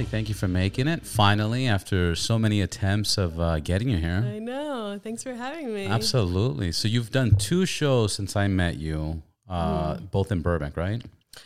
Thank 0.00 0.28
you 0.28 0.34
for 0.34 0.48
making 0.48 0.88
it. 0.88 1.04
Finally, 1.04 1.66
after 1.68 2.14
so 2.14 2.38
many 2.38 2.60
attempts 2.60 3.18
of 3.18 3.38
uh, 3.38 3.58
getting 3.60 3.88
you 3.88 3.98
here. 3.98 4.24
I 4.26 4.38
know. 4.38 4.98
Thanks 5.02 5.22
for 5.22 5.34
having 5.34 5.72
me. 5.74 5.86
Absolutely. 5.86 6.72
So 6.72 6.88
you've 6.88 7.10
done 7.10 7.36
two 7.36 7.66
shows 7.66 8.12
since 8.14 8.34
I 8.36 8.46
met 8.48 8.76
you, 8.78 9.22
uh, 9.48 9.94
Mm-hmm. 9.94 10.04
both 10.06 10.32
in 10.32 10.40
Burbank, 10.42 10.76
right? 10.76 11.02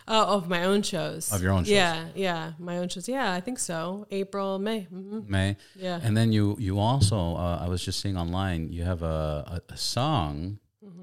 Oh, 0.09 0.37
of 0.37 0.49
my 0.49 0.65
own 0.65 0.83
shows. 0.83 1.33
Of 1.33 1.43
your 1.43 1.53
own 1.53 1.65
shows. 1.65 1.71
Yeah, 1.73 2.07
yeah, 2.15 2.53
my 2.59 2.79
own 2.79 2.89
shows. 2.89 3.09
Yeah, 3.09 3.33
I 3.33 3.41
think 3.41 3.59
so. 3.59 4.07
April, 4.11 4.59
May. 4.59 4.81
hmm 4.83 5.21
May. 5.29 5.57
Yeah. 5.77 6.01
And 6.03 6.17
then 6.17 6.33
you 6.33 6.57
you 6.59 6.79
also 6.81 7.17
uh, 7.37 7.59
I 7.65 7.69
was 7.69 7.85
just 7.85 8.01
seeing 8.01 8.17
online 8.17 8.73
you 8.73 8.83
have 8.85 9.03
a, 9.03 9.61
a, 9.69 9.73
a 9.75 9.77
song 9.77 10.59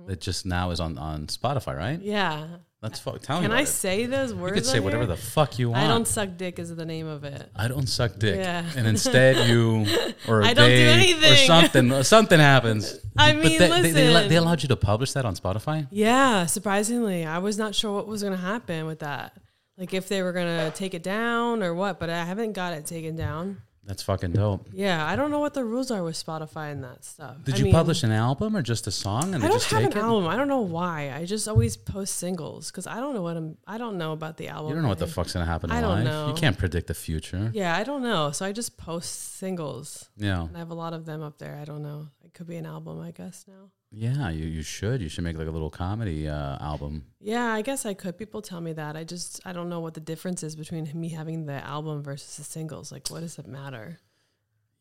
that 0.07 0.19
just 0.19 0.45
now 0.45 0.71
is 0.71 0.79
on, 0.81 0.97
on 0.97 1.27
Spotify, 1.27 1.77
right? 1.77 1.97
Mm-hmm. 1.99 2.07
Yeah. 2.17 2.47
That's 2.83 2.99
fuck. 2.99 3.21
Tell 3.21 3.37
me 3.37 3.43
Can 3.43 3.51
about 3.51 3.61
I 3.61 3.63
say 3.63 4.05
those 4.07 4.33
words? 4.33 4.57
You 4.57 4.61
could 4.61 4.69
say 4.69 4.79
whatever 4.81 5.05
here? 5.05 5.15
the 5.15 5.21
fuck 5.21 5.57
you 5.57 5.69
want. 5.69 5.81
I 5.83 5.87
don't 5.87 6.05
suck 6.05 6.31
dick 6.35 6.59
is 6.59 6.75
the 6.75 6.85
name 6.85 7.07
of 7.07 7.23
it. 7.23 7.49
I 7.55 7.69
don't 7.69 7.87
suck 7.87 8.19
dick. 8.19 8.35
Yeah. 8.35 8.65
And 8.75 8.85
instead 8.85 9.47
you 9.47 9.85
or 10.27 10.43
I 10.43 10.53
don't 10.53 10.67
do 10.67 10.75
they, 10.75 10.87
or 10.89 10.91
anything. 10.91 11.47
something 11.47 12.03
something 12.03 12.39
happens. 12.41 12.99
I 13.17 13.31
But 13.31 13.43
mean, 13.43 13.57
they, 13.57 13.69
they, 13.69 13.91
they, 13.91 14.09
listen. 14.09 14.29
they 14.29 14.35
allowed 14.35 14.63
you 14.63 14.67
to 14.67 14.75
publish 14.75 15.13
that 15.13 15.23
on 15.23 15.33
Spotify? 15.35 15.87
Yeah, 15.91 16.45
surprisingly, 16.45 17.25
I 17.25 17.37
was 17.37 17.57
not 17.57 17.73
sure 17.73 17.93
what 17.95 18.05
was 18.05 18.21
going 18.21 18.33
to 18.35 18.39
happen 18.43 18.85
with 18.85 18.99
that. 18.99 19.31
Like 19.77 19.93
if 19.93 20.09
they 20.09 20.21
were 20.21 20.33
going 20.33 20.45
to 20.69 20.75
take 20.77 20.93
it 20.93 21.03
down 21.03 21.63
or 21.63 21.73
what, 21.73 21.99
but 22.01 22.09
I 22.09 22.25
haven't 22.25 22.51
got 22.51 22.73
it 22.73 22.85
taken 22.85 23.15
down. 23.15 23.61
That's 23.85 24.01
fucking 24.01 24.31
dope. 24.31 24.69
Yeah, 24.71 25.05
I 25.05 25.17
don't 25.17 25.29
know 25.29 25.39
what 25.39 25.53
the 25.53 25.65
rules 25.65 25.91
are 25.91 26.01
with 26.03 26.15
Spotify 26.15 26.71
and 26.71 26.83
that 26.85 27.03
stuff. 27.03 27.35
Did 27.43 27.55
I 27.55 27.57
you 27.57 27.63
mean, 27.65 27.73
publish 27.73 28.03
an 28.03 28.11
album 28.13 28.55
or 28.55 28.61
just 28.61 28.87
a 28.87 28.91
song 28.91 29.35
and 29.35 29.43
I 29.43 29.47
don't 29.47 29.57
just 29.57 29.69
have 29.71 29.81
take 29.83 29.91
an 29.91 29.97
it? 29.97 30.01
album. 30.01 30.27
I 30.27 30.37
don't 30.37 30.47
know 30.47 30.61
why. 30.61 31.11
I 31.13 31.25
just 31.25 31.47
always 31.49 31.75
post 31.75 32.15
singles 32.15 32.71
because 32.71 32.87
I 32.87 33.01
don't 33.01 33.13
know 33.13 33.21
what 33.21 33.35
I'm. 33.35 33.57
I 33.67 33.77
don't 33.77 33.97
know 33.97 34.13
about 34.13 34.37
the 34.37 34.47
album. 34.47 34.69
You 34.69 34.75
don't 34.75 34.83
know 34.83 34.89
what 34.89 34.99
the 34.99 35.07
fuck's 35.07 35.33
gonna 35.33 35.45
happen 35.45 35.69
in 35.69 35.75
I 35.75 35.81
don't 35.81 35.89
life. 35.95 36.05
know. 36.05 36.27
You 36.29 36.33
can't 36.33 36.57
predict 36.57 36.87
the 36.87 36.93
future. 36.93 37.51
Yeah, 37.53 37.75
I 37.75 37.83
don't 37.83 38.03
know. 38.03 38.31
So 38.31 38.45
I 38.45 38.53
just 38.53 38.77
post 38.77 39.35
singles. 39.37 40.09
Yeah. 40.15 40.43
And 40.43 40.55
I 40.55 40.59
have 40.59 40.71
a 40.71 40.75
lot 40.75 40.93
of 40.93 41.05
them 41.05 41.21
up 41.21 41.37
there. 41.37 41.57
I 41.61 41.65
don't 41.65 41.83
know. 41.83 42.07
It 42.23 42.33
could 42.33 42.47
be 42.47 42.55
an 42.55 42.65
album, 42.65 43.01
I 43.01 43.11
guess 43.11 43.43
now. 43.49 43.69
Yeah, 43.95 44.29
you, 44.29 44.45
you 44.45 44.63
should. 44.63 45.01
You 45.01 45.09
should 45.09 45.23
make 45.23 45.37
like 45.37 45.47
a 45.47 45.51
little 45.51 45.69
comedy 45.69 46.27
uh, 46.27 46.57
album. 46.59 47.05
Yeah, 47.19 47.53
I 47.53 47.61
guess 47.61 47.85
I 47.85 47.93
could. 47.93 48.17
People 48.17 48.41
tell 48.41 48.59
me 48.59 48.73
that. 48.73 48.95
I 48.95 49.03
just 49.03 49.39
I 49.45 49.53
don't 49.53 49.69
know 49.69 49.81
what 49.81 49.93
the 49.93 49.99
difference 49.99 50.41
is 50.41 50.55
between 50.55 50.89
me 50.95 51.09
having 51.09 51.45
the 51.45 51.63
album 51.63 52.01
versus 52.01 52.37
the 52.37 52.43
singles. 52.43 52.91
Like, 52.91 53.07
what 53.09 53.19
does 53.19 53.37
it 53.37 53.47
matter? 53.47 53.99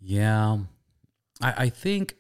Yeah. 0.00 0.58
I, 1.42 1.54
I 1.64 1.68
think 1.68 2.16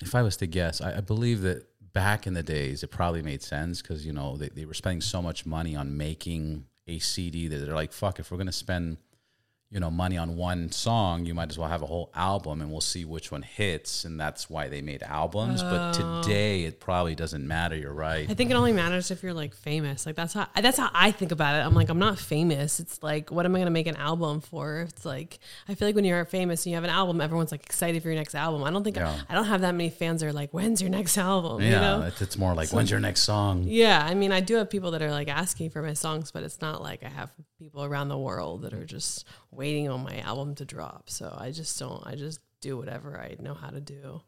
if 0.00 0.14
I 0.14 0.22
was 0.22 0.38
to 0.38 0.46
guess, 0.46 0.80
I, 0.80 0.96
I 0.96 1.00
believe 1.00 1.42
that 1.42 1.66
back 1.92 2.26
in 2.26 2.32
the 2.32 2.42
days 2.42 2.82
it 2.82 2.88
probably 2.88 3.22
made 3.22 3.42
sense 3.42 3.82
because, 3.82 4.06
you 4.06 4.12
know, 4.12 4.36
they, 4.36 4.48
they 4.48 4.64
were 4.64 4.74
spending 4.74 5.02
so 5.02 5.20
much 5.20 5.44
money 5.44 5.76
on 5.76 5.96
making 5.96 6.64
a 6.86 6.98
CD 7.00 7.48
that 7.48 7.58
they're 7.58 7.74
like, 7.74 7.92
fuck, 7.92 8.18
if 8.18 8.30
we're 8.30 8.38
gonna 8.38 8.50
spend 8.52 8.96
you 9.70 9.80
know, 9.80 9.90
money 9.90 10.16
on 10.16 10.34
one 10.34 10.72
song, 10.72 11.26
you 11.26 11.34
might 11.34 11.50
as 11.50 11.58
well 11.58 11.68
have 11.68 11.82
a 11.82 11.86
whole 11.86 12.10
album 12.14 12.62
and 12.62 12.70
we'll 12.70 12.80
see 12.80 13.04
which 13.04 13.30
one 13.30 13.42
hits. 13.42 14.04
And 14.04 14.18
that's 14.18 14.48
why 14.48 14.68
they 14.68 14.80
made 14.80 15.02
albums. 15.02 15.62
But 15.62 16.00
oh. 16.00 16.22
today 16.22 16.64
it 16.64 16.80
probably 16.80 17.14
doesn't 17.14 17.46
matter. 17.46 17.76
You're 17.76 17.92
right. 17.92 18.28
I 18.30 18.32
think 18.32 18.50
it 18.50 18.54
only 18.54 18.72
matters 18.72 19.10
if 19.10 19.22
you're 19.22 19.34
like 19.34 19.54
famous. 19.54 20.06
Like 20.06 20.16
that's 20.16 20.32
how 20.32 20.46
that's 20.58 20.78
how 20.78 20.88
I 20.94 21.10
think 21.10 21.32
about 21.32 21.54
it. 21.54 21.66
I'm 21.66 21.74
like 21.74 21.90
I'm 21.90 21.98
not 21.98 22.18
famous. 22.18 22.80
It's 22.80 23.02
like 23.02 23.30
what 23.30 23.44
am 23.44 23.54
I 23.54 23.58
gonna 23.58 23.70
make 23.70 23.86
an 23.86 23.96
album 23.96 24.40
for? 24.40 24.86
It's 24.88 25.04
like 25.04 25.38
I 25.68 25.74
feel 25.74 25.86
like 25.86 25.94
when 25.94 26.06
you're 26.06 26.24
famous 26.24 26.64
and 26.64 26.70
you 26.70 26.76
have 26.76 26.84
an 26.84 26.90
album, 26.90 27.20
everyone's 27.20 27.52
like 27.52 27.66
excited 27.66 28.02
for 28.02 28.08
your 28.08 28.16
next 28.16 28.34
album. 28.34 28.64
I 28.64 28.70
don't 28.70 28.84
think 28.84 28.96
Yeah. 28.96 29.20
I, 29.28 29.34
don't 29.34 29.44
have 29.44 29.60
that 29.60 29.74
many 29.74 29.90
fans 29.90 30.22
that 30.22 30.28
are 30.28 30.32
like, 30.32 30.50
when's 30.52 30.80
your 30.80 30.90
next 30.90 31.18
album? 31.18 31.60
yeah, 31.60 31.66
You 31.66 31.72
know? 31.72 32.06
it's, 32.06 32.22
it's 32.22 32.38
more 32.38 32.54
like, 32.54 32.72
when's 32.72 32.90
your 32.90 33.00
next 33.00 33.20
song? 33.20 33.64
Yeah, 33.66 34.02
I 34.02 34.14
mean, 34.14 34.32
I 34.32 34.40
do 34.40 34.54
have 34.54 34.70
people 34.70 34.92
that 34.92 35.02
are 35.02 35.10
like 35.10 35.28
asking 35.28 35.70
for 35.70 35.82
my 35.82 35.92
songs, 35.92 36.30
but 36.30 36.42
it's 36.42 36.60
not 36.62 36.82
like 36.82 37.04
I 37.04 37.08
have 37.08 37.30
people 37.58 37.84
around 37.84 38.08
the 38.08 38.18
world 38.18 38.62
that 38.62 38.72
are 38.72 38.84
just 38.84 39.26
waiting 39.50 39.88
on 39.88 40.02
my 40.02 40.18
album 40.20 40.54
to 40.56 40.64
drop. 40.64 41.08
So 41.10 41.34
I 41.38 41.50
just 41.50 41.78
don't. 41.78 42.02
I 42.06 42.14
just 42.14 42.40
do 42.60 42.76
whatever 42.76 43.18
I 43.18 43.36
know 43.42 43.54
how 43.54 43.70
to 43.70 43.80
do. 43.80 44.22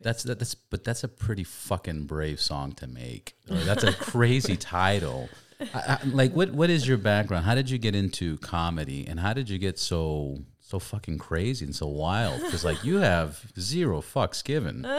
That's 0.00 0.24
that, 0.24 0.38
that's 0.38 0.54
but 0.54 0.84
that's 0.84 1.04
a 1.04 1.08
pretty 1.08 1.44
fucking 1.44 2.04
brave 2.04 2.40
song 2.40 2.72
to 2.72 2.86
make. 2.86 3.34
That's 3.48 3.84
a 3.84 3.92
crazy 3.92 4.56
title. 4.58 5.28
I, 5.72 5.98
I, 6.02 6.06
like 6.06 6.32
what 6.34 6.52
what 6.52 6.68
is 6.68 6.86
your 6.86 6.98
background? 6.98 7.44
How 7.46 7.54
did 7.54 7.70
you 7.70 7.78
get 7.78 7.94
into 7.94 8.36
comedy 8.38 9.06
and 9.06 9.18
how 9.18 9.32
did 9.32 9.48
you 9.48 9.56
get 9.58 9.78
so 9.78 10.42
so 10.60 10.78
fucking 10.78 11.16
crazy 11.16 11.64
and 11.64 11.74
so 11.74 11.86
wild? 11.86 12.42
Because 12.42 12.62
like 12.62 12.84
you 12.84 12.96
have 12.96 13.40
zero 13.58 14.02
fucks 14.02 14.44
given. 14.44 14.86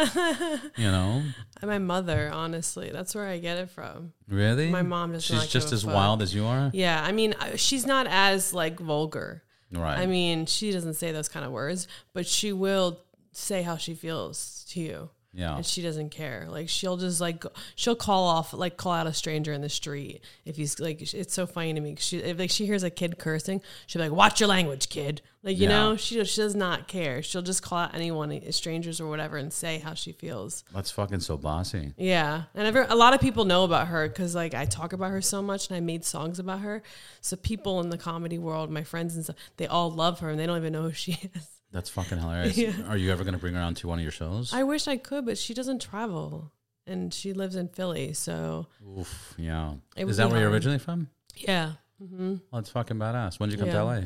You 0.77 0.91
know, 0.91 1.23
my 1.63 1.77
mother, 1.79 2.29
honestly, 2.31 2.89
that's 2.91 3.15
where 3.15 3.27
I 3.27 3.37
get 3.39 3.57
it 3.57 3.69
from. 3.69 4.13
really. 4.27 4.69
My 4.69 4.83
mom 4.83 5.17
She's 5.19 5.47
just 5.47 5.71
as 5.73 5.83
fuck. 5.83 5.93
wild 5.93 6.21
as 6.21 6.33
you 6.33 6.45
are. 6.45 6.69
Yeah, 6.73 7.03
I 7.03 7.11
mean, 7.11 7.33
uh, 7.33 7.55
she's 7.55 7.85
not 7.85 8.05
as 8.07 8.53
like 8.53 8.79
vulgar. 8.79 9.43
Right. 9.71 9.99
I 9.99 10.05
mean, 10.05 10.45
she 10.45 10.71
doesn't 10.71 10.95
say 10.95 11.11
those 11.11 11.29
kind 11.29 11.45
of 11.45 11.51
words, 11.51 11.87
but 12.13 12.25
she 12.25 12.53
will 12.53 13.01
say 13.31 13.61
how 13.61 13.77
she 13.77 13.93
feels 13.93 14.65
to 14.69 14.79
you. 14.79 15.09
Yeah. 15.37 15.55
and 15.55 15.65
she 15.65 15.81
doesn't 15.81 16.09
care. 16.09 16.47
Like 16.49 16.67
she'll 16.67 16.97
just 16.97 17.21
like 17.21 17.45
she'll 17.75 17.95
call 17.95 18.25
off 18.27 18.51
like 18.51 18.75
call 18.75 18.91
out 18.91 19.07
a 19.07 19.13
stranger 19.13 19.53
in 19.53 19.61
the 19.61 19.69
street 19.69 20.19
if 20.43 20.57
he's 20.57 20.79
like 20.79 21.01
it's 21.13 21.33
so 21.33 21.45
funny 21.47 21.73
to 21.73 21.79
me. 21.79 21.95
She 21.97 22.17
if 22.17 22.37
like 22.37 22.49
she 22.49 22.65
hears 22.65 22.83
a 22.83 22.89
kid 22.89 23.17
cursing, 23.19 23.61
she'll 23.85 24.01
be 24.01 24.09
like, 24.09 24.17
"Watch 24.17 24.39
your 24.41 24.49
language, 24.49 24.89
kid." 24.89 25.21
Like 25.43 25.55
you 25.57 25.63
Yeah. 25.63 25.69
know, 25.69 25.95
she 25.95 26.21
she 26.25 26.41
does 26.41 26.55
not 26.55 26.87
care. 26.89 27.21
She'll 27.21 27.41
just 27.43 27.61
call 27.61 27.77
out 27.77 27.95
anyone, 27.95 28.31
eh, 28.33 28.51
strangers 28.51 28.99
or 28.99 29.07
whatever, 29.07 29.37
and 29.37 29.53
say 29.53 29.77
how 29.79 29.93
she 29.93 30.11
feels. 30.11 30.65
That's 30.73 30.91
fucking 30.91 31.21
so 31.21 31.37
bossy. 31.37 31.93
Yeah, 31.95 32.43
and 32.55 32.67
every, 32.67 32.81
a 32.85 32.95
lot 32.95 33.13
of 33.13 33.21
people 33.21 33.45
know 33.45 33.63
about 33.63 33.87
her 33.87 34.09
because 34.09 34.35
like 34.35 34.53
I 34.53 34.65
talk 34.65 34.91
about 34.91 35.11
her 35.11 35.21
so 35.21 35.41
much, 35.41 35.69
and 35.69 35.77
I 35.77 35.79
made 35.79 36.03
songs 36.03 36.39
about 36.39 36.59
her. 36.61 36.81
So 37.21 37.37
people 37.37 37.79
in 37.79 37.89
the 37.91 37.97
comedy 37.97 38.39
world, 38.39 38.71
my 38.71 38.83
friends 38.83 39.15
and 39.15 39.23
stuff, 39.23 39.37
they 39.57 39.67
all 39.67 39.91
love 39.91 40.19
her, 40.19 40.29
and 40.31 40.39
they 40.39 40.47
don't 40.47 40.57
even 40.57 40.73
know 40.73 40.81
who 40.83 40.91
she 40.93 41.11
is. 41.35 41.56
That's 41.77 41.91
fucking 41.91 42.17
hilarious. 42.17 42.57
Are 42.89 42.97
you 42.97 43.11
ever 43.11 43.23
gonna 43.23 43.37
bring 43.37 43.53
her 43.53 43.61
on 43.61 43.75
to 43.75 43.87
one 43.87 43.99
of 43.99 44.01
your 44.03 44.11
shows? 44.11 44.51
I 44.51 44.63
wish 44.63 44.87
I 44.87 44.97
could, 44.97 45.27
but 45.27 45.37
she 45.37 45.53
doesn't 45.53 45.79
travel, 45.79 46.51
and 46.87 47.13
she 47.13 47.33
lives 47.33 47.55
in 47.55 47.67
Philly, 47.67 48.13
so. 48.13 48.65
Oof, 48.97 49.35
yeah. 49.37 49.73
Is 49.95 50.17
that 50.17 50.31
where 50.31 50.39
you're 50.39 50.49
originally 50.49 50.79
from? 50.79 51.07
Yeah. 51.35 51.73
hmm 51.99 52.37
Oh, 52.51 52.57
it's 52.57 52.71
fucking 52.71 52.97
badass. 52.97 53.39
When 53.39 53.49
did 53.49 53.59
you 53.59 53.65
come 53.65 53.67
Yeah. 53.67 53.79
to 53.81 53.83
LA? 53.85 54.01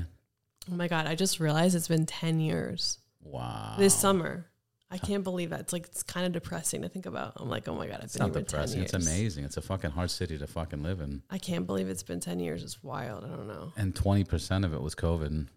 Oh 0.70 0.76
my 0.76 0.90
god, 0.90 1.08
I 1.08 1.16
just 1.16 1.40
realized 1.40 1.74
it's 1.74 1.88
been 1.88 2.06
ten 2.06 2.42
years 2.42 2.98
Wow. 3.24 3.76
this 3.80 3.94
summer. 3.94 4.48
I 4.94 4.98
can't 4.98 5.24
believe 5.24 5.52
that. 5.52 5.62
It's 5.62 5.72
like 5.72 5.86
it's 5.86 6.04
kind 6.04 6.26
of 6.26 6.34
depressing 6.34 6.82
to 6.82 6.90
think 6.90 7.06
about. 7.06 7.32
I'm 7.38 7.48
like, 7.48 7.70
oh 7.70 7.76
my 7.76 7.88
god, 7.88 8.00
I've 8.00 8.04
It's 8.04 8.18
been 8.18 8.28
not 8.28 8.36
here 8.36 8.44
depressing. 8.44 8.82
It's 8.82 8.94
amazing. 8.94 9.46
It's 9.46 9.56
a 9.56 9.62
fucking 9.62 9.92
hard 9.92 10.12
city 10.12 10.38
to 10.38 10.46
fucking 10.46 10.84
live 10.84 11.00
in. 11.00 11.24
I 11.30 11.38
can't 11.38 11.66
believe 11.66 11.88
it's 11.88 12.04
been 12.04 12.20
ten 12.20 12.42
years. 12.42 12.64
It's 12.64 12.84
wild. 12.84 13.24
I 13.24 13.30
don't 13.30 13.48
know. 13.48 13.72
And 13.78 13.96
twenty 13.96 14.26
percent 14.26 14.66
of 14.66 14.74
it 14.74 14.82
was 14.82 14.94
COVID. 14.94 15.48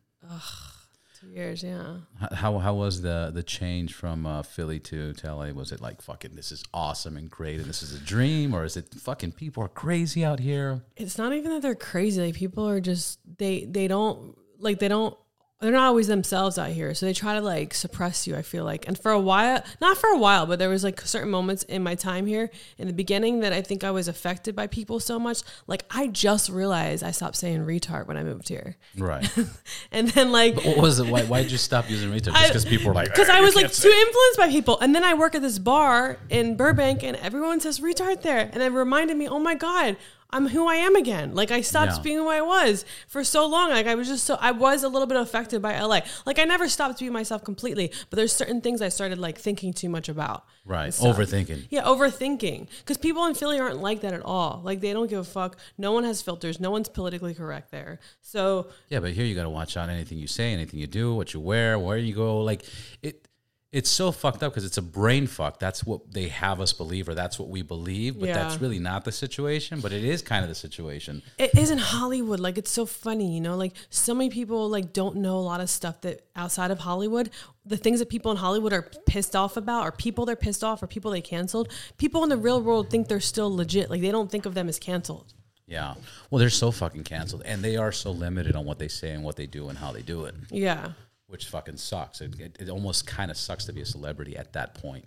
Two 1.24 1.30
years, 1.30 1.62
yeah. 1.62 1.96
How 2.32 2.58
how 2.58 2.74
was 2.74 3.02
the 3.02 3.30
the 3.32 3.42
change 3.42 3.94
from 3.94 4.26
uh, 4.26 4.42
Philly 4.42 4.78
to, 4.80 5.12
to 5.14 5.34
LA? 5.34 5.52
Was 5.52 5.72
it 5.72 5.80
like 5.80 6.02
fucking 6.02 6.34
this 6.34 6.52
is 6.52 6.64
awesome 6.74 7.16
and 7.16 7.30
great 7.30 7.60
and 7.60 7.66
this 7.66 7.82
is 7.82 7.94
a 7.94 7.98
dream, 7.98 8.54
or 8.54 8.64
is 8.64 8.76
it 8.76 8.94
fucking 8.94 9.32
people 9.32 9.62
are 9.62 9.68
crazy 9.68 10.24
out 10.24 10.40
here? 10.40 10.82
It's 10.96 11.16
not 11.16 11.32
even 11.32 11.52
that 11.52 11.62
they're 11.62 11.74
crazy. 11.74 12.20
Like 12.20 12.34
people 12.34 12.68
are 12.68 12.80
just 12.80 13.20
they 13.38 13.64
they 13.64 13.88
don't 13.88 14.36
like 14.58 14.80
they 14.80 14.88
don't 14.88 15.16
they're 15.60 15.72
not 15.72 15.86
always 15.86 16.08
themselves 16.08 16.58
out 16.58 16.70
here. 16.70 16.94
So 16.94 17.06
they 17.06 17.12
try 17.12 17.34
to 17.34 17.40
like 17.40 17.72
suppress 17.74 18.26
you, 18.26 18.36
I 18.36 18.42
feel 18.42 18.64
like. 18.64 18.86
And 18.86 18.98
for 18.98 19.12
a 19.12 19.20
while, 19.20 19.62
not 19.80 19.96
for 19.96 20.08
a 20.10 20.18
while, 20.18 20.46
but 20.46 20.58
there 20.58 20.68
was 20.68 20.84
like 20.84 21.00
certain 21.02 21.30
moments 21.30 21.62
in 21.62 21.82
my 21.82 21.94
time 21.94 22.26
here 22.26 22.50
in 22.76 22.86
the 22.86 22.92
beginning 22.92 23.40
that 23.40 23.52
I 23.52 23.62
think 23.62 23.82
I 23.82 23.90
was 23.90 24.08
affected 24.08 24.54
by 24.54 24.66
people 24.66 25.00
so 25.00 25.18
much. 25.18 25.42
Like 25.66 25.84
I 25.90 26.08
just 26.08 26.50
realized 26.50 27.02
I 27.02 27.12
stopped 27.12 27.36
saying 27.36 27.64
retard 27.64 28.06
when 28.08 28.16
I 28.16 28.24
moved 28.24 28.48
here. 28.48 28.76
Right. 28.96 29.28
And 29.90 30.08
then 30.08 30.32
like 30.32 30.56
what 30.56 30.76
was 30.78 30.98
it? 30.98 31.06
Why 31.06 31.22
why 31.22 31.42
did 31.42 31.52
you 31.52 31.58
stop 31.58 31.88
using 31.88 32.10
retard? 32.10 32.34
Just 32.34 32.48
because 32.48 32.64
people 32.64 32.88
were 32.88 32.94
like 32.94 33.08
because 33.08 33.28
"Ah, 33.28 33.36
I 33.36 33.40
was 33.40 33.54
like 33.54 33.72
too 33.72 33.88
influenced 33.88 34.38
by 34.38 34.48
people. 34.48 34.78
And 34.80 34.94
then 34.94 35.04
I 35.04 35.14
work 35.14 35.34
at 35.34 35.42
this 35.42 35.58
bar 35.58 36.18
in 36.30 36.56
Burbank 36.56 37.02
and 37.02 37.16
everyone 37.18 37.60
says 37.60 37.80
retard 37.80 38.22
there. 38.22 38.50
And 38.52 38.62
it 38.62 38.70
reminded 38.70 39.16
me, 39.16 39.28
oh 39.28 39.38
my 39.38 39.54
God, 39.54 39.96
I'm 40.30 40.48
who 40.48 40.66
I 40.68 40.76
am 40.76 40.96
again. 40.96 41.34
Like 41.34 41.50
I 41.50 41.60
stopped 41.60 41.92
Yeah. 41.96 42.02
being 42.02 42.16
who 42.18 42.28
I 42.28 42.40
was 42.40 42.84
for 43.06 43.22
so 43.22 43.46
long. 43.46 43.70
Like 43.70 43.86
I 43.86 43.94
was 43.94 44.08
just 44.08 44.24
so 44.24 44.36
I 44.40 44.50
was 44.50 44.82
a 44.82 44.88
little 44.88 45.06
bit 45.06 45.16
affected 45.16 45.62
by 45.62 45.78
LA. 45.80 46.00
Like 46.26 46.38
I 46.38 46.44
never 46.44 46.68
stopped 46.68 46.98
being 46.98 47.12
myself 47.12 47.44
completely, 47.44 47.92
but 48.10 48.16
there's 48.16 48.32
certain 48.32 48.60
things 48.60 48.82
I 48.82 48.88
started 48.88 49.18
like 49.18 49.38
thinking 49.38 49.72
too 49.72 49.88
much 49.88 50.08
about. 50.08 50.44
Right. 50.64 50.90
Overthinking. 50.90 51.66
Yeah, 51.70 51.82
overthinking. 51.82 52.68
Because 52.80 52.96
people 52.98 53.24
in 53.26 53.34
Philly 53.34 53.60
aren't 53.60 53.80
like 53.80 54.00
that 54.00 54.12
at 54.12 54.22
all. 54.22 54.60
Like 54.64 54.80
they 54.80 54.92
don't 54.92 55.08
give 55.08 55.18
a 55.20 55.24
fuck. 55.24 55.56
No 55.78 55.92
one 55.92 56.04
has 56.04 56.20
filters. 56.22 56.58
No 56.58 56.70
one's 56.70 56.88
politically 56.88 57.34
correct 57.34 57.70
there. 57.70 58.00
So 58.20 58.68
Yeah, 58.88 59.00
but 59.00 59.12
here 59.12 59.24
you 59.24 59.34
got 59.34 59.42
to 59.44 59.50
watch 59.50 59.76
out 59.76 59.88
anything 59.88 60.18
you 60.18 60.26
say, 60.26 60.52
anything 60.52 60.80
you 60.80 60.86
do, 60.86 61.14
what 61.14 61.34
you 61.34 61.40
wear, 61.40 61.78
where 61.78 61.98
you 61.98 62.14
go. 62.14 62.40
Like 62.42 62.64
it, 63.02 63.28
it's 63.74 63.90
so 63.90 64.12
fucked 64.12 64.44
up 64.44 64.52
because 64.52 64.64
it's 64.64 64.78
a 64.78 64.82
brain 64.82 65.26
fuck. 65.26 65.58
That's 65.58 65.82
what 65.82 66.12
they 66.12 66.28
have 66.28 66.60
us 66.60 66.72
believe, 66.72 67.08
or 67.08 67.14
that's 67.14 67.40
what 67.40 67.48
we 67.48 67.62
believe. 67.62 68.20
But 68.20 68.28
that's 68.28 68.60
really 68.60 68.78
not 68.78 69.04
the 69.04 69.10
situation. 69.10 69.80
But 69.80 69.92
it 69.92 70.04
is 70.04 70.22
kind 70.22 70.44
of 70.44 70.48
the 70.48 70.54
situation. 70.54 71.22
it 71.38 71.58
is 71.58 71.72
in 71.72 71.78
Hollywood. 71.78 72.38
Like 72.38 72.56
it's 72.56 72.70
so 72.70 72.86
funny, 72.86 73.34
you 73.34 73.40
know. 73.40 73.56
Like 73.56 73.72
so 73.90 74.14
many 74.14 74.30
people 74.30 74.68
like 74.68 74.92
don't 74.92 75.16
know 75.16 75.36
a 75.36 75.40
lot 75.40 75.60
of 75.60 75.68
stuff 75.68 76.00
that 76.02 76.24
outside 76.36 76.70
of 76.70 76.78
Hollywood. 76.78 77.30
The 77.66 77.76
things 77.76 77.98
that 77.98 78.08
people 78.08 78.30
in 78.30 78.36
Hollywood 78.36 78.72
are 78.72 78.88
pissed 79.06 79.34
off 79.34 79.56
about, 79.56 79.84
or 79.86 79.90
people 79.90 80.24
they're 80.24 80.36
pissed 80.36 80.62
off, 80.62 80.80
or 80.80 80.86
people 80.86 81.10
they 81.10 81.20
canceled. 81.20 81.68
People 81.98 82.22
in 82.22 82.28
the 82.28 82.36
real 82.36 82.62
world 82.62 82.90
think 82.90 83.08
they're 83.08 83.18
still 83.18 83.54
legit. 83.54 83.90
Like 83.90 84.02
they 84.02 84.12
don't 84.12 84.30
think 84.30 84.46
of 84.46 84.54
them 84.54 84.68
as 84.68 84.78
canceled. 84.78 85.34
Yeah. 85.66 85.94
Well, 86.30 86.38
they're 86.38 86.50
so 86.50 86.70
fucking 86.70 87.04
canceled, 87.04 87.42
and 87.44 87.62
they 87.64 87.76
are 87.76 87.90
so 87.90 88.12
limited 88.12 88.54
on 88.54 88.64
what 88.66 88.78
they 88.78 88.88
say 88.88 89.10
and 89.10 89.24
what 89.24 89.34
they 89.36 89.46
do 89.46 89.68
and 89.68 89.78
how 89.78 89.90
they 89.92 90.02
do 90.02 90.26
it, 90.26 90.34
Yeah. 90.50 90.92
Which 91.34 91.46
fucking 91.46 91.76
sucks. 91.76 92.20
It, 92.20 92.38
it, 92.38 92.56
it 92.60 92.68
almost 92.70 93.08
kind 93.08 93.28
of 93.28 93.36
sucks 93.36 93.64
to 93.64 93.72
be 93.72 93.80
a 93.80 93.84
celebrity 93.84 94.36
at 94.36 94.52
that 94.52 94.74
point. 94.76 95.04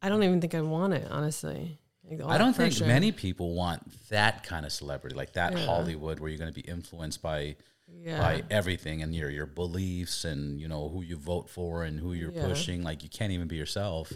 I 0.00 0.08
don't 0.08 0.22
even 0.22 0.40
think 0.40 0.54
I 0.54 0.62
want 0.62 0.94
it, 0.94 1.06
honestly. 1.10 1.78
Like, 2.10 2.22
I 2.26 2.38
don't 2.38 2.54
think 2.56 2.72
pressure. 2.72 2.86
many 2.86 3.12
people 3.12 3.54
want 3.54 3.82
that 4.08 4.44
kind 4.44 4.64
of 4.64 4.72
celebrity, 4.72 5.14
like 5.14 5.34
that 5.34 5.52
Hollywood, 5.58 6.20
where 6.20 6.30
you're 6.30 6.38
going 6.38 6.50
to 6.50 6.58
be 6.62 6.66
influenced 6.66 7.20
by 7.20 7.56
Yeah. 7.86 8.18
by 8.18 8.42
everything 8.50 9.02
and 9.02 9.14
your 9.14 9.28
your 9.28 9.44
beliefs 9.46 10.24
and 10.24 10.58
you 10.58 10.68
know 10.68 10.88
who 10.88 11.02
you 11.02 11.16
vote 11.18 11.50
for 11.50 11.84
and 11.84 12.00
who 12.00 12.14
you're 12.14 12.32
Yeah. 12.32 12.46
pushing. 12.48 12.82
Like 12.82 13.02
you 13.02 13.10
can't 13.10 13.32
even 13.32 13.46
be 13.46 13.56
yourself. 13.56 14.10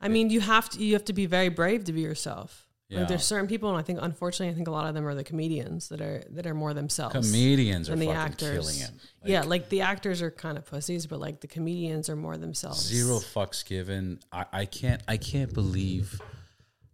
I 0.00 0.06
mean, 0.08 0.30
you 0.30 0.40
have 0.40 0.68
to 0.70 0.78
you 0.84 0.92
have 0.92 1.04
to 1.06 1.12
be 1.12 1.26
very 1.26 1.48
brave 1.48 1.82
to 1.88 1.92
be 1.92 2.02
yourself. 2.02 2.68
Yeah. 2.94 3.00
Like 3.00 3.08
there's 3.08 3.24
certain 3.24 3.46
people, 3.46 3.68
and 3.68 3.78
I 3.78 3.82
think 3.82 3.98
unfortunately, 4.00 4.52
I 4.52 4.54
think 4.54 4.68
a 4.68 4.70
lot 4.70 4.86
of 4.86 4.94
them 4.94 5.06
are 5.06 5.14
the 5.14 5.24
comedians 5.24 5.88
that 5.90 6.00
are 6.00 6.22
that 6.30 6.46
are 6.46 6.54
more 6.54 6.72
themselves. 6.74 7.14
Comedians 7.14 7.90
are 7.90 7.96
the 7.96 8.06
fucking 8.06 8.16
actors. 8.20 8.50
killing 8.58 8.76
it. 8.80 8.90
Like, 9.22 9.30
yeah, 9.30 9.42
like 9.42 9.68
the 9.68 9.82
actors 9.82 10.22
are 10.22 10.30
kind 10.30 10.56
of 10.58 10.64
pussies, 10.64 11.06
but 11.06 11.20
like 11.20 11.40
the 11.40 11.46
comedians 11.48 12.08
are 12.08 12.16
more 12.16 12.36
themselves. 12.36 12.80
zero 12.84 13.16
fucks 13.18 13.64
given. 13.66 14.20
I, 14.32 14.46
I 14.52 14.64
can't 14.66 15.02
I 15.08 15.16
can't 15.16 15.52
believe 15.52 16.20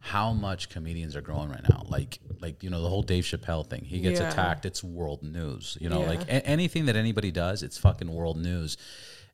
how 0.02 0.32
much 0.32 0.70
comedians 0.70 1.14
are 1.14 1.20
growing 1.20 1.50
right 1.50 1.62
now. 1.68 1.82
Like 1.86 2.18
like 2.40 2.62
you 2.62 2.70
know 2.70 2.80
the 2.82 2.88
whole 2.88 3.02
Dave 3.02 3.24
Chappelle 3.24 3.66
thing. 3.68 3.84
He 3.84 4.00
gets 4.00 4.18
Yeah. 4.18 4.30
attacked. 4.30 4.64
It's 4.64 4.82
world 4.82 5.22
news. 5.22 5.76
You 5.80 5.90
know 5.90 6.00
Yeah. 6.00 6.08
like 6.08 6.22
a- 6.22 6.46
anything 6.46 6.86
that 6.86 6.96
anybody 6.96 7.30
does, 7.30 7.62
it's 7.62 7.76
fucking 7.76 8.10
world 8.10 8.38
news. 8.38 8.76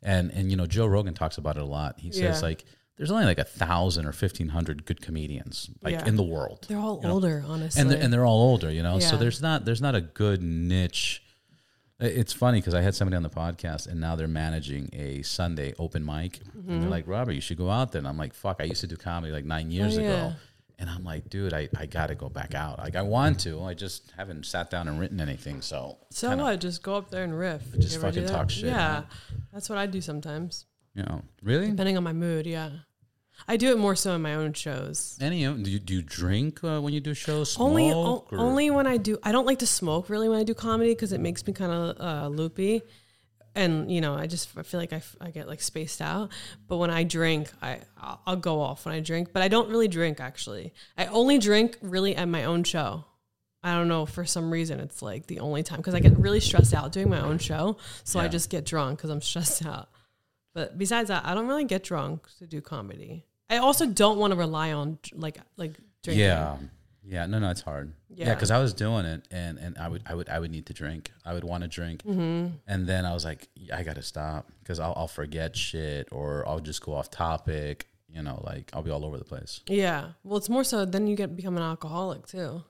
And 0.03 0.31
and 0.33 0.51
you 0.51 0.57
know 0.57 0.67
Joe 0.67 0.87
Rogan 0.87 1.15
talks 1.15 1.39
about 1.39 1.57
it 1.57 1.63
a 1.63 1.67
lot. 1.67 2.01
He 2.01 2.11
says 2.13 2.43
like 2.43 2.65
there's 2.97 3.11
only 3.11 3.25
like 3.27 3.39
a 3.39 3.45
thousand 3.45 4.07
or 4.07 4.13
fifteen 4.13 4.49
hundred 4.49 4.85
good 4.87 5.01
comedians 5.01 5.69
like 5.83 5.93
Yeah. 5.95 6.07
in 6.07 6.17
the 6.17 6.23
world. 6.23 6.65
They're 6.69 6.79
all 6.79 6.97
you 7.03 7.09
know? 7.09 7.15
older, 7.15 7.45
honestly. 7.47 7.81
and 7.81 7.91
they're, 7.91 8.01
and 8.01 8.13
they're 8.13 8.25
all 8.27 8.41
older, 8.41 8.71
you 8.71 8.83
know. 8.83 8.99
So 9.01 9.17
there's 9.17 9.41
not 9.43 9.65
there's 9.65 9.83
not 9.83 9.95
a 9.95 10.01
good 10.01 10.43
niche. 10.43 11.23
It's 11.99 12.35
funny 12.35 12.59
because 12.61 12.75
I 12.75 12.83
had 12.83 12.95
somebody 12.95 13.17
on 13.17 13.23
the 13.23 13.31
podcast, 13.31 13.87
and 13.87 13.99
now 13.99 14.17
they're 14.17 14.29
managing 14.29 14.91
a 14.93 15.23
Sunday 15.23 15.73
open 15.79 16.05
mic, 16.05 16.41
and 16.55 16.63
Mm-hmm. 16.65 16.81
they're 16.81 16.91
like, 16.91 17.07
"Robert, 17.09 17.33
you 17.33 17.41
should 17.41 17.57
go 17.57 17.71
out 17.71 17.93
there." 17.93 18.01
And 18.01 18.09
I'm 18.09 18.19
like, 18.19 18.35
"Fuck, 18.35 18.57
I 18.61 18.65
used 18.65 18.83
to 18.83 18.87
do 18.87 18.97
comedy 18.97 19.33
like 19.33 19.45
nine 19.47 19.71
years 19.71 19.97
Oh, 19.97 20.01
yeah. 20.03 20.09
ago." 20.29 20.33
And 20.79 20.91
I'm 20.91 21.05
like, 21.05 21.31
dude, 21.31 21.55
I, 21.55 21.71
I 21.79 21.87
got 21.87 22.09
to 22.09 22.15
go 22.15 22.29
back 22.29 22.55
out. 22.55 22.79
Like, 22.81 22.97
I 22.97 23.01
want 23.01 23.41
to. 23.41 23.63
I 23.63 23.73
just 23.73 24.13
haven't 24.15 24.45
sat 24.45 24.69
down 24.69 24.89
and 24.89 25.01
written 25.01 25.21
anything. 25.23 25.63
So, 25.63 25.97
so 26.11 26.29
kinda, 26.29 26.45
what? 26.45 26.61
Just 26.61 26.83
go 26.83 26.97
up 26.97 27.09
there 27.11 27.25
and 27.25 27.39
riff. 27.39 27.63
Just 27.79 27.95
You 27.97 28.03
ever 28.03 28.11
do 28.13 28.21
fucking 28.21 28.37
talk 28.37 28.51
shit, 28.51 28.65
Yeah, 28.67 28.77
man. 28.93 29.05
that's 29.55 29.71
what 29.71 29.79
I 29.79 29.87
do 29.87 30.03
sometimes, 30.03 30.67
You 30.95 31.05
know, 31.05 31.23
really? 31.43 31.71
depending 31.71 31.97
on 31.97 32.03
my 32.05 32.13
mood. 32.13 32.45
Yeah, 32.47 32.69
I 33.49 33.57
do 33.57 33.71
it 33.71 33.79
more 33.79 33.95
so 33.95 34.15
in 34.15 34.23
my 34.23 34.35
own 34.35 34.53
shows. 34.55 35.19
Any 35.21 35.45
of 35.45 35.63
do 35.63 35.71
you, 35.71 35.79
do 35.79 35.95
you 35.95 36.03
drink 36.03 36.65
uh, 36.65 36.81
when 36.81 36.93
you 36.93 37.01
do 37.01 37.15
shows? 37.15 37.53
Smoke 37.53 37.69
only 37.69 37.93
o- 37.93 38.27
only 38.33 38.71
when 38.71 38.87
I 38.87 38.97
do. 38.97 39.19
I 39.23 39.33
don't 39.33 39.47
like 39.47 39.59
to 39.61 39.67
smoke 39.67 40.09
really 40.09 40.29
when 40.29 40.39
I 40.39 40.43
do 40.45 40.55
comedy 40.55 40.93
because 40.95 41.13
it 41.13 41.21
makes 41.21 41.47
me 41.47 41.53
kind 41.53 41.71
of 41.73 42.01
uh, 42.01 42.29
loopy, 42.29 42.83
and 43.55 43.91
you 43.91 44.01
know 44.01 44.15
I 44.15 44.27
just 44.27 44.49
I 44.57 44.63
feel 44.63 44.81
like 44.81 44.93
I, 44.93 44.97
f- 44.97 45.17
I 45.21 45.31
get 45.31 45.47
like 45.49 45.61
spaced 45.61 46.01
out. 46.03 46.31
But 46.67 46.79
when 46.79 46.91
I 46.91 47.05
drink, 47.05 47.51
I 47.63 47.81
I'll, 47.99 48.21
I'll 48.27 48.37
go 48.37 48.61
off 48.61 48.85
when 48.87 48.95
I 48.95 49.01
drink. 49.01 49.33
But 49.33 49.43
I 49.43 49.49
don't 49.49 49.69
really 49.69 49.89
drink 49.89 50.19
actually. 50.21 50.73
I 50.99 51.07
only 51.07 51.39
drink 51.39 51.77
really 51.83 52.17
at 52.17 52.27
my 52.29 52.45
own 52.45 52.65
show. 52.65 53.05
I 53.63 53.75
don't 53.75 53.89
know 53.89 54.07
for 54.07 54.25
some 54.25 54.51
reason 54.51 54.79
it's 54.79 55.03
like 55.03 55.27
the 55.27 55.41
only 55.41 55.63
time 55.65 55.79
because 55.79 55.95
I 55.95 56.01
get 56.01 56.17
really 56.19 56.39
stressed 56.41 56.73
out 56.73 56.93
doing 56.93 57.11
my 57.11 57.21
own 57.21 57.39
show, 57.39 57.79
so 58.05 58.19
I 58.21 58.29
just 58.29 58.49
get 58.51 58.65
drunk 58.65 58.99
because 58.99 59.11
I'm 59.11 59.21
stressed 59.31 59.65
out. 59.67 59.89
But 60.57 60.79
besides 60.79 61.09
that, 61.09 61.23
I 61.27 61.35
don't 61.35 61.47
really 61.49 61.65
get 61.67 61.83
drunk 61.85 62.27
to 62.39 62.47
do 62.47 62.63
comedy. 62.63 63.27
I 63.51 63.59
also 63.59 63.85
don't 63.85 64.19
want 64.19 64.33
to 64.33 64.39
rely 64.39 64.73
on 64.73 64.99
like 65.13 65.37
like 65.59 65.75
drinking. 66.03 66.25
Yeah, 66.25 66.57
yeah. 67.05 67.27
No, 67.27 67.39
no, 67.39 67.51
it's 67.51 67.61
hard. 67.61 67.93
Yeah, 68.09 68.29
Yeah. 68.29 68.35
because 68.35 68.51
I 68.51 68.59
was 68.59 68.73
doing 68.73 69.05
it, 69.05 69.29
and 69.31 69.59
and 69.59 69.77
I 69.77 69.87
would 69.89 70.03
I 70.07 70.15
would 70.15 70.29
I 70.31 70.39
would 70.41 70.51
need 70.51 70.65
to 70.67 70.73
drink. 70.73 71.13
I 71.27 71.35
would 71.35 71.45
want 71.45 71.63
to 71.65 71.69
drink, 71.69 72.03
Mm-hmm. 72.05 72.57
and 72.67 72.87
then 72.87 73.05
I 73.05 73.13
was 73.13 73.23
like, 73.25 73.49
I 73.71 73.83
got 73.83 73.97
to 73.97 74.03
stop 74.03 74.51
because 74.61 74.81
I'll 74.81 74.95
I'll 74.97 75.09
forget 75.09 75.55
shit 75.55 76.09
or 76.11 76.49
I'll 76.49 76.61
just 76.61 76.81
go 76.83 76.95
off 76.95 77.11
topic. 77.11 77.87
You 78.09 78.23
know, 78.23 78.41
like 78.47 78.71
I'll 78.73 78.83
be 78.83 78.91
all 78.91 79.05
over 79.05 79.19
the 79.19 79.27
place. 79.27 79.61
Yeah. 79.69 80.13
Well, 80.25 80.39
it's 80.39 80.49
more 80.49 80.65
so 80.65 80.87
then 80.87 81.07
you 81.07 81.17
get 81.17 81.37
become 81.37 81.59
an 81.59 81.63
alcoholic 81.63 82.27
too. 82.27 82.63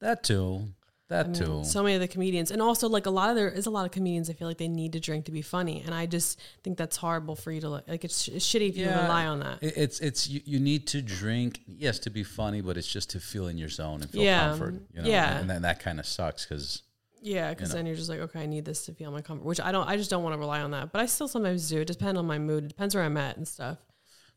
That 0.00 0.22
too. 0.22 0.68
That 1.10 1.26
I 1.26 1.28
mean, 1.28 1.34
too. 1.34 1.64
So 1.64 1.82
many 1.82 1.94
of 1.96 2.00
the 2.00 2.08
comedians, 2.08 2.50
and 2.50 2.62
also 2.62 2.88
like 2.88 3.04
a 3.06 3.10
lot 3.10 3.28
of 3.30 3.36
there 3.36 3.50
is 3.50 3.66
a 3.66 3.70
lot 3.70 3.84
of 3.84 3.90
comedians. 3.90 4.30
I 4.30 4.32
feel 4.32 4.48
like 4.48 4.58
they 4.58 4.68
need 4.68 4.92
to 4.94 5.00
drink 5.00 5.26
to 5.26 5.32
be 5.32 5.42
funny, 5.42 5.82
and 5.84 5.94
I 5.94 6.06
just 6.06 6.40
think 6.64 6.78
that's 6.78 6.96
horrible 6.96 7.36
for 7.36 7.50
you 7.52 7.60
to 7.60 7.68
like. 7.68 7.88
like 7.88 8.04
it's, 8.04 8.28
it's 8.28 8.46
shitty 8.46 8.68
if 8.70 8.76
you 8.76 8.86
Yeah. 8.86 9.02
rely 9.02 9.26
on 9.26 9.40
that. 9.40 9.62
It- 9.62 9.76
It's 9.76 10.00
it's 10.00 10.28
you, 10.28 10.40
you 10.44 10.58
need 10.60 10.86
to 10.88 11.02
drink, 11.02 11.60
yes, 11.66 11.98
to 12.00 12.10
be 12.10 12.22
funny, 12.24 12.60
but 12.62 12.76
it's 12.78 12.86
just 12.86 13.10
to 13.10 13.20
feel 13.20 13.48
in 13.48 13.58
your 13.58 13.68
zone 13.68 14.00
and 14.02 14.10
feel 14.10 14.22
Yeah. 14.22 14.48
comfort. 14.50 14.74
You 14.94 15.02
know? 15.02 15.08
Yeah. 15.08 15.38
and 15.38 15.50
then 15.50 15.62
that 15.62 15.80
kind 15.80 15.98
of 16.00 16.06
sucks 16.06 16.46
because 16.46 16.82
Yeah, 17.22 17.50
because 17.52 17.70
know. 17.70 17.74
then 17.76 17.86
you're 17.86 17.96
just 17.96 18.08
like, 18.08 18.20
okay, 18.20 18.40
I 18.42 18.46
need 18.46 18.64
this 18.64 18.86
to 18.86 18.94
feel 18.94 19.10
my 19.10 19.20
comfort, 19.20 19.44
which 19.44 19.60
I 19.60 19.72
don't. 19.72 19.88
I 19.88 19.96
just 19.96 20.10
don't 20.10 20.22
want 20.22 20.34
to 20.34 20.38
rely 20.38 20.60
on 20.62 20.70
that, 20.70 20.92
but 20.92 21.00
I 21.02 21.06
still 21.06 21.28
sometimes 21.28 21.68
do. 21.68 21.80
It 21.80 21.86
depends 21.88 22.18
on 22.18 22.26
my 22.26 22.38
mood. 22.38 22.64
It 22.64 22.68
depends 22.68 22.94
where 22.94 23.04
I'm 23.04 23.16
at 23.16 23.36
and 23.36 23.46
stuff. 23.48 23.78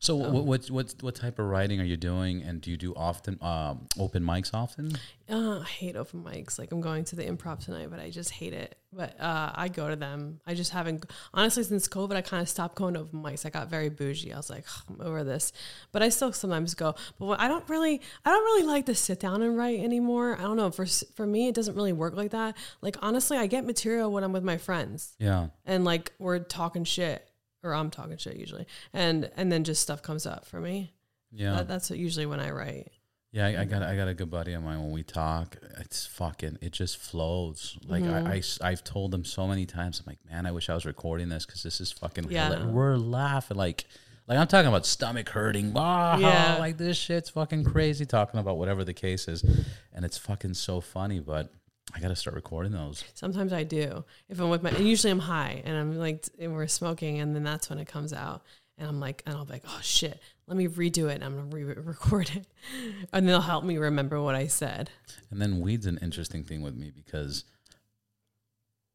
So 0.04 0.18
what, 0.18 0.44
what 0.44 0.70
what 0.70 0.96
what 1.00 1.16
type 1.16 1.40
of 1.40 1.46
writing 1.46 1.80
are 1.80 1.86
you 1.86 1.96
doing, 1.96 2.42
and 2.42 2.60
do 2.60 2.70
you 2.70 2.76
do 2.76 2.94
often 2.94 3.38
um, 3.42 3.88
open 3.98 4.22
mics 4.22 4.54
often? 4.54 4.98
Uh, 5.30 5.60
I 5.60 5.64
hate 5.64 5.96
open 5.96 6.22
mics. 6.22 6.60
Like 6.60 6.74
I'm 6.74 6.82
going 6.82 7.06
to 7.06 7.16
the 7.16 7.24
improv 7.24 7.64
tonight, 7.64 7.88
but 7.90 8.02
I 8.02 8.10
just 8.10 8.32
hate 8.32 8.52
it. 8.52 8.78
But 8.92 9.18
uh, 9.18 9.54
I 9.56 9.70
go 9.70 9.88
to 9.88 9.96
them. 9.96 10.42
I 10.46 10.56
just 10.56 10.72
haven't. 10.72 11.06
Honestly, 11.34 11.64
since 11.64 11.88
COVID, 11.88 12.18
I 12.18 12.22
kind 12.22 12.42
of 12.42 12.50
stopped 12.50 12.76
going 12.76 12.96
to 12.96 13.00
open 13.00 13.24
mics. 13.24 13.46
I 13.46 13.50
got 13.50 13.70
very 13.70 13.88
bougie. 13.88 14.34
I 14.34 14.36
was 14.36 14.50
like, 14.50 14.66
I'm 14.90 15.00
over 15.00 15.24
this. 15.24 15.54
But 15.94 16.04
I 16.04 16.10
still 16.10 16.34
sometimes 16.34 16.76
go. 16.76 16.96
But 17.18 17.26
what, 17.26 17.40
I 17.40 17.48
don't 17.48 17.68
really, 17.70 18.02
I 18.26 18.30
don't 18.30 18.44
really 18.44 18.68
like 18.68 18.88
to 18.88 18.96
sit 18.96 19.22
down 19.22 19.42
and 19.42 19.56
write 19.56 19.80
anymore. 19.80 20.36
I 20.38 20.42
don't 20.42 20.58
know. 20.58 20.70
For 20.70 20.86
for 20.86 21.26
me, 21.26 21.48
it 21.48 21.56
doesn't 21.56 21.76
really 21.76 21.94
work 21.94 22.14
like 22.14 22.32
that. 22.32 22.58
Like 22.82 22.98
honestly, 23.02 23.38
I 23.38 23.48
get 23.48 23.66
material 23.66 24.12
when 24.12 24.26
I'm 24.26 24.34
with 24.34 24.44
my 24.44 24.58
friends 24.58 25.16
Yeah, 25.18 25.48
and 25.66 25.86
like 25.86 26.12
we're 26.20 26.40
talking 26.40 26.84
shit, 26.84 27.26
or 27.64 27.74
I'm 27.74 27.90
talking 27.90 28.18
shit 28.18 28.36
usually, 28.38 28.68
and 28.94 29.30
and 29.38 29.52
then 29.52 29.64
just 29.64 29.82
stuff 29.82 30.02
comes 30.02 30.26
up 30.26 30.46
for 30.46 30.60
me. 30.60 30.94
yeah, 31.32 31.56
That, 31.56 31.68
that's 31.68 31.90
usually 31.92 32.26
when 32.26 32.40
I 32.40 32.52
write. 32.52 32.92
yeah. 33.32 33.48
I, 33.48 33.62
I 33.62 33.66
got 33.66 33.82
I 33.84 33.96
got 33.96 34.08
a 34.08 34.14
good 34.14 34.30
buddy 34.30 34.54
of 34.54 34.62
mine. 34.64 34.82
When 34.82 34.92
we 34.92 35.04
talk, 35.04 35.58
it's 35.80 36.06
fucking. 36.06 36.60
It 36.62 36.72
just 36.74 36.98
flows. 36.98 37.78
Like 37.88 38.04
I, 38.04 38.42
I 38.62 38.70
have 38.72 38.84
told 38.84 39.14
him 39.14 39.24
so 39.26 39.48
many 39.48 39.66
times. 39.66 40.00
I'm 40.00 40.12
like, 40.12 40.20
man, 40.30 40.46
I 40.46 40.52
wish 40.52 40.70
I 40.70 40.74
was 40.76 40.86
recording 40.86 41.30
this 41.30 41.46
because 41.46 41.64
this 41.64 41.80
is 41.82 41.92
fucking. 41.92 42.30
Yeah. 42.30 42.66
We're 42.68 42.98
laughing 42.98 43.58
like. 43.58 43.86
Like 44.26 44.38
I'm 44.38 44.48
talking 44.48 44.70
about 44.70 44.86
stomach 44.86 45.28
hurting, 45.28 45.74
ah, 45.76 46.18
Yeah. 46.18 46.56
like 46.58 46.78
this 46.78 46.96
shit's 46.96 47.30
fucking 47.32 47.66
crazy. 47.66 48.06
Talking 48.06 48.40
about 48.40 48.58
whatever 48.58 48.86
the 48.86 48.94
case 48.94 49.28
is, 49.28 49.44
and 49.92 50.06
it's 50.06 50.18
fucking 50.18 50.54
so 50.54 50.80
funny. 50.80 51.20
But 51.20 51.52
I 51.94 52.00
got 52.00 52.08
to 52.08 52.16
start 52.16 52.36
recording 52.36 52.72
those. 52.72 53.04
Sometimes 53.14 53.54
I 53.54 53.64
do. 53.64 54.04
If 54.28 54.40
I'm 54.40 54.50
with 54.50 54.64
my, 54.64 54.72
and 54.72 54.88
usually 54.88 55.12
I'm 55.12 55.20
high 55.20 55.62
and 55.64 55.78
I'm 55.78 55.98
like, 55.98 56.26
and 56.40 56.54
we're 56.54 56.68
smoking, 56.68 57.20
and 57.20 57.36
then 57.36 57.44
that's 57.44 57.70
when 57.70 57.80
it 57.80 57.88
comes 57.88 58.14
out. 58.14 58.44
And 58.78 58.88
I'm 58.88 59.00
like, 59.00 59.22
and 59.26 59.36
I'll 59.36 59.46
be 59.46 59.54
like, 59.54 59.64
oh 59.68 59.80
shit, 59.84 60.20
let 60.48 60.58
me 60.58 60.68
redo 60.68 61.10
it. 61.10 61.16
And 61.16 61.24
I'm 61.24 61.36
gonna 61.36 61.56
re-record 61.56 62.32
it, 62.36 62.48
and 63.14 63.30
they'll 63.30 63.42
help 63.42 63.64
me 63.64 63.78
remember 63.78 64.20
what 64.22 64.34
I 64.34 64.48
said. 64.48 64.90
And 65.30 65.42
then 65.42 65.62
weed's 65.62 65.86
an 65.86 66.00
interesting 66.02 66.44
thing 66.44 66.62
with 66.64 66.76
me 66.76 66.92
because 66.94 67.46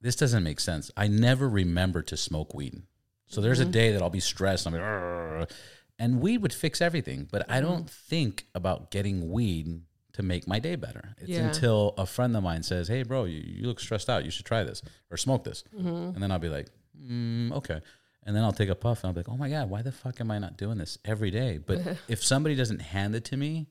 this 0.01 0.17
doesn't 0.17 0.43
make 0.43 0.59
sense. 0.59 0.91
I 0.97 1.07
never 1.07 1.49
remember 1.49 2.03
to 2.03 2.17
smoke 2.17 2.55
weed. 2.55 2.83
So 3.27 3.41
there's 3.41 3.61
a 3.61 3.63
mm-hmm. 3.63 3.73
day 3.73 3.93
that 3.93 4.03
I'll 4.03 4.11
be 4.11 4.21
stressed. 4.21 4.67
And 4.67 4.75
I'm 4.75 4.81
like, 4.81 4.91
"Argh." 4.91 5.51
and 5.99 6.21
weed 6.21 6.39
would 6.39 6.53
fix 6.53 6.81
everything, 6.81 7.29
but 7.31 7.49
I 7.49 7.59
mm-hmm. 7.59 7.69
don't 7.69 7.91
think 7.91 8.47
about 8.55 8.91
getting 8.91 9.31
weed 9.31 9.83
to 10.19 10.23
make 10.25 10.47
my 10.49 10.59
day 10.59 10.75
better. 10.77 11.15
It's 11.19 11.31
Yeah. 11.31 11.47
until 11.47 11.95
a 11.97 12.05
friend 12.05 12.37
of 12.37 12.43
mine 12.43 12.63
says, 12.65 12.89
"Hey, 12.89 13.05
bro, 13.05 13.25
you, 13.25 13.41
you 13.41 13.67
look 13.69 13.79
stressed 13.81 14.11
out. 14.11 14.25
You 14.25 14.31
should 14.33 14.45
try 14.47 14.65
this 14.65 14.83
or 15.11 15.17
smoke 15.17 15.45
this," 15.45 15.63
Mm-hmm. 15.75 15.87
and 16.15 16.23
then 16.23 16.31
I'll 16.33 16.39
be 16.41 16.49
like, 16.49 16.67
mm, 17.01 17.53
"Okay." 17.53 17.81
And 18.25 18.35
then 18.37 18.43
I'll 18.45 18.53
take 18.53 18.69
a 18.69 18.75
puff 18.75 19.03
and 19.03 19.09
I'll 19.09 19.15
be 19.15 19.21
like, 19.21 19.29
"Oh 19.29 19.37
my 19.39 19.49
god, 19.49 19.71
why 19.71 19.81
the 19.83 19.93
fuck 19.93 20.21
am 20.21 20.31
I 20.31 20.39
not 20.39 20.57
doing 20.59 20.77
this 20.79 20.99
every 21.05 21.31
day?" 21.31 21.59
But 21.59 21.79
if 22.09 22.23
somebody 22.23 22.57
doesn't 22.57 22.81
hand 22.83 23.15
it 23.15 23.25
to 23.27 23.37
me, 23.37 23.69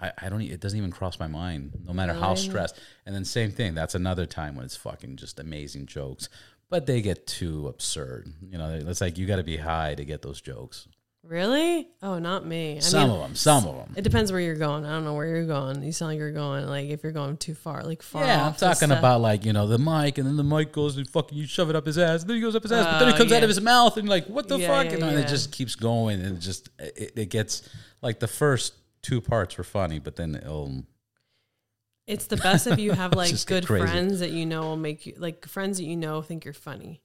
I, 0.00 0.12
I 0.16 0.28
don't. 0.28 0.40
It 0.42 0.60
doesn't 0.60 0.78
even 0.78 0.92
cross 0.92 1.18
my 1.18 1.26
mind, 1.26 1.72
no 1.84 1.92
matter 1.92 2.14
how 2.14 2.34
stressed. 2.36 2.78
And 3.04 3.14
then 3.14 3.24
same 3.24 3.50
thing. 3.50 3.74
That's 3.74 3.94
another 3.96 4.26
time 4.26 4.54
when 4.56 4.64
it's 4.64 4.76
fucking 4.76 5.16
just 5.16 5.38
amazing 5.40 5.86
jokes, 5.86 6.28
but 6.70 6.86
they 6.86 7.02
get 7.02 7.26
too 7.26 7.66
absurd. 7.68 8.32
You 8.48 8.58
know, 8.58 8.78
it's 8.86 9.00
like 9.00 9.18
you 9.18 9.26
got 9.26 9.36
to 9.36 9.42
be 9.44 9.56
high 9.58 9.94
to 9.96 10.04
get 10.04 10.22
those 10.22 10.40
jokes. 10.40 10.86
Really? 11.24 11.88
Oh, 12.02 12.18
not 12.18 12.44
me. 12.44 12.78
I 12.78 12.80
some 12.80 13.08
mean, 13.08 13.16
of 13.16 13.22
them, 13.22 13.34
some 13.36 13.64
of 13.66 13.76
them. 13.76 13.94
it 13.96 14.02
depends 14.02 14.32
where 14.32 14.40
you're 14.40 14.56
going. 14.56 14.84
I 14.84 14.90
don't 14.90 15.04
know 15.04 15.14
where 15.14 15.26
you're 15.28 15.46
going. 15.46 15.80
You 15.84 15.92
sound 15.92 16.10
like 16.10 16.18
you're 16.18 16.32
going 16.32 16.66
like 16.66 16.88
if 16.90 17.04
you're 17.04 17.12
going 17.12 17.36
too 17.36 17.54
far, 17.54 17.84
like 17.84 18.02
far. 18.02 18.24
Yeah, 18.24 18.44
I'm 18.48 18.54
talking 18.54 18.90
about 18.90 19.20
like 19.20 19.44
you 19.44 19.52
know 19.52 19.68
the 19.68 19.78
mic, 19.78 20.18
and 20.18 20.26
then 20.26 20.36
the 20.36 20.42
mic 20.42 20.72
goes 20.72 20.96
and 20.96 21.08
fucking 21.08 21.38
you 21.38 21.46
shove 21.46 21.70
it 21.70 21.76
up 21.76 21.86
his 21.86 21.96
ass, 21.96 22.22
and 22.22 22.30
then 22.30 22.36
he 22.38 22.42
goes 22.42 22.56
up 22.56 22.64
his 22.64 22.72
ass, 22.72 22.86
but 22.86 22.98
then 22.98 23.08
it 23.08 23.14
Oh, 23.14 23.18
comes 23.18 23.30
out 23.32 23.44
of 23.44 23.48
his 23.48 23.60
mouth, 23.60 23.96
and 23.96 24.06
you're 24.06 24.10
like 24.16 24.26
what 24.26 24.48
the 24.48 24.58
Yeah, 24.58 24.66
fuck, 24.66 24.86
yeah, 24.86 24.92
and 24.94 25.02
then 25.02 25.12
yeah. 25.14 25.20
it 25.20 25.28
just 25.28 25.52
keeps 25.52 25.76
going, 25.76 26.20
and 26.20 26.36
it 26.36 26.40
just 26.40 26.70
it, 26.80 27.12
it 27.16 27.30
gets 27.30 27.68
like 28.02 28.18
the 28.18 28.28
first 28.28 28.74
two 29.02 29.20
parts 29.20 29.56
were 29.56 29.64
funny, 29.64 30.00
but 30.00 30.16
then 30.16 30.34
it'll 30.34 30.82
It's 32.08 32.26
the 32.26 32.36
best 32.36 32.66
if 32.66 32.80
you 32.80 32.92
have 32.92 33.12
like 33.16 33.34
good 33.46 33.66
crazy. 33.66 33.86
friends 33.86 34.18
that 34.20 34.30
you 34.32 34.44
know 34.44 34.62
will 34.62 34.76
make 34.76 35.06
you 35.06 35.14
like 35.18 35.46
friends 35.46 35.78
that 35.78 35.84
you 35.84 35.96
know 35.96 36.20
think 36.22 36.44
you're 36.44 36.52
funny. 36.54 37.01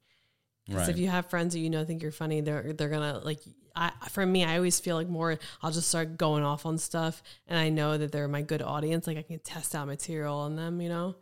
Because 0.68 0.90
if 0.90 0.98
you 0.98 1.08
have 1.08 1.30
friends 1.30 1.54
that 1.54 1.60
you 1.60 1.70
know 1.70 1.86
think 1.86 2.02
you're 2.02 2.12
funny, 2.12 2.42
they're 2.42 2.74
they're 2.74 2.90
gonna 2.90 3.20
like. 3.24 3.40
I 3.76 3.92
for 4.10 4.26
me, 4.26 4.44
I 4.44 4.58
always 4.58 4.80
feel 4.80 4.96
like 4.96 5.08
more. 5.08 5.38
I'll 5.62 5.72
just 5.72 5.88
start 5.88 6.18
going 6.18 6.44
off 6.44 6.66
on 6.66 6.78
stuff, 6.80 7.22
and 7.48 7.60
I 7.60 7.70
know 7.70 7.98
that 7.98 8.12
they're 8.12 8.28
my 8.28 8.42
good 8.42 8.62
audience. 8.62 9.06
Like 9.06 9.18
I 9.18 9.22
can 9.22 9.40
test 9.40 9.76
out 9.76 9.88
material 9.88 10.36
on 10.36 10.56
them. 10.56 10.82
You 10.82 10.90
know. 10.90 11.16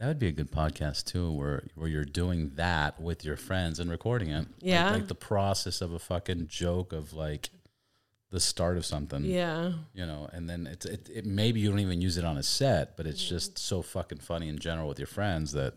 That 0.00 0.06
would 0.06 0.18
be 0.20 0.28
a 0.28 0.32
good 0.32 0.52
podcast 0.52 1.06
too, 1.06 1.32
where 1.32 1.64
where 1.74 1.88
you're 1.88 2.04
doing 2.04 2.52
that 2.54 3.00
with 3.00 3.24
your 3.24 3.36
friends 3.36 3.80
and 3.80 3.90
recording 3.90 4.30
it. 4.30 4.46
Yeah. 4.60 4.92
like, 4.92 5.08
the 5.08 5.14
process 5.14 5.80
of 5.80 5.92
a 5.92 5.98
fucking 5.98 6.46
joke 6.46 6.92
of 6.92 7.12
like 7.12 7.50
the 8.30 8.38
start 8.40 8.76
of 8.76 8.86
something. 8.86 9.24
Yeah. 9.24 9.72
you 9.92 10.06
know, 10.06 10.28
and 10.32 10.48
then 10.48 10.66
it's 10.66 10.86
it, 10.86 11.08
it 11.12 11.26
maybe 11.26 11.60
you 11.60 11.68
don't 11.68 11.80
even 11.80 12.00
use 12.00 12.16
it 12.16 12.24
on 12.24 12.36
a 12.38 12.42
set, 12.44 12.96
but 12.96 13.06
it's 13.06 13.26
just 13.26 13.58
so 13.58 13.82
fucking 13.82 14.18
funny 14.18 14.48
in 14.48 14.58
general 14.58 14.88
with 14.88 14.98
your 14.98 15.06
friends 15.06 15.52
that 15.52 15.74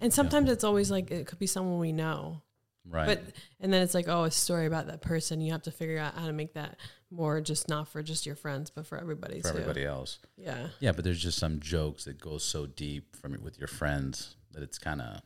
And 0.00 0.12
sometimes 0.12 0.50
it's 0.50 0.64
always 0.64 0.90
like 0.90 1.10
it 1.10 1.26
could 1.26 1.38
be 1.38 1.46
someone 1.46 1.78
we 1.78 1.92
know. 1.92 2.42
Right. 2.88 3.06
But 3.06 3.22
and 3.60 3.72
then 3.72 3.82
it's 3.82 3.94
like, 3.94 4.08
oh, 4.08 4.24
a 4.24 4.30
story 4.30 4.66
about 4.66 4.86
that 4.88 5.00
person. 5.02 5.40
You 5.40 5.52
have 5.52 5.62
to 5.62 5.70
figure 5.70 5.98
out 5.98 6.14
how 6.14 6.26
to 6.26 6.32
make 6.32 6.54
that 6.54 6.78
more 7.10 7.40
just 7.40 7.68
not 7.68 7.88
for 7.88 8.02
just 8.02 8.24
your 8.26 8.34
friends, 8.36 8.70
but 8.70 8.86
for 8.86 8.98
everybody 8.98 9.40
for 9.40 9.50
too. 9.52 9.58
everybody 9.58 9.84
else. 9.84 10.18
Yeah. 10.36 10.68
Yeah, 10.80 10.92
but 10.92 11.04
there's 11.04 11.22
just 11.22 11.38
some 11.38 11.60
jokes 11.60 12.04
that 12.04 12.18
go 12.18 12.38
so 12.38 12.66
deep 12.66 13.14
from 13.16 13.36
with 13.42 13.58
your 13.58 13.68
friends 13.68 14.36
that 14.52 14.62
it's 14.62 14.78
kind 14.78 15.00
of, 15.02 15.20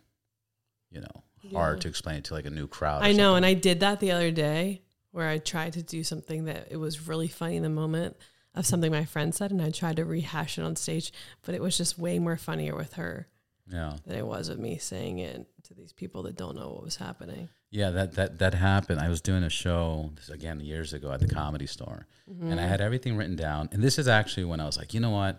you 0.90 1.00
know, 1.00 1.22
hard 1.52 1.78
Yeah. 1.78 1.82
to 1.82 1.88
explain 1.88 2.16
it 2.16 2.24
to 2.24 2.34
like 2.34 2.46
a 2.46 2.50
new 2.50 2.66
crowd. 2.66 3.02
I 3.02 3.12
know, 3.12 3.34
something. 3.34 3.36
and 3.36 3.46
I 3.46 3.54
did 3.54 3.80
that 3.80 4.00
the 4.00 4.10
other 4.12 4.30
day 4.32 4.82
where 5.12 5.28
I 5.28 5.38
tried 5.38 5.72
to 5.74 5.82
do 5.82 6.02
something 6.04 6.44
that 6.46 6.68
it 6.70 6.76
was 6.76 7.06
really 7.08 7.28
funny 7.28 7.56
in 7.56 7.62
the 7.62 7.68
moment 7.70 8.16
of 8.54 8.66
something 8.66 8.90
my 8.90 9.04
friend 9.04 9.34
said, 9.34 9.50
and 9.50 9.62
I 9.62 9.70
tried 9.70 9.96
to 9.96 10.04
rehash 10.04 10.58
it 10.58 10.62
on 10.62 10.76
stage, 10.76 11.12
but 11.42 11.54
it 11.54 11.62
was 11.62 11.76
just 11.76 11.98
way 11.98 12.18
more 12.18 12.36
funnier 12.36 12.74
with 12.74 12.94
her 12.94 13.28
yeah, 13.68 13.94
than 14.06 14.16
it 14.16 14.26
was 14.26 14.48
of 14.48 14.58
me 14.58 14.78
saying 14.78 15.18
it 15.18 15.46
to 15.64 15.74
these 15.74 15.92
people 15.92 16.22
that 16.24 16.36
don't 16.36 16.56
know 16.56 16.70
what 16.70 16.82
was 16.82 16.96
happening. 16.96 17.48
yeah, 17.70 17.90
that 17.90 18.14
that 18.14 18.38
that 18.38 18.54
happened. 18.54 19.00
I 19.00 19.08
was 19.08 19.20
doing 19.20 19.42
a 19.42 19.50
show 19.50 20.10
this 20.16 20.28
again 20.28 20.60
years 20.60 20.92
ago 20.92 21.10
at 21.12 21.20
the 21.20 21.28
comedy 21.28 21.66
store, 21.66 22.06
mm-hmm. 22.30 22.50
and 22.50 22.60
I 22.60 22.66
had 22.66 22.80
everything 22.80 23.16
written 23.16 23.36
down. 23.36 23.68
And 23.72 23.82
this 23.82 23.98
is 23.98 24.08
actually 24.08 24.44
when 24.44 24.60
I 24.60 24.66
was 24.66 24.76
like, 24.76 24.94
you 24.94 25.00
know 25.00 25.10
what, 25.10 25.38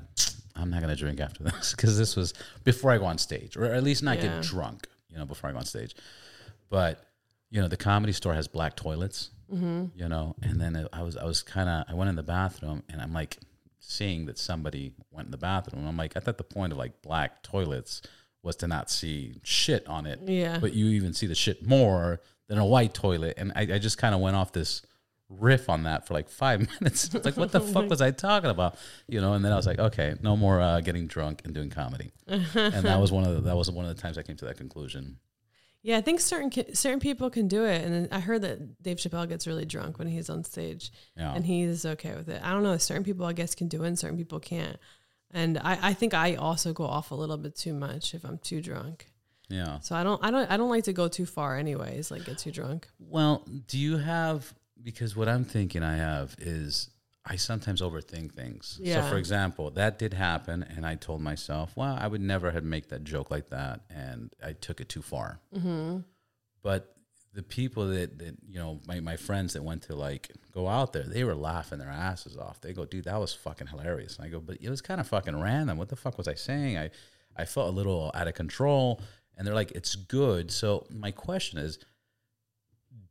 I'm 0.55 0.69
not 0.69 0.81
gonna 0.81 0.95
drink 0.95 1.19
after 1.19 1.43
this 1.49 1.71
because 1.71 1.97
this 1.97 2.15
was 2.15 2.33
before 2.63 2.91
I 2.91 2.97
go 2.97 3.05
on 3.05 3.17
stage, 3.17 3.55
or 3.55 3.65
at 3.65 3.83
least 3.83 4.03
not 4.03 4.17
Yeah. 4.17 4.35
get 4.39 4.43
drunk, 4.43 4.87
you 5.09 5.17
know, 5.17 5.25
before 5.25 5.49
I 5.49 5.53
go 5.53 5.59
on 5.59 5.65
stage. 5.65 5.95
But 6.69 7.03
you 7.49 7.61
know, 7.61 7.69
the 7.69 7.77
comedy 7.77 8.11
store 8.11 8.33
has 8.33 8.47
black 8.49 8.75
toilets, 8.75 9.29
mm-hmm. 9.49 9.85
you 9.95 10.09
know, 10.09 10.35
and 10.41 10.59
then 10.59 10.87
I 10.91 11.01
was 11.01 11.15
I 11.15 11.23
was 11.23 11.41
kind 11.41 11.69
of 11.69 11.85
I 11.87 11.93
went 11.93 12.09
in 12.09 12.15
the 12.17 12.23
bathroom 12.23 12.83
and 12.89 13.01
I'm 13.01 13.13
like 13.13 13.37
seeing 13.79 14.25
that 14.25 14.37
somebody 14.37 14.93
went 15.11 15.27
in 15.27 15.31
the 15.31 15.37
bathroom. 15.37 15.87
I'm 15.87 15.97
like, 15.97 16.15
I 16.17 16.19
thought 16.19 16.37
the 16.37 16.43
point 16.43 16.71
of 16.71 16.77
like 16.77 17.01
black 17.01 17.43
toilets 17.43 18.01
was 18.43 18.55
to 18.57 18.67
not 18.67 18.89
see 18.89 19.35
shit 19.43 19.85
on 19.87 20.05
it, 20.05 20.19
Yeah. 20.25 20.59
but 20.59 20.73
you 20.73 20.87
even 20.87 21.13
see 21.13 21.27
the 21.27 21.35
shit 21.35 21.65
more 21.67 22.21
than 22.47 22.57
a 22.57 22.65
white 22.65 22.93
toilet. 22.93 23.35
And 23.37 23.51
I, 23.55 23.61
I 23.61 23.77
just 23.79 23.97
kind 23.97 24.15
of 24.15 24.21
went 24.21 24.35
off 24.35 24.51
this 24.53 24.81
riff 25.29 25.69
on 25.69 25.83
that 25.83 26.07
for 26.07 26.13
like 26.13 26.29
five 26.29 26.59
minutes. 26.81 27.13
It's 27.13 27.25
like, 27.25 27.35
what 27.37 27.51
the 27.51 27.59
fuck 27.73 27.89
was 27.89 28.01
I 28.01 28.11
talking 28.11 28.49
about? 28.49 28.77
You 29.07 29.19
know, 29.21 29.33
and 29.33 29.43
then 29.43 29.51
I 29.51 29.55
was 29.55 29.65
like, 29.67 29.79
okay, 29.79 30.15
no 30.21 30.37
more 30.37 30.61
uh, 30.61 30.79
getting 30.81 31.07
drunk 31.07 31.41
and 31.45 31.53
doing 31.53 31.69
comedy. 31.69 32.11
and 32.27 32.45
that 32.85 32.99
was 32.99 33.11
one 33.11 33.25
of 33.25 33.35
the, 33.35 33.41
that 33.41 33.55
was 33.57 33.69
one 33.69 33.85
of 33.85 33.93
the 33.95 34.01
times 34.01 34.17
I 34.17 34.23
came 34.23 34.37
to 34.37 34.45
that 34.45 34.57
conclusion. 34.57 35.17
Yeah, 35.87 35.97
I 35.97 36.01
think 36.01 36.19
certain 36.19 36.51
certain 36.75 36.99
people 36.99 37.29
can 37.29 37.47
do 37.47 37.63
it, 37.63 37.81
and 37.85 38.09
I 38.11 38.19
heard 38.19 38.41
that 38.41 38.83
Dave 38.83 38.97
Chappelle 38.97 39.25
gets 39.29 39.47
really 39.47 39.63
drunk 39.63 39.99
when 39.99 40.09
he's 40.09 40.29
on 40.29 40.43
stage, 40.43 40.91
Yeah. 41.15 41.33
and 41.33 41.45
he's 41.45 41.85
okay 41.85 42.13
with 42.13 42.27
it. 42.27 42.41
I 42.43 42.51
don't 42.51 42.63
know. 42.63 42.75
Certain 42.75 43.05
people, 43.05 43.25
I 43.25 43.31
guess, 43.31 43.55
can 43.55 43.69
do 43.69 43.83
it, 43.83 43.87
and 43.87 43.97
certain 43.97 44.17
people 44.17 44.41
can't. 44.41 44.75
And 45.31 45.57
I, 45.59 45.79
I 45.81 45.93
think 45.93 46.13
I 46.13 46.35
also 46.35 46.73
go 46.73 46.83
off 46.83 47.11
a 47.11 47.15
little 47.15 47.37
bit 47.37 47.55
too 47.55 47.73
much 47.73 48.13
if 48.13 48.25
I'm 48.25 48.37
too 48.37 48.61
drunk. 48.61 49.07
Yeah. 49.47 49.79
So 49.79 49.95
I 49.95 50.03
don't, 50.03 50.21
I 50.21 50.29
don't, 50.29 50.51
I 50.51 50.57
don't 50.57 50.69
like 50.69 50.83
to 50.83 50.93
go 50.93 51.07
too 51.07 51.25
far, 51.25 51.57
anyways. 51.57 52.11
Like 52.11 52.25
get 52.25 52.37
too 52.37 52.51
drunk. 52.51 52.89
Well, 52.99 53.45
do 53.67 53.77
you 53.77 53.95
have 53.95 54.53
because 54.83 55.15
what 55.15 55.29
I'm 55.29 55.45
thinking 55.45 55.83
I 55.83 55.95
have 55.95 56.35
is 56.37 56.89
I 57.29 57.35
sometimes 57.35 57.81
overthink 57.81 58.33
things. 58.33 58.79
Yeah. 58.81 59.01
So 59.01 59.09
for 59.09 59.17
example, 59.17 59.69
that 59.71 59.99
did 59.99 60.13
happen 60.13 60.63
and 60.63 60.85
I 60.85 60.95
told 60.95 61.21
myself, 61.21 61.73
well, 61.75 61.97
I 61.99 62.07
would 62.07 62.21
never 62.21 62.51
have 62.51 62.63
make 62.63 62.89
that 62.89 63.03
joke 63.03 63.29
like 63.29 63.49
that 63.49 63.81
and 63.89 64.31
I 64.43 64.53
took 64.53 64.79
it 64.79 64.87
too 64.87 65.01
far. 65.01 65.39
Mm-hmm. 65.53 65.99
But 66.63 66.95
the 67.33 67.43
people 67.43 67.87
that, 67.89 68.17
that 68.19 68.37
you 68.47 68.57
know, 68.57 68.79
my, 68.87 69.01
my 69.01 69.17
friends 69.17 69.53
that 69.53 69.63
went 69.63 69.83
to 69.83 69.95
like 69.95 70.31
go 70.53 70.67
out 70.67 70.93
there, 70.93 71.03
they 71.03 71.23
were 71.23 71.35
laughing 71.35 71.79
their 71.79 71.89
asses 71.89 72.37
off. 72.37 72.61
They 72.61 72.73
go, 72.73 72.85
dude, 72.85 73.05
that 73.05 73.19
was 73.19 73.33
fucking 73.33 73.67
hilarious. 73.67 74.17
And 74.17 74.25
I 74.25 74.29
go, 74.29 74.39
but 74.39 74.57
it 74.61 74.69
was 74.69 74.81
kind 74.81 75.01
of 75.01 75.07
fucking 75.07 75.39
random. 75.39 75.77
What 75.77 75.89
the 75.89 75.95
fuck 75.97 76.17
was 76.17 76.27
I 76.27 76.33
saying? 76.35 76.77
I, 76.77 76.89
I 77.35 77.45
felt 77.45 77.67
a 77.67 77.75
little 77.75 78.09
out 78.15 78.27
of 78.27 78.35
control. 78.35 79.01
And 79.37 79.45
they're 79.45 79.53
like, 79.53 79.71
it's 79.71 79.95
good. 79.95 80.49
So 80.49 80.87
my 80.89 81.11
question 81.11 81.59
is, 81.59 81.77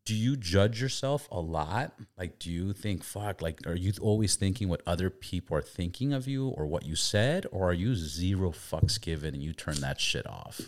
do 0.07 0.15
you 0.15 0.37
judge 0.37 0.81
yourself 0.81 1.29
a 1.33 1.41
lot? 1.41 1.93
Like, 2.17 2.39
do 2.39 2.51
you 2.51 2.73
think, 2.73 3.03
fuck, 3.03 3.43
like, 3.43 3.67
are 3.67 3.75
you 3.75 3.93
always 4.01 4.37
thinking 4.37 4.69
what 4.69 4.81
other 4.87 5.11
people 5.11 5.57
are 5.57 5.63
thinking 5.63 6.13
of 6.13 6.29
you 6.29 6.49
or 6.49 6.65
what 6.65 6.87
you 6.87 6.95
said? 6.95 7.45
Or 7.51 7.69
are 7.69 7.75
you 7.75 7.97
zero 7.97 8.53
fucks 8.53 9.01
given 9.01 9.35
and 9.35 9.43
you 9.43 9.53
turn 9.53 9.81
that 9.81 10.01
shit 10.01 10.25
off? 10.27 10.61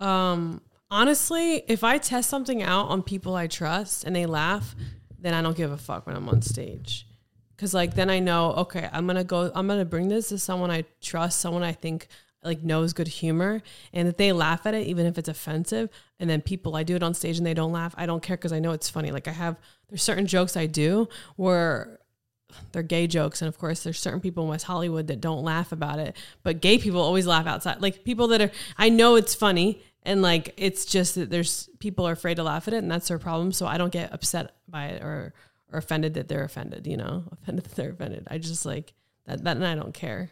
Um, 0.00 0.60
honestly, 0.90 1.62
if 1.68 1.84
I 1.84 1.98
test 1.98 2.28
something 2.28 2.64
out 2.64 2.88
on 2.88 3.04
people 3.04 3.36
I 3.36 3.46
trust 3.46 4.02
and 4.02 4.14
they 4.14 4.26
laugh, 4.26 4.74
then 5.20 5.34
I 5.34 5.40
don't 5.40 5.56
give 5.56 5.70
a 5.70 5.78
fuck 5.78 6.06
when 6.06 6.16
I'm 6.16 6.28
on 6.28 6.42
stage. 6.42 7.06
Cause 7.58 7.74
like 7.74 7.94
then 7.94 8.08
I 8.08 8.20
know, 8.20 8.52
okay, 8.54 8.88
I'm 8.90 9.06
gonna 9.06 9.22
go, 9.22 9.52
I'm 9.54 9.68
gonna 9.68 9.84
bring 9.84 10.08
this 10.08 10.30
to 10.30 10.38
someone 10.38 10.70
I 10.70 10.84
trust, 11.02 11.40
someone 11.40 11.62
I 11.62 11.72
think 11.72 12.08
like 12.42 12.62
knows 12.62 12.92
good 12.92 13.08
humor, 13.08 13.62
and 13.92 14.08
that 14.08 14.18
they 14.18 14.32
laugh 14.32 14.66
at 14.66 14.74
it, 14.74 14.86
even 14.86 15.06
if 15.06 15.18
it's 15.18 15.28
offensive, 15.28 15.90
and 16.18 16.28
then 16.28 16.40
people 16.40 16.76
I 16.76 16.82
do 16.82 16.96
it 16.96 17.02
on 17.02 17.14
stage 17.14 17.38
and 17.38 17.46
they 17.46 17.54
don't 17.54 17.72
laugh, 17.72 17.94
I 17.96 18.06
don't 18.06 18.22
care 18.22 18.36
because 18.36 18.52
I 18.52 18.60
know 18.60 18.72
it's 18.72 18.88
funny. 18.88 19.10
Like 19.10 19.28
I 19.28 19.32
have 19.32 19.56
there's 19.88 20.02
certain 20.02 20.26
jokes 20.26 20.56
I 20.56 20.66
do 20.66 21.08
where 21.36 22.00
they're 22.72 22.82
gay 22.82 23.06
jokes 23.06 23.42
and 23.42 23.48
of 23.48 23.58
course 23.58 23.82
there's 23.82 23.98
certain 23.98 24.20
people 24.20 24.42
in 24.44 24.50
west 24.50 24.64
hollywood 24.64 25.06
that 25.06 25.20
don't 25.20 25.44
laugh 25.44 25.72
about 25.72 25.98
it 25.98 26.16
but 26.42 26.60
gay 26.60 26.78
people 26.78 27.00
always 27.00 27.26
laugh 27.26 27.46
outside. 27.46 27.80
Like 27.80 28.04
people 28.04 28.28
that 28.28 28.40
are 28.40 28.50
i 28.76 28.88
know 28.88 29.14
it's 29.16 29.34
funny 29.34 29.80
and 30.02 30.22
like 30.22 30.54
it's 30.56 30.84
just 30.84 31.14
that 31.14 31.30
there's 31.30 31.68
people 31.78 32.06
are 32.06 32.12
afraid 32.12 32.36
to 32.36 32.42
laugh 32.42 32.66
at 32.68 32.74
it 32.74 32.78
and 32.78 32.90
that's 32.90 33.08
their 33.08 33.18
problem 33.18 33.52
so 33.52 33.66
i 33.66 33.78
don't 33.78 33.92
get 33.92 34.12
upset 34.12 34.56
by 34.68 34.86
it 34.86 35.02
or 35.02 35.32
or 35.72 35.78
offended 35.78 36.14
that 36.14 36.28
they're 36.28 36.44
offended 36.44 36.86
you 36.86 36.96
know 36.96 37.24
offended 37.32 37.64
that 37.64 37.74
they're 37.76 37.90
offended. 37.90 38.26
I 38.30 38.38
just 38.38 38.66
like 38.66 38.94
that 39.26 39.44
that 39.44 39.56
and 39.56 39.66
i 39.66 39.74
don't 39.74 39.94
care 39.94 40.30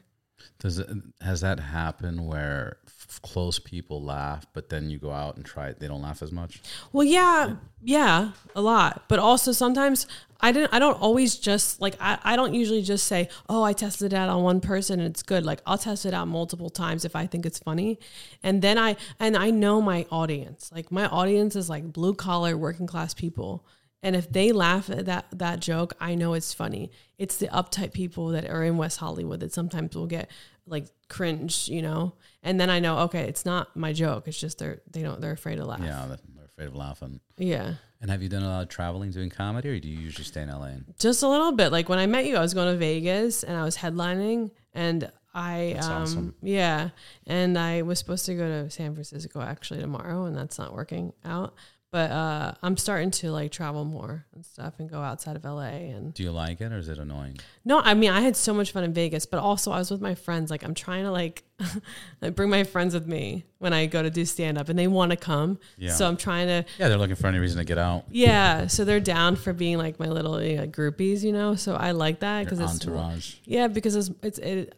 Does 0.59 0.78
it, 0.78 0.88
has 1.21 1.40
that 1.40 1.61
happened 1.61 2.26
where 2.26 2.78
f- 2.87 3.21
close 3.23 3.59
people 3.59 4.02
laugh, 4.02 4.47
but 4.52 4.68
then 4.68 4.90
you 4.90 4.99
go 4.99 5.12
out 5.12 5.37
and 5.37 5.45
try 5.45 5.68
it, 5.68 5.78
they 5.78 5.87
don't 5.87 6.02
laugh 6.02 6.23
as 6.23 6.33
much? 6.33 6.61
Well, 6.92 7.07
yeah, 7.07 7.57
yeah, 7.83 8.33
a 8.57 8.61
lot. 8.61 9.04
But 9.09 9.18
also 9.18 9.52
sometimes 9.52 10.07
I 10.40 10.52
didn't. 10.52 10.73
I 10.73 10.78
don't 10.78 11.00
always 11.00 11.37
just 11.37 11.80
like. 11.80 11.97
I, 12.00 12.18
I 12.23 12.37
don't 12.37 12.54
usually 12.54 12.83
just 12.83 13.07
say, 13.07 13.28
"Oh, 13.49 13.64
I 13.64 13.73
tested 13.73 14.12
it 14.12 14.16
out 14.16 14.28
on 14.28 14.42
one 14.42 14.61
person 14.61 15.00
and 15.00 15.09
it's 15.09 15.23
good." 15.23 15.45
Like 15.45 15.61
I'll 15.66 15.78
test 15.78 16.07
it 16.07 16.14
out 16.14 16.28
multiple 16.28 16.71
times 16.71 17.04
if 17.04 17.16
I 17.16 17.26
think 17.26 17.45
it's 17.45 17.59
funny, 17.59 17.99
and 18.42 18.62
then 18.62 18.78
I 18.78 18.97
and 19.18 19.37
I 19.37 19.50
know 19.50 19.83
my 19.83 20.07
audience. 20.12 20.71
Like 20.73 20.92
my 20.92 21.07
audience 21.07 21.57
is 21.57 21.68
like 21.68 21.92
blue 21.92 22.14
collar, 22.14 22.57
working 22.57 22.87
class 22.87 23.14
people. 23.14 23.66
And 24.02 24.14
if 24.14 24.31
they 24.31 24.52
laugh 24.52 24.88
at 24.90 25.07
that 25.07 25.26
that 25.33 25.61
joke, 25.61 25.95
I 26.00 26.14
know 26.14 26.35
it's 26.35 26.52
funny. 26.55 26.90
It's 27.19 27.37
the 27.37 27.49
uptight 27.49 27.93
people 27.93 28.28
that 28.28 28.49
are 28.49 28.62
in 28.62 28.76
West 28.76 28.99
Hollywood 28.99 29.40
that 29.40 29.52
sometimes 29.52 29.97
will 29.97 30.07
get 30.07 30.31
like 30.67 30.87
cringe, 31.09 31.69
you 31.69 31.83
know. 31.83 32.14
And 32.43 32.61
then 32.61 32.71
I 32.71 32.78
know, 32.78 32.99
okay, 33.00 33.25
it's 33.25 33.45
not 33.45 33.75
my 33.76 33.93
joke. 33.93 34.28
It's 34.28 34.38
just 34.38 34.59
they're 34.59 34.81
they 34.90 35.02
don't 35.02 35.21
they're 35.21 35.33
afraid 35.33 35.57
to 35.57 35.64
laugh. 35.64 35.81
Yeah, 35.83 36.07
they're 36.07 36.45
afraid 36.45 36.69
of 36.69 36.76
laughing. 36.76 37.21
Yeah. 37.37 37.75
And 38.00 38.11
have 38.12 38.23
you 38.23 38.28
done 38.28 38.45
a 38.45 38.49
lot 38.49 38.62
of 38.62 38.69
traveling 38.69 39.11
doing 39.11 39.28
comedy, 39.31 39.69
or 39.71 39.81
do 39.81 39.88
you 39.88 39.99
usually 39.99 40.25
stay 40.25 40.43
in 40.43 40.49
LA? 40.50 40.71
Just 41.00 41.25
a 41.25 41.28
little 41.28 41.50
bit. 41.50 41.73
Like 41.73 41.88
when 41.88 41.99
I 41.99 42.07
met 42.07 42.26
you, 42.26 42.37
I 42.37 42.40
was 42.40 42.55
going 42.55 42.73
to 42.73 42.78
Vegas 42.78 43.43
and 43.43 43.57
I 43.57 43.64
was 43.64 43.76
headlining 43.76 44.52
and 44.73 45.11
I 45.35 45.73
That's 45.75 45.88
um 45.88 46.02
awesome. 46.02 46.35
yeah, 46.40 46.90
and 47.26 47.59
I 47.59 47.83
was 47.83 47.99
supposed 47.99 48.26
to 48.26 48.35
go 48.37 48.47
to 48.49 48.71
San 48.71 48.95
Francisco 48.95 49.40
actually 49.40 49.81
tomorrow 49.81 50.26
and 50.26 50.37
that's 50.37 50.59
not 50.59 50.73
working 50.73 51.12
out. 51.25 51.55
But 51.90 52.11
uh 52.11 52.52
I'm 52.62 52.76
starting 52.76 53.11
to 53.12 53.30
like 53.30 53.50
travel 53.50 53.85
more 53.87 54.26
and 54.35 54.45
stuff 54.45 54.75
and 54.78 54.90
go 54.90 55.00
outside 55.00 55.37
of 55.37 55.45
LA 55.45 55.88
and 55.95 56.12
Do 56.12 56.23
you 56.23 56.33
like 56.33 56.61
it, 56.61 56.71
or 56.71 56.76
is 56.78 56.88
it 56.90 56.99
annoying? 56.99 57.38
no, 57.64 57.80
I 57.80 57.95
mean 57.95 58.11
I 58.11 58.21
had 58.21 58.37
so 58.37 58.52
much 58.52 58.73
fun 58.73 58.85
in 58.85 58.92
Vegas, 58.92 59.25
but 59.25 59.40
also 59.40 59.73
I 59.73 59.78
was 59.78 59.90
with 59.90 60.02
my 60.02 60.14
friends. 60.14 60.50
Like 60.50 60.62
I'm 60.64 60.75
trying 60.75 61.04
to 61.04 61.11
like, 61.11 61.45
bring 62.35 62.50
my 62.50 62.64
friends 62.64 62.92
with 62.92 63.07
me 63.07 63.45
when 63.59 63.73
I 63.73 63.87
go 63.87 64.02
to 64.02 64.11
do 64.11 64.25
stand 64.26 64.59
up 64.59 64.68
and 64.68 64.78
they 64.78 64.87
want 64.87 65.12
to 65.12 65.16
come. 65.16 65.59
Yeah. 65.78 65.92
So 65.92 66.07
I'm 66.07 66.16
trying 66.18 66.49
to 66.49 66.64
Yeah, 66.78 66.88
they're 66.88 66.99
looking 66.99 67.16
for 67.16 67.26
any 67.26 67.38
reason 67.38 67.59
to 67.59 67.64
get 67.64 67.78
out. 67.78 68.04
yeah, 68.11 68.66
so 68.66 68.85
they're 68.85 69.00
down 69.00 69.37
for 69.37 69.52
being 69.54 69.78
like 69.78 69.99
my 69.99 70.09
little 70.09 70.42
you 70.42 70.59
know, 70.59 70.66
groupies, 70.66 71.23
you 71.23 71.33
know. 71.33 71.54
So 71.54 71.75
I 71.75 71.92
like 71.92 72.21
that 72.21 72.45
because 72.45 72.61
it's 72.61 72.73
entourage. 72.87 73.37
yeah, 73.45 73.66
because 73.66 73.97
it's 73.97 74.11
it's 74.23 74.38
it. 74.38 74.75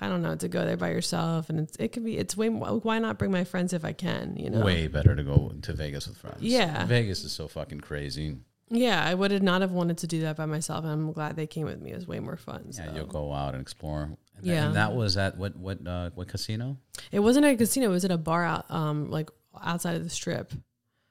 I 0.00 0.08
don't 0.08 0.22
know 0.22 0.34
to 0.36 0.48
go 0.48 0.64
there 0.64 0.76
by 0.76 0.90
yourself, 0.90 1.50
and 1.50 1.60
it's 1.60 1.76
it 1.76 1.88
could 1.92 2.04
be 2.04 2.16
it's 2.16 2.36
way. 2.36 2.48
more- 2.48 2.78
Why 2.80 2.98
not 2.98 3.18
bring 3.18 3.30
my 3.30 3.44
friends 3.44 3.72
if 3.72 3.84
I 3.84 3.92
can? 3.92 4.36
You 4.36 4.50
know. 4.50 4.64
Way 4.64 4.86
better 4.88 5.14
to 5.14 5.22
go 5.22 5.52
to 5.62 5.72
Vegas 5.74 6.08
with 6.08 6.16
friends. 6.16 6.38
Yeah. 6.40 6.86
Vegas 6.86 7.22
is 7.24 7.32
so 7.32 7.48
fucking 7.48 7.80
crazy. 7.80 8.36
Yeah, 8.70 9.02
I 9.02 9.14
would 9.14 9.42
not 9.42 9.62
have 9.62 9.72
wanted 9.72 9.98
to 9.98 10.06
do 10.06 10.20
that 10.22 10.36
by 10.36 10.44
myself, 10.46 10.84
and 10.84 10.92
I'm 10.92 11.12
glad 11.12 11.36
they 11.36 11.46
came 11.46 11.64
with 11.66 11.80
me. 11.80 11.92
It 11.92 11.96
was 11.96 12.06
way 12.06 12.20
more 12.20 12.36
fun. 12.36 12.64
Yeah, 12.72 12.86
so. 12.86 12.92
you'll 12.94 13.06
go 13.06 13.32
out 13.32 13.54
and 13.54 13.62
explore. 13.62 14.02
And 14.04 14.16
that, 14.36 14.46
Yeah. 14.46 14.66
and 14.66 14.76
that 14.76 14.94
was 14.94 15.16
at 15.16 15.36
what 15.38 15.56
what 15.56 15.86
uh, 15.86 16.10
what 16.14 16.28
casino? 16.28 16.76
It 17.12 17.20
wasn't 17.20 17.46
a 17.46 17.56
casino. 17.56 17.86
It 17.86 17.92
was 17.92 18.04
at 18.04 18.10
a 18.10 18.18
bar 18.18 18.44
out, 18.44 18.70
um, 18.70 19.10
like 19.10 19.30
outside 19.62 19.96
of 19.96 20.04
the 20.04 20.10
strip. 20.10 20.52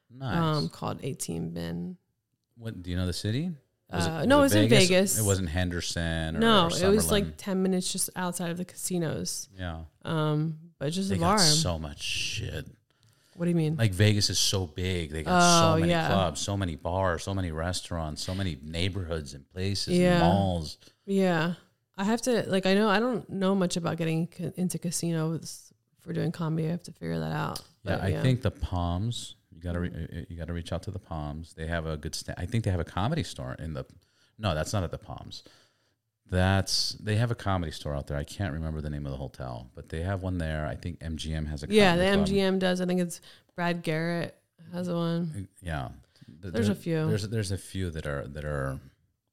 Nice. 0.10 0.38
um, 0.38 0.70
called 0.70 1.00
18 1.04 1.50
Bin. 1.52 1.98
what 2.58 2.82
do 2.82 2.90
you 2.90 2.96
know 2.96 3.06
the 3.06 3.14
city? 3.14 3.52
Uh, 3.90 4.26
no, 4.26 4.44
it's 4.44 4.54
in 4.54 4.68
Vegas. 4.68 5.18
It 5.18 5.24
wasn't 5.24 5.50
Henderson. 5.50 6.36
Or, 6.36 6.40
No, 6.40 6.66
or 6.66 6.86
it 6.86 6.90
was 6.90 7.10
like 7.10 7.38
10 7.38 7.64
minutes 7.64 7.92
just 7.92 8.10
outside 8.16 8.52
of 8.52 8.58
the 8.58 8.66
casinos. 8.66 9.48
yeah. 9.58 9.82
Um, 10.04 10.58
but 10.80 10.92
just 10.92 11.10
They 11.10 11.16
a 11.16 11.20
bar. 11.20 11.40
so 11.40 11.80
much 11.80 12.02
shit. 12.02 12.66
what 13.36 13.46
do 13.46 13.50
you 13.52 13.56
mean? 13.56 13.76
Like 13.78 13.94
Vegas 13.94 14.30
is 14.30 14.40
so 14.40 14.68
big. 14.68 15.12
They 15.12 15.24
got 15.24 15.38
Oh, 15.42 15.76
so 15.76 15.80
many 15.80 15.92
yeah. 15.92 16.08
clubs, 16.08 16.42
so 16.42 16.58
many 16.58 16.76
bars, 16.76 17.24
so 17.24 17.34
many 17.34 17.52
restaurants, 17.52 18.24
so 18.24 18.34
many 18.36 18.58
neighborhoods 18.64 19.34
and 19.34 19.48
places 19.54 19.98
Yeah. 19.98 20.14
and 20.16 20.20
malls. 20.24 20.78
yeah. 21.06 21.54
I 22.00 22.04
have 22.04 22.22
to, 22.24 22.44
like, 22.48 22.66
I 22.68 22.74
know, 22.76 22.90
I 22.90 23.00
don't 23.00 23.28
know 23.30 23.56
much 23.56 23.76
about 23.78 23.98
getting 23.98 24.28
into 24.56 24.78
casinos 24.78 25.74
for 26.02 26.14
doing 26.14 26.32
comedy. 26.32 26.68
I 26.68 26.72
have 26.72 26.84
to 26.84 26.92
figure 26.92 27.20
that 27.20 27.32
out. 27.32 27.60
Yeah, 27.84 27.96
But, 27.96 28.02
I 28.02 28.22
think 28.22 28.42
the 28.44 28.52
Palms. 28.52 29.34
You 29.58 29.64
gotta 29.64 29.80
re- 29.80 29.90
uh, 30.14 30.26
you 30.30 30.38
gotta 30.38 30.54
reach 30.54 30.72
out 30.72 30.84
to 30.84 30.92
the 30.92 31.00
Palms. 31.00 31.54
They 31.56 31.66
have 31.66 31.88
a 31.88 31.98
good. 31.98 32.14
Sta- 32.14 32.36
I 32.38 32.46
think 32.46 32.64
they 32.64 32.70
have 32.72 32.80
a 32.80 32.84
comedy 32.86 33.24
store 33.24 33.56
in 33.58 33.74
the. 33.74 33.86
No, 34.38 34.54
that's 34.54 34.72
not 34.72 34.84
at 34.84 34.92
the 34.92 35.00
Palms. 35.00 35.42
That's 36.30 36.92
they 37.02 37.16
have 37.16 37.32
a 37.32 37.36
comedy 37.36 37.72
store 37.72 37.96
out 37.96 38.08
there. 38.08 38.18
I 38.18 38.24
can't 38.24 38.54
remember 38.54 38.82
the 38.82 38.90
name 38.90 39.06
of 39.06 39.12
the 39.14 39.18
hotel, 39.18 39.72
but 39.76 39.90
they 39.90 40.02
have 40.02 40.22
one 40.24 40.38
there. 40.38 40.68
I 40.68 40.76
think 40.76 41.00
MGM 41.00 41.48
has 41.48 41.64
a. 41.64 41.68
Yeah, 41.70 41.96
the 41.96 42.04
club. 42.12 42.28
MGM 42.28 42.60
does. 42.60 42.82
I 42.82 42.86
think 42.86 43.00
it's 43.00 43.22
Brad 43.56 43.82
Garrett 43.82 44.36
has 44.74 44.90
one. 44.90 45.48
Yeah, 45.62 45.90
Th- 46.42 46.54
There's 46.54 46.70
a 46.70 46.76
few. 46.76 47.08
There's 47.08 47.28
there's 47.30 47.52
a 47.52 47.58
few 47.58 47.90
that 47.92 48.06
are 48.06 48.28
that 48.28 48.44
are 48.46 48.80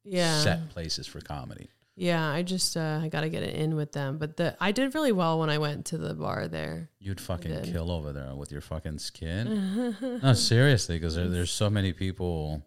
Yeah. 0.05 0.39
set 0.39 0.71
places 0.71 1.07
for 1.09 1.21
comedy. 1.21 1.69
Yeah, 1.97 2.27
I 2.29 2.43
just 2.43 2.77
uh, 2.77 2.99
I 3.03 3.09
got 3.09 3.21
to 3.21 3.29
get 3.29 3.43
it 3.45 3.55
in 3.55 3.77
with 3.77 3.93
them. 3.93 4.19
But 4.19 4.37
the 4.37 4.57
I 4.61 4.73
did 4.73 4.95
really 4.95 5.13
well 5.13 5.39
when 5.39 5.49
I 5.51 5.59
went 5.59 5.87
to 5.87 5.99
the 5.99 6.15
bar 6.15 6.49
there. 6.49 6.91
You'd 6.99 7.21
fucking 7.21 7.63
kill 7.65 7.91
over 7.91 8.13
there 8.13 8.35
with 8.35 8.51
your 8.51 8.61
fucking 8.61 8.99
skin. 8.99 9.97
no, 10.23 10.33
seriously, 10.33 10.97
because 10.97 11.15
there, 11.15 11.29
there's 11.29 11.53
so 11.53 11.71
many 11.71 11.93
people. 11.93 12.67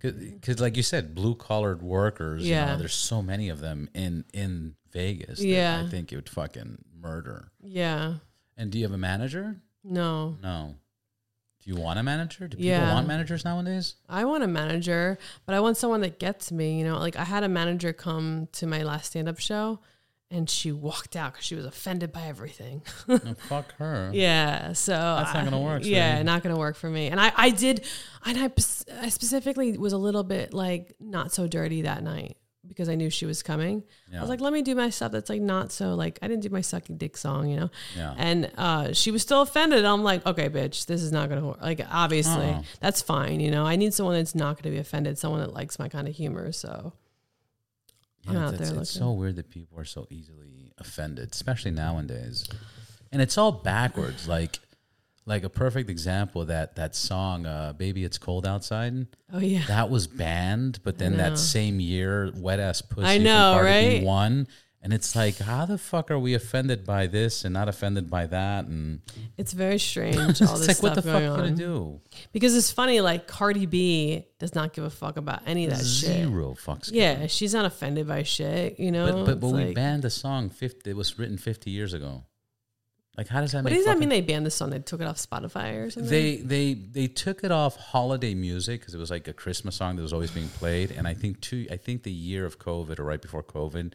Because, 0.00 0.60
like 0.60 0.76
you 0.76 0.82
said, 0.82 1.14
blue 1.14 1.34
collared 1.34 1.80
workers. 1.82 2.42
You 2.42 2.50
Yeah. 2.50 2.66
know, 2.72 2.78
there's 2.78 2.92
so 2.94 3.22
many 3.22 3.48
of 3.48 3.60
them 3.60 3.88
in 3.94 4.24
in 4.34 4.74
Vegas. 4.92 5.38
that 5.38 5.46
Yeah. 5.46 5.82
I 5.86 5.88
think 5.88 6.12
it 6.12 6.16
would 6.16 6.28
fucking 6.28 6.84
murder. 7.00 7.52
Yeah. 7.62 8.14
And 8.56 8.70
do 8.70 8.78
you 8.78 8.84
have 8.84 8.92
a 8.92 8.98
manager? 8.98 9.56
No. 9.82 10.36
No. 10.42 10.74
Do 11.64 11.70
you 11.70 11.76
want 11.80 11.98
a 11.98 12.02
manager? 12.02 12.46
Do 12.46 12.56
people 12.56 12.66
Yeah. 12.66 12.92
want 12.92 13.08
managers 13.08 13.44
nowadays? 13.44 13.94
I 14.08 14.24
want 14.26 14.44
a 14.44 14.46
manager, 14.48 15.18
but 15.46 15.54
I 15.54 15.60
want 15.60 15.76
someone 15.78 16.02
that 16.02 16.18
gets 16.18 16.52
me. 16.52 16.78
You 16.78 16.84
know, 16.84 16.98
like 16.98 17.16
I 17.16 17.24
had 17.24 17.42
a 17.42 17.48
manager 17.48 17.92
come 17.94 18.48
to 18.52 18.66
my 18.66 18.82
last 18.82 19.06
stand 19.06 19.28
up 19.28 19.38
show 19.38 19.80
and 20.30 20.50
she 20.50 20.72
walked 20.72 21.16
out 21.16 21.32
because 21.32 21.46
she 21.46 21.54
was 21.54 21.64
offended 21.64 22.12
by 22.12 22.22
everything. 22.26 22.82
no, 23.08 23.18
oh, 23.24 23.34
fuck 23.48 23.72
her. 23.76 24.10
yeah. 24.12 24.72
So 24.74 24.92
That's 24.92 25.32
not 25.32 25.44
gonna 25.44 25.60
work, 25.60 25.84
Yeah, 25.84 26.22
not 26.22 26.42
going 26.42 26.54
to 26.54 26.58
work 26.58 26.76
for 26.76 26.90
me. 26.90 27.06
And 27.08 27.20
I, 27.20 27.32
I 27.36 27.50
did, 27.50 27.84
and 28.26 28.36
I, 28.38 28.50
I 29.00 29.08
specifically 29.08 29.78
was 29.78 29.92
a 29.92 29.98
little 29.98 30.24
bit 30.24 30.52
like 30.52 30.94
not 31.00 31.32
so 31.32 31.46
dirty 31.46 31.82
that 31.82 32.02
night 32.02 32.36
because 32.66 32.88
I 32.88 32.94
knew 32.94 33.10
she 33.10 33.26
was 33.26 33.42
coming. 33.42 33.82
I 34.16 34.20
was 34.20 34.28
like, 34.28 34.40
let 34.40 34.52
me 34.52 34.62
do 34.62 34.74
my 34.74 34.90
stuff 34.90 35.12
that's 35.12 35.28
like 35.28 35.40
not 35.42 35.70
so 35.72 35.94
like, 35.94 36.18
I 36.22 36.28
didn't 36.28 36.42
do 36.42 36.48
my 36.50 36.60
sucking 36.60 36.96
dick 36.96 37.16
song, 37.16 37.48
you 37.48 37.56
know? 37.60 37.70
Yeah. 37.96 38.14
And 38.16 38.50
uh, 38.56 38.92
she 38.92 39.10
was 39.10 39.22
still 39.22 39.42
offended. 39.42 39.84
I'm 39.84 40.02
like, 40.02 40.24
okay, 40.26 40.48
bitch, 40.48 40.86
this 40.86 41.02
is 41.02 41.12
not 41.12 41.28
to 41.30 41.40
work. 41.40 41.60
Like, 41.60 41.80
obviously, 41.90 42.46
Uh-uh. 42.46 42.62
that's 42.80 43.02
fine. 43.02 43.40
You 43.40 43.50
know, 43.50 43.66
I 43.66 43.76
need 43.76 43.92
someone 43.94 44.14
that's 44.16 44.34
not 44.34 44.62
to 44.62 44.70
be 44.70 44.78
offended, 44.78 45.18
someone 45.18 45.40
that 45.40 45.52
likes 45.52 45.78
my 45.78 45.88
kind 45.88 46.08
of 46.08 46.14
humor. 46.14 46.52
So, 46.52 46.92
I'm 48.26 48.34
Yeah, 48.34 48.46
out 48.46 48.54
it's, 48.54 48.58
there 48.58 48.68
it's 48.80 48.94
looking. 48.94 49.06
so 49.08 49.12
weird 49.12 49.36
that 49.36 49.50
people 49.50 49.78
are 49.78 49.84
so 49.84 50.06
easily 50.10 50.72
offended, 50.78 51.30
especially 51.32 51.70
nowadays. 51.72 52.46
And 53.12 53.20
it's 53.22 53.36
all 53.38 53.52
backwards. 53.52 54.26
like, 54.26 54.58
like 55.26 55.42
a 55.44 55.48
perfect 55.48 55.88
example 55.90 56.42
of 56.42 56.48
that 56.48 56.76
that 56.76 56.94
song, 56.94 57.46
uh, 57.46 57.72
"Baby 57.72 58.04
It's 58.04 58.18
Cold 58.18 58.46
Outside." 58.46 59.06
oh, 59.32 59.38
yeah. 59.38 59.64
That 59.68 59.90
was 59.90 60.06
banned, 60.06 60.80
but 60.84 60.98
then 60.98 61.16
that 61.18 61.38
same 61.38 61.80
year, 61.80 62.30
"Wet 62.36 62.60
Ass 62.60 62.82
Pussy" 62.82 63.06
I 63.06 63.18
know, 63.18 63.54
from 63.56 63.64
Cardi 63.66 63.88
B 63.88 63.94
right? 63.96 64.04
won. 64.04 64.46
And 64.82 64.92
it's 64.92 65.16
like, 65.16 65.38
how 65.38 65.64
the 65.64 65.78
fuck 65.78 66.10
are 66.10 66.18
we 66.18 66.34
offended 66.34 66.84
by 66.84 67.06
this 67.06 67.46
and 67.46 67.54
not 67.54 67.70
offended 67.70 68.10
by 68.10 68.26
that? 68.26 68.66
And 68.66 69.00
It's 69.38 69.54
very 69.54 69.78
strange. 69.78 70.18
All 70.18 70.28
it's 70.28 70.38
this 70.40 70.50
like, 70.68 70.76
stuff 70.76 70.82
what 70.82 70.94
the 70.96 71.00
fuck 71.00 71.12
going 71.22 71.36
gonna 71.36 71.42
on. 71.48 71.54
do? 71.54 72.00
Because 72.34 72.54
it's 72.54 72.70
funny, 72.70 73.00
like 73.00 73.26
Cardi 73.26 73.64
B 73.64 74.26
does 74.38 74.54
not 74.54 74.74
give 74.74 74.84
a 74.84 74.90
fuck 74.90 75.16
about 75.16 75.40
any 75.46 75.64
of 75.64 75.70
that 75.70 75.78
shit. 75.86 76.10
Zero 76.28 76.52
fucks. 76.52 76.90
Yeah, 76.92 77.28
she's 77.28 77.54
not 77.54 77.64
offended 77.64 78.06
by 78.06 78.24
shit, 78.24 78.78
you 78.78 78.92
know. 78.92 79.06
but 79.06 79.24
but, 79.24 79.40
but 79.40 79.46
It's 79.46 79.56
we 79.56 79.64
like- 79.68 79.74
banned 79.74 80.02
the 80.02 80.10
song. 80.10 80.50
50, 80.50 80.90
it 80.90 80.94
was 80.94 81.18
written 81.18 81.38
fifty 81.38 81.70
years 81.70 81.94
ago. 81.94 82.24
Like, 83.16 83.28
how 83.28 83.40
does 83.40 83.52
that 83.52 83.62
What 83.62 83.72
does 83.72 83.84
that 83.84 83.98
mean? 83.98 84.08
They 84.08 84.20
banned 84.20 84.44
the 84.44 84.50
song? 84.50 84.70
They 84.70 84.80
took 84.80 85.00
it 85.00 85.06
off 85.06 85.18
Spotify 85.18 85.86
or 85.86 85.90
something? 85.90 86.10
They 86.10 86.36
they 86.36 86.74
they 86.74 87.06
took 87.06 87.44
it 87.44 87.52
off 87.52 87.76
holiday 87.76 88.34
music 88.34 88.80
because 88.80 88.94
it 88.94 88.98
was 88.98 89.10
like 89.10 89.28
a 89.28 89.32
Christmas 89.32 89.76
song 89.76 89.96
that 89.96 90.02
was 90.02 90.12
always 90.12 90.32
being 90.32 90.48
played, 90.48 90.90
and 90.90 91.06
I 91.06 91.14
think 91.14 91.40
two 91.40 91.66
I 91.70 91.76
think 91.76 92.02
the 92.02 92.12
year 92.12 92.44
of 92.44 92.58
COVID 92.58 92.98
or 92.98 93.04
right 93.04 93.22
before 93.22 93.44
COVID, 93.44 93.92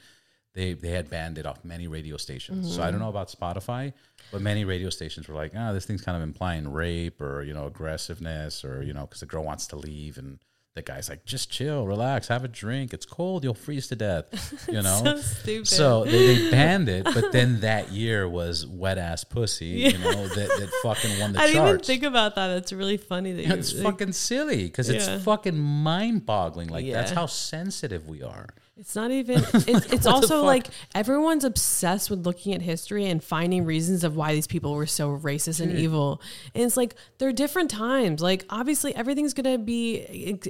they 0.54 0.74
they 0.74 0.90
had 0.90 1.10
banned 1.10 1.38
it 1.38 1.46
off 1.46 1.66
many 1.66 1.88
radio 1.88 2.16
stations. 2.16 2.74
So 2.74 2.82
I 2.82 2.92
don't 2.92 3.02
know 3.02 3.10
about 3.10 3.28
Spotify, 3.30 3.92
but 4.32 4.42
many 4.42 4.64
radio 4.64 4.90
stations 4.90 5.28
were 5.28 5.36
like, 5.36 5.52
ah, 5.56 5.74
this 5.74 5.86
thing's 5.86 6.02
kind 6.02 6.16
of 6.16 6.24
implying 6.24 6.72
rape 6.72 7.20
or 7.20 7.44
you 7.44 7.54
know 7.54 7.66
aggressiveness 7.66 8.64
or 8.64 8.84
you 8.84 8.94
know 8.94 9.02
because 9.02 9.20
the 9.20 9.26
girl 9.26 9.44
wants 9.44 9.68
to 9.68 9.76
leave 9.76 10.18
and. 10.18 10.40
The 10.76 10.84
guy's 10.84 11.10
like, 11.10 11.26
just 11.26 11.52
chill, 11.52 11.86
relax, 11.86 12.28
have 12.28 12.44
a 12.44 12.48
drink. 12.48 12.94
It's 12.94 13.06
cold, 13.06 13.44
you'll 13.44 13.54
freeze 13.54 13.88
to 13.88 13.96
death. 13.96 14.28
You 14.70 14.84
know, 14.84 15.02
so 15.04 15.18
stupid. 15.18 15.68
so 15.68 16.06
they, 16.06 16.36
they 16.36 16.52
banned 16.52 16.90
it, 16.90 17.04
but 17.04 17.32
then 17.32 17.62
that 17.62 17.92
year 17.92 18.30
was 18.30 18.68
wet 18.68 19.00
ass 19.00 19.24
pussy. 19.24 19.66
You 19.66 19.98
know 19.98 20.28
that, 20.28 20.48
that 20.48 20.70
fucking 20.84 21.20
won 21.20 21.34
the 21.34 21.40
I 21.40 21.48
didn't 21.48 21.68
even 21.68 21.80
think 21.80 22.04
about 22.04 22.36
that. 22.36 22.52
It's 22.52 22.72
really 22.72 22.98
funny 22.98 23.32
that 23.32 23.46
you. 23.48 23.54
it's 23.54 23.74
like, 23.74 23.84
fucking 23.84 24.14
silly 24.14 24.66
because 24.66 24.90
it's 24.90 25.24
fucking 25.24 25.58
mind 25.58 26.26
boggling. 26.28 26.70
Like 26.70 26.90
that's 26.92 27.12
how 27.12 27.26
sensitive 27.26 28.08
we 28.08 28.22
are. 28.22 28.50
It's 28.80 28.96
not 28.96 29.12
even. 29.12 29.44
It's, 29.54 29.92
it's 29.92 30.06
also 30.08 30.44
like 30.44 30.68
everyone's 30.96 31.44
obsessed 31.44 32.10
with 32.10 32.26
looking 32.26 32.54
at 32.54 32.62
history 32.62 33.06
and 33.08 33.22
finding 33.22 33.66
reasons 33.66 34.06
of 34.06 34.16
why 34.16 34.34
these 34.34 34.48
people 34.48 34.74
were 34.74 34.86
so 34.86 35.18
racist 35.18 35.60
and 35.60 35.78
evil. 35.78 36.22
And 36.56 36.64
it's 36.64 36.78
like 36.78 36.96
they're 37.18 37.34
different 37.34 37.70
times. 37.70 38.22
Like 38.22 38.46
obviously 38.50 38.96
everything's 38.96 39.34
gonna 39.34 39.58
be 39.58 39.98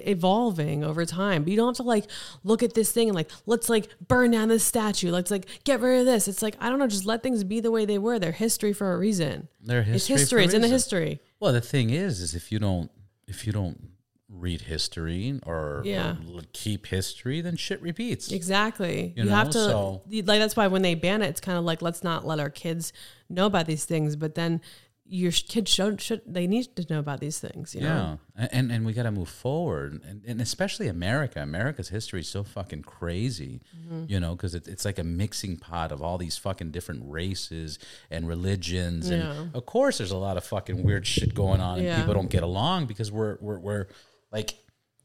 evolving 0.06 0.84
over 0.84 1.06
time, 1.06 1.44
but 1.44 1.50
you 1.50 1.58
don't 1.58 1.70
have 1.70 1.78
to 1.78 1.84
like 1.84 2.06
look 2.44 2.62
at 2.62 2.76
this 2.76 2.92
thing 2.92 3.10
and 3.10 3.16
like 3.16 3.32
let's 3.48 3.68
like 3.68 3.90
burn 4.08 4.30
down 4.30 4.48
this 4.48 4.64
statue. 4.64 5.10
Let's 5.10 5.32
like 5.32 5.48
get 5.64 5.80
rid 5.80 6.02
of 6.02 6.06
this. 6.06 6.28
It's 6.28 6.44
like 6.44 6.56
I 6.60 6.70
don't 6.70 6.78
know. 6.78 6.88
Just 6.88 7.06
let 7.06 7.24
things 7.24 7.44
be 7.44 7.62
the 7.62 7.72
way 7.72 7.86
they 7.86 7.98
were. 7.98 8.20
They're 8.20 8.32
history 8.32 8.74
for 8.74 8.94
a 8.94 8.98
reason. 8.98 9.48
They're 9.60 9.80
It's 9.80 10.06
history. 10.06 10.16
for 10.16 10.20
history. 10.20 10.46
It's 10.46 10.54
in 10.54 10.62
the 10.62 10.68
history. 10.68 11.20
Well, 11.40 11.52
the 11.52 11.62
thing 11.62 11.90
is, 11.90 12.22
is 12.22 12.36
if 12.36 12.52
you 12.52 12.60
don't 12.60 12.92
if 13.28 13.48
you 13.48 13.54
don't 13.54 13.89
read 14.32 14.62
history 14.62 15.40
or, 15.46 15.82
Yeah. 15.86 16.16
or 16.34 16.42
keep 16.54 16.86
history, 16.88 17.42
then 17.42 17.56
shit 17.56 17.82
repeats. 17.82 18.32
Exactly. 18.32 19.14
You 19.16 19.24
You, 19.24 19.30
know, 19.30 19.36
have 19.36 19.50
to 19.50 19.60
so- 19.60 20.02
like 20.10 20.26
that's 20.40 20.56
why 20.56 20.68
when 20.68 20.82
they 20.84 20.96
ban 20.96 21.22
it, 21.22 21.28
it's 21.30 21.42
kind 21.42 21.58
of 21.58 21.64
like 21.66 21.82
let's 21.82 22.04
not 22.04 22.26
let 22.28 22.40
our 22.40 22.50
kids 22.52 22.94
know 23.30 23.46
about 23.48 23.66
these 23.66 23.86
things, 23.86 24.16
but 24.16 24.36
then 24.36 24.62
your 25.12 25.32
kids 25.32 25.72
should 25.72 26.00
should 26.00 26.22
they 26.28 26.46
need 26.46 26.76
to 26.76 26.86
know 26.94 27.00
about 27.00 27.20
these 27.20 27.40
things. 27.40 27.74
You 27.74 27.82
know? 27.82 28.20
Yeah, 28.38 28.46
A- 28.46 28.54
and 28.54 28.72
and 28.72 28.86
we 28.86 28.94
got 28.94 29.04
to 29.04 29.12
move 29.12 29.30
forward, 29.30 30.00
and, 30.08 30.24
and 30.24 30.40
especially 30.40 30.88
America. 30.88 31.42
America's 31.42 31.90
history 31.90 32.20
is 32.20 32.28
so 32.28 32.44
fucking 32.44 32.84
crazy, 32.84 33.62
Mm-hmm. 33.76 34.04
you 34.08 34.20
know, 34.20 34.36
because 34.36 34.54
it, 34.54 34.68
it's 34.68 34.86
like 34.86 35.00
a 35.00 35.04
mixing 35.04 35.58
pot 35.58 35.92
of 35.92 36.04
all 36.04 36.20
these 36.20 36.38
fucking 36.38 36.70
different 36.70 37.02
races 37.06 37.80
and 38.12 38.28
religions, 38.28 39.10
and 39.10 39.56
of 39.56 39.66
course, 39.66 39.98
there's 39.98 40.12
a 40.12 40.18
lot 40.18 40.38
of 40.38 40.44
fucking 40.44 40.84
weird 40.84 41.08
shit 41.08 41.34
going 41.34 41.60
on, 41.60 41.80
and 41.80 41.88
Yeah. 41.88 41.98
people 41.98 42.14
don't 42.14 42.30
get 42.30 42.44
along 42.44 42.86
because 42.86 43.12
we're 43.12 43.38
we're 43.42 43.58
we're 43.58 43.88
like. 44.32 44.56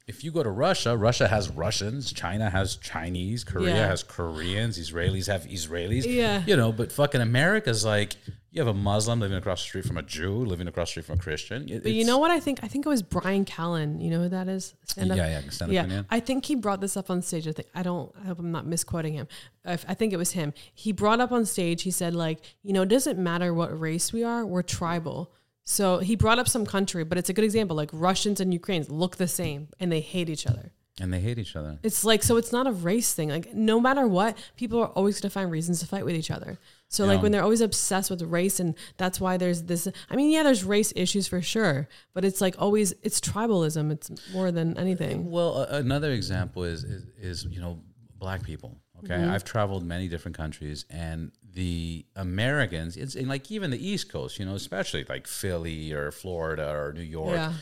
If 0.06 0.22
you 0.22 0.32
go 0.32 0.42
to 0.42 0.50
Russia, 0.50 0.94
Russia 0.94 1.26
has 1.26 1.48
Russians, 1.48 2.12
China 2.12 2.50
has 2.50 2.76
Chinese, 2.76 3.42
Korea 3.42 3.74
Yeah. 3.74 3.86
has 3.86 4.02
Koreans, 4.02 4.78
Israelis 4.78 5.28
have 5.28 5.44
Israelis. 5.44 6.04
Yeah. 6.06 6.42
You 6.46 6.56
know, 6.58 6.72
but 6.72 6.92
fucking 6.92 7.22
America's 7.22 7.86
like 7.86 8.16
you 8.50 8.60
have 8.60 8.68
a 8.68 8.74
Muslim 8.74 9.20
living 9.20 9.38
across 9.38 9.62
the 9.62 9.66
street 9.68 9.86
from 9.86 9.96
a 9.96 10.02
Jew, 10.02 10.44
living 10.44 10.68
across 10.68 10.88
the 10.88 11.00
street 11.00 11.06
from 11.06 11.18
a 11.18 11.22
Christian. 11.22 11.70
It- 11.70 11.82
But 11.84 11.92
you 11.92 12.04
know 12.04 12.18
what 12.18 12.30
I 12.30 12.38
think? 12.38 12.60
I 12.62 12.68
think 12.68 12.84
it 12.84 12.88
was 12.90 13.02
Bryan 13.02 13.46
Callen. 13.46 14.02
You 14.04 14.10
know 14.10 14.20
who 14.24 14.28
that 14.28 14.46
is? 14.46 14.74
Stand-up? 14.84 15.16
Yeah, 15.16 15.26
yeah, 15.40 15.48
stand-up 15.48 15.72
yeah. 15.74 15.82
comedian. 15.84 16.06
I 16.10 16.20
think 16.20 16.44
he 16.44 16.54
brought 16.54 16.82
this 16.82 16.98
up 16.98 17.08
on 17.08 17.22
stage. 17.22 17.48
I 17.48 17.52
think 17.52 17.68
I 17.74 17.82
don't. 17.82 18.12
I 18.22 18.26
hope 18.26 18.38
I'm 18.40 18.52
not 18.52 18.66
misquoting 18.66 19.14
him. 19.14 19.26
I, 19.64 19.72
I 19.72 19.94
think 19.94 20.12
it 20.12 20.18
was 20.18 20.32
him. 20.32 20.52
He 20.74 20.92
brought 20.92 21.20
up 21.20 21.32
on 21.32 21.46
stage. 21.46 21.80
He 21.80 21.90
said 21.90 22.14
like, 22.14 22.40
you 22.62 22.74
know, 22.74 22.82
it 22.82 22.90
doesn't 22.90 23.18
matter 23.18 23.54
what 23.54 23.70
race 23.80 24.12
we 24.12 24.22
are. 24.22 24.44
We're 24.44 24.60
tribal. 24.60 25.32
So 25.64 25.98
he 25.98 26.14
brought 26.14 26.38
up 26.38 26.48
some 26.48 26.66
country, 26.66 27.04
but 27.04 27.16
it's 27.18 27.30
a 27.30 27.32
good 27.32 27.44
example. 27.44 27.76
Like 27.76 27.90
Russians 27.92 28.38
and 28.40 28.52
Ukrainians 28.52 28.90
look 28.90 29.16
the 29.16 29.28
same 29.28 29.68
and 29.80 29.90
they 29.90 30.00
hate 30.00 30.28
each 30.28 30.46
other. 30.46 30.72
and 31.00 31.12
they 31.12 31.18
hate 31.20 31.38
each 31.38 31.56
other. 31.56 31.78
It's 31.82 32.04
like 32.04 32.22
so 32.22 32.36
it's 32.36 32.52
not 32.52 32.66
a 32.68 32.72
race 32.72 33.14
thing. 33.14 33.28
Like 33.30 33.52
no 33.54 33.80
matter 33.80 34.06
what, 34.06 34.36
people 34.56 34.78
are 34.80 34.88
always 34.98 35.14
going 35.20 35.28
to 35.30 35.34
find 35.38 35.50
reasons 35.50 35.80
to 35.80 35.86
fight 35.86 36.04
with 36.04 36.14
each 36.14 36.30
other. 36.30 36.58
So 36.88 37.04
like 37.06 37.20
when 37.22 37.32
they're 37.32 37.42
always 37.42 37.60
obsessed 37.62 38.10
with 38.10 38.22
race 38.22 38.60
and 38.60 38.76
that's 38.98 39.18
why 39.20 39.36
there's 39.36 39.64
this 39.64 39.88
I 40.10 40.14
mean, 40.16 40.30
yeah, 40.30 40.44
there's 40.44 40.62
race 40.62 40.92
issues 40.94 41.26
for 41.26 41.40
sure, 41.42 41.88
but 42.14 42.24
it's 42.24 42.40
like 42.40 42.54
always 42.58 42.94
it's 43.02 43.20
tribalism. 43.20 43.90
It's 43.90 44.08
more 44.32 44.52
than 44.52 44.78
anything. 44.78 45.30
Well, 45.30 45.50
a- 45.62 45.78
another 45.78 46.12
example 46.12 46.62
is, 46.62 46.84
is 46.84 47.02
is 47.18 47.44
you 47.50 47.60
know 47.60 47.80
black 48.18 48.42
people. 48.44 48.70
Okay, 49.02 49.14
Mm-hmm. 49.14 49.30
I've 49.30 49.44
traveled 49.44 49.84
many 49.84 50.08
different 50.08 50.36
countries, 50.36 50.84
and 50.88 51.32
the 51.52 52.04
Americans, 52.16 52.96
it's 52.96 53.14
in 53.14 53.28
like 53.28 53.50
even 53.50 53.70
the 53.70 53.88
East 53.88 54.08
Coast, 54.10 54.38
you 54.38 54.44
know, 54.46 54.54
especially 54.54 55.04
like 55.08 55.26
Philly 55.26 55.92
or 55.92 56.10
Florida 56.10 56.70
or 56.70 56.92
New 56.92 57.02
York. 57.02 57.34
Yeah. 57.34 57.52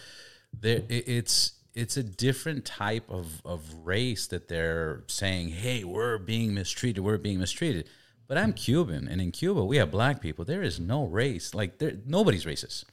there 0.60 0.82
it, 0.88 1.08
it's 1.08 1.52
it's 1.74 1.96
a 1.96 2.02
different 2.02 2.64
type 2.66 3.10
of 3.10 3.40
of 3.44 3.62
race 3.82 4.26
that 4.28 4.48
they're 4.48 5.02
saying, 5.08 5.48
"Hey, 5.48 5.84
we're 5.84 6.18
being 6.18 6.54
mistreated. 6.54 7.02
We're 7.02 7.18
being 7.18 7.38
mistreated." 7.40 7.88
But 8.28 8.38
I'm 8.38 8.52
Cuban, 8.52 9.08
and 9.08 9.20
in 9.20 9.30
Cuba 9.32 9.64
we 9.64 9.76
have 9.78 9.90
black 9.90 10.20
people. 10.20 10.44
There 10.44 10.62
is 10.62 10.78
no 10.78 11.04
race. 11.06 11.54
Like 11.54 11.78
there, 11.78 11.94
nobody's 12.06 12.44
racist. 12.44 12.84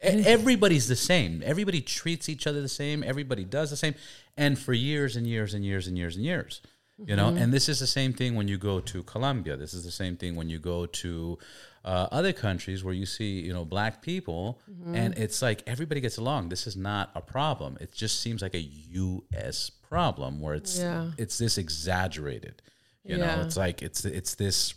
Everybody's 0.00 0.88
the 0.88 0.96
same. 0.96 1.42
Everybody 1.44 1.80
treats 1.80 2.28
each 2.28 2.46
other 2.46 2.60
the 2.60 2.68
same. 2.68 3.02
Everybody 3.02 3.44
does 3.44 3.70
the 3.70 3.76
same. 3.76 3.94
And 4.36 4.58
for 4.58 4.72
years 4.74 5.16
and 5.16 5.26
years 5.26 5.54
and 5.54 5.64
years 5.64 5.86
and 5.86 5.96
years 5.96 6.16
and 6.16 6.24
years, 6.24 6.60
you 7.04 7.16
know. 7.16 7.28
And 7.28 7.52
this 7.52 7.68
is 7.68 7.78
the 7.80 7.86
same 7.86 8.12
thing 8.12 8.34
when 8.34 8.48
you 8.48 8.58
go 8.58 8.80
to 8.80 9.02
Colombia. 9.02 9.56
This 9.56 9.74
is 9.74 9.84
the 9.84 9.90
same 9.90 10.16
thing 10.16 10.36
when 10.36 10.48
you 10.48 10.58
go 10.58 10.86
to 10.86 11.38
uh, 11.84 12.08
other 12.10 12.32
countries 12.32 12.82
where 12.82 12.94
you 12.94 13.06
see, 13.06 13.40
you 13.40 13.52
know, 13.52 13.64
black 13.64 14.02
people, 14.02 14.60
and 14.92 15.16
it's 15.18 15.42
like 15.42 15.62
everybody 15.66 16.00
gets 16.00 16.16
along. 16.16 16.48
This 16.48 16.66
is 16.66 16.76
not 16.76 17.10
a 17.14 17.20
problem. 17.20 17.76
It 17.80 17.92
just 17.92 18.20
seems 18.20 18.42
like 18.42 18.54
a 18.54 18.60
U.S. 18.60 19.70
problem 19.70 20.40
where 20.40 20.54
it's 20.54 20.78
Yeah. 20.78 21.10
it's 21.16 21.38
this 21.38 21.58
exaggerated. 21.58 22.62
You 23.04 23.18
Yeah. 23.18 23.36
know, 23.36 23.42
it's 23.42 23.56
like 23.56 23.82
it's 23.82 24.04
it's 24.04 24.34
this. 24.34 24.74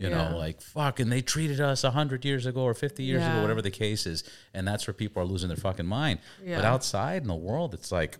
You 0.00 0.10
Yeah. 0.10 0.30
know, 0.30 0.36
like 0.38 0.60
fucking 0.60 1.08
they 1.08 1.22
treated 1.22 1.60
us 1.60 1.82
hundred 1.82 2.24
years 2.24 2.46
ago 2.46 2.60
or 2.62 2.74
fifty 2.74 3.02
years 3.02 3.22
ago, 3.26 3.40
whatever 3.42 3.62
the 3.62 3.70
case 3.70 4.06
is, 4.06 4.22
and 4.54 4.68
that's 4.68 4.86
where 4.86 4.94
people 4.94 5.20
are 5.22 5.26
losing 5.26 5.48
their 5.48 5.56
fucking 5.56 5.86
mind. 5.86 6.20
But 6.44 6.64
outside 6.64 7.22
in 7.22 7.28
the 7.28 7.34
world, 7.34 7.74
it's 7.74 7.90
like, 7.90 8.18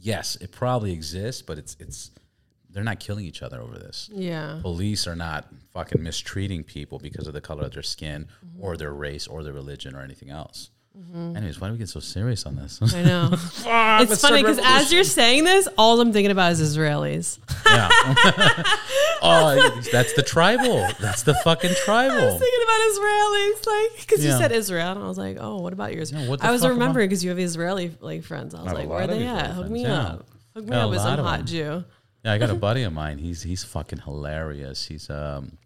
yes, 0.00 0.36
it 0.36 0.52
probably 0.52 0.92
exists, 0.92 1.42
but 1.42 1.58
it's 1.58 1.76
it's 1.80 2.10
they're 2.70 2.84
not 2.84 3.00
killing 3.00 3.24
each 3.24 3.42
other 3.42 3.60
over 3.60 3.78
this. 3.78 4.10
Yeah. 4.12 4.58
Police 4.62 5.06
are 5.06 5.16
not 5.16 5.48
fucking 5.72 6.02
mistreating 6.02 6.62
people 6.64 6.98
because 6.98 7.26
of 7.26 7.32
the 7.32 7.40
color 7.40 7.64
of 7.64 7.72
their 7.72 7.82
skin 7.82 8.28
Mm-hmm. 8.46 8.62
or 8.62 8.76
their 8.76 8.92
race 8.92 9.26
or 9.26 9.42
their 9.42 9.54
religion 9.54 9.94
or 9.96 10.02
anything 10.02 10.30
else. 10.30 10.70
Anyways, 11.14 11.60
why 11.60 11.68
do 11.68 11.72
we 11.72 11.78
get 11.78 11.88
so 11.88 12.00
serious 12.00 12.44
on 12.44 12.56
this? 12.56 12.80
I 12.94 13.02
know. 13.02 13.30
Fuck, 13.30 14.02
it's 14.10 14.20
funny 14.20 14.42
because 14.42 14.58
as 14.62 14.92
you're 14.92 15.04
saying 15.04 15.44
this, 15.44 15.68
all 15.78 16.00
I'm 16.00 16.12
thinking 16.12 16.30
about 16.30 16.52
is 16.52 16.60
Israelis. 16.60 17.38
yeah. 17.66 17.88
oh, 19.22 19.80
that's 19.92 20.12
the 20.14 20.22
tribal. 20.22 20.86
That's 21.00 21.22
the 21.22 21.34
fucking 21.34 21.72
tribal. 21.84 22.16
I 22.18 22.24
was 22.24 22.38
thinking 22.38 22.60
about 22.64 22.80
Israelis, 22.90 23.66
like 23.66 24.00
because 24.00 24.24
you 24.24 24.32
said 24.32 24.52
Israel, 24.52 24.92
and 24.92 25.02
I 25.02 25.08
was 25.08 25.18
like, 25.18 25.38
oh, 25.40 25.60
what 25.60 25.72
about 25.72 25.94
yours? 25.94 26.12
Yeah, 26.12 26.28
what 26.28 26.42
I 26.44 26.50
was 26.50 26.66
remembering 26.66 27.08
because 27.08 27.22
you 27.24 27.30
have 27.30 27.38
Israeli 27.38 27.96
like 28.00 28.22
friends. 28.24 28.54
I 28.54 28.58
was 28.58 28.68
have 28.68 28.76
like, 28.78 28.88
where 28.88 29.00
are 29.02 29.06
they 29.06 29.26
at? 29.26 29.50
Israeli 29.50 29.54
Hook 29.54 29.70
me 29.70 29.82
yeah. 29.82 30.00
up. 30.06 30.26
Hook 30.54 30.64
me 30.64 30.70
Yeah, 30.76 30.82
up 30.82 30.86
a 30.86 30.88
with 30.90 31.00
some 31.00 31.18
hot 31.20 31.38
them. 31.38 31.46
Jew. 31.46 31.84
Yeah, 32.24 32.32
I 32.32 32.38
got 32.38 32.50
a 32.50 32.54
buddy 32.66 32.82
of 32.82 32.92
mine. 32.92 33.18
He's 33.18 33.42
he's 33.42 33.64
fucking 33.64 34.00
hilarious. 34.00 34.86
He's 34.86 35.08
um 35.10 35.58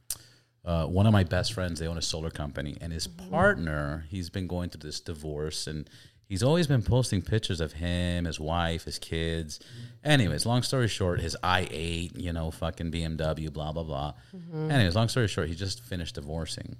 uh, 0.65 0.87
one 0.87 1.07
of 1.07 1.13
my 1.13 1.25
best 1.25 1.53
friends. 1.53 1.81
They 1.81 1.87
own 1.87 1.99
a 1.99 2.03
solar 2.03 2.31
company, 2.31 2.77
and 2.81 2.93
his 2.93 3.09
mm-hmm. 3.09 3.31
partner. 3.31 4.07
He's 4.09 4.31
been 4.31 4.47
going 4.47 4.71
through 4.71 4.89
this 4.89 5.01
divorce, 5.01 5.67
and 5.67 5.89
he's 6.29 6.43
always 6.43 6.67
been 6.67 6.83
posting 6.83 7.23
pictures 7.23 7.61
of 7.61 7.75
him, 7.75 8.25
his 8.25 8.39
wife, 8.39 8.85
his 8.85 8.99
kids. 8.99 9.59
Mm-hmm. 9.59 10.11
Anyways, 10.11 10.47
long 10.47 10.63
story 10.63 10.89
short, 10.89 11.21
his 11.21 11.37
i 11.43 11.69
eight, 11.71 12.17
you 12.17 12.33
know, 12.33 12.51
fucking 12.51 12.91
BMW, 12.93 13.53
blah 13.53 13.73
blah 13.73 13.83
blah. 13.83 14.15
Mm-hmm. 14.37 14.71
Anyways, 14.71 14.95
long 14.95 15.09
story 15.09 15.29
short, 15.29 15.49
he 15.49 15.55
just 15.55 15.83
finished 15.83 16.15
divorcing, 16.15 16.77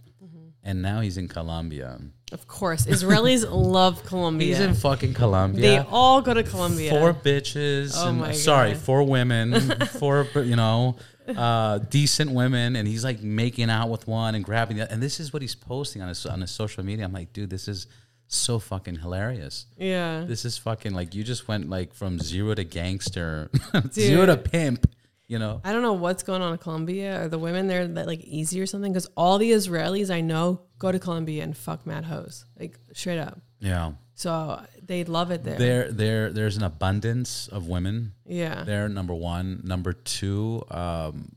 and 0.65 0.83
now 0.83 1.01
he's 1.01 1.17
in 1.17 1.29
Colombia. 1.29 2.01
Of 2.33 2.47
course, 2.47 2.87
Israelis 2.87 3.47
love 3.51 4.05
Colombia. 4.05 4.49
He's 4.49 4.61
in 4.61 4.75
fucking 4.75 5.15
Colombia. 5.15 5.61
They 5.61 5.79
all 5.79 6.23
go 6.23 6.33
to 6.35 6.43
Colombia. 6.43 6.91
Four 6.91 7.13
bitches. 7.13 7.93
Oh 7.97 8.09
and, 8.09 8.21
my 8.21 8.33
sorry, 8.33 8.73
God. 8.73 8.81
four 8.81 9.03
women, 9.03 9.61
four 9.87 10.27
you 10.37 10.57
know, 10.57 10.97
uh, 11.29 11.79
decent 11.79 12.31
women, 12.31 12.77
and 12.77 12.89
he's 12.89 13.05
like 13.05 13.23
making 13.23 13.71
out 13.71 13.91
with 13.91 14.07
one 14.07 14.35
and 14.35 14.45
grabbing 14.45 14.79
the. 14.79 14.85
Other. 14.85 14.95
And 14.95 15.03
this 15.03 15.21
is 15.21 15.33
what 15.33 15.43
he's 15.43 15.55
posting 15.55 16.01
on 16.01 16.09
his 16.09 16.25
on 16.25 16.41
his 16.41 16.51
social 16.51 16.85
media. 16.85 17.05
I'm 17.05 17.13
like, 17.13 17.33
dude, 17.33 17.51
this 17.51 17.69
is 17.69 17.87
so 18.29 18.59
fucking 18.59 18.97
hilarious. 18.97 19.67
yeah. 19.77 20.25
This 20.27 20.45
is 20.45 20.57
fucking 20.57 20.95
like 20.95 21.15
you 21.15 21.23
just 21.23 21.49
went 21.49 21.69
like 21.69 21.93
from 21.93 22.19
zero 22.19 22.55
to 22.55 22.65
gangster, 22.65 23.51
zero 23.93 24.27
to 24.27 24.37
pimp. 24.37 24.87
You 25.33 25.39
know, 25.39 25.63
I 25.65 25.73
don't 25.73 25.81
know 25.81 25.95
what's 25.95 26.23
going 26.23 26.43
on 26.43 26.53
in 26.53 26.59
Colombia. 26.59 27.23
Are 27.23 27.29
the 27.29 27.39
women 27.39 27.67
there 27.67 27.89
that 27.89 28.07
like 28.07 28.21
easy 28.21 28.61
or 28.61 28.67
something? 28.67 28.93
Because 28.93 29.09
all 29.17 29.39
the 29.39 29.51
Israelis 29.51 30.11
I 30.11 30.21
know 30.21 30.61
go 30.79 30.93
to 30.93 30.99
Colombia 30.99 31.43
and 31.43 31.57
fuck 31.57 31.87
mad 31.87 32.05
hoes, 32.05 32.45
like 32.61 32.79
straight 32.93 33.19
up. 33.19 33.41
yeah. 33.59 33.93
So 34.15 34.61
they 34.83 35.05
love 35.05 35.31
it 35.31 35.43
there. 35.43 35.59
There, 35.59 35.91
there, 35.91 36.31
there's 36.33 36.59
an 36.59 36.63
abundance 36.63 37.49
of 37.49 37.67
women 37.67 38.13
yeah. 38.27 38.65
They're 38.65 38.91
number 38.91 39.15
one. 39.15 39.63
Number 39.65 39.95
two, 39.95 40.63
um, 40.71 41.35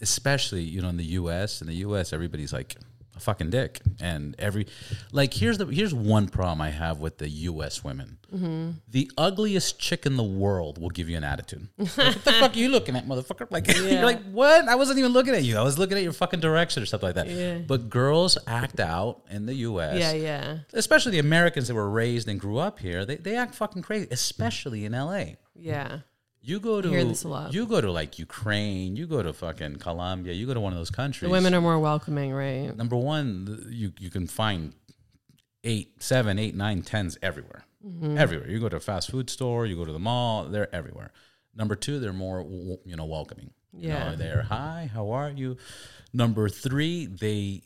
especially 0.00 0.62
you 0.62 0.82
know 0.82 0.90
in 0.90 0.96
the 0.96 1.04
U.S. 1.20 1.60
In 1.60 1.66
the 1.66 1.76
U.S., 1.76 2.12
everybody's 2.12 2.52
like 2.52 2.76
a 3.16 3.20
fucking 3.20 3.50
dick, 3.50 3.80
and 4.00 4.34
every 4.38 4.66
like 5.12 5.32
here's 5.32 5.58
the 5.58 5.66
here's 5.66 5.94
one 5.94 6.28
problem 6.28 6.60
I 6.60 6.70
have 6.70 6.98
with 6.98 7.18
the 7.18 7.28
U.S. 7.28 7.82
women. 7.82 8.15
Mm-hmm. 8.34 8.70
The 8.88 9.10
ugliest 9.16 9.78
chick 9.78 10.04
in 10.06 10.16
the 10.16 10.24
world 10.24 10.78
will 10.80 10.90
give 10.90 11.08
you 11.08 11.16
an 11.16 11.24
attitude. 11.24 11.68
Like, 11.78 11.96
what 11.96 12.24
the 12.24 12.32
fuck 12.32 12.54
are 12.56 12.58
you 12.58 12.68
looking 12.68 12.96
at, 12.96 13.06
motherfucker? 13.06 13.46
Like 13.50 13.66
Yeah. 13.68 13.80
you're 13.82 14.02
like, 14.04 14.22
what? 14.30 14.68
I 14.68 14.74
wasn't 14.74 14.98
even 14.98 15.12
looking 15.12 15.34
at 15.34 15.44
you. 15.44 15.56
I 15.56 15.62
was 15.62 15.78
looking 15.78 15.96
at 15.96 16.02
your 16.02 16.12
fucking 16.12 16.40
direction 16.40 16.82
or 16.82 16.86
something 16.86 17.06
like 17.08 17.14
that. 17.16 17.28
Yeah. 17.28 17.58
But 17.58 17.88
girls 17.88 18.36
act 18.46 18.80
out 18.80 19.22
in 19.30 19.46
the 19.46 19.54
U.S 19.54 19.98
Yeah, 19.98 20.12
yeah. 20.12 20.58
especially 20.72 21.12
the 21.12 21.20
Americans 21.20 21.68
that 21.68 21.74
were 21.74 21.88
raised 21.88 22.26
and 22.28 22.38
grew 22.40 22.58
up 22.58 22.78
here, 22.80 23.04
they, 23.04 23.16
they 23.16 23.36
act 23.36 23.54
fucking 23.54 23.82
crazy, 23.82 24.08
especially 24.10 24.84
in 24.84 24.92
LA. 24.92 25.24
Yeah. 25.54 26.00
You 26.42 26.60
go 26.60 26.80
to 26.80 26.88
hear 26.88 27.04
this 27.04 27.24
a 27.24 27.28
lot. 27.28 27.52
you 27.54 27.66
go 27.66 27.80
to 27.80 27.90
like 27.90 28.18
Ukraine, 28.20 28.94
you 28.96 29.06
go 29.08 29.20
to 29.20 29.32
fucking 29.32 29.76
Colombia, 29.76 30.32
you 30.32 30.46
go 30.46 30.54
to 30.54 30.60
one 30.60 30.72
of 30.72 30.78
those 30.78 30.90
countries. 30.90 31.28
The 31.28 31.32
women 31.32 31.54
are 31.54 31.60
more 31.60 31.78
welcoming, 31.80 32.32
right? 32.32 32.76
number 32.76 32.94
one, 32.96 33.66
you 33.68 33.92
you 33.98 34.10
can 34.10 34.28
find 34.28 34.72
eight, 35.64 36.00
seven, 36.00 36.38
eight, 36.38 36.54
nine, 36.54 36.82
tens 36.82 37.18
everywhere, 37.20 37.64
Mm-hmm. 37.84 38.16
everywhere. 38.18 38.48
You 38.50 38.58
go 38.58 38.68
to 38.68 38.76
a 38.76 38.80
fast 38.80 39.10
food 39.10 39.28
store, 39.30 39.66
you 39.66 39.76
go 39.76 39.84
to 39.84 39.92
the 39.92 39.98
mall, 39.98 40.44
they're 40.44 40.74
everywhere. 40.74 41.12
Number 41.54 41.76
two, 41.76 41.98
they're 42.00 42.12
more 42.12 42.40
you 42.84 42.96
know 42.96 43.04
welcoming. 43.04 43.50
You 43.72 43.88
Yeah. 43.90 44.10
know, 44.10 44.16
they're 44.16 44.42
hi, 44.42 44.90
how 44.92 45.10
are 45.10 45.30
you? 45.30 45.56
Number 46.12 46.48
three, 46.48 47.06
they 47.06 47.62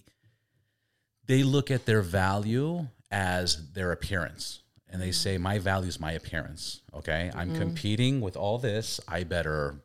they 1.26 1.42
look 1.44 1.70
at 1.70 1.86
their 1.86 2.02
value 2.02 2.88
as 3.10 3.72
their 3.72 3.92
appearance. 3.92 4.60
And 4.88 5.00
they 5.00 5.12
say, 5.12 5.38
My 5.38 5.58
value 5.60 5.88
is 5.88 6.00
my 6.00 6.12
appearance. 6.12 6.80
Okay. 6.92 7.30
I'm 7.34 7.54
competing 7.54 8.20
with 8.20 8.36
all 8.36 8.58
this. 8.58 8.98
I 9.06 9.22
better 9.22 9.76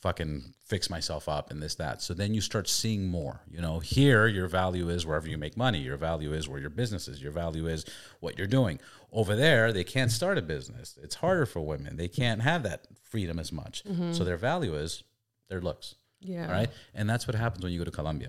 fucking 0.00 0.54
fix 0.64 0.88
myself 0.88 1.28
up 1.28 1.50
and 1.50 1.60
this, 1.60 1.74
that. 1.76 2.00
So 2.02 2.14
then 2.14 2.32
you 2.32 2.40
start 2.40 2.68
seeing 2.68 3.08
more. 3.08 3.40
You 3.50 3.60
know, 3.60 3.80
here 3.80 4.28
your 4.28 4.46
value 4.46 4.88
is 4.88 5.04
wherever 5.04 5.28
you 5.28 5.36
make 5.38 5.56
money. 5.56 5.78
Your 5.80 5.96
value 5.96 6.32
is 6.32 6.48
where 6.48 6.60
your 6.60 6.70
business 6.70 7.08
is. 7.08 7.20
Your 7.20 7.32
value 7.32 7.66
is 7.66 7.84
what 8.20 8.38
you're 8.38 8.46
doing. 8.46 8.78
Over 9.16 9.34
there, 9.34 9.72
they 9.72 9.82
can't 9.82 10.12
start 10.12 10.36
a 10.36 10.42
business. 10.42 10.98
It's 11.02 11.14
harder 11.16 11.46
for 11.46 11.60
women. 11.60 11.96
They 11.96 12.06
can't 12.08 12.42
have 12.42 12.62
that 12.64 12.86
freedom 13.10 13.38
as 13.38 13.50
much. 13.50 13.82
Mm-hmm. 13.84 14.12
So 14.12 14.24
their 14.24 14.36
value 14.36 14.74
is 14.76 15.04
their 15.48 15.62
looks. 15.62 15.94
Yeah. 16.20 16.44
All 16.46 16.52
right. 16.52 16.68
And 16.94 17.08
that's 17.08 17.26
what 17.26 17.34
happens 17.34 17.64
when 17.64 17.72
you 17.72 17.78
go 17.78 17.84
to 17.86 17.90
Colombia. 17.90 18.28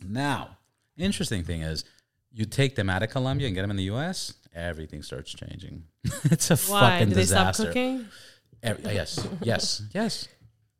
Now, 0.00 0.58
interesting 0.96 1.42
thing 1.42 1.62
is 1.62 1.84
you 2.30 2.44
take 2.44 2.76
them 2.76 2.88
out 2.88 3.02
of 3.02 3.10
Colombia 3.10 3.48
and 3.48 3.54
get 3.56 3.62
them 3.62 3.70
in 3.72 3.76
the 3.76 3.90
US, 3.94 4.34
everything 4.54 5.02
starts 5.02 5.32
changing. 5.34 5.82
it's 6.24 6.50
a 6.52 6.56
Why? 6.56 6.80
fucking 6.80 7.08
Did 7.08 7.16
they 7.16 7.22
disaster. 7.22 7.62
stop 7.64 7.66
cooking? 7.72 8.06
Every- 8.62 8.84
uh, 8.84 8.90
yes, 8.90 9.28
yes, 9.42 9.82
yes. 9.92 10.28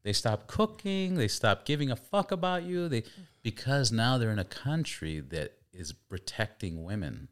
They 0.04 0.12
stop 0.12 0.46
cooking. 0.46 1.16
They 1.16 1.26
stop 1.26 1.64
giving 1.64 1.90
a 1.90 1.96
fuck 1.96 2.30
about 2.30 2.62
you. 2.62 2.88
They 2.88 3.02
because 3.42 3.90
now 3.90 4.18
they're 4.18 4.30
in 4.30 4.38
a 4.38 4.44
country 4.44 5.18
that 5.18 5.54
is 5.72 5.92
protecting 5.92 6.84
women. 6.84 7.28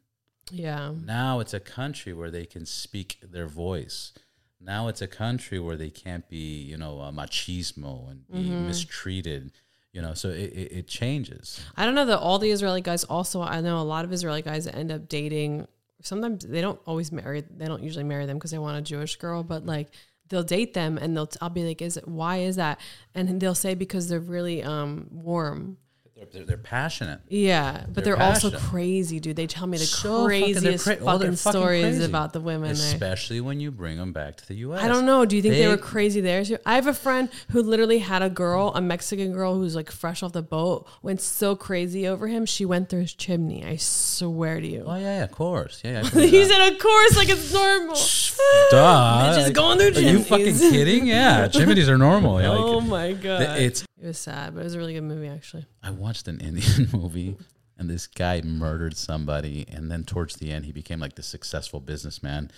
Yeah. 0.51 0.91
Now 1.03 1.39
it's 1.39 1.53
a 1.53 1.59
country 1.59 2.13
where 2.13 2.31
they 2.31 2.45
can 2.45 2.65
speak 2.65 3.17
their 3.21 3.47
voice. 3.47 4.13
Now 4.59 4.87
it's 4.87 5.01
a 5.01 5.07
country 5.07 5.59
where 5.59 5.75
they 5.75 5.89
can't 5.89 6.27
be, 6.29 6.61
you 6.61 6.77
know, 6.77 6.99
uh, 6.99 7.11
machismo 7.11 8.09
and 8.09 8.27
be 8.27 8.49
mistreated. 8.49 9.51
You 9.91 10.01
know, 10.01 10.13
so 10.13 10.29
it, 10.29 10.51
it, 10.51 10.71
it 10.71 10.87
changes. 10.87 11.61
I 11.77 11.85
don't 11.85 11.95
know 11.95 12.05
that 12.07 12.19
all 12.19 12.37
the 12.37 12.51
Israeli 12.51 12.81
guys 12.81 13.05
also 13.05 13.41
I 13.41 13.61
know 13.61 13.79
a 13.79 13.83
lot 13.83 14.03
of 14.03 14.11
Israeli 14.11 14.41
guys 14.41 14.67
end 14.67 14.91
up 14.91 15.07
dating 15.07 15.67
sometimes 16.01 16.45
they 16.45 16.61
don't 16.61 16.79
always 16.85 17.11
marry 17.11 17.43
they 17.49 17.65
don't 17.65 17.83
usually 17.83 18.03
marry 18.03 18.25
them 18.25 18.37
because 18.37 18.51
they 18.51 18.57
want 18.57 18.77
a 18.77 18.81
Jewish 18.81 19.15
girl 19.15 19.43
but 19.43 19.65
like 19.65 19.89
they'll 20.29 20.43
date 20.43 20.73
them 20.73 20.97
and 20.97 21.15
they'll 21.15 21.29
I'll 21.41 21.49
be 21.49 21.63
like 21.63 21.81
is 21.81 21.97
it 21.97 22.07
why 22.07 22.37
is 22.37 22.57
that 22.57 22.79
and 23.13 23.39
they'll 23.39 23.55
say 23.55 23.75
because 23.75 24.07
they're 24.07 24.19
really 24.19 24.63
um 24.63 25.07
warm 25.11 25.77
They're, 26.15 26.25
they're, 26.31 26.43
they're 26.45 26.57
passionate. 26.57 27.19
yeah 27.27 27.83
but 27.93 28.05
They're 28.05 28.15
they're, 28.15 28.23
also 28.25 28.49
crazy 28.49 29.19
dude 29.19 29.35
they 29.35 29.47
tell 29.47 29.67
me 29.67 29.77
the 29.77 29.85
So 29.85 30.23
fucking- 30.23 30.25
craziest 30.53 30.83
cra- 30.85 30.97
oh, 31.01 31.05
fucking 31.05 31.35
fucking 31.35 31.35
stories 31.35 31.83
crazy. 31.97 32.05
about 32.05 32.31
the 32.31 32.39
women 32.39 32.73
there. 32.73 32.93
Especially 32.93 33.41
when 33.41 33.59
you 33.59 33.69
bring 33.69 33.97
them 33.97 34.13
back 34.13 34.37
to 34.37 34.47
the 34.47 34.55
U.S. 34.67 34.81
I 34.81 34.87
don't 34.87 35.05
know. 35.05 35.25
Do 35.25 35.35
you 35.35 35.41
think 35.41 35.55
they, 35.55 35.61
They- 35.63 35.67
were 35.67 35.75
crazy 35.75 36.21
there 36.21 36.45
too? 36.45 36.57
I 36.65 36.75
have 36.75 36.87
a 36.87 36.93
friend 36.93 37.27
who 37.51 37.61
literally 37.61 37.99
had 37.99 38.21
a 38.21 38.29
girl, 38.29 38.71
a 38.75 38.81
Mexican 38.81 39.33
girl 39.33 39.55
who's 39.55 39.75
like 39.75 39.91
fresh 39.91 40.23
off 40.23 40.31
the 40.31 40.41
boat, 40.41 40.87
went 41.01 41.19
so 41.19 41.53
crazy 41.55 42.07
over 42.07 42.27
him, 42.27 42.45
she 42.45 42.63
went 42.63 42.87
through 42.87 43.01
his 43.01 43.13
chimney. 43.13 43.65
I 43.65 43.75
swear 43.75 44.61
to 44.61 44.67
you. 44.67 44.85
Oh 44.87 44.95
yeah, 44.95 45.17
yeah, 45.17 45.23
of 45.25 45.31
course. 45.31 45.81
Yeah, 45.83 46.01
yeah. 46.13 46.21
He 46.35 46.45
said, 46.45 46.71
"Of 46.71 46.79
course, 46.79 47.17
like 47.17 47.27
it's 47.29 47.51
normal." 47.53 47.95
Duh. 48.71 49.35
Bitches 49.37 49.53
going 49.53 49.79
through 49.79 50.01
Are 50.01 50.11
you 50.11 50.23
fucking 50.23 50.57
kidding? 50.57 51.07
Yeah, 51.07 51.47
chimneys 51.51 51.89
are 51.89 51.97
normal. 51.97 52.41
Yeah, 52.41 52.51
oh 52.51 52.77
like, 52.77 52.87
my 52.87 53.11
god, 53.13 53.59
it's. 53.59 53.85
It 54.05 54.09
was 54.09 54.17
sad, 54.17 54.53
but 54.53 54.61
it 54.61 54.63
was 54.65 54.75
a 54.75 54.77
really 54.77 54.93
good 54.93 55.03
movie 55.03 55.27
actually. 55.27 55.65
I 55.83 55.91
watched 55.91 56.27
an 56.27 56.39
Indian 56.41 56.89
movie. 56.93 57.37
and 57.77 57.89
this 57.89 58.07
guy 58.07 58.41
murdered 58.41 58.95
somebody, 58.95 59.65
and 59.69 59.91
then 59.91 60.03
towards 60.03 60.35
the 60.37 60.51
end, 60.51 60.65
he 60.65 60.71
became 60.71 60.99
like 60.99 61.15
the 61.15 61.23
successful 61.23 61.79
businessman, 61.79 62.51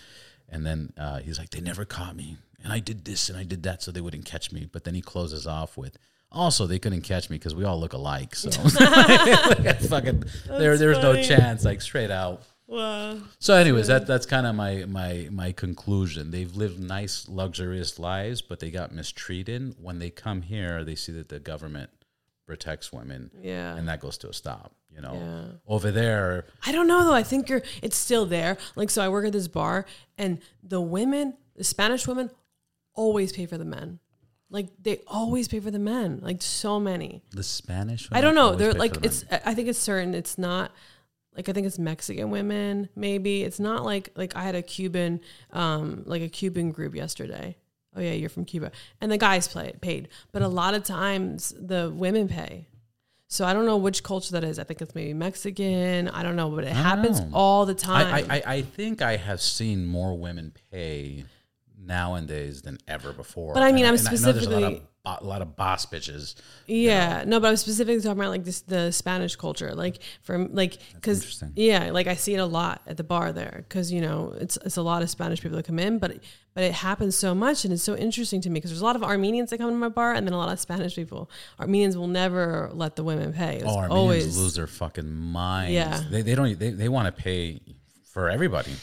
and 0.49 0.65
then 0.65 0.93
uh, 0.97 1.19
he's 1.19 1.39
like, 1.39 1.49
they 1.49 1.61
never 1.61 1.85
caught 1.85 2.15
me, 2.15 2.37
and 2.63 2.71
I 2.71 2.79
did 2.79 3.05
this 3.05 3.29
and 3.29 3.37
I 3.37 3.43
did 3.43 3.63
that, 3.63 3.81
so 3.81 3.91
they 3.91 4.01
wouldn't 4.01 4.25
catch 4.25 4.51
me. 4.51 4.67
But 4.71 4.83
then 4.83 4.93
he 4.95 5.01
closes 5.01 5.47
off 5.47 5.77
with. 5.77 5.97
Also, 6.29 6.67
they 6.67 6.77
couldn't 6.77 7.01
catch 7.03 7.29
me 7.29 7.37
because 7.37 7.55
we 7.55 7.63
all 7.63 7.79
look 7.79 7.93
alike. 7.93 8.35
So, 8.35 8.49
like, 8.79 9.79
fucking, 9.79 10.23
there, 10.47 10.77
there's 10.77 11.01
no 11.01 11.21
chance, 11.23 11.63
like 11.63 11.81
straight 11.81 12.11
out. 12.11 12.43
Wow. 12.67 13.19
So, 13.39 13.55
anyways, 13.55 13.87
that 13.87 14.07
that's 14.07 14.25
kind 14.25 14.45
of 14.45 14.53
my 14.55 14.85
my 14.85 15.27
my 15.31 15.51
conclusion. 15.53 16.31
They've 16.31 16.53
lived 16.55 16.79
nice, 16.79 17.27
luxurious 17.29 17.97
lives, 17.97 18.41
but 18.41 18.59
they 18.59 18.71
got 18.71 18.91
mistreated. 18.93 19.75
When 19.81 19.99
they 19.99 20.09
come 20.09 20.41
here, 20.41 20.83
they 20.83 20.95
see 20.95 21.13
that 21.13 21.29
the 21.29 21.39
government 21.39 21.89
protects 22.45 22.91
women, 22.93 23.31
Yeah. 23.41 23.75
and 23.75 23.87
that 23.87 23.99
goes 23.99 24.17
to 24.19 24.29
a 24.29 24.33
stop. 24.33 24.73
You 24.93 25.01
know, 25.01 25.13
Yeah. 25.13 25.45
over 25.67 25.91
there, 25.91 26.45
I 26.65 26.71
don't 26.71 26.87
know 26.87 27.03
though. 27.05 27.13
I 27.13 27.23
think 27.23 27.49
you're 27.49 27.61
it's 27.81 27.95
still 27.97 28.25
there. 28.25 28.57
Like 28.75 28.89
so 28.89 29.01
I 29.03 29.09
work 29.09 29.25
at 29.25 29.31
this 29.33 29.47
bar 29.47 29.85
and 30.17 30.39
the 30.63 30.81
women, 30.81 31.35
the 31.55 31.63
Spanish 31.63 32.07
women 32.07 32.31
always 32.95 33.31
pay 33.31 33.45
for 33.45 33.57
the 33.57 33.65
men. 33.65 33.99
Like 34.49 34.69
they 34.81 35.01
always 35.07 35.47
pay 35.47 35.59
for 35.59 35.71
the 35.71 35.77
men. 35.79 36.19
Like 36.23 36.41
so 36.41 36.79
many. 36.79 37.21
the 37.31 37.43
Spanish. 37.43 38.07
I 38.11 38.21
don't 38.21 38.33
know. 38.35 38.55
They're 38.55 38.73
like 38.73 38.93
the 38.93 39.05
it's. 39.07 39.23
I 39.29 39.53
think 39.53 39.67
it's 39.67 39.77
certain 39.79 40.15
it's 40.15 40.37
not 40.37 40.71
like 41.37 41.47
I 41.47 41.53
think 41.53 41.67
it's 41.67 41.79
Mexican 41.79 42.31
women 42.31 42.89
maybe. 42.95 43.43
It's 43.43 43.59
not 43.59 43.85
like 43.85 44.09
like 44.15 44.35
I 44.35 44.43
had 44.43 44.55
a 44.55 44.61
Cuban 44.61 45.21
um 45.53 46.03
like 46.05 46.21
a 46.21 46.29
Cuban 46.29 46.71
group 46.71 46.95
yesterday. 46.95 47.55
Oh 47.95 48.01
yeah, 48.01 48.11
you're 48.11 48.29
from 48.29 48.45
Cuba. 48.45 48.71
And 48.99 49.11
the 49.11 49.17
guys 49.17 49.47
play 49.47 49.73
paid. 49.79 50.09
But 50.31 50.41
a 50.41 50.47
lot 50.47 50.73
of 50.73 50.83
times 50.83 51.53
the 51.57 51.91
women 51.95 52.27
pay. 52.27 52.67
So 53.29 53.45
I 53.45 53.53
don't 53.53 53.65
know 53.65 53.77
which 53.77 54.03
culture 54.03 54.31
that 54.33 54.43
is. 54.43 54.57
I 54.57 54.63
think 54.63 54.81
it's 54.81 54.95
maybe 54.95 55.13
Mexican. 55.13 56.07
I 56.07 56.23
don't 56.23 56.35
know, 56.37 56.49
but 56.49 56.63
it 56.63 56.71
happens 56.73 57.19
know. 57.19 57.29
all 57.33 57.65
the 57.65 57.75
time. 57.75 58.13
I, 58.13 58.37
I 58.37 58.43
I 58.55 58.61
think 58.61 59.01
I 59.01 59.17
have 59.17 59.41
seen 59.41 59.85
more 59.85 60.17
women 60.17 60.53
pay 60.71 61.25
nowadays 61.77 62.61
than 62.61 62.77
ever 62.87 63.13
before. 63.13 63.53
But 63.53 63.63
I 63.63 63.71
mean, 63.71 63.85
And 63.85 63.97
I'm 63.97 64.05
and 64.05 64.07
I 64.07 64.11
know 64.11 64.31
there's 64.31 64.45
a 64.45 64.49
lot 64.49 64.63
of, 64.63 64.69
specifically- 64.69 64.87
a 65.21 65.23
lot 65.23 65.41
of 65.41 65.55
boss 65.55 65.85
bitches. 65.85 66.35
Yeah, 66.65 67.23
no, 67.25 67.39
but 67.39 67.47
I 67.47 67.51
was 67.51 67.61
specifically 67.61 68.01
talking 68.01 68.19
about 68.19 68.29
like 68.29 68.43
this 68.43 68.61
the 68.61 68.91
Spanish 68.91 69.35
culture, 69.35 69.73
like 69.73 69.99
from 70.21 70.53
like 70.53 70.77
because 70.95 71.43
yeah, 71.55 71.91
like 71.91 72.07
I 72.07 72.15
see 72.15 72.33
it 72.33 72.39
a 72.39 72.45
lot 72.45 72.81
at 72.87 72.97
the 72.97 73.03
bar 73.03 73.31
there 73.31 73.63
because 73.67 73.91
you 73.91 74.01
know 74.01 74.33
it's 74.39 74.57
it's 74.65 74.77
a 74.77 74.81
lot 74.81 75.01
of 75.01 75.09
Spanish 75.09 75.41
people 75.41 75.57
that 75.57 75.63
come 75.65 75.79
in, 75.79 75.97
but 75.99 76.17
but 76.53 76.63
it 76.63 76.73
happens 76.73 77.15
so 77.15 77.35
much 77.35 77.63
and 77.65 77.73
it's 77.73 77.83
so 77.83 77.95
interesting 77.95 78.41
to 78.41 78.49
me 78.49 78.55
because 78.55 78.71
there's 78.71 78.81
a 78.81 78.85
lot 78.85 78.95
of 78.95 79.03
Armenians 79.03 79.49
that 79.51 79.59
come 79.59 79.69
to 79.69 79.75
my 79.75 79.89
bar 79.89 80.13
and 80.13 80.25
then 80.25 80.33
a 80.33 80.37
lot 80.37 80.51
of 80.51 80.59
Spanish 80.59 80.95
people. 80.95 81.29
Armenians 81.59 81.95
will 81.97 82.07
never 82.07 82.69
let 82.73 82.95
the 82.95 83.03
women 83.03 83.31
pay. 83.31 83.57
It's 83.57 83.65
Oh, 83.65 83.77
Armenians 83.77 83.91
always 83.93 84.37
lose 84.37 84.55
their 84.55 84.67
fucking 84.67 85.13
minds. 85.13 85.73
Yeah. 85.73 86.01
they 86.09 86.21
they 86.23 86.35
don't 86.35 86.57
they, 86.57 86.71
they 86.71 86.89
want 86.89 87.05
to 87.15 87.21
pay 87.23 87.61
for 88.11 88.29
everybody. 88.29 88.73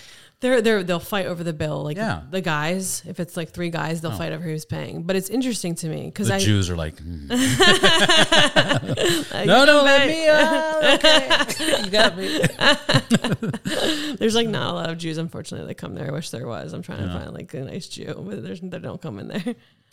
They're 0.45 0.61
they're 0.61 0.83
they'll 0.85 1.01
fight 1.01 1.25
over 1.25 1.43
the 1.43 1.55
bill. 1.55 1.83
Like 1.83 1.97
Yeah. 1.97 2.21
the 2.31 2.43
guys, 2.43 3.03
if 3.07 3.19
it's 3.19 3.35
like 3.35 3.49
three 3.51 3.71
guys, 3.71 4.03
they'll 4.03 4.13
fight 4.13 4.33
over 4.33 4.45
who's 4.45 4.67
paying. 4.67 5.03
But 5.05 5.17
it's 5.17 5.31
interesting 5.31 5.75
to 5.77 5.89
me 5.89 6.05
because 6.05 6.29
The 6.29 6.35
I 6.35 6.39
Jews 6.39 6.69
are 6.69 6.77
like, 6.77 6.99
"Hmm." 7.01 7.27
no, 9.47 9.65
no, 9.65 9.79
"Come 9.79 9.85
let 9.85 10.07
me. 10.07 10.29
Uh, 10.29 10.95
okay, 10.97 11.83
you 11.85 11.91
got 11.91 12.17
me. 12.19 12.41
There's 14.19 14.35
like 14.35 14.49
not 14.49 14.71
a 14.71 14.75
lot 14.75 14.91
of 14.91 14.99
Jews, 14.99 15.17
unfortunately, 15.19 15.67
that 15.67 15.75
come 15.77 15.95
there. 15.95 16.09
I 16.09 16.11
wish 16.13 16.29
there 16.31 16.47
was. 16.47 16.73
I'm 16.75 16.83
trying 16.83 17.07
to 17.07 17.13
find 17.13 17.33
like 17.33 17.53
a 17.55 17.61
nice 17.65 17.89
Jew, 17.89 18.15
but 18.27 18.43
there's 18.43 18.61
they 18.61 18.79
don't 18.79 19.01
come 19.01 19.19
in 19.19 19.29
there. 19.29 19.43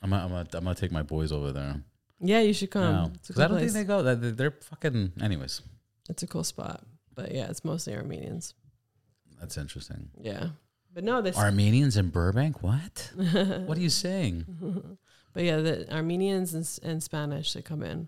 I'm 0.04 0.10
gonna, 0.10 0.24
I'm 0.24 0.30
gonna, 0.30 0.48
I'm 0.54 0.64
gonna 0.64 0.76
take 0.76 0.92
my 0.92 1.04
boys 1.04 1.32
over 1.32 1.52
there. 1.52 1.82
Yeah, 2.20 2.42
you 2.42 2.54
should 2.54 2.72
come. 2.72 2.94
No, 2.94 3.12
It's 3.16 3.30
a 3.30 3.34
'Cause 3.34 3.36
cool 3.36 3.44
I 3.44 3.48
don't 3.48 3.58
place. 3.60 3.74
think 3.74 3.88
they 3.88 3.94
go. 3.94 4.04
That 4.04 4.38
they're 4.38 4.52
fucking. 4.70 5.14
Anyways, 5.22 5.62
it's 6.10 6.24
a 6.24 6.28
cool 6.28 6.44
spot, 6.44 6.84
but 7.16 7.32
yeah, 7.34 7.50
it's 7.50 7.64
mostly 7.64 7.96
Armenians. 7.96 8.54
That's 9.42 9.58
interesting. 9.58 10.10
Yeah, 10.22 10.52
but 10.94 11.04
no, 11.04 11.22
this. 11.22 11.38
Armenians 11.38 11.98
in 11.98 12.10
Burbank? 12.10 12.64
What? 12.64 13.12
what 13.16 13.78
are 13.78 13.82
you 13.82 13.90
saying? 13.90 14.46
but 15.34 15.44
yeah, 15.44 15.58
the 15.58 15.94
Armenians 15.94 16.54
and, 16.54 16.80
and 16.90 17.04
Spanish 17.04 17.52
that 17.54 17.66
come 17.66 17.84
in, 17.84 18.08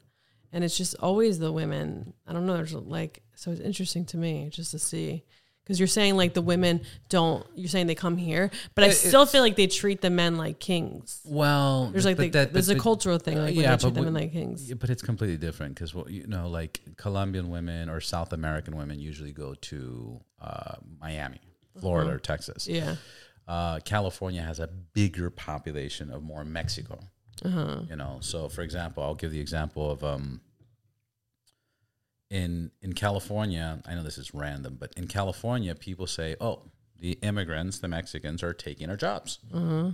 and 0.54 0.64
it's 0.64 0.78
just 0.78 0.96
always 1.02 1.40
the 1.40 1.52
women. 1.52 2.14
I 2.26 2.32
don't 2.32 2.46
know. 2.46 2.56
There's 2.56 2.74
like 2.74 3.24
so 3.36 3.52
it's 3.52 3.60
interesting 3.60 4.06
to 4.06 4.18
me 4.18 4.48
just 4.50 4.72
to 4.72 4.80
see. 4.80 5.26
Because 5.64 5.80
you're 5.80 5.88
saying 5.88 6.18
like 6.18 6.34
the 6.34 6.42
women 6.42 6.82
don't, 7.08 7.46
you're 7.56 7.70
saying 7.70 7.88
they 7.88 7.96
come 7.96 8.18
here, 8.18 8.52
but 8.76 8.84
I 8.84 8.90
still 8.90 9.26
feel 9.26 9.42
like 9.42 9.56
they 9.56 9.68
treat 9.68 10.02
the 10.02 10.10
men 10.10 10.36
like 10.36 10.60
kings. 10.60 11.22
Well, 11.24 11.88
There's 11.90 12.04
like 12.04 12.18
the, 12.18 12.28
that- 12.32 12.52
there's 12.52 12.68
but- 12.68 12.76
a 12.76 12.80
cultural 12.82 13.18
thing 13.18 13.38
like 13.38 13.54
uh, 13.54 13.56
when 13.56 13.64
yeah, 13.64 13.76
they 13.78 13.82
treat 13.82 13.94
but 13.94 14.04
them 14.04 14.14
we- 14.14 14.20
like 14.20 14.34
kings. 14.34 14.68
Yeah, 14.68 14.76
but 14.78 14.90
it's 14.90 15.02
completely 15.02 15.38
different 15.38 15.76
because 15.76 15.96
well, 15.96 16.10
you 16.10 16.28
know, 16.28 16.50
like 16.50 16.82
Colombian 16.98 17.50
women 17.50 17.88
or 17.90 18.02
South 18.02 18.34
American 18.34 18.76
women 18.76 19.00
usually 19.00 19.32
go 19.32 19.54
to 19.54 20.20
uh, 20.44 20.76
Miami, 21.00 21.40
Florida, 21.80 22.12
or 22.12 22.20
Texas. 22.20 22.68
Yeah. 22.68 22.96
Uh, 23.48 23.80
California 23.80 24.42
has 24.42 24.60
a 24.60 24.68
bigger 24.68 25.30
population 25.30 26.12
of 26.12 26.24
more 26.24 26.44
Mexico. 26.46 27.00
Uh-huh. 27.44 27.82
You 27.90 27.96
know, 27.96 28.18
so 28.22 28.48
for 28.48 28.62
example, 28.62 29.04
I'll 29.04 29.16
give 29.16 29.32
the 29.32 29.40
example 29.40 29.92
of 29.92 30.04
um, 30.04 30.42
in 32.30 32.72
in 32.82 32.94
California. 32.94 33.82
I 33.86 33.96
know 33.96 34.04
this 34.04 34.18
is 34.18 34.34
random, 34.34 34.78
but 34.80 34.94
in 34.96 35.08
California, 35.08 35.76
people 35.76 36.08
say, 36.08 36.36
"Oh, 36.40 36.72
the 37.00 37.14
immigrants, 37.22 37.80
the 37.80 37.88
Mexicans, 37.88 38.44
are 38.44 38.54
taking 38.54 38.90
our 38.90 38.96
jobs." 38.96 39.40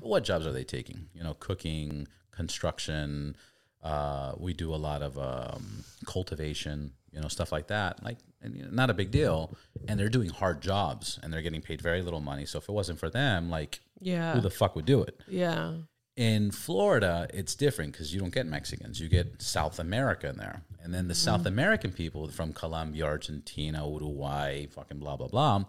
What 0.01 0.23
jobs 0.23 0.45
are 0.45 0.51
they 0.51 0.63
taking? 0.63 1.07
You 1.13 1.23
know, 1.23 1.33
cooking, 1.33 2.07
construction. 2.31 3.35
Uh, 3.81 4.33
we 4.37 4.53
do 4.53 4.73
a 4.73 4.77
lot 4.77 5.01
of 5.01 5.17
um, 5.17 5.85
cultivation, 6.05 6.91
you 7.11 7.21
know, 7.21 7.27
stuff 7.27 7.51
like 7.51 7.67
that. 7.67 8.03
Like, 8.03 8.17
and, 8.41 8.55
you 8.55 8.63
know, 8.63 8.69
not 8.71 8.89
a 8.89 8.93
big 8.93 9.11
deal. 9.11 9.55
And 9.87 9.99
they're 9.99 10.09
doing 10.09 10.29
hard 10.29 10.61
jobs, 10.61 11.19
and 11.21 11.31
they're 11.33 11.41
getting 11.41 11.61
paid 11.61 11.81
very 11.81 12.01
little 12.01 12.21
money. 12.21 12.45
So 12.45 12.57
if 12.57 12.69
it 12.69 12.71
wasn't 12.71 12.99
for 12.99 13.09
them, 13.09 13.49
like, 13.49 13.79
Yeah. 13.99 14.33
who 14.33 14.41
the 14.41 14.49
fuck 14.49 14.75
would 14.75 14.85
do 14.85 15.01
it? 15.03 15.19
yeah. 15.27 15.73
In 16.15 16.51
Florida, 16.51 17.29
it's 17.33 17.55
different 17.55 17.93
because 17.93 18.13
you 18.13 18.19
don't 18.19 18.33
get 18.33 18.45
Mexicans. 18.45 18.99
You 18.99 19.07
get 19.07 19.41
South 19.41 19.79
America 19.79 20.27
in 20.27 20.35
there. 20.35 20.63
And 20.83 20.93
then 20.93 21.07
the 21.07 21.13
mm-hmm. 21.13 21.23
South 21.23 21.45
American 21.45 21.93
people 21.93 22.27
from 22.27 22.51
Colombia, 22.51 23.05
Argentina, 23.05 23.87
Uruguay, 23.87 24.65
fucking 24.65 24.99
blah, 24.99 25.15
blah, 25.15 25.29
blah, 25.29 25.63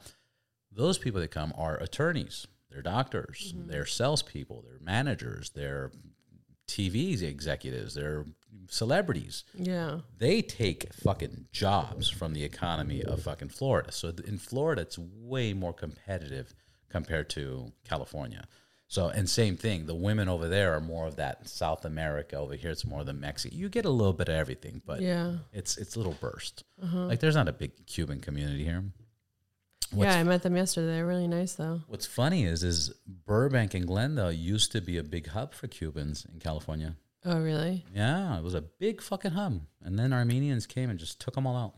those 0.72 0.98
people 0.98 1.20
that 1.20 1.30
come 1.30 1.52
are 1.56 1.76
attorneys. 1.76 2.48
They're 2.68 2.82
doctors. 2.82 3.52
Mm-hmm. 3.54 3.70
They're 3.70 3.86
salespeople. 3.86 4.64
They're 4.66 4.80
managers. 4.80 5.50
They're 5.50 5.92
TV 6.70 7.20
executives. 7.22 7.94
They're 7.94 8.24
celebrities. 8.68 9.44
Yeah. 9.54 10.00
They 10.18 10.42
take 10.42 10.92
fucking 10.94 11.46
jobs 11.52 12.08
from 12.08 12.32
the 12.34 12.44
economy 12.44 13.02
of 13.02 13.22
fucking 13.22 13.48
Florida. 13.48 13.92
So 13.92 14.12
in 14.26 14.38
Florida, 14.38 14.82
it's 14.82 14.98
way 14.98 15.52
more 15.52 15.72
competitive 15.72 16.54
compared 16.88 17.28
to 17.30 17.72
California. 17.88 18.44
So 18.86 19.08
and 19.08 19.28
same 19.30 19.56
thing, 19.56 19.86
the 19.86 19.94
women 19.94 20.28
over 20.28 20.48
there 20.48 20.74
are 20.74 20.80
more 20.80 21.06
of 21.06 21.16
that 21.16 21.48
South 21.48 21.84
America. 21.84 22.36
Over 22.36 22.54
here, 22.54 22.70
it's 22.72 22.84
more 22.84 23.04
the 23.04 23.12
Mexican. 23.12 23.56
You 23.56 23.68
get 23.68 23.84
a 23.84 23.90
little 23.90 24.12
bit 24.12 24.28
of 24.28 24.34
everything, 24.34 24.82
but 24.84 25.00
Yeah. 25.00 25.36
it's 25.52 25.76
it's 25.76 25.94
a 25.94 25.98
little 25.98 26.16
burst. 26.20 26.64
Uh-huh. 26.82 27.06
Like 27.06 27.20
there's 27.20 27.36
not 27.36 27.48
a 27.48 27.52
big 27.52 27.86
Cuban 27.86 28.20
community 28.20 28.64
here. 28.64 28.82
Yeah, 29.92 30.14
I 30.14 30.22
met 30.22 30.42
them 30.42 30.56
yesterday. 30.56 30.86
They're 30.86 31.06
really 31.06 31.28
nice 31.28 31.54
though. 31.54 31.82
what's 31.88 32.06
funny 32.06 32.44
is 32.44 32.62
is 32.62 32.92
Burbank 33.26 33.74
and 33.74 33.86
Glendale 33.86 34.32
used 34.32 34.72
to 34.72 34.80
be 34.80 34.98
a 34.98 35.02
big 35.02 35.28
hub 35.28 35.54
for 35.54 35.66
Cubans 35.66 36.26
in 36.32 36.38
California. 36.38 36.96
Oh, 37.24 37.38
really? 37.40 37.84
Yeah, 37.94 38.38
it 38.38 38.42
was 38.42 38.54
a 38.54 38.62
big 38.62 39.02
fucking 39.02 39.32
hub, 39.32 39.60
and 39.84 39.98
then 39.98 40.12
Armenians 40.12 40.66
came 40.66 40.88
and 40.88 40.98
just 40.98 41.20
took 41.20 41.34
them 41.34 41.46
all 41.46 41.56
out. 41.56 41.74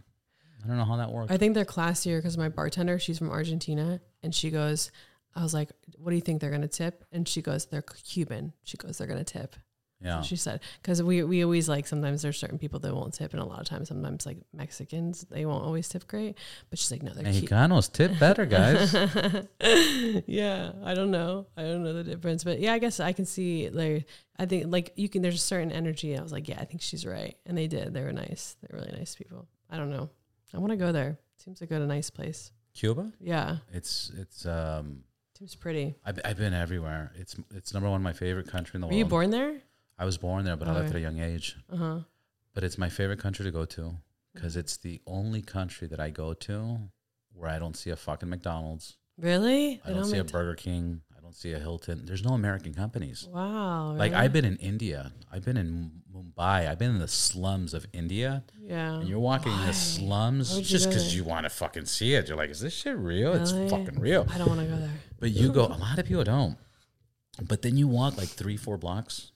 I 0.64 0.68
don't 0.68 0.77
know 0.77 0.85
how 0.85 0.96
that 0.96 1.11
worked. 1.11 1.33
I 1.33 1.37
think 1.38 1.55
they're 1.55 1.64
classier 1.64 2.18
because 2.18 2.38
my 2.38 2.48
bartender, 2.48 2.98
she's 3.01 3.18
from 3.18 3.31
Argentina, 3.31 4.01
and 4.22 4.33
she 4.33 4.51
goes, 4.51 4.92
I 5.35 5.42
was 5.42 5.53
like, 5.53 5.70
"What 5.96 6.11
do 6.11 6.16
you 6.16 6.22
think 6.22 6.40
they're 6.40 6.51
gonna 6.53 6.68
tip?" 6.68 7.05
And 7.11 7.27
she 7.27 7.42
goes, 7.42 7.64
"They're 7.66 7.83
Cuban." 7.83 8.53
She 8.62 8.77
goes, 8.77 8.98
"They're 8.98 9.09
gonna 9.09 9.25
tip." 9.25 9.57
Yeah, 10.04 10.22
She 10.22 10.36
said, 10.36 10.60
because 10.80 11.02
we 11.02 11.22
we 11.22 11.44
always 11.44 11.68
like 11.68 11.86
sometimes 11.86 12.22
there's 12.22 12.38
certain 12.38 12.58
people 12.58 12.80
that 12.80 12.94
won't 12.94 13.14
tip, 13.14 13.32
and 13.32 13.42
a 13.42 13.44
lot 13.44 13.60
of 13.60 13.66
times 13.66 13.88
sometimes 13.88 14.26
like 14.26 14.38
Mexicans 14.52 15.26
they 15.30 15.46
won't 15.46 15.64
always 15.64 15.88
tip 15.88 16.06
great. 16.06 16.36
But 16.70 16.78
she's 16.78 16.90
like, 16.90 17.02
no, 17.02 17.12
they're 17.12 17.24
Mexicanos 17.24 17.92
tip 17.92 18.18
better, 18.18 18.46
guys. 18.46 18.92
yeah, 20.26 20.72
I 20.84 20.94
don't 20.94 21.10
know. 21.10 21.46
I 21.56 21.62
don't 21.62 21.82
know 21.82 21.92
the 21.92 22.04
difference, 22.04 22.44
but 22.44 22.58
yeah, 22.58 22.72
I 22.72 22.78
guess 22.78 23.00
I 23.00 23.12
can 23.12 23.26
see 23.26 23.70
like 23.70 24.06
I 24.38 24.46
think 24.46 24.66
like 24.68 24.92
you 24.96 25.08
can. 25.08 25.22
There's 25.22 25.36
a 25.36 25.38
certain 25.38 25.72
energy. 25.72 26.16
I 26.16 26.22
was 26.22 26.32
like, 26.32 26.48
yeah, 26.48 26.58
I 26.60 26.64
think 26.64 26.82
she's 26.82 27.06
right, 27.06 27.36
and 27.46 27.56
they 27.56 27.68
did. 27.68 27.94
They 27.94 28.02
were 28.02 28.12
nice. 28.12 28.56
They're 28.60 28.78
really 28.78 28.96
nice 28.96 29.14
people. 29.14 29.46
I 29.70 29.76
don't 29.76 29.90
know. 29.90 30.10
I 30.54 30.58
want 30.58 30.70
to 30.70 30.76
go 30.76 30.92
there. 30.92 31.18
Seems 31.36 31.60
like 31.60 31.70
a 31.70 31.78
nice 31.78 32.10
place. 32.10 32.52
Cuba, 32.74 33.12
Yeah, 33.20 33.58
it's 33.72 34.10
it's 34.16 34.46
um. 34.46 35.04
seems 35.36 35.54
pretty. 35.54 35.94
I've, 36.04 36.18
I've 36.24 36.38
been 36.38 36.54
everywhere. 36.54 37.12
It's 37.16 37.36
it's 37.54 37.74
number 37.74 37.90
one 37.90 38.02
my 38.02 38.12
favorite 38.12 38.48
country 38.48 38.76
in 38.76 38.80
the 38.80 38.86
Were 38.86 38.90
world. 38.90 38.94
Were 38.94 38.98
you 38.98 39.04
born 39.04 39.30
there? 39.30 39.60
I 39.98 40.05
was 40.05 40.18
born 40.18 40.44
there, 40.44 40.57
but 40.57 40.68
I 40.68 40.72
left 40.72 40.90
at 40.90 40.96
a 40.96 41.00
young 41.00 41.20
age. 41.20 41.57
Uh 41.72 41.76
huh. 41.76 41.98
But 42.55 42.64
it's 42.64 42.78
my 42.78 42.88
favorite 42.88 43.18
country 43.18 43.44
to 43.44 43.50
go 43.50 43.64
to 43.66 43.96
because 44.35 44.57
it's 44.57 44.76
the 44.76 45.00
only 45.07 45.42
country 45.42 45.87
that 45.88 46.00
I 46.00 46.11
go 46.11 46.35
to 46.35 46.78
where 47.35 47.50
I 47.50 47.59
don't 47.59 47.76
see 47.76 47.90
a 47.90 47.96
fucking 47.96 48.28
McDonald's. 48.28 48.96
Really? 49.18 49.81
I 49.85 49.88
They 49.88 49.94
don't 49.94 50.05
see 50.05 50.18
a 50.18 50.24
Burger 50.24 50.55
King. 50.55 51.02
I 51.16 51.20
don't 51.20 51.35
see 51.35 51.52
a 51.52 51.59
Hilton. 51.59 52.05
There's 52.05 52.24
no 52.24 52.31
American 52.35 52.74
companies. 52.74 53.26
Wow. 53.31 53.92
Like 53.92 54.12
really? 54.12 54.24
I've 54.24 54.33
been 54.33 54.44
in 54.44 54.57
India. 54.57 55.12
I've 55.31 55.44
been 55.44 55.57
in 55.57 55.92
Mumbai. 56.14 56.68
I've 56.68 56.78
been 56.78 56.90
in 56.90 56.98
the 56.98 57.09
slums 57.09 57.72
of 57.74 57.87
India, 57.92 58.44
Yeah. 58.61 58.96
and 58.98 59.09
you're 59.09 59.20
walking 59.20 59.52
in 59.52 59.66
the 59.66 59.72
slums 59.72 60.55
Why 60.57 60.62
just 60.62 60.88
because 60.88 61.14
you 61.14 61.24
want 61.24 61.44
to 61.44 61.50
fucking 61.50 61.87
see 61.87 62.14
it. 62.14 62.28
You're 62.28 62.37
like, 62.37 62.50
is 62.50 62.61
this 62.61 62.74
shit 62.74 62.96
real? 62.96 63.33
Really? 63.33 63.40
It's 63.42 63.52
fucking 63.72 63.98
real. 64.00 64.26
I 64.31 64.38
don't 64.38 64.48
want 64.48 64.61
to 64.61 64.66
go 64.66 64.76
there. 64.76 64.90
But 65.20 65.31
you 65.31 65.52
go. 65.52 65.66
A 65.66 65.78
lot 65.78 65.98
of 65.98 66.05
people 66.07 66.24
don't. 66.24 66.57
But 67.42 67.62
then 67.62 67.76
you 67.78 67.88
walk 67.88 68.18
like 68.18 68.28
three, 68.28 68.57
four 68.59 68.76
blocks, 68.76 69.31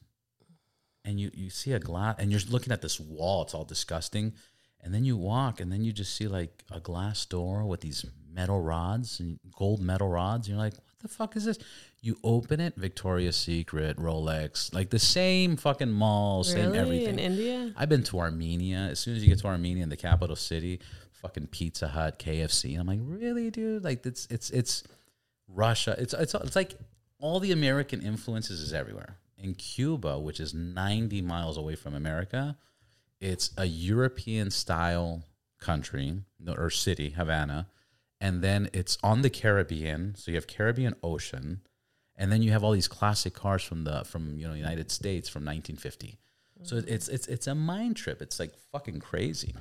and 1.07 1.19
you 1.21 1.31
you 1.33 1.49
see 1.49 1.73
a 1.73 1.79
glass, 1.79 2.17
and 2.19 2.31
you're 2.31 2.41
looking 2.51 2.73
at 2.73 2.83
this 2.83 3.01
wall. 3.01 3.43
It's 3.43 3.55
all 3.55 3.65
disgusting. 3.65 4.35
And 4.83 4.95
then 4.95 5.05
you 5.05 5.17
walk, 5.17 5.61
and 5.61 5.73
then 5.73 5.83
you 5.83 5.93
just 5.93 6.15
see 6.15 6.29
like 6.29 6.63
a 6.71 6.79
glass 6.79 7.25
door 7.25 7.65
with 7.65 7.81
these 7.81 8.05
metal 8.31 8.61
rods 8.61 9.19
and 9.19 9.41
gold 9.57 9.81
metal 9.81 10.09
rods. 10.09 10.47
And 10.47 10.57
you're 10.57 10.65
like, 10.65 10.75
what 10.75 10.99
the 11.01 11.09
fuck 11.09 11.35
is 11.35 11.45
this? 11.45 11.59
You 12.03 12.17
open 12.23 12.61
it, 12.61 12.75
Victoria's 12.77 13.37
Secret, 13.37 13.97
Rolex, 13.97 14.73
like 14.73 14.91
the 14.91 14.99
same 14.99 15.57
fucking 15.57 15.91
mall, 15.91 16.45
same 16.45 16.67
really? 16.67 16.79
everything. 16.79 17.15
In 17.15 17.33
India? 17.33 17.73
I've 17.77 17.89
been 17.89 18.05
to 18.05 18.21
Armenia. 18.21 18.79
As 18.91 19.01
soon 19.01 19.17
as 19.17 19.23
you 19.23 19.29
get 19.29 19.41
to 19.41 19.49
Armenia, 19.49 19.83
in 19.83 19.89
the 19.89 19.97
capital 19.97 20.37
city, 20.37 20.81
fucking 21.13 21.49
Pizza 21.49 21.89
Hut, 21.89 22.19
KFC. 22.19 22.73
And 22.73 22.81
I'm 22.81 22.87
like, 22.87 23.01
really, 23.03 23.51
dude? 23.51 23.83
Like 23.83 24.07
it's 24.07 24.29
it's 24.31 24.51
it's 24.51 24.85
Russia. 25.49 25.97
It's 25.99 26.15
it's 26.15 26.35
it's 26.35 26.55
like 26.57 26.75
all 27.19 27.41
the 27.41 27.51
American 27.53 28.03
influences 28.03 28.61
is 28.61 28.73
everywhere. 28.73 29.19
In 29.39 29.55
Cuba, 29.55 30.19
which 30.19 30.41
is 30.41 30.55
90 30.55 31.23
miles 31.23 31.57
away 31.57 31.75
from 31.75 31.95
America, 31.95 32.57
it's 33.21 33.51
a 33.57 33.67
European 33.67 34.51
style 34.51 35.25
country 35.61 36.23
or 36.47 36.71
city, 36.71 37.11
Havana, 37.11 37.69
and 38.21 38.43
then 38.43 38.71
it's 38.73 38.99
on 39.03 39.23
the 39.23 39.31
Caribbean. 39.31 40.15
So 40.17 40.31
you 40.31 40.37
have 40.37 40.47
Caribbean 40.47 40.95
Ocean, 41.03 41.61
and 42.17 42.33
then 42.33 42.43
you 42.43 42.51
have 42.53 42.65
all 42.65 42.73
these 42.73 42.89
classic 42.89 43.35
cars 43.35 43.63
from 43.63 43.85
the 43.85 44.05
from 44.05 44.39
you 44.39 44.49
know 44.49 44.55
United 44.55 44.91
States 44.91 45.29
from 45.29 45.45
1950. 45.45 46.19
So 46.63 46.83
it's 46.87 47.09
it's 47.09 47.27
it's 47.27 47.47
a 47.47 47.55
mind 47.55 47.97
trip. 47.97 48.23
It's 48.23 48.41
like 48.41 48.53
fucking 48.73 49.01
crazy. 49.01 49.55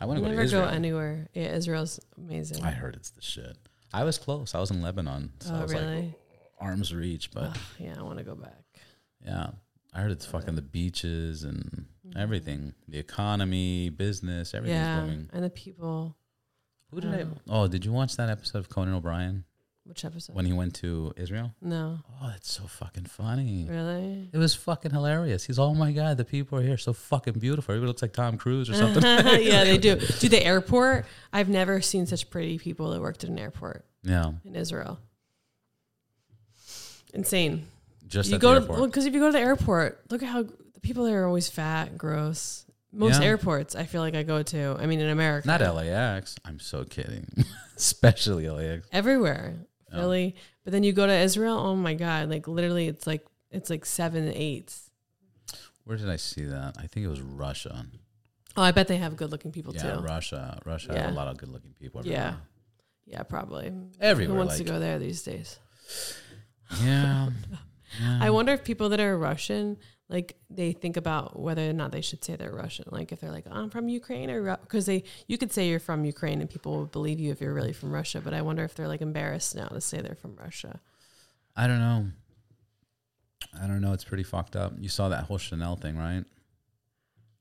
I 0.00 0.06
want 0.06 0.18
to 0.18 0.22
go 0.22 0.28
to 0.28 0.32
Never 0.32 0.44
Israel. 0.44 0.66
go 0.66 0.70
anywhere. 0.70 1.28
Yeah, 1.34 1.54
Israel's 1.54 2.00
amazing. 2.16 2.64
I 2.64 2.70
heard 2.70 2.94
it's 2.94 3.10
the 3.10 3.22
shit. 3.22 3.56
I 3.92 4.04
was 4.04 4.18
close. 4.18 4.54
I 4.54 4.60
was 4.60 4.70
in 4.70 4.82
Lebanon, 4.82 5.32
so 5.40 5.50
oh, 5.52 5.56
I 5.56 5.58
oh, 5.58 5.62
was 5.62 5.74
like 5.74 5.82
really? 5.82 6.14
arms 6.60 6.94
reach. 6.94 7.30
But 7.30 7.44
Ugh, 7.44 7.58
yeah, 7.78 7.94
I 7.98 8.02
want 8.02 8.18
to 8.18 8.24
go 8.24 8.34
back. 8.34 8.62
Yeah, 9.24 9.50
I 9.92 10.00
heard 10.00 10.10
it's 10.10 10.26
fucking 10.26 10.54
the 10.56 10.62
beaches 10.62 11.44
and 11.44 11.86
mm-hmm. 12.06 12.18
everything, 12.18 12.74
the 12.88 12.98
economy, 12.98 13.88
business, 13.90 14.54
everything's 14.54 14.78
yeah, 14.78 15.00
booming. 15.00 15.30
and 15.32 15.44
the 15.44 15.50
people. 15.50 16.16
Who 16.90 17.00
did 17.00 17.14
I? 17.14 17.22
Oh. 17.22 17.62
Oh, 17.64 17.68
did 17.68 17.84
you 17.84 17.92
watch 17.92 18.16
that 18.16 18.28
episode 18.28 18.58
of 18.58 18.68
Conan 18.68 18.94
O'Brien 18.94 19.44
Which 19.84 20.04
episode? 20.04 20.34
when 20.36 20.46
he 20.46 20.52
went 20.52 20.74
to 20.76 21.12
Israel? 21.16 21.52
no, 21.60 21.98
Oh, 22.22 22.32
it's 22.36 22.52
so 22.52 22.64
fucking 22.64 23.06
funny. 23.06 23.66
really. 23.68 24.30
It 24.32 24.38
was 24.38 24.54
fucking 24.54 24.92
hilarious. 24.92 25.44
He's, 25.44 25.58
oh 25.58 25.74
my 25.74 25.92
god, 25.92 26.18
the 26.18 26.24
people 26.24 26.58
are 26.58 26.62
here 26.62 26.76
so 26.76 26.92
fucking 26.92 27.34
beautiful. 27.34 27.72
Everybody 27.72 27.88
looks 27.88 28.02
like 28.02 28.12
Tom 28.12 28.36
Cruise 28.36 28.70
or 28.70 28.74
something. 28.74 29.02
yeah, 29.42 29.64
they 29.64 29.78
do. 29.78 29.96
Do 30.20 30.28
the 30.28 30.44
airport? 30.44 31.06
I've 31.32 31.48
never 31.48 31.80
seen 31.80 32.06
such 32.06 32.30
pretty 32.30 32.58
people 32.58 32.90
that 32.90 33.00
worked 33.00 33.24
at 33.24 33.30
an 33.30 33.38
airport 33.38 33.84
yeah, 34.02 34.32
in 34.44 34.54
Israel. 34.54 35.00
Insane. 37.12 37.66
Just 38.06 38.30
you 38.30 38.38
go 38.38 38.54
the 38.54 38.60
to 38.60 38.72
airport. 38.72 38.90
because 38.90 39.06
if 39.06 39.14
you 39.14 39.20
go 39.20 39.26
to 39.26 39.32
the 39.32 39.40
airport, 39.40 40.04
look 40.10 40.22
at 40.22 40.28
how 40.28 40.42
the 40.44 40.80
people 40.80 41.04
there 41.04 41.22
are 41.22 41.26
always 41.26 41.48
fat, 41.48 41.88
and 41.88 41.98
gross. 41.98 42.64
Most 42.92 43.20
Yeah. 43.20 43.28
airports 43.28 43.74
I 43.74 43.84
feel 43.84 44.00
like 44.02 44.14
I 44.14 44.22
go 44.22 44.42
to. 44.42 44.76
I 44.78 44.86
mean, 44.86 45.00
in 45.00 45.08
America, 45.10 45.48
Not 45.48 45.60
LAX. 45.60 46.36
I'm 46.44 46.60
so 46.60 46.84
kidding. 46.84 47.26
Especially 47.76 48.48
LAX. 48.48 48.86
everywhere, 48.92 49.56
Oh. 49.92 49.98
really. 49.98 50.36
But 50.62 50.72
then 50.72 50.82
you 50.84 50.92
go 50.92 51.06
to 51.06 51.12
Israel. 51.12 51.58
Oh 51.58 51.74
my 51.76 51.94
god! 51.94 52.30
Like 52.30 52.46
literally, 52.46 52.86
it's 52.88 53.06
like 53.06 53.26
it's 53.50 53.68
like 53.68 53.84
seven 53.84 54.28
eights. 54.32 54.90
Where 55.84 55.96
did 55.96 56.08
I 56.08 56.16
see 56.16 56.44
that? 56.44 56.76
I 56.78 56.86
think 56.86 57.04
it 57.04 57.08
was 57.08 57.20
Russia. 57.20 57.84
Oh, 58.56 58.62
I 58.62 58.70
bet 58.70 58.86
they 58.88 58.96
have 58.98 59.16
good 59.16 59.30
looking 59.32 59.50
people 59.52 59.74
Yeah, 59.74 59.96
too. 59.96 60.00
Russia. 60.02 60.60
Russia 60.64 60.92
Yeah. 60.92 61.02
has 61.02 61.12
a 61.12 61.14
lot 61.14 61.26
of 61.28 61.36
good 61.36 61.48
looking 61.48 61.72
people. 61.72 62.06
Yeah. 62.06 62.36
Yeah, 63.06 63.22
probably. 63.24 63.72
Everywhere. 64.00 64.32
Who 64.32 64.38
wants 64.38 64.58
like, 64.58 64.66
to 64.66 64.72
go 64.72 64.78
there 64.78 64.98
these 64.98 65.22
days? 65.22 65.58
Yeah. 66.82 67.30
yeah. 68.00 68.18
I 68.20 68.30
wonder 68.30 68.52
if 68.52 68.64
people 68.64 68.88
that 68.90 69.00
are 69.00 69.16
Russian, 69.16 69.76
like 70.08 70.36
they 70.50 70.72
think 70.72 70.96
about 70.96 71.38
whether 71.38 71.68
or 71.68 71.72
not 71.72 71.92
they 71.92 72.00
should 72.00 72.24
say 72.24 72.36
they're 72.36 72.52
Russian. 72.52 72.86
Like 72.88 73.12
if 73.12 73.20
they're 73.20 73.30
like, 73.30 73.46
oh, 73.50 73.54
I'm 73.54 73.70
from 73.70 73.88
Ukraine, 73.88 74.30
or 74.30 74.56
because 74.58 74.86
they, 74.86 75.04
you 75.26 75.38
could 75.38 75.52
say 75.52 75.68
you're 75.68 75.80
from 75.80 76.04
Ukraine 76.04 76.40
and 76.40 76.50
people 76.50 76.76
will 76.76 76.86
believe 76.86 77.18
you 77.20 77.30
if 77.32 77.40
you're 77.40 77.54
really 77.54 77.72
from 77.72 77.92
Russia. 77.92 78.20
But 78.20 78.34
I 78.34 78.42
wonder 78.42 78.64
if 78.64 78.74
they're 78.74 78.88
like 78.88 79.02
embarrassed 79.02 79.54
now 79.56 79.68
to 79.68 79.80
say 79.80 80.00
they're 80.00 80.14
from 80.14 80.36
Russia. 80.36 80.80
I 81.56 81.66
don't 81.66 81.80
know. 81.80 82.06
I 83.60 83.66
don't 83.66 83.80
know. 83.80 83.92
It's 83.92 84.04
pretty 84.04 84.24
fucked 84.24 84.56
up. 84.56 84.72
You 84.78 84.88
saw 84.88 85.08
that 85.10 85.24
whole 85.24 85.38
Chanel 85.38 85.76
thing, 85.76 85.96
right? 85.96 86.24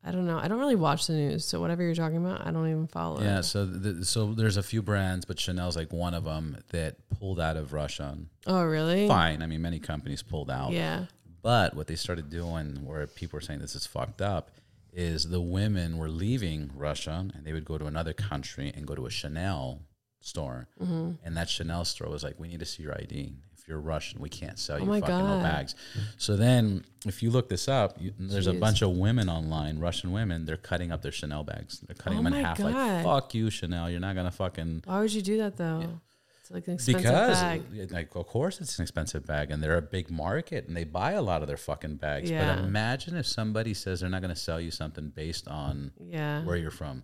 I 0.05 0.11
don't 0.11 0.25
know. 0.27 0.37
I 0.37 0.47
don't 0.49 0.59
really 0.59 0.75
watch 0.75 1.07
the 1.07 1.13
news, 1.13 1.45
so 1.45 1.61
whatever 1.61 1.81
you're 1.81 1.95
talking 1.95 2.17
about, 2.17 2.45
I 2.45 2.51
don't 2.51 2.67
even 2.69 2.87
follow. 2.87 3.21
Yeah. 3.21 3.39
it. 3.39 3.43
So, 3.43 3.65
the, 3.65 4.03
so 4.05 4.33
there's 4.33 4.57
a 4.57 4.63
few 4.63 4.81
brands, 4.81 5.23
but 5.25 5.39
Chanel's 5.39 5.77
like 5.77 5.93
one 5.93 6.13
of 6.13 6.25
them 6.25 6.57
that 6.71 6.97
pulled 7.19 7.39
out 7.39 7.55
of 7.55 7.71
Russia. 7.71 8.17
Oh, 8.45 8.63
really? 8.63 9.07
Fine. 9.07 9.41
I 9.41 9.47
mean, 9.47 9.61
many 9.61 9.79
companies 9.79 10.21
pulled 10.21 10.51
out. 10.51 10.71
Yeah. 10.71 11.05
But 11.41 11.73
what 11.75 11.87
they 11.87 11.95
started 11.95 12.29
doing, 12.29 12.85
where 12.85 13.07
people 13.07 13.37
were 13.37 13.41
saying 13.41 13.59
this 13.59 13.75
is 13.75 13.85
fucked 13.85 14.21
up, 14.21 14.51
is 14.91 15.29
the 15.29 15.41
women 15.41 15.97
were 15.97 16.09
leaving 16.09 16.69
Russia 16.75 17.25
and 17.33 17.45
they 17.45 17.53
would 17.53 17.65
go 17.65 17.77
to 17.77 17.85
another 17.85 18.13
country 18.13 18.71
and 18.75 18.85
go 18.85 18.95
to 18.95 19.05
a 19.05 19.09
Chanel 19.09 19.81
store, 20.19 20.67
Mm-hmm. 20.81 21.11
and 21.25 21.35
that 21.37 21.49
Chanel 21.49 21.83
store 21.85 22.09
was 22.09 22.23
like, 22.23 22.39
"We 22.39 22.47
need 22.47 22.59
to 22.59 22.65
see 22.65 22.83
your 22.83 22.93
ID. 22.93 23.33
If 23.63 23.69
you're 23.69 23.79
Russian, 23.79 24.19
we 24.19 24.27
can't 24.27 24.59
sell 24.59 24.75
oh 24.75 24.79
you 24.79 24.83
Oh 24.83 24.87
my 24.89 24.99
fucking 24.99 25.15
no 25.15 25.39
bags." 25.39 25.73
So 26.17 26.35
then, 26.35 26.83
if 27.05 27.23
you 27.23 27.31
look 27.31 27.47
this 27.47 27.69
up, 27.69 27.95
you, 27.99 28.13
there's 28.19 28.47
a 28.47 28.53
bunch 28.53 28.81
of 28.81 28.91
women 28.91 29.29
online, 29.29 29.79
Russian 29.79 30.11
women. 30.11 30.43
They're 30.43 30.57
cutting 30.57 30.91
up 30.91 31.01
their 31.01 31.13
Chanel 31.13 31.45
bags. 31.45 31.79
They're 31.79 31.95
cutting 31.95 32.19
Oh 32.19 32.23
them 32.23 32.33
in 32.33 32.43
half. 32.43 32.57
God. 32.57 32.73
Like, 32.73 33.03
"Fuck 33.05 33.33
you, 33.33 33.49
Chanel. 33.49 33.89
You're 33.89 34.01
not 34.01 34.15
gonna 34.17 34.31
fucking." 34.31 34.83
Why 34.85 34.99
would 34.99 35.13
you 35.13 35.21
do 35.21 35.37
that 35.37 35.55
though? 35.55 36.01
It's 36.41 36.51
like 36.51 36.67
an 36.67 36.73
expensive 36.73 37.01
because 37.03 37.41
bag. 37.41 37.91
like 37.93 38.13
of 38.17 38.27
course 38.27 38.59
it's 38.59 38.77
an 38.77 38.83
expensive 38.83 39.25
bag 39.25 39.49
and 39.49 39.63
they're 39.63 39.77
a 39.77 39.81
big 39.81 40.11
market 40.11 40.67
and 40.67 40.75
they 40.75 40.83
buy 40.83 41.13
a 41.13 41.21
lot 41.21 41.41
of 41.41 41.47
their 41.47 41.55
fucking 41.55 41.95
bags 41.95 42.29
Yeah. 42.29 42.57
but 42.57 42.65
imagine 42.65 43.15
if 43.15 43.25
somebody 43.25 43.73
says 43.73 44.01
they're 44.01 44.09
not 44.09 44.21
going 44.21 44.33
to 44.33 44.39
sell 44.39 44.59
you 44.59 44.69
something 44.69 45.07
based 45.15 45.47
on 45.47 45.93
Yeah. 46.01 46.43
where 46.43 46.57
you're 46.57 46.69
from 46.69 47.03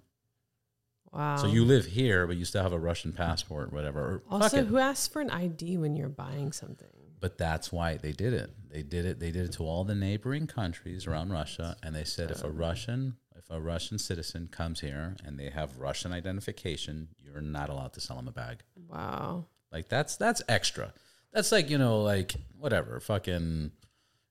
Wow. 1.12 1.38
so 1.38 1.48
you 1.48 1.66
live 1.66 1.86
here 1.86 2.28
but 2.28 2.38
you 2.38 2.46
still 2.46 2.62
have 2.64 2.74
a 2.74 2.80
russian 2.80 3.14
passport 3.14 3.74
whatever 3.74 4.24
also 4.30 4.64
who 4.64 4.78
asks 4.78 5.08
for 5.08 5.22
an 5.22 5.30
ID 5.30 5.78
when 5.78 5.96
you're 5.96 6.10
buying 6.10 6.52
something? 6.52 6.88
but 7.20 7.38
that's 7.38 7.72
why 7.72 7.98
they 7.98 8.12
did 8.12 8.34
it 8.34 8.52
they 8.70 8.84
did 8.84 9.06
it 9.06 9.20
they 9.20 9.32
did 9.32 9.46
it 9.46 9.52
to 9.54 9.64
all 9.64 9.84
the 9.84 9.96
neighboring 9.96 10.48
countries 10.48 11.08
around 11.08 11.32
russia 11.32 11.76
and 11.84 11.96
they 11.96 12.04
said 12.04 12.30
if 12.32 12.44
a 12.44 12.50
russian 12.50 13.16
if 13.36 13.50
a 13.50 13.60
russian 13.60 13.98
citizen 13.98 14.48
comes 14.52 14.82
here 14.82 15.16
and 15.26 15.40
they 15.40 15.50
have 15.50 15.78
russian 15.78 16.12
identification 16.14 17.08
you're 17.18 17.42
not 17.42 17.70
allowed 17.70 17.94
to 17.94 18.00
sell 18.00 18.16
them 18.18 18.28
a 18.28 18.32
bag 18.32 18.60
Wow. 18.88 19.46
Like 19.72 19.88
that's 19.88 20.16
that's 20.18 20.42
extra. 20.50 20.94
That's 21.32 21.52
like 21.52 21.70
you 21.70 21.78
know 21.78 22.02
like 22.02 22.34
whatever 22.58 23.00
fucking 23.00 23.72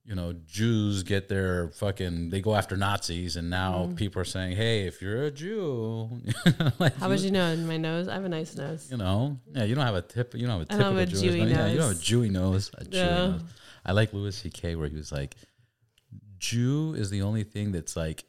you 0.09 0.15
know 0.15 0.33
Jews 0.47 1.03
get 1.03 1.29
their 1.29 1.69
fucking 1.69 2.31
they 2.31 2.41
go 2.41 2.55
after 2.55 2.77
Nazis 2.77 3.37
and 3.37 3.51
now 3.51 3.89
Mm. 3.91 3.97
people 3.97 4.23
are 4.23 4.25
saying 4.37 4.57
hey 4.57 4.87
if 4.87 5.03
you're 5.03 5.25
a 5.25 5.31
Jew 5.31 6.09
like 6.79 6.97
How 6.97 7.09
would 7.11 7.21
you 7.21 7.31
know? 7.31 7.47
In 7.53 7.67
my 7.67 7.77
nose, 7.77 8.09
I 8.09 8.15
have 8.15 8.25
a 8.25 8.29
nice 8.39 8.57
nose. 8.57 8.89
you 8.91 8.97
know 8.97 9.39
yeah 9.55 9.65
you 9.65 9.75
don't 9.75 9.85
have 9.85 9.95
a 9.97 10.03
tip 10.03 10.35
you 10.35 10.47
don't 10.47 10.59
have 10.59 10.63
a 10.63 10.65
typical 10.65 10.93
have 10.95 10.97
a 10.97 11.07
Jewish 11.07 11.23
Jewy 11.35 11.39
nose. 11.41 11.51
yeah 11.51 11.67
you 11.67 11.79
don't 11.79 11.89
have 11.89 11.91
a 11.91 11.95
nose. 11.95 12.03
Jewy 12.11 12.31
nose 12.31 12.71
a 12.79 12.85
Jewy 12.85 12.95
Yeah. 12.95 13.17
nose. 13.29 13.41
I 13.85 13.93
like 13.93 14.13
Louis 14.15 14.35
C.K. 14.35 14.77
where 14.77 14.89
he 14.89 14.97
was 14.97 15.13
like 15.13 15.37
Jew 16.39 16.95
is 16.97 17.11
the 17.11 17.23
only 17.23 17.45
thing 17.45 17.73
that's 17.73 17.97
like 17.97 18.25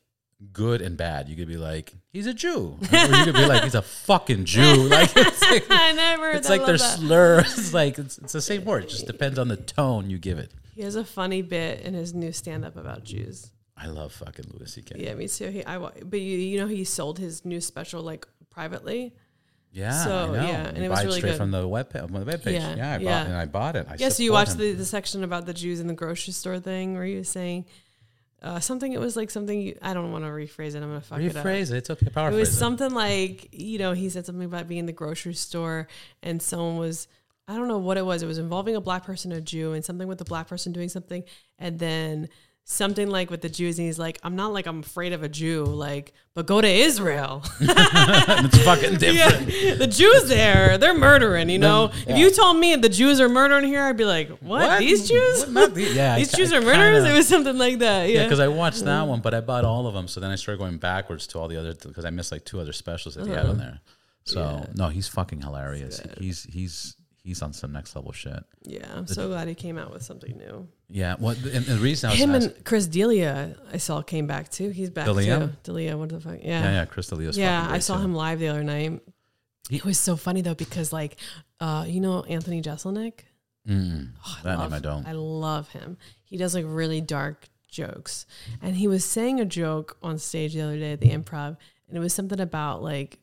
good 0.54 0.82
and 0.82 0.96
bad. 0.98 1.28
You 1.30 1.36
could 1.36 1.48
be 1.48 1.58
like 1.58 1.94
he's 2.12 2.28
a 2.28 2.34
Jew 2.34 2.78
or 2.92 2.98
you 2.98 3.24
could 3.26 3.36
be 3.36 3.46
like 3.46 3.64
he's 3.64 3.76
a 3.76 3.82
fucking 3.82 4.46
Jew 4.46 4.62
like 4.90 5.12
it's 5.16 5.42
like 5.52 5.66
I 5.70 5.92
never. 5.94 6.32
it's 6.32 6.50
like 6.50 6.66
their 6.66 6.78
that. 6.78 6.98
slur. 6.98 7.40
It's 7.40 7.74
like 7.74 8.00
it's, 8.00 8.18
it's 8.18 8.34
the 8.34 8.42
same 8.42 8.66
word. 8.66 8.84
It 8.86 8.90
just 8.90 9.06
depends 9.08 9.38
on 9.38 9.48
the 9.48 9.58
tone 9.58 10.10
you 10.10 10.18
give 10.18 10.40
it. 10.40 10.52
He 10.80 10.86
has 10.86 10.96
a 10.96 11.04
funny 11.04 11.42
bit 11.42 11.82
in 11.82 11.94
his 11.94 12.14
new 12.14 12.32
stand-up 12.32 12.78
about 12.78 13.04
Jews. 13.04 13.52
I 13.76 13.88
love 13.88 14.14
fucking 14.14 14.46
Louis 14.54 14.72
C.K. 14.72 14.96
Yeah, 14.98 15.14
me 15.14 15.28
too. 15.28 15.50
He, 15.50 15.66
I, 15.66 15.78
but 15.78 16.22
you, 16.22 16.38
you 16.38 16.58
know, 16.58 16.68
he 16.68 16.86
sold 16.86 17.20
his 17.20 17.44
new 17.44 17.60
special 17.60 18.02
like 18.02 18.26
privately. 18.50 19.14
Yeah, 19.74 19.92
So, 20.06 20.12
I 20.18 20.26
know. 20.28 20.34
yeah, 20.48 20.68
and 20.70 20.78
You 20.78 20.84
it 20.86 20.90
was 20.90 21.04
really 21.04 21.18
straight 21.20 21.32
good. 21.32 21.38
from 21.38 21.52
the 21.52 21.68
web 21.68 21.92
on 22.02 22.14
the 22.14 22.22
web 22.24 22.42
page. 22.44 22.62
Yeah, 22.62 22.76
Yeah, 22.78 22.94
I 22.94 22.98
yeah. 22.98 23.10
bought 23.10 23.28
and 23.28 23.36
I 23.36 23.46
bought 23.46 23.76
it. 23.76 23.88
I 23.90 23.96
yeah, 24.00 24.08
so 24.08 24.24
you 24.24 24.32
watched 24.32 24.54
him. 24.54 24.60
the, 24.60 24.72
the 24.72 24.86
section 24.86 25.22
about 25.26 25.46
the 25.46 25.54
Jews 25.54 25.82
in 25.82 25.88
the 25.88 25.94
grocery 25.94 26.32
store 26.32 26.62
thing 26.62 26.94
where 26.94 27.04
he 27.04 27.18
was 27.18 27.28
saying 27.28 27.66
uh, 28.42 28.62
something. 28.62 28.94
It 28.94 29.02
was 29.02 29.18
like 29.18 29.30
something. 29.30 29.60
You, 29.60 29.78
I 29.82 29.94
don't 29.94 30.14
want 30.14 30.24
to 30.24 30.30
rephrase 30.30 30.76
it. 30.76 30.78
I'm 30.78 30.84
gonna 30.84 31.02
fuck 31.02 31.20
it 31.20 31.36
up. 31.36 31.46
rephrase 31.46 31.72
it. 31.74 31.78
It's 31.80 31.90
okay. 31.90 32.08
Power 32.10 32.32
It 32.32 32.36
was 32.36 32.48
it. 32.48 32.54
something 32.56 32.94
like, 32.94 33.50
you 33.52 33.80
know, 33.80 33.92
he 33.92 34.08
said 34.10 34.26
something 34.26 34.46
about 34.46 34.70
being 34.70 34.80
in 34.80 34.86
the 34.86 34.94
grocery 34.94 35.34
store 35.34 35.88
and 36.24 36.42
someone 36.42 36.78
was, 36.78 37.10
I 37.50 37.56
don't 37.56 37.68
know 37.68 37.80
what 37.80 37.98
it 37.98 38.06
was. 38.06 38.22
It 38.22 38.28
was 38.28 38.38
involving 38.38 38.76
a 38.76 38.82
black 38.82 39.04
person, 39.04 39.32
a 39.32 39.42
Jew, 39.42 39.74
and 39.74 39.84
something 39.84 40.08
with 40.08 40.20
the 40.20 40.26
black 40.26 40.48
person 40.48 40.72
doing 40.72 40.88
something. 40.88 41.24
And 41.58 41.80
then 41.80 42.30
something 42.64 43.10
like 43.10 43.32
with 43.32 43.42
the 43.42 43.50
Jews, 43.50 43.80
and 43.80 43.88
he's 43.88 43.98
like, 43.98 44.20
I'm 44.22 44.36
not 44.36 44.54
like 44.54 44.68
I'm 44.68 44.82
afraid 44.82 45.14
of 45.14 45.24
a 45.24 45.30
Jew, 45.30 45.66
like, 45.66 46.14
but 46.36 46.46
go 46.46 46.62
to 46.62 46.68
Israel. 46.68 47.42
it's 47.60 48.64
fucking 48.64 48.98
different. 48.98 49.50
yeah, 49.52 49.74
the 49.74 49.88
Jews 49.88 50.30
there, 50.30 50.78
they're 50.78 50.94
murdering. 50.94 51.50
You 51.50 51.58
know, 51.58 51.92
if 52.06 52.20
you 52.20 52.30
told 52.30 52.58
me 52.58 52.76
the 52.76 52.88
Jews 52.88 53.20
are 53.20 53.28
murdering 53.28 53.66
here, 53.66 53.82
I'd 53.82 53.98
be 53.98 54.06
like, 54.06 54.30
what? 54.30 54.62
What? 54.62 54.80
These 54.80 55.10
Jews? 55.10 55.48
What? 55.48 55.76
Yeah, 55.76 56.16
these 56.20 56.30
ki- 56.30 56.38
Jews 56.38 56.54
I 56.54 56.58
are 56.58 56.62
murderers. 56.62 56.98
kinda- 56.98 57.10
It 57.10 57.18
was 57.18 57.28
something 57.28 57.58
like 57.58 57.80
that. 57.80 58.10
Yeah, 58.10 58.20
Yeah, 58.20 58.24
because 58.26 58.40
I 58.40 58.48
watched 58.48 58.86
that 58.86 59.08
one, 59.08 59.22
but 59.22 59.34
I 59.34 59.42
bought 59.42 59.66
all 59.66 59.88
of 59.88 59.96
them. 59.96 60.08
So 60.08 60.20
then 60.20 60.30
I 60.30 60.36
started 60.36 60.60
going 60.60 60.78
backwards 60.78 61.26
to 61.28 61.40
all 61.40 61.48
the 61.48 61.58
other 61.58 61.74
because 61.74 62.06
I 62.06 62.12
missed 62.12 62.32
like 62.32 62.46
two 62.46 62.60
other 62.60 62.74
specials 62.74 63.16
that 63.16 63.26
he 63.26 63.32
had 63.32 63.48
on 63.48 63.56
uh-huh. 63.56 63.60
there. 63.60 63.80
So 64.26 64.70
no, 64.76 64.90
he's 64.90 65.08
fucking 65.08 65.42
hilarious. 65.42 66.02
He's 66.20 66.44
he's 66.44 66.96
he's 67.24 67.42
on 67.42 67.54
some 67.54 67.72
next 67.72 67.96
level 67.96 68.12
shit. 68.12 68.44
yeah. 68.64 68.86
I'm 68.96 69.08
so 69.08 69.28
glad 69.28 69.48
he 69.48 69.56
came 69.56 69.78
out 69.78 69.92
with 69.94 70.04
something 70.04 70.38
new. 70.38 70.68
Yeah. 70.90 71.16
What 71.20 71.38
and 71.38 71.66
the 71.66 71.78
reason 71.78 72.10
I 72.10 72.14
was 72.14 72.20
Him 72.22 72.32
asking, 72.36 72.52
and 72.56 72.66
Chris 72.66 72.88
D'Elia, 72.88 73.56
I 73.72 73.78
saw 73.78 74.02
came 74.02 74.26
back 74.28 74.50
too. 74.50 74.70
He's 74.70 74.90
back 74.90 75.06
D'Elia? 75.06 75.40
too. 75.40 75.72
D'Elia, 75.74 75.98
what 75.98 76.10
the 76.10 76.20
fuck? 76.20 76.40
yeah, 76.42 76.64
Yeah, 76.64 76.72
yeah, 76.72 76.86
Chris 76.86 77.08
D'Elia. 77.08 77.32
yeah. 77.32 77.68
I 77.70 77.80
saw 77.80 77.98
too. 77.98 78.04
him 78.04 78.16
live 78.16 78.40
the 78.40 78.48
other 78.48 78.64
night. 78.64 79.02
He- 79.70 79.78
it 79.78 79.86
was 79.86 80.00
so 80.00 80.16
funny 80.16 80.42
though 80.42 80.56
because 80.56 80.92
like, 80.92 81.18
uh, 81.60 81.86
you 81.88 82.00
know 82.02 82.24
Anthony 82.24 82.62
Jeselnik. 82.62 83.20
Mm, 83.68 84.10
I 84.26 84.42
that 84.44 84.58
love, 84.58 84.72
name 84.72 84.78
I 84.78 84.80
don't. 84.80 85.08
I 85.08 85.12
love 85.12 85.70
him. 85.70 85.98
He 86.24 86.38
does 86.38 86.56
like 86.56 86.66
really 86.68 87.02
dark 87.02 87.48
jokes, 87.68 88.26
and 88.64 88.76
he 88.76 88.88
was 88.88 89.06
saying 89.06 89.40
a 89.40 89.46
joke 89.46 89.98
on 90.02 90.18
stage 90.18 90.54
the 90.56 90.62
other 90.62 90.80
day 90.80 90.94
at 90.94 91.02
the 91.02 91.10
improv, 91.10 91.58
and 91.88 91.96
it 91.96 92.00
was 92.00 92.14
something 92.14 92.40
about 92.40 92.82
like, 92.82 93.20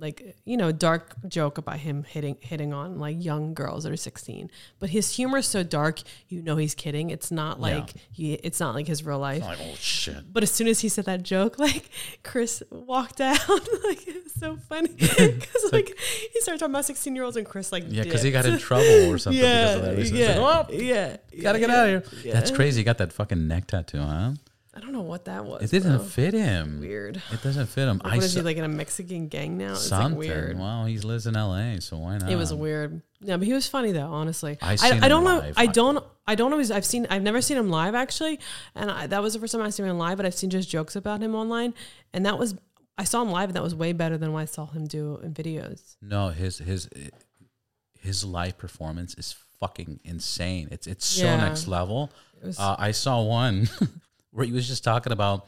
like 0.00 0.36
you 0.44 0.56
know, 0.56 0.72
dark 0.72 1.14
joke 1.28 1.58
about 1.58 1.78
him 1.78 2.04
hitting 2.04 2.36
hitting 2.40 2.72
on 2.72 2.98
like 2.98 3.22
young 3.22 3.54
girls 3.54 3.84
that 3.84 3.92
are 3.92 3.96
sixteen. 3.96 4.50
But 4.78 4.90
his 4.90 5.16
humor 5.16 5.38
is 5.38 5.46
so 5.46 5.62
dark, 5.62 6.00
you 6.28 6.42
know 6.42 6.56
he's 6.56 6.74
kidding. 6.74 7.10
It's 7.10 7.30
not 7.30 7.60
like 7.60 7.92
he. 8.10 8.34
It's 8.34 8.60
not 8.60 8.74
like 8.74 8.86
his 8.86 9.04
real 9.04 9.18
life. 9.18 9.42
Like 9.42 9.58
oh 9.60 9.74
shit. 9.78 10.32
But 10.32 10.42
as 10.42 10.50
soon 10.50 10.68
as 10.68 10.80
he 10.80 10.88
said 10.88 11.04
that 11.06 11.22
joke, 11.22 11.58
like 11.58 11.90
Chris 12.22 12.62
walked 12.70 13.20
out. 13.20 13.48
like 13.84 14.06
it 14.06 14.24
was 14.24 14.34
so 14.34 14.56
funny 14.56 14.88
because 14.94 15.72
like 15.72 15.96
he 16.32 16.40
started 16.40 16.58
talking 16.60 16.74
about 16.74 16.84
sixteen 16.84 17.14
year 17.14 17.24
olds, 17.24 17.36
and 17.36 17.46
Chris 17.46 17.72
like 17.72 17.84
Yeah, 17.88 18.04
because 18.04 18.22
he 18.22 18.30
got 18.30 18.46
in 18.46 18.58
trouble 18.58 19.10
or 19.12 19.18
something. 19.18 19.42
yeah, 19.42 19.76
because 19.76 20.10
of 20.10 20.16
that 20.16 20.18
yeah, 20.18 20.38
like, 20.38 20.66
oh, 20.68 20.72
yeah. 20.72 21.16
gotta 21.42 21.58
get 21.58 21.70
out 21.70 21.88
of 21.88 22.12
here. 22.22 22.32
That's 22.32 22.50
crazy. 22.50 22.80
He 22.80 22.84
got 22.84 22.98
that 22.98 23.12
fucking 23.12 23.48
neck 23.48 23.66
tattoo, 23.66 23.98
huh? 23.98 24.32
I 24.78 24.80
don't 24.80 24.92
know 24.92 25.00
what 25.02 25.24
that 25.24 25.44
was. 25.44 25.62
It 25.64 25.70
didn't 25.70 25.96
bro. 25.96 26.06
fit 26.06 26.34
him. 26.34 26.78
Weird. 26.78 27.20
It 27.32 27.42
doesn't 27.42 27.66
fit 27.66 27.88
him. 27.88 28.00
Like, 28.04 28.12
I 28.12 28.16
what 28.16 28.24
is 28.24 28.32
saw 28.32 28.38
he 28.40 28.44
like 28.44 28.56
in 28.58 28.62
a 28.64 28.68
Mexican 28.68 29.26
gang 29.26 29.58
now? 29.58 29.72
It's 29.72 29.90
like 29.90 30.14
weird. 30.14 30.56
Well, 30.56 30.84
he 30.84 30.98
lives 30.98 31.26
in 31.26 31.36
L.A., 31.36 31.80
so 31.80 31.96
why 31.98 32.18
not? 32.18 32.30
It 32.30 32.36
was 32.36 32.54
weird. 32.54 33.02
Yeah, 33.20 33.36
but 33.36 33.46
he 33.48 33.52
was 33.52 33.66
funny 33.66 33.90
though. 33.90 34.06
Honestly, 34.06 34.56
I 34.62 34.76
I, 34.80 35.00
I 35.02 35.08
don't 35.08 35.24
know. 35.24 35.38
live. 35.38 35.54
I 35.56 35.66
don't. 35.66 36.04
I 36.28 36.36
don't 36.36 36.52
always. 36.52 36.70
I've 36.70 36.84
seen. 36.84 37.06
I've 37.10 37.22
never 37.22 37.40
seen 37.42 37.56
him 37.56 37.68
live 37.70 37.96
actually, 37.96 38.38
and 38.76 38.88
I, 38.90 39.08
that 39.08 39.20
was 39.20 39.32
the 39.34 39.40
first 39.40 39.52
time 39.52 39.62
I 39.62 39.70
seen 39.70 39.86
him 39.86 39.98
live. 39.98 40.16
But 40.18 40.26
I've 40.26 40.34
seen 40.34 40.50
just 40.50 40.70
jokes 40.70 40.94
about 40.94 41.20
him 41.20 41.34
online, 41.34 41.74
and 42.12 42.24
that 42.24 42.38
was. 42.38 42.54
I 42.96 43.04
saw 43.04 43.22
him 43.22 43.30
live, 43.30 43.48
and 43.48 43.56
that 43.56 43.62
was 43.62 43.74
way 43.74 43.92
better 43.92 44.16
than 44.18 44.32
what 44.32 44.40
I 44.40 44.44
saw 44.44 44.66
him 44.66 44.86
do 44.86 45.18
in 45.22 45.34
videos. 45.34 45.96
No, 46.00 46.28
his 46.28 46.58
his 46.58 46.88
his 47.98 48.24
live 48.24 48.56
performance 48.58 49.14
is 49.14 49.34
fucking 49.60 50.00
insane. 50.04 50.68
It's 50.70 50.86
it's 50.86 51.04
so 51.06 51.24
Yeah. 51.24 51.36
next 51.38 51.66
level. 51.66 52.10
Was- 52.42 52.58
Uh, 52.58 52.76
I 52.78 52.92
saw 52.92 53.20
one 53.22 53.68
where 54.30 54.46
he 54.46 54.52
was 54.52 54.68
just 54.68 54.84
talking 54.84 55.12
about 55.12 55.46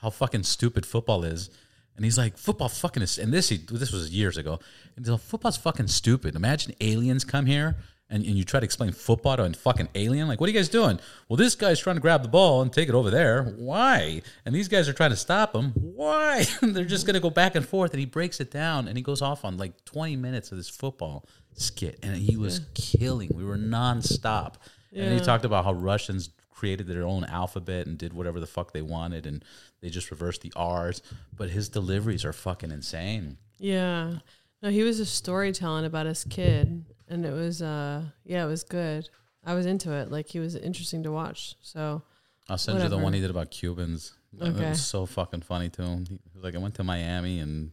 how 0.00 0.10
fucking 0.10 0.44
stupid 0.44 0.86
football 0.86 1.24
is, 1.24 1.50
and 1.96 2.04
he's 2.04 2.18
like, 2.18 2.38
"Football 2.38 2.68
fucking 2.68 3.02
is." 3.02 3.18
And 3.18 3.32
this 3.32 3.48
he, 3.48 3.58
this 3.58 3.92
was 3.92 4.10
years 4.10 4.36
ago. 4.36 4.58
And 4.96 5.04
he's 5.04 5.10
like, 5.10 5.20
"Football's 5.20 5.56
fucking 5.56 5.88
stupid." 5.88 6.34
Imagine 6.34 6.74
aliens 6.80 7.24
come 7.24 7.46
here. 7.46 7.76
And, 8.12 8.24
and 8.24 8.36
you 8.36 8.42
try 8.42 8.58
to 8.58 8.64
explain 8.64 8.90
football 8.90 9.36
to 9.36 9.44
a 9.44 9.52
fucking 9.52 9.88
alien? 9.94 10.26
Like, 10.26 10.40
what 10.40 10.48
are 10.48 10.52
you 10.52 10.58
guys 10.58 10.68
doing? 10.68 10.98
Well, 11.28 11.36
this 11.36 11.54
guy's 11.54 11.78
trying 11.78 11.94
to 11.94 12.02
grab 12.02 12.24
the 12.24 12.28
ball 12.28 12.60
and 12.60 12.72
take 12.72 12.88
it 12.88 12.94
over 12.94 13.08
there. 13.08 13.44
Why? 13.56 14.22
And 14.44 14.52
these 14.52 14.66
guys 14.66 14.88
are 14.88 14.92
trying 14.92 15.10
to 15.10 15.16
stop 15.16 15.54
him. 15.54 15.70
Why? 15.76 16.44
They're 16.62 16.84
just 16.84 17.06
going 17.06 17.14
to 17.14 17.20
go 17.20 17.30
back 17.30 17.54
and 17.54 17.64
forth. 17.64 17.92
And 17.92 18.00
he 18.00 18.06
breaks 18.06 18.40
it 18.40 18.50
down 18.50 18.88
and 18.88 18.96
he 18.96 19.02
goes 19.02 19.22
off 19.22 19.44
on 19.44 19.58
like 19.58 19.84
20 19.84 20.16
minutes 20.16 20.50
of 20.50 20.58
this 20.58 20.68
football 20.68 21.24
skit. 21.54 22.00
And 22.02 22.16
he 22.16 22.36
was 22.36 22.62
killing. 22.74 23.30
We 23.32 23.44
were 23.44 23.56
nonstop. 23.56 24.54
And 24.92 25.14
he 25.14 25.24
talked 25.24 25.44
about 25.44 25.64
how 25.64 25.72
Russians 25.72 26.30
created 26.60 26.86
their 26.86 27.04
own 27.04 27.24
alphabet 27.24 27.86
and 27.86 27.96
did 27.96 28.12
whatever 28.12 28.38
the 28.38 28.46
fuck 28.46 28.72
they 28.72 28.82
wanted. 28.82 29.24
And 29.26 29.42
they 29.80 29.88
just 29.88 30.10
reversed 30.10 30.42
the 30.42 30.52
R's. 30.54 31.00
But 31.34 31.48
his 31.50 31.68
deliveries 31.70 32.24
are 32.24 32.32
fucking 32.34 32.70
insane. 32.70 33.38
Yeah. 33.58 34.18
No, 34.62 34.68
he 34.70 34.82
was 34.82 35.00
a 35.00 35.06
storytelling 35.06 35.86
about 35.86 36.04
his 36.04 36.22
kid, 36.24 36.84
and 37.08 37.24
it 37.24 37.32
was. 37.32 37.62
uh 37.62 38.02
Yeah, 38.24 38.44
it 38.44 38.48
was 38.48 38.62
good. 38.62 39.08
I 39.42 39.54
was 39.54 39.64
into 39.64 39.90
it. 39.92 40.10
Like 40.10 40.26
he 40.28 40.38
was 40.38 40.54
interesting 40.54 41.02
to 41.04 41.10
watch. 41.10 41.54
So 41.62 42.02
I'll 42.48 42.58
send 42.58 42.82
you 42.82 42.88
the 42.88 42.98
one 42.98 43.14
he 43.14 43.20
did 43.22 43.30
about 43.30 43.50
Cubans. 43.50 44.12
It 44.38 44.42
Okay. 44.48 44.68
was 44.70 44.84
so 44.84 45.06
fucking 45.06 45.42
funny 45.42 45.70
to 45.70 45.82
him. 45.82 46.04
He 46.08 46.18
was 46.34 46.44
like, 46.44 46.54
I 46.54 46.58
went 46.58 46.74
to 46.74 46.84
Miami 46.84 47.38
and 47.40 47.72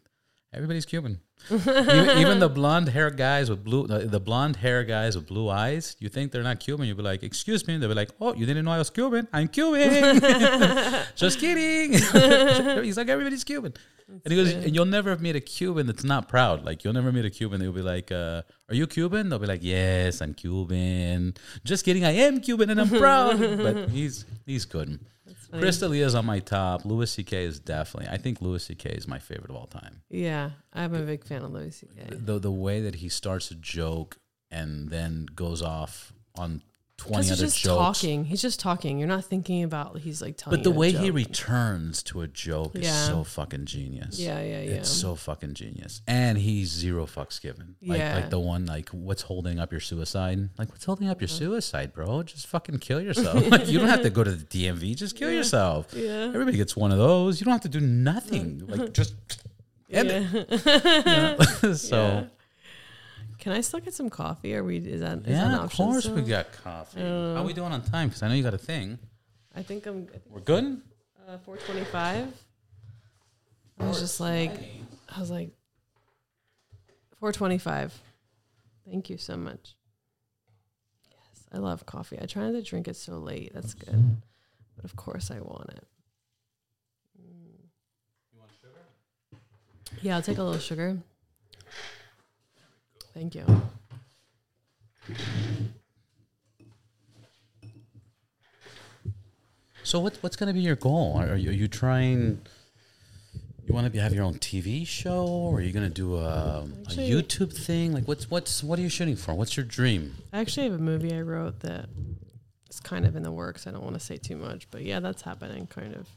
everybody's 0.54 0.86
Cuban. 0.86 1.20
even, 1.52 2.18
even 2.18 2.40
the 2.40 2.50
blonde 2.50 2.90
hair 2.90 3.12
guys 3.12 3.50
with 3.50 3.64
blue, 3.64 3.86
the, 3.88 4.00
the 4.00 4.20
blonde 4.20 4.56
hair 4.56 4.84
guys 4.84 5.16
with 5.16 5.28
blue 5.28 5.50
eyes, 5.50 5.96
you 6.00 6.10
think 6.10 6.32
they're 6.32 6.44
not 6.44 6.60
Cuban. 6.60 6.88
You'd 6.88 6.98
be 6.98 7.04
like, 7.04 7.24
excuse 7.24 7.68
me. 7.68 7.78
They'll 7.78 7.90
be 7.90 7.96
like, 7.96 8.10
oh, 8.20 8.34
you 8.34 8.46
didn't 8.46 8.66
know 8.66 8.72
I 8.72 8.80
was 8.80 8.90
Cuban. 8.90 9.28
I'm 9.32 9.48
Cuban. 9.48 10.20
Just 11.16 11.40
kidding. 11.40 11.94
He's 12.84 12.98
like, 12.98 13.08
everybody's 13.08 13.44
Cuban. 13.44 13.74
and 14.08 14.32
he 14.32 14.36
goes, 14.36 14.52
and 14.54 14.74
you'll 14.74 14.86
never 14.86 15.10
have 15.12 15.22
meet 15.22 15.36
a 15.36 15.40
Cuban 15.42 15.86
that's 15.86 16.04
not 16.04 16.28
proud. 16.28 16.66
Like, 16.66 16.84
you'll 16.84 16.94
never 16.94 17.12
meet 17.12 17.26
a 17.26 17.30
Cuban 17.30 17.60
They'll 17.60 17.72
be 17.72 17.82
like, 17.82 18.12
uh, 18.12 18.42
are 18.70 18.76
you 18.76 18.88
Cuban? 18.88 19.30
They'll 19.30 19.40
be 19.40 19.48
like, 19.48 19.64
yes, 19.64 20.22
I'm 20.22 20.34
Cuban. 20.34 21.36
Just 21.64 21.86
kidding. 21.86 22.04
I 22.04 22.12
am 22.12 22.40
Cuban 22.42 22.70
and 22.72 22.82
I'm 22.82 22.90
proud. 23.06 23.40
but 23.40 23.90
he's 23.90 24.26
he's 24.46 24.66
good. 24.66 25.00
Funny. 25.48 25.62
Chris 25.62 25.80
D'Elia 25.80 26.06
is 26.06 26.16
on 26.16 26.26
my 26.26 26.40
top. 26.40 26.86
Louis 26.86 27.10
C.K. 27.10 27.44
is 27.46 27.60
definitely. 27.60 28.10
I 28.12 28.18
think 28.18 28.42
Louis 28.42 28.64
C.K. 28.64 28.90
is 28.92 29.08
my 29.08 29.20
favorite 29.20 29.50
of 29.50 29.56
all 29.56 29.68
time. 29.68 30.02
yeah, 30.10 30.52
I'm 30.74 30.94
a 30.94 31.02
big 31.02 31.24
fan 31.26 31.44
of 31.44 31.52
Louis 31.52 31.76
C.K. 31.76 32.16
The 32.16 32.40
the 32.40 32.52
way 32.52 32.82
that 32.82 32.96
he 32.96 33.10
starts 33.10 33.52
a 33.52 33.56
joke 33.56 34.18
and 34.52 34.90
then 34.90 35.26
goes 35.36 35.62
off 35.62 36.14
on 36.36 36.62
twenty 36.98 37.28
other 37.32 37.36
just 37.46 37.60
jokes. 37.60 38.00
talking. 38.02 38.26
He's 38.26 38.42
just 38.42 38.60
talking. 38.60 38.98
You're 39.00 39.08
not 39.08 39.24
thinking 39.26 39.64
about. 39.64 40.00
He's 40.00 40.22
like 40.22 40.36
telling. 40.38 40.60
But 40.60 40.64
the 40.64 40.72
way 40.72 40.92
he 40.92 41.12
returns 41.12 42.02
to 42.04 42.22
a 42.22 42.28
joke 42.28 42.76
is 42.76 42.92
so 42.92 43.24
fucking 43.24 43.66
genius. 43.66 44.20
Yeah, 44.20 44.40
yeah, 44.42 44.62
yeah. 44.62 44.72
It's 44.78 44.90
so 44.90 45.16
fucking 45.16 45.54
genius. 45.54 46.02
And 46.08 46.38
he's 46.38 46.70
zero 46.70 47.06
fucks 47.06 47.42
given. 47.42 47.76
Like 47.82 48.00
Yeah. 48.00 48.16
like 48.16 48.30
the 48.30 48.40
one 48.40 48.66
like 48.66 48.90
what's 48.90 49.22
holding 49.22 49.60
up 49.60 49.72
your 49.72 49.82
suicide? 49.82 50.50
Like 50.58 50.70
what's 50.72 50.86
holding 50.86 51.08
up 51.10 51.22
your 51.22 51.28
suicide, 51.28 51.94
bro? 51.94 52.24
Just 52.24 52.48
fucking 52.48 52.80
kill 52.80 53.00
yourself. 53.02 53.48
like 53.52 53.68
you 53.68 53.80
don't 53.80 53.90
have 53.90 54.02
to 54.02 54.10
go 54.10 54.24
to 54.24 54.32
the 54.32 54.46
DMV, 54.46 54.96
just 54.96 55.16
kill 55.16 55.32
yourself. 55.32 55.94
Yeah. 55.94 56.32
Everybody 56.34 56.58
gets 56.58 56.76
one 56.76 56.92
of 56.92 56.98
those. 56.98 57.40
You 57.40 57.46
don't 57.46 57.54
have 57.54 57.62
to 57.62 57.70
do 57.70 57.80
nothing. 57.80 58.64
Like 58.68 58.94
just 58.94 59.14
end 59.90 60.10
it. 60.12 60.50
yeah. 60.52 61.36
Know? 61.64 61.74
so 61.74 61.98
Yeah. 61.98 62.20
yeah, 62.22 62.24
Can 63.40 63.52
I 63.52 63.62
still 63.62 63.80
get 63.80 63.94
some 63.94 64.10
coffee? 64.10 64.56
Or 64.56 64.64
we 64.64 64.78
is 64.78 65.02
that 65.02 65.20
is 65.20 65.26
that 65.26 65.48
an 65.48 65.54
option? 65.54 65.54
Yeah, 65.54 65.64
of 65.64 65.74
course 65.74 66.04
still? 66.04 66.16
we 66.16 66.22
got 66.24 66.52
coffee. 66.52 67.02
How 67.02 67.36
are 67.36 67.44
we 67.44 67.54
doing 67.54 67.72
on 67.72 67.82
time? 67.84 68.10
Because 68.10 68.24
I 68.24 68.28
know 68.30 68.34
you 68.34 68.44
got 68.44 68.54
a 68.54 68.58
thing. 68.58 68.98
I 69.56 69.64
think 69.64 69.86
I'm. 69.86 70.08
I 70.10 70.18
think 70.18 70.24
We're 70.30 70.42
good. 70.42 70.82
uh, 71.28 71.38
425. 71.40 72.34
I 73.80 73.88
was 73.88 74.00
just 74.00 74.20
like, 74.20 74.52
I 75.16 75.20
was 75.20 75.30
like, 75.30 75.52
425. 77.20 78.00
Thank 78.90 79.10
you 79.10 79.18
so 79.18 79.38
much. 79.38 79.76
Yes, 81.12 81.46
I 81.54 81.58
love 81.58 81.86
coffee. 81.86 82.18
I 82.22 82.26
try 82.26 82.44
not 82.44 82.54
to 82.54 82.62
drink 82.64 82.88
it 82.88 82.96
so 82.96 83.14
late. 83.14 83.52
That's 83.54 83.74
good. 83.74 84.18
But 84.76 84.86
of 84.86 84.96
course, 84.96 85.30
I 85.30 85.40
want 85.40 85.70
it. 85.70 85.88
Mm. 87.20 87.68
You 88.34 88.40
want 88.40 88.52
sugar? 88.60 89.40
Yeah, 90.02 90.16
I'll 90.16 90.22
take 90.22 90.38
a 90.38 90.44
little 90.44 90.60
sugar. 90.60 90.98
Thank 93.18 93.34
you. 93.34 93.46
So 99.82 100.00
what 100.00 100.18
what's 100.22 100.36
going 100.36 100.48
to 100.48 100.54
be 100.54 100.60
your 100.60 100.76
goal? 100.76 101.18
Are, 101.18 101.30
are 101.30 101.36
you, 101.36 101.50
are 101.50 101.54
you 101.54 101.68
trying? 101.68 102.42
You 103.66 103.74
want 103.74 103.92
to 103.92 104.00
have 104.00 104.14
your 104.14 104.24
own 104.24 104.36
TV 104.36 104.86
show, 104.86 105.26
or 105.26 105.58
are 105.58 105.62
you 105.62 105.74
going 105.74 105.88
to 105.88 105.94
do 105.94 106.16
a, 106.18 106.68
Actually- 106.86 107.12
a 107.12 107.16
YouTube 107.24 107.54
thing? 107.54 107.92
Like 107.92 108.08
what's 108.08 108.30
what's 108.30 108.64
what 108.64 108.78
are 108.78 108.84
you 108.84 108.90
shooting 108.90 109.16
for? 109.16 109.34
What's 109.34 109.58
your 109.58 109.66
dream? 109.66 110.16
I 110.32 110.40
actually 110.40 110.70
have 110.70 110.80
a 110.80 110.84
movie 110.84 111.12
I 111.16 111.22
wrote 111.22 111.62
that 111.62 111.88
is 112.70 112.80
kind 112.80 113.04
of 113.04 113.16
in 113.16 113.24
the 113.24 113.32
works. 113.32 113.66
I 113.66 113.72
don't 113.72 113.84
want 113.84 113.96
to 113.96 114.00
say 114.00 114.18
too 114.18 114.38
much, 114.38 114.70
but 114.70 114.84
yeah, 114.84 115.00
that's 115.00 115.24
happening 115.24 115.66
kind 115.66 115.96
of. 115.96 116.08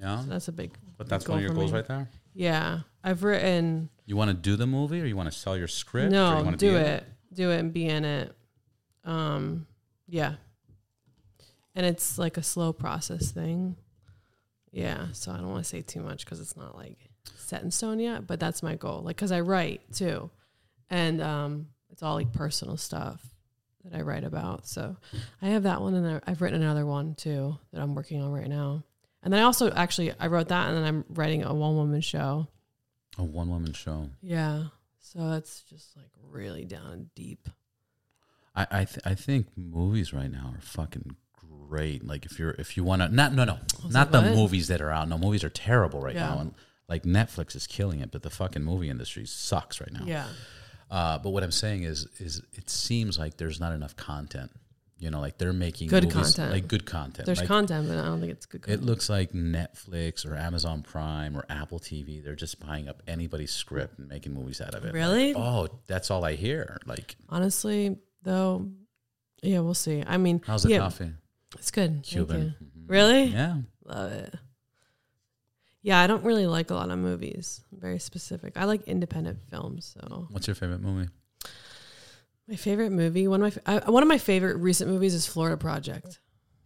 Yeah, 0.00 0.22
That's 0.26 0.48
a 0.48 0.52
big. 0.52 0.72
but 0.96 1.08
that's 1.08 1.28
one 1.28 1.38
of 1.38 1.44
your 1.44 1.52
goals 1.54 1.72
me. 1.72 1.78
right 1.78 1.86
there. 1.86 2.08
Yeah, 2.34 2.80
I've 3.04 3.22
written. 3.22 3.90
You 4.06 4.16
want 4.16 4.28
to 4.30 4.34
do 4.34 4.56
the 4.56 4.66
movie, 4.66 5.00
or 5.00 5.04
you 5.04 5.16
want 5.16 5.30
to 5.30 5.36
sell 5.38 5.56
your 5.56 5.68
script? 5.68 6.06
or 6.06 6.10
you 6.10 6.12
No, 6.12 6.42
wanna 6.42 6.56
do 6.56 6.74
it. 6.76 7.04
Do 7.32 7.50
it 7.50 7.58
and 7.58 7.72
be 7.72 7.86
in 7.86 8.04
it. 8.04 8.34
Um, 9.04 9.66
yeah. 10.08 10.34
And 11.74 11.86
it's 11.86 12.18
like 12.18 12.36
a 12.36 12.42
slow 12.42 12.72
process 12.72 13.30
thing. 13.30 13.76
Yeah, 14.72 15.08
so 15.12 15.32
I 15.32 15.36
don't 15.36 15.48
want 15.50 15.64
to 15.64 15.68
say 15.68 15.82
too 15.82 16.00
much 16.00 16.24
because 16.24 16.40
it's 16.40 16.56
not 16.56 16.76
like 16.76 16.98
set 17.36 17.62
in 17.62 17.70
stone 17.70 17.98
yet. 18.00 18.26
But 18.26 18.38
that's 18.40 18.62
my 18.62 18.76
goal. 18.76 19.02
Like, 19.02 19.16
cause 19.16 19.32
I 19.32 19.40
write 19.40 19.80
too, 19.92 20.30
and 20.88 21.20
um, 21.20 21.66
it's 21.90 22.02
all 22.02 22.14
like 22.14 22.32
personal 22.32 22.76
stuff. 22.76 23.24
that 23.84 23.96
I 23.96 24.02
write 24.02 24.24
about. 24.24 24.66
So 24.66 24.96
I 25.42 25.48
have 25.48 25.62
that 25.64 25.80
one, 25.80 25.94
and 25.94 26.20
I've 26.26 26.40
written 26.42 26.62
another 26.62 26.86
one 26.86 27.14
too 27.14 27.56
that 27.72 27.80
I'm 27.80 27.94
working 27.94 28.22
on 28.22 28.30
right 28.32 28.48
now. 28.48 28.84
And 29.22 29.32
then 29.32 29.40
I 29.40 29.44
also 29.44 29.70
actually 29.70 30.12
I 30.18 30.26
wrote 30.28 30.48
that, 30.48 30.68
and 30.68 30.76
then 30.76 30.84
I'm 30.84 31.04
writing 31.10 31.44
a 31.44 31.52
one 31.54 31.76
woman 31.76 32.00
show. 32.00 32.48
A 33.18 33.22
one 33.24 33.50
woman 33.50 33.72
show. 33.74 34.08
Yeah, 34.22 34.64
so 35.00 35.32
it's 35.32 35.62
just 35.62 35.96
like 35.96 36.10
really 36.30 36.64
down 36.64 36.90
and 36.92 37.14
deep. 37.14 37.48
I 38.54 38.66
I, 38.70 38.84
th- 38.84 39.00
I 39.04 39.14
think 39.14 39.48
movies 39.56 40.12
right 40.12 40.30
now 40.30 40.52
are 40.56 40.60
fucking 40.60 41.16
great. 41.68 42.06
Like 42.06 42.24
if 42.24 42.38
you're 42.38 42.52
if 42.52 42.76
you 42.76 42.84
want 42.84 43.02
to 43.02 43.08
not 43.14 43.34
no 43.34 43.44
no 43.44 43.58
not 43.90 44.10
the 44.12 44.22
what? 44.22 44.34
movies 44.34 44.68
that 44.68 44.80
are 44.80 44.90
out. 44.90 45.08
No 45.08 45.18
movies 45.18 45.44
are 45.44 45.50
terrible 45.50 46.00
right 46.00 46.14
Yeah. 46.14 46.28
now, 46.34 46.38
and 46.40 46.54
like 46.88 47.02
Netflix 47.04 47.54
is 47.54 47.66
killing 47.66 48.00
it, 48.00 48.10
but 48.10 48.22
the 48.22 48.30
fucking 48.30 48.64
movie 48.64 48.88
industry 48.88 49.26
sucks 49.26 49.80
right 49.80 49.92
now. 49.92 50.04
Yeah, 50.06 50.26
Uh, 50.90 51.18
but 51.18 51.30
what 51.30 51.42
I'm 51.44 51.52
saying 51.52 51.82
is 51.82 52.06
is 52.18 52.42
it 52.54 52.70
seems 52.70 53.18
like 53.18 53.36
there's 53.36 53.60
not 53.60 53.72
enough 53.72 53.96
content. 53.96 54.50
You 55.00 55.10
know, 55.10 55.18
like 55.20 55.38
they're 55.38 55.52
making 55.54 55.88
Good 55.88 56.04
movies- 56.04 56.34
content. 56.34 56.52
like 56.52 56.68
good 56.68 56.84
content. 56.84 57.24
there's 57.24 57.38
like, 57.38 57.48
content, 57.48 57.88
but 57.88 57.96
I 57.98 58.04
don't 58.04 58.20
think 58.20 58.32
it's 58.32 58.44
good. 58.44 58.60
Content. 58.62 58.82
It 58.82 58.84
looks 58.86 59.08
like 59.08 59.32
Netflix 59.32 60.26
or 60.30 60.36
Amazon 60.36 60.82
Prime 60.82 61.34
or 61.36 61.44
Apple 61.48 61.78
TV. 61.80 62.22
They're 62.22 62.36
just 62.36 62.60
buying 62.60 62.86
up 62.86 63.02
anybody's 63.08 63.50
script 63.50 63.98
and 63.98 64.08
making 64.08 64.34
movies 64.34 64.60
out 64.60 64.74
of 64.74 64.84
it. 64.84 64.92
Really? 64.92 65.34
Oh, 65.34 65.68
that's 65.86 66.10
all 66.10 66.22
I 66.24 66.34
hear. 66.34 66.76
Like, 66.84 67.16
Honestly, 67.30 67.96
though, 68.22 68.68
yeah, 69.42 69.60
we'll 69.60 69.72
see. 69.72 70.04
I 70.06 70.18
mean, 70.18 70.42
how's 70.46 70.64
the 70.64 70.70
yeah, 70.70 70.78
coffee? 70.80 71.12
It's 71.58 71.70
good. 71.70 71.90
Thank 71.92 72.04
Cuban. 72.04 72.54
you. 72.60 72.66
Mhm. 72.66 72.84
Really? 72.90 73.24
Yeah. 73.24 73.56
Love 73.84 74.12
it. 74.12 74.34
Yeah, 75.82 76.00
I 76.00 76.06
don't 76.08 76.24
really 76.24 76.46
like 76.46 76.70
a 76.70 76.74
lot 76.74 76.90
of 76.90 76.98
movies. 76.98 77.62
I'm 77.72 77.80
very 77.80 77.98
specific. 77.98 78.52
I 78.56 78.64
like 78.64 78.82
independent 78.86 79.38
films. 79.48 79.96
So 79.98 80.26
What's 80.30 80.46
your 80.46 80.54
favorite 80.54 80.82
movie? 80.82 81.08
My 82.50 82.56
favorite 82.56 82.90
movie, 82.90 83.28
one 83.28 83.42
of 83.42 83.58
my 83.66 83.80
I, 83.80 83.90
one 83.90 84.02
of 84.02 84.08
my 84.08 84.18
favorite 84.18 84.56
recent 84.56 84.90
movies 84.90 85.14
is 85.14 85.26
Florida 85.26 85.56
Project. 85.56 86.18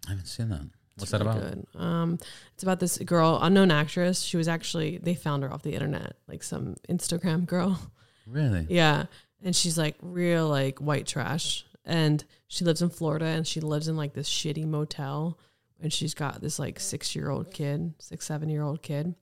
I 0.07 0.11
haven't 0.11 0.27
seen 0.27 0.49
that. 0.49 0.63
What's 0.97 1.03
It's 1.03 1.11
that 1.13 1.21
about? 1.21 1.41
Good. 1.41 1.67
Um, 1.75 2.19
it's 2.55 2.63
about 2.63 2.81
this 2.81 2.99
girl, 2.99 3.39
unknown 3.43 3.71
actress. 3.71 4.23
She 4.23 4.37
was 4.37 4.49
actually 4.49 4.99
they 4.99 5.15
found 5.15 5.43
her 5.43 5.53
off 5.53 5.63
the 5.63 5.75
internet, 5.75 6.17
like 6.27 6.43
some 6.43 6.77
Instagram 6.89 7.47
girl. 7.47 7.79
Really? 8.27 8.67
Yeah. 8.71 9.05
And 9.43 9.55
she's 9.55 9.77
like 9.77 9.97
real 10.01 10.49
like 10.49 10.79
white 10.79 11.07
trash. 11.07 11.67
And 11.85 12.25
she 12.47 12.65
lives 12.65 12.81
in 12.81 12.89
Florida 12.89 13.27
and 13.27 13.47
she 13.47 13.61
lives 13.61 13.89
in 13.89 13.97
like 13.97 14.15
this 14.15 14.29
shitty 14.31 14.65
motel. 14.65 15.39
And 15.83 15.93
she's 15.93 16.15
got 16.15 16.41
this 16.41 16.59
like 16.59 16.81
six 16.81 17.15
year 17.15 17.29
old 17.29 17.53
kid, 17.53 17.93
six, 17.99 18.25
seven 18.25 18.49
year 18.49 18.63
old 18.63 18.81
kid 18.83 19.15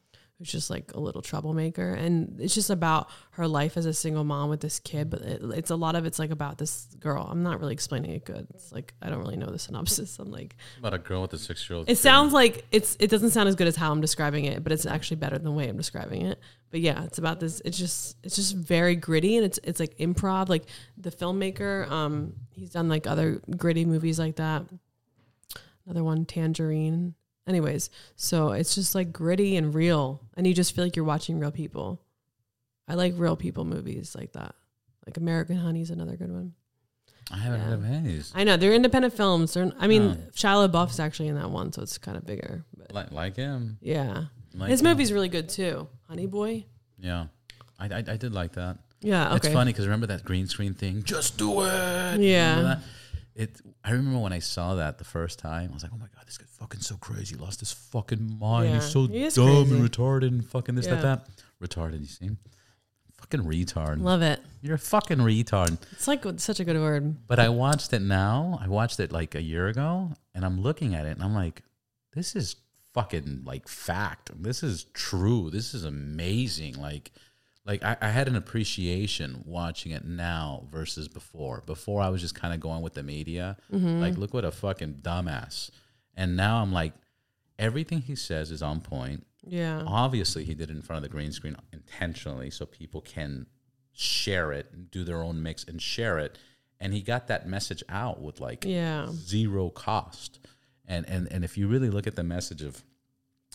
who's 0.43 0.51
just 0.51 0.70
like 0.70 0.90
a 0.95 0.99
little 0.99 1.22
troublemaker. 1.22 1.95
And 1.95 2.40
it's 2.40 2.53
just 2.55 2.68
about 2.68 3.09
her 3.32 3.47
life 3.47 3.76
as 3.76 3.86
a 3.86 3.95
single 3.95 4.24
mom 4.24 4.51
with 4.51 4.61
this 4.61 4.80
kid. 4.80 5.09
But 5.09 5.20
it, 5.22 5.40
it's 5.55 5.70
a 5.70 5.76
lot 5.76 5.95
of 5.95 6.05
it's 6.05 6.18
like 6.18 6.32
about 6.32 6.59
this 6.59 6.88
girl. 6.99 7.28
I'm 7.30 7.45
not 7.45 7.61
really 7.61 7.72
explaining 7.72 8.11
it 8.11 8.24
good. 8.24 8.49
It's 8.55 8.72
like 8.72 8.93
I 9.01 9.09
don't 9.09 9.20
really 9.20 9.36
know 9.36 9.47
the 9.47 9.59
synopsis. 9.61 10.18
I'm 10.18 10.32
like 10.32 10.57
About 10.80 10.95
a 10.95 10.99
girl 10.99 11.22
with 11.22 11.32
a 11.34 11.38
six 11.38 11.68
year 11.70 11.76
old. 11.76 11.88
it 11.88 11.97
sounds 11.97 12.32
like 12.32 12.66
it's 12.72 12.97
it 12.99 13.09
doesn't 13.09 13.30
sound 13.30 13.49
as 13.49 13.55
good 13.55 13.68
as 13.68 13.76
how 13.76 13.93
I'm 13.93 14.01
describing 14.01 14.47
it, 14.47 14.64
but 14.64 14.72
it's 14.72 14.84
actually 14.84 15.18
better 15.18 15.36
than 15.36 15.45
the 15.45 15.53
way 15.53 15.68
I'm 15.68 15.76
describing 15.76 16.22
it. 16.26 16.40
But 16.72 16.80
yeah, 16.80 17.05
it's 17.05 17.18
about 17.18 17.38
this. 17.38 17.62
It's 17.64 17.78
just 17.78 18.16
it's 18.24 18.34
just 18.34 18.57
very 18.57 18.97
gritty 18.97 19.36
and 19.36 19.47
it's 19.47 19.61
it's 19.62 19.78
like 19.78 19.97
improv. 19.99 20.49
Like 20.49 20.64
the 20.97 21.12
filmmaker, 21.12 21.88
um, 21.88 22.32
he's 22.51 22.70
done 22.70 22.88
like 22.88 23.07
other 23.07 23.40
gritty 23.57 23.84
movies 23.84 24.18
like 24.18 24.36
that. 24.36 24.64
Another 25.86 26.03
one, 26.03 26.24
Tangerine. 26.24 27.14
Anyways, 27.47 27.90
so 28.14 28.53
it's 28.53 28.74
just 28.74 28.95
like 28.95 29.12
gritty 29.12 29.57
and 29.57 29.74
real, 29.74 30.20
and 30.36 30.47
you 30.47 30.55
just 30.55 30.74
feel 30.74 30.84
like 30.84 30.95
you're 30.95 31.05
watching 31.05 31.38
real 31.40 31.51
people. 31.51 32.01
I 32.86 32.95
like 32.95 33.14
real 33.16 33.36
people 33.36 33.64
movies 33.64 34.14
like 34.16 34.32
that. 34.34 34.55
Like 35.07 35.16
American 35.16 35.57
Honey 35.57 35.82
is 35.82 35.90
another 35.90 36.16
good 36.16 36.30
one. 36.30 36.55
I 37.30 37.38
haven't 37.38 37.61
Yeah. 37.61 37.66
heard 37.66 37.74
of 37.74 37.84
any 37.84 37.97
of 37.97 38.05
these. 38.05 38.32
I 38.34 38.45
know 38.45 38.57
they're 38.57 38.72
independent 38.74 39.14
films. 39.14 39.55
They're, 39.55 39.72
I 39.78 39.86
mean, 39.86 40.03
Oh. 40.03 40.30
Shia 40.34 40.68
LaBeouf's 40.68 41.01
actually 41.01 41.28
in 41.28 41.34
that 41.36 41.51
one, 41.51 41.72
so 41.72 41.82
it's 41.82 41.99
kind 41.99 42.16
of 42.16 42.24
bigger. 42.26 42.64
But 42.76 42.93
Like, 42.93 43.11
like 43.12 43.36
him. 43.36 43.78
yeah, 43.80 44.26
Like 44.55 44.70
his 44.70 44.80
him. 44.80 44.88
movie's 44.88 45.12
really 45.12 45.28
good 45.28 45.49
too. 45.49 45.88
Honey 46.09 46.26
Boy. 46.26 46.66
Yeah. 46.99 47.26
I, 47.78 47.86
I, 47.86 47.99
I 47.99 48.16
did 48.16 48.32
like 48.32 48.53
that. 48.53 48.78
Yeah, 49.01 49.28
okay. 49.34 49.49
It's 49.49 49.49
funny 49.49 49.72
because 49.72 49.86
remember 49.86 50.07
that 50.09 50.24
green 50.24 50.47
screen 50.47 50.74
thing? 50.74 51.03
Just 51.03 51.36
do 51.38 51.62
it. 51.62 52.20
Yeah. 52.20 52.78
It. 53.34 53.60
I 53.82 53.92
remember 53.92 54.18
when 54.18 54.32
I 54.32 54.40
saw 54.40 54.74
that 54.74 54.98
the 54.98 55.04
first 55.04 55.38
time. 55.38 55.70
I 55.70 55.74
was 55.74 55.82
like, 55.82 55.92
"Oh 55.94 55.98
my 55.98 56.06
god, 56.14 56.26
this 56.26 56.36
guy's 56.38 56.48
fucking 56.58 56.80
so 56.80 56.96
crazy. 56.96 57.34
He 57.36 57.40
lost 57.40 57.60
his 57.60 57.72
fucking 57.72 58.38
mind. 58.38 58.68
Yeah, 58.68 58.74
He's 58.74 58.84
so 58.90 59.06
he 59.06 59.20
dumb 59.30 59.66
crazy. 59.68 59.74
and 59.76 59.90
retarded 59.90 60.28
and 60.28 60.46
fucking 60.46 60.74
this, 60.74 60.86
Yeah. 60.86 60.96
that, 60.96 61.26
that. 61.26 61.68
Retarded. 61.68 62.00
You 62.00 62.06
see? 62.06 62.30
Fucking 63.14 63.40
retard. 63.44 64.02
Love 64.02 64.20
it. 64.22 64.40
You're 64.60 64.74
a 64.74 64.78
fucking 64.78 65.18
retard. 65.18 65.78
It's 65.92 66.08
like 66.08 66.24
such 66.38 66.60
a 66.60 66.64
good 66.64 66.76
word. 66.76 67.26
But 67.26 67.38
I 67.38 67.48
watched 67.48 67.92
it 67.92 68.02
now. 68.02 68.58
I 68.60 68.68
watched 68.68 69.00
it 69.00 69.12
like 69.12 69.34
a 69.34 69.42
year 69.42 69.68
ago, 69.68 70.12
and 70.34 70.44
I'm 70.44 70.60
looking 70.60 70.94
at 70.94 71.06
it, 71.06 71.10
and 71.12 71.22
I'm 71.22 71.34
like, 71.34 71.62
"This 72.14 72.34
is 72.36 72.56
fucking 72.92 73.42
like 73.46 73.66
fact. 73.68 74.30
This 74.42 74.62
is 74.62 74.84
true. 74.92 75.50
This 75.50 75.72
is 75.72 75.84
amazing." 75.84 76.74
Like, 76.74 77.12
like 77.64 77.82
I, 77.84 77.96
I 78.00 78.08
had 78.08 78.28
an 78.28 78.36
appreciation 78.36 79.42
watching 79.46 79.92
it 79.92 80.04
now 80.04 80.66
versus 80.70 81.08
before. 81.08 81.62
Before 81.64 82.00
I 82.02 82.08
was 82.08 82.20
just 82.20 82.34
kind 82.34 82.52
of 82.52 82.60
going 82.60 82.82
with 82.82 82.94
the 82.94 83.02
media, 83.02 83.56
mm-hmm. 83.72 84.00
like, 84.00 84.16
look 84.18 84.34
what 84.34 84.44
a 84.44 84.50
fucking 84.50 85.00
dumbass. 85.02 85.70
And 86.16 86.36
now 86.36 86.60
I'm 86.60 86.72
like, 86.72 86.92
everything 87.58 88.00
he 88.00 88.16
says 88.16 88.50
is 88.50 88.62
on 88.62 88.80
point. 88.80 89.26
Yeah. 89.46 89.82
Obviously, 89.86 90.44
he 90.44 90.54
did 90.54 90.70
it 90.70 90.76
in 90.76 90.82
front 90.82 90.98
of 90.98 91.02
the 91.02 91.08
green 91.08 91.32
screen 91.32 91.56
intentionally 91.72 92.50
so 92.50 92.66
people 92.66 93.00
can 93.00 93.46
share 93.92 94.52
it 94.52 94.66
and 94.72 94.90
do 94.90 95.04
their 95.04 95.22
own 95.22 95.42
mix 95.42 95.64
and 95.64 95.80
share 95.80 96.18
it. 96.18 96.38
And 96.80 96.92
he 96.92 97.00
got 97.00 97.28
that 97.28 97.46
message 97.46 97.82
out 97.88 98.20
with 98.20 98.40
like 98.40 98.64
Yeah. 98.64 99.08
zero 99.12 99.70
cost. 99.70 100.40
And, 100.86 101.08
and 101.08 101.30
and 101.30 101.44
if 101.44 101.56
you 101.56 101.68
really 101.68 101.90
look 101.90 102.08
at 102.08 102.16
the 102.16 102.24
message 102.24 102.60
of 102.60 102.82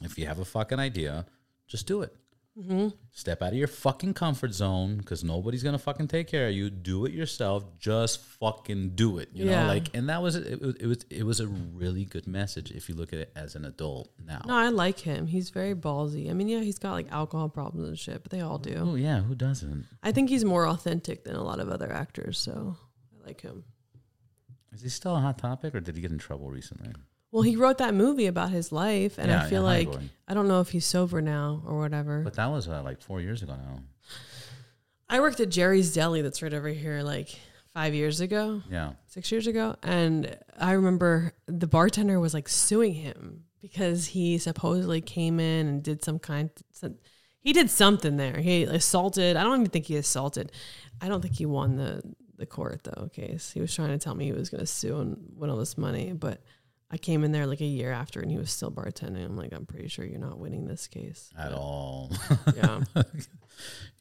if 0.02 0.18
you 0.18 0.26
have 0.28 0.40
a 0.40 0.46
fucking 0.46 0.80
idea, 0.80 1.26
just 1.68 1.88
do 1.88 2.02
it. 2.02 2.16
Mm-hmm. 2.58 2.88
Step 3.12 3.44
out 3.44 3.50
of 3.50 3.54
your 3.54 3.68
fucking 3.68 4.16
comfort 4.16 4.52
zone 4.52 4.98
because 4.98 5.24
nobody's 5.24 5.62
gonna 5.62 5.78
fucking 5.78 6.08
take 6.08 6.28
care 6.28 6.48
of 6.48 6.54
you. 6.56 6.72
Do 6.72 7.06
it 7.06 7.14
yourself. 7.14 7.64
Just 7.78 8.20
fucking 8.20 8.96
do 8.96 9.20
it. 9.20 9.30
You 9.32 9.46
Yeah. 9.46 9.62
know, 9.64 9.68
like, 9.68 9.96
and 9.96 10.10
that 10.10 10.24
was 10.24 10.36
it. 10.36 10.60
Was, 10.60 10.76
it 10.76 10.88
was 10.88 11.06
it 11.12 11.24
was 11.24 11.40
a 11.40 11.48
really 11.48 12.06
good 12.06 12.26
message 12.26 12.72
if 12.72 12.90
you 12.90 12.96
look 12.96 13.14
at 13.14 13.20
it 13.20 13.32
as 13.36 13.56
an 13.56 13.64
adult 13.66 14.10
now. 14.26 14.42
No, 14.48 14.56
I 14.56 14.70
like 14.70 15.00
him. 15.00 15.28
He's 15.28 15.52
very 15.52 15.76
ballsy. 15.76 16.32
I 16.32 16.34
mean, 16.34 16.48
yeah, 16.48 16.62
he's 16.62 16.80
got 16.80 16.94
like 16.94 17.12
alcohol 17.12 17.48
problems 17.50 17.88
and 17.90 18.00
shit, 18.00 18.24
but 18.24 18.32
they 18.32 18.42
all 18.42 18.58
do. 18.58 18.74
Oh 18.76 18.96
yeah, 18.96 19.22
who 19.22 19.36
doesn't? 19.36 19.86
I 20.02 20.12
think 20.12 20.30
he's 20.30 20.44
more 20.46 20.68
authentic 20.68 21.26
than 21.26 21.36
a 21.36 21.44
lot 21.44 21.60
of 21.60 21.70
other 21.70 21.92
actors, 21.92 22.40
so 22.40 22.76
I 23.22 23.28
like 23.28 23.42
him. 23.42 23.66
Is 24.74 24.82
he 24.82 24.90
still 24.90 25.16
a 25.16 25.20
hot 25.20 25.38
topic, 25.38 25.76
or 25.76 25.80
did 25.80 25.96
he 25.96 26.02
get 26.02 26.12
in 26.12 26.18
trouble 26.18 26.50
recently? 26.50 26.92
Well, 27.32 27.44
he 27.44 27.56
wrote 27.56 27.80
that 27.80 27.94
movie 27.94 28.28
about 28.28 28.52
his 28.52 28.72
life, 28.72 29.18
and 29.18 29.30
Yeah, 29.30 29.44
I 29.44 29.50
feel 29.50 29.62
yeah, 29.64 29.68
like. 29.68 29.90
I 30.28 30.34
don't 30.34 30.48
know 30.48 30.62
if 30.62 30.70
he's 30.70 30.86
sober 30.86 31.22
now 31.22 31.62
or 31.66 31.80
whatever. 31.80 32.22
But 32.22 32.36
that 32.36 32.48
was 32.48 32.68
uh, 32.68 32.82
like 32.84 33.02
four 33.02 33.22
years 33.22 33.44
ago 33.44 33.56
now. 33.56 33.80
I 35.10 35.20
worked 35.20 35.40
at 35.40 35.50
Jerry's 35.50 35.94
Deli, 35.94 36.22
that's 36.22 36.42
right 36.42 36.54
over 36.54 36.68
here, 36.68 37.02
like 37.02 37.38
five 37.74 37.94
years 37.94 38.20
ago. 38.22 38.62
Yeah. 38.70 38.94
six 39.06 39.32
years 39.32 39.48
ago. 39.48 39.76
And 39.84 40.38
I 40.60 40.72
remember 40.72 41.34
the 41.46 41.68
bartender 41.68 42.20
was 42.20 42.34
like 42.34 42.50
suing 42.50 42.94
him 42.94 43.44
because 43.62 44.08
he 44.08 44.38
supposedly 44.38 45.00
came 45.00 45.40
in 45.40 45.68
and 45.68 45.84
did 45.84 46.04
some 46.04 46.20
kind, 46.20 46.50
some, 46.72 46.96
he 47.40 47.54
did 47.54 47.70
something 47.70 48.18
there. 48.18 48.40
He 48.40 48.64
assaulted, 48.64 49.38
I 49.38 49.44
don't 49.44 49.60
even 49.60 49.70
think 49.70 49.86
he 49.86 49.96
assaulted. 49.96 50.52
I 51.02 51.08
don't 51.08 51.22
think 51.22 51.36
he 51.36 51.46
won 51.46 51.78
the, 51.78 52.02
the 52.38 52.46
court 52.46 52.84
though 52.84 53.10
case. 53.14 53.52
He 53.52 53.62
was 53.62 53.74
trying 53.74 53.90
to 53.90 53.98
tell 53.98 54.16
me 54.16 54.26
he 54.26 54.32
was 54.34 54.50
going 54.50 54.62
to 54.62 54.68
sue 54.68 55.00
and 55.00 55.18
win 55.36 55.50
all 55.50 55.58
this 55.58 55.78
money. 55.78 56.14
But 56.14 56.42
I 56.90 56.98
came 56.98 57.24
in 57.26 57.34
there 57.34 57.46
like 57.46 57.60
a 57.60 57.66
year 57.66 57.92
after 57.92 58.22
and 58.22 58.32
he 58.32 58.38
was 58.38 58.50
still 58.50 58.72
bartending. 58.72 59.26
I'm 59.26 59.36
like, 59.36 59.52
I'm 59.54 59.66
pretty 59.66 59.90
sure 59.90 60.06
you're 60.06 60.20
not 60.20 60.40
winning 60.40 60.68
this 60.68 60.88
case. 60.88 61.30
At 61.38 61.52
all. 61.52 62.12
Yeah. 62.56 62.82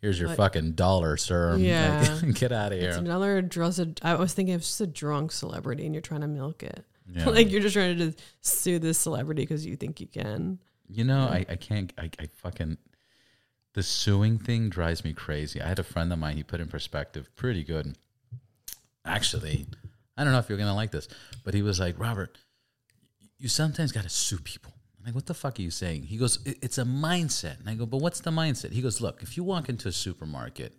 Here's 0.01 0.21
your 0.21 0.29
But- 0.29 0.37
fucking 0.37 0.73
dollar, 0.73 1.17
sir. 1.17 1.57
Yeah. 1.59 2.19
Like, 2.23 2.35
get 2.39 2.53
out 2.53 2.73
of 2.73 2.79
It's 2.79 2.95
here. 2.97 3.05
another 3.05 3.43
dress. 3.43 3.81
I 4.03 4.15
was 4.15 4.35
thinking 4.35 4.55
it's 4.55 4.67
just 4.69 4.81
a 4.81 4.87
drunk 4.87 5.33
celebrity 5.33 5.85
and 5.85 5.95
you're 5.95 6.03
trying 6.03 6.21
to 6.21 6.29
milk 6.29 6.63
it. 6.63 6.85
Yeah. 7.13 7.29
like 7.29 7.51
you're 7.53 7.61
just 7.61 7.75
trying 7.75 7.99
to 7.99 8.13
sue 8.41 8.79
this 8.81 8.99
celebrity 8.99 9.43
because 9.43 9.65
you 9.67 9.77
think 9.77 10.01
you 10.01 10.07
can. 10.09 10.59
You 10.89 11.05
know, 11.05 11.21
I, 11.23 11.45
I 11.49 11.57
can't, 11.57 11.93
I, 11.99 12.11
I 12.21 12.27
fucking, 12.37 12.79
the 13.75 13.83
suing 13.83 14.39
thing 14.39 14.69
drives 14.71 15.05
me 15.05 15.13
crazy. 15.13 15.61
I 15.61 15.67
had 15.69 15.79
a 15.81 15.85
friend 15.85 16.13
of 16.13 16.19
mine, 16.21 16.37
he 16.37 16.43
put 16.45 16.61
in 16.61 16.69
perspective 16.69 17.29
pretty 17.37 17.65
good. 17.65 17.97
Actually, 19.05 19.67
I 20.17 20.25
don't 20.25 20.33
know 20.33 20.39
if 20.39 20.49
you're 20.49 20.59
going 20.59 20.69
to 20.71 20.75
like 20.75 20.91
this, 20.91 21.09
but 21.45 21.55
he 21.55 21.63
was 21.63 21.79
like, 21.79 21.99
Robert, 21.99 22.39
you 23.39 23.49
sometimes 23.49 23.93
got 23.93 24.05
to 24.05 24.09
sue 24.09 24.39
people. 24.39 24.73
I'm 24.99 25.07
like, 25.07 25.15
what 25.15 25.27
the 25.27 25.35
fuck 25.35 25.59
are 25.59 25.63
you 25.63 25.71
saying? 25.71 26.05
He 26.05 26.17
goes, 26.17 26.39
it's 26.45 26.79
a 26.79 26.85
mindset. 26.85 27.61
And 27.61 27.69
I 27.69 27.75
go, 27.75 27.87
but 27.87 27.99
what's 27.99 28.21
the 28.21 28.31
mindset? 28.31 28.73
He 28.73 28.83
goes, 28.83 29.01
look, 29.01 29.23
if 29.23 29.37
you 29.37 29.45
walk 29.45 29.69
into 29.69 29.89
a 29.89 29.93
supermarket, 29.93 30.75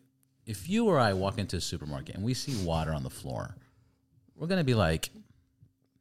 if 0.45 0.69
you 0.69 0.85
or 0.85 0.99
I 0.99 1.13
walk 1.13 1.37
into 1.37 1.57
a 1.57 1.61
supermarket 1.61 2.15
and 2.15 2.23
we 2.23 2.33
see 2.33 2.65
water 2.65 2.93
on 2.93 3.03
the 3.03 3.09
floor, 3.09 3.55
we're 4.35 4.47
going 4.47 4.59
to 4.59 4.65
be 4.65 4.73
like, 4.73 5.09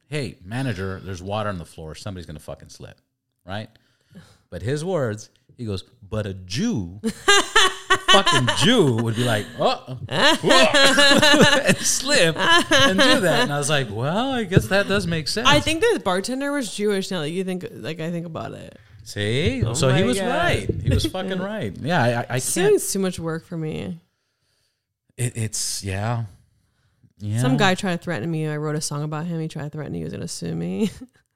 hey, 0.07 0.37
manager, 0.43 1.01
there's 1.03 1.21
water 1.21 1.49
on 1.49 1.57
the 1.57 1.65
floor. 1.65 1.95
Somebody's 1.95 2.25
going 2.25 2.37
to 2.37 2.43
fucking 2.43 2.69
slip, 2.69 2.99
right? 3.45 3.69
But 4.49 4.61
his 4.61 4.83
words, 4.83 5.29
he 5.57 5.65
goes, 5.65 5.83
but 6.07 6.25
a 6.25 6.33
Jew 6.33 7.01
fucking 8.11 8.47
Jew 8.57 8.95
would 8.97 9.15
be 9.15 9.23
like, 9.23 9.45
oh, 9.59 9.97
and 10.09 11.77
slip 11.77 12.35
and 12.37 12.99
do 12.99 13.19
that. 13.21 13.41
And 13.43 13.53
I 13.53 13.57
was 13.57 13.69
like, 13.69 13.87
well, 13.91 14.31
I 14.31 14.43
guess 14.43 14.67
that 14.67 14.87
does 14.87 15.07
make 15.07 15.27
sense. 15.27 15.47
I 15.47 15.59
think 15.59 15.81
the 15.81 16.01
bartender 16.03 16.51
was 16.51 16.73
Jewish. 16.75 17.11
Now 17.11 17.21
that 17.21 17.29
you 17.31 17.43
think, 17.43 17.65
like 17.71 17.99
I 17.99 18.11
think 18.11 18.25
about 18.25 18.53
it, 18.53 18.77
See, 19.07 19.63
oh 19.65 19.73
so 19.73 19.87
Oh 19.87 19.91
my 19.91 19.97
he 19.99 20.03
was 20.03 20.19
God. 20.19 20.27
right. 20.27 20.69
He 20.83 20.89
was 20.89 21.05
fucking 21.05 21.39
right. 21.39 21.73
Yeah, 21.79 22.03
I, 22.03 22.07
I, 22.07 22.25
I 22.29 22.35
it's 22.37 22.53
can't. 22.53 22.67
doing 22.71 22.79
too 22.81 22.99
much 22.99 23.19
work 23.19 23.45
for 23.45 23.57
me. 23.57 23.99
It, 25.15 25.37
it's 25.37 25.81
yeah, 25.83 26.25
yeah. 27.19 27.39
Some 27.39 27.55
guy 27.55 27.73
tried 27.73 27.97
to 27.97 28.03
threaten 28.03 28.29
me. 28.29 28.47
I 28.47 28.57
wrote 28.57 28.75
a 28.75 28.81
song 28.81 29.03
about 29.03 29.25
him. 29.25 29.39
He 29.39 29.47
tried 29.47 29.63
to 29.63 29.69
threaten 29.69 29.93
me. 29.93 29.99
he 29.99 30.03
was 30.03 30.11
gonna 30.11 30.27
sue 30.27 30.53
me 30.53 30.91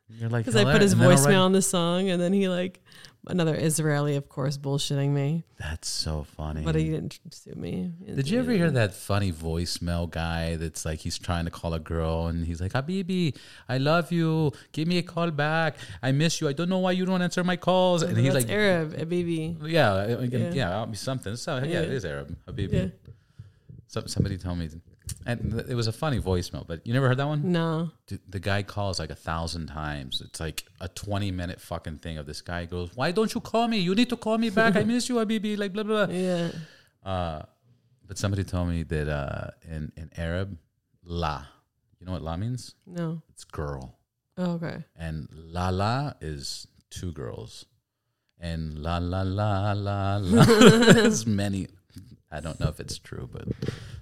You're 0.10 0.30
like 0.30 0.44
because 0.46 0.58
I 0.58 0.66
put 0.70 0.82
his 0.82 0.92
and 0.92 1.02
then 1.02 1.12
I'll 1.12 1.18
voicemail 1.18 1.46
on 1.46 1.54
the 1.54 1.62
song, 1.62 2.10
and 2.10 2.22
then 2.22 2.34
he 2.34 2.50
like 2.50 2.82
another 3.28 3.56
Israeli, 3.56 4.16
of 4.16 4.28
course, 4.30 4.58
bullshitting 4.58 5.10
me, 5.12 5.44
That's 5.60 5.88
so 5.88 6.24
funny. 6.24 6.62
but 6.64 6.76
he 6.76 6.86
didn't 6.90 7.20
sue 7.30 7.54
me. 7.56 7.92
Did 8.16 8.28
you 8.30 8.40
ever 8.40 8.52
hear 8.52 8.72
that 8.72 8.94
funny 8.94 9.32
voicemail 9.32 10.10
guy 10.10 10.56
that's 10.56 10.86
like 10.86 11.00
he's 11.00 11.18
trying 11.20 11.46
to 11.46 11.52
call 11.52 11.74
a 11.74 11.80
girl 11.80 12.28
and 12.28 12.46
he's 12.46 12.60
like, 12.62 12.74
Habibi, 12.74 13.36
I 13.70 13.78
love 13.78 14.12
you. 14.12 14.52
Give 14.72 14.88
me 14.88 14.98
a 14.98 15.04
call 15.04 15.30
back. 15.32 15.76
I 16.02 16.12
miss 16.12 16.42
you. 16.42 16.48
I 16.48 16.54
don't 16.54 16.70
know 16.70 16.80
why 16.80 16.92
you 16.94 17.06
don't 17.06 17.22
answer 17.22 17.44
my 17.44 17.58
calls. 17.58 18.02
And 18.02 18.18
he's 18.18 18.34
That's 18.34 18.46
like, 18.46 18.54
Arab, 18.54 18.96
a 18.98 19.06
baby. 19.06 19.56
yeah, 19.64 19.92
uh, 19.94 20.08
yeah, 20.30 20.38
Yeah. 20.38 20.52
yeah, 20.54 20.76
I'll 20.78 20.88
be 20.88 20.98
something. 20.98 21.36
So 21.36 21.58
yeah, 21.58 21.66
Yeah. 21.66 21.80
it 21.82 21.92
is 21.92 22.06
Arab, 22.06 22.36
Habibi. 22.48 22.74
Yeah. 22.74 22.86
So, 23.88 24.04
somebody 24.08 24.38
tell 24.38 24.56
me, 24.56 24.70
and 25.26 25.52
th- 25.52 25.66
it 25.68 25.76
was 25.76 25.88
a 25.88 25.92
funny 25.92 26.20
voicemail. 26.20 26.66
But 26.68 26.86
you 26.86 26.94
never 26.94 27.08
heard 27.08 27.18
that 27.18 27.28
one? 27.28 27.52
No. 27.52 27.92
Dude, 28.08 28.22
the 28.28 28.40
guy 28.40 28.64
calls 28.64 29.00
like 29.00 29.10
a 29.10 29.16
thousand 29.16 29.68
times. 29.68 30.22
It's 30.22 30.40
like 30.40 30.64
a 30.80 30.88
twenty 30.88 31.32
minute 31.32 31.60
fucking 31.62 31.98
thing 32.00 32.18
of 32.18 32.26
this 32.26 32.42
guy 32.42 32.66
goes, 32.66 32.92
"Why 32.96 33.12
don't 33.12 33.34
you 33.34 33.42
call 33.42 33.68
me? 33.68 33.78
You 33.80 33.96
need 33.96 34.10
to 34.10 34.18
call 34.18 34.38
me 34.38 34.50
back. 34.50 34.76
I 34.76 34.84
miss 34.84 35.10
you, 35.10 35.16
Habibi." 35.16 35.58
Like 35.58 35.74
blah 35.74 35.84
blah. 35.84 36.06
blah. 36.08 36.16
Yeah. 36.16 36.52
Uh, 37.04 37.42
but 38.08 38.18
somebody 38.18 38.44
told 38.44 38.70
me 38.70 38.84
that 38.84 39.08
uh, 39.08 39.52
in 39.70 39.92
in 39.96 40.10
Arab, 40.18 40.58
la, 41.04 41.46
you 42.00 42.06
know 42.06 42.12
what 42.14 42.22
la 42.22 42.36
means? 42.38 42.76
No. 42.86 43.22
It's 43.30 43.44
girl, 43.44 43.98
Oh, 44.38 44.52
okay. 44.54 44.84
and 44.96 45.28
la 45.32 45.70
la 45.70 46.14
is 46.22 46.68
two 46.90 47.12
girls, 47.14 47.66
and 48.40 48.78
la 48.80 48.98
la 48.98 49.22
la 49.22 49.72
la 49.74 50.18
la 50.22 50.42
is 51.08 51.26
many. 51.26 51.68
I 52.34 52.40
don't 52.40 52.60
know 52.62 52.70
if 52.70 52.80
it's 52.80 52.98
true, 52.98 53.28
but 53.32 53.48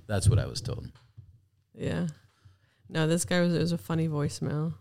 that's 0.09 0.27
what 0.27 0.39
I 0.39 0.47
was 0.47 0.59
told. 0.61 0.87
Yeah. 1.73 2.07
No, 2.89 3.07
this 3.07 3.23
guy 3.23 3.39
was 3.41 3.53
it 3.53 3.59
was 3.59 3.71
a 3.71 3.77
funny 3.77 4.07
voicemail. 4.09 4.73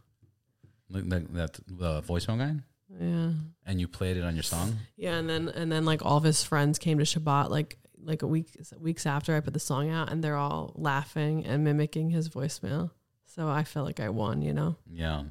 Like 0.90 1.08
that, 1.10 1.32
that 1.34 1.60
the 1.68 2.02
voicemail 2.02 2.38
guy, 2.38 2.54
Yeah. 2.98 3.32
and 3.66 3.78
you 3.80 3.86
played 3.86 4.16
it 4.16 4.24
on 4.24 4.34
your 4.34 4.42
song. 4.42 4.78
Yeah, 4.96 5.16
and 5.18 5.28
then 5.28 5.48
and 5.50 5.70
then 5.70 5.84
like 5.84 6.02
all 6.04 6.16
of 6.16 6.24
his 6.24 6.42
friends 6.42 6.78
came 6.78 6.98
to 6.98 7.04
Shabbat 7.04 7.50
like 7.50 7.78
like 8.02 8.22
a 8.22 8.26
week 8.26 8.56
weeks 8.80 9.04
after 9.06 9.36
I 9.36 9.40
put 9.40 9.52
the 9.52 9.60
song 9.60 9.90
out, 9.90 10.10
and 10.10 10.24
they're 10.24 10.36
all 10.36 10.72
laughing 10.76 11.44
and 11.44 11.62
mimicking 11.62 12.08
his 12.10 12.30
voicemail. 12.30 12.90
So 13.26 13.46
I 13.48 13.64
felt 13.64 13.84
like 13.86 14.00
I 14.00 14.08
won. 14.08 14.40
You 14.40 14.54
know, 14.54 14.76
Yeah. 14.90 15.24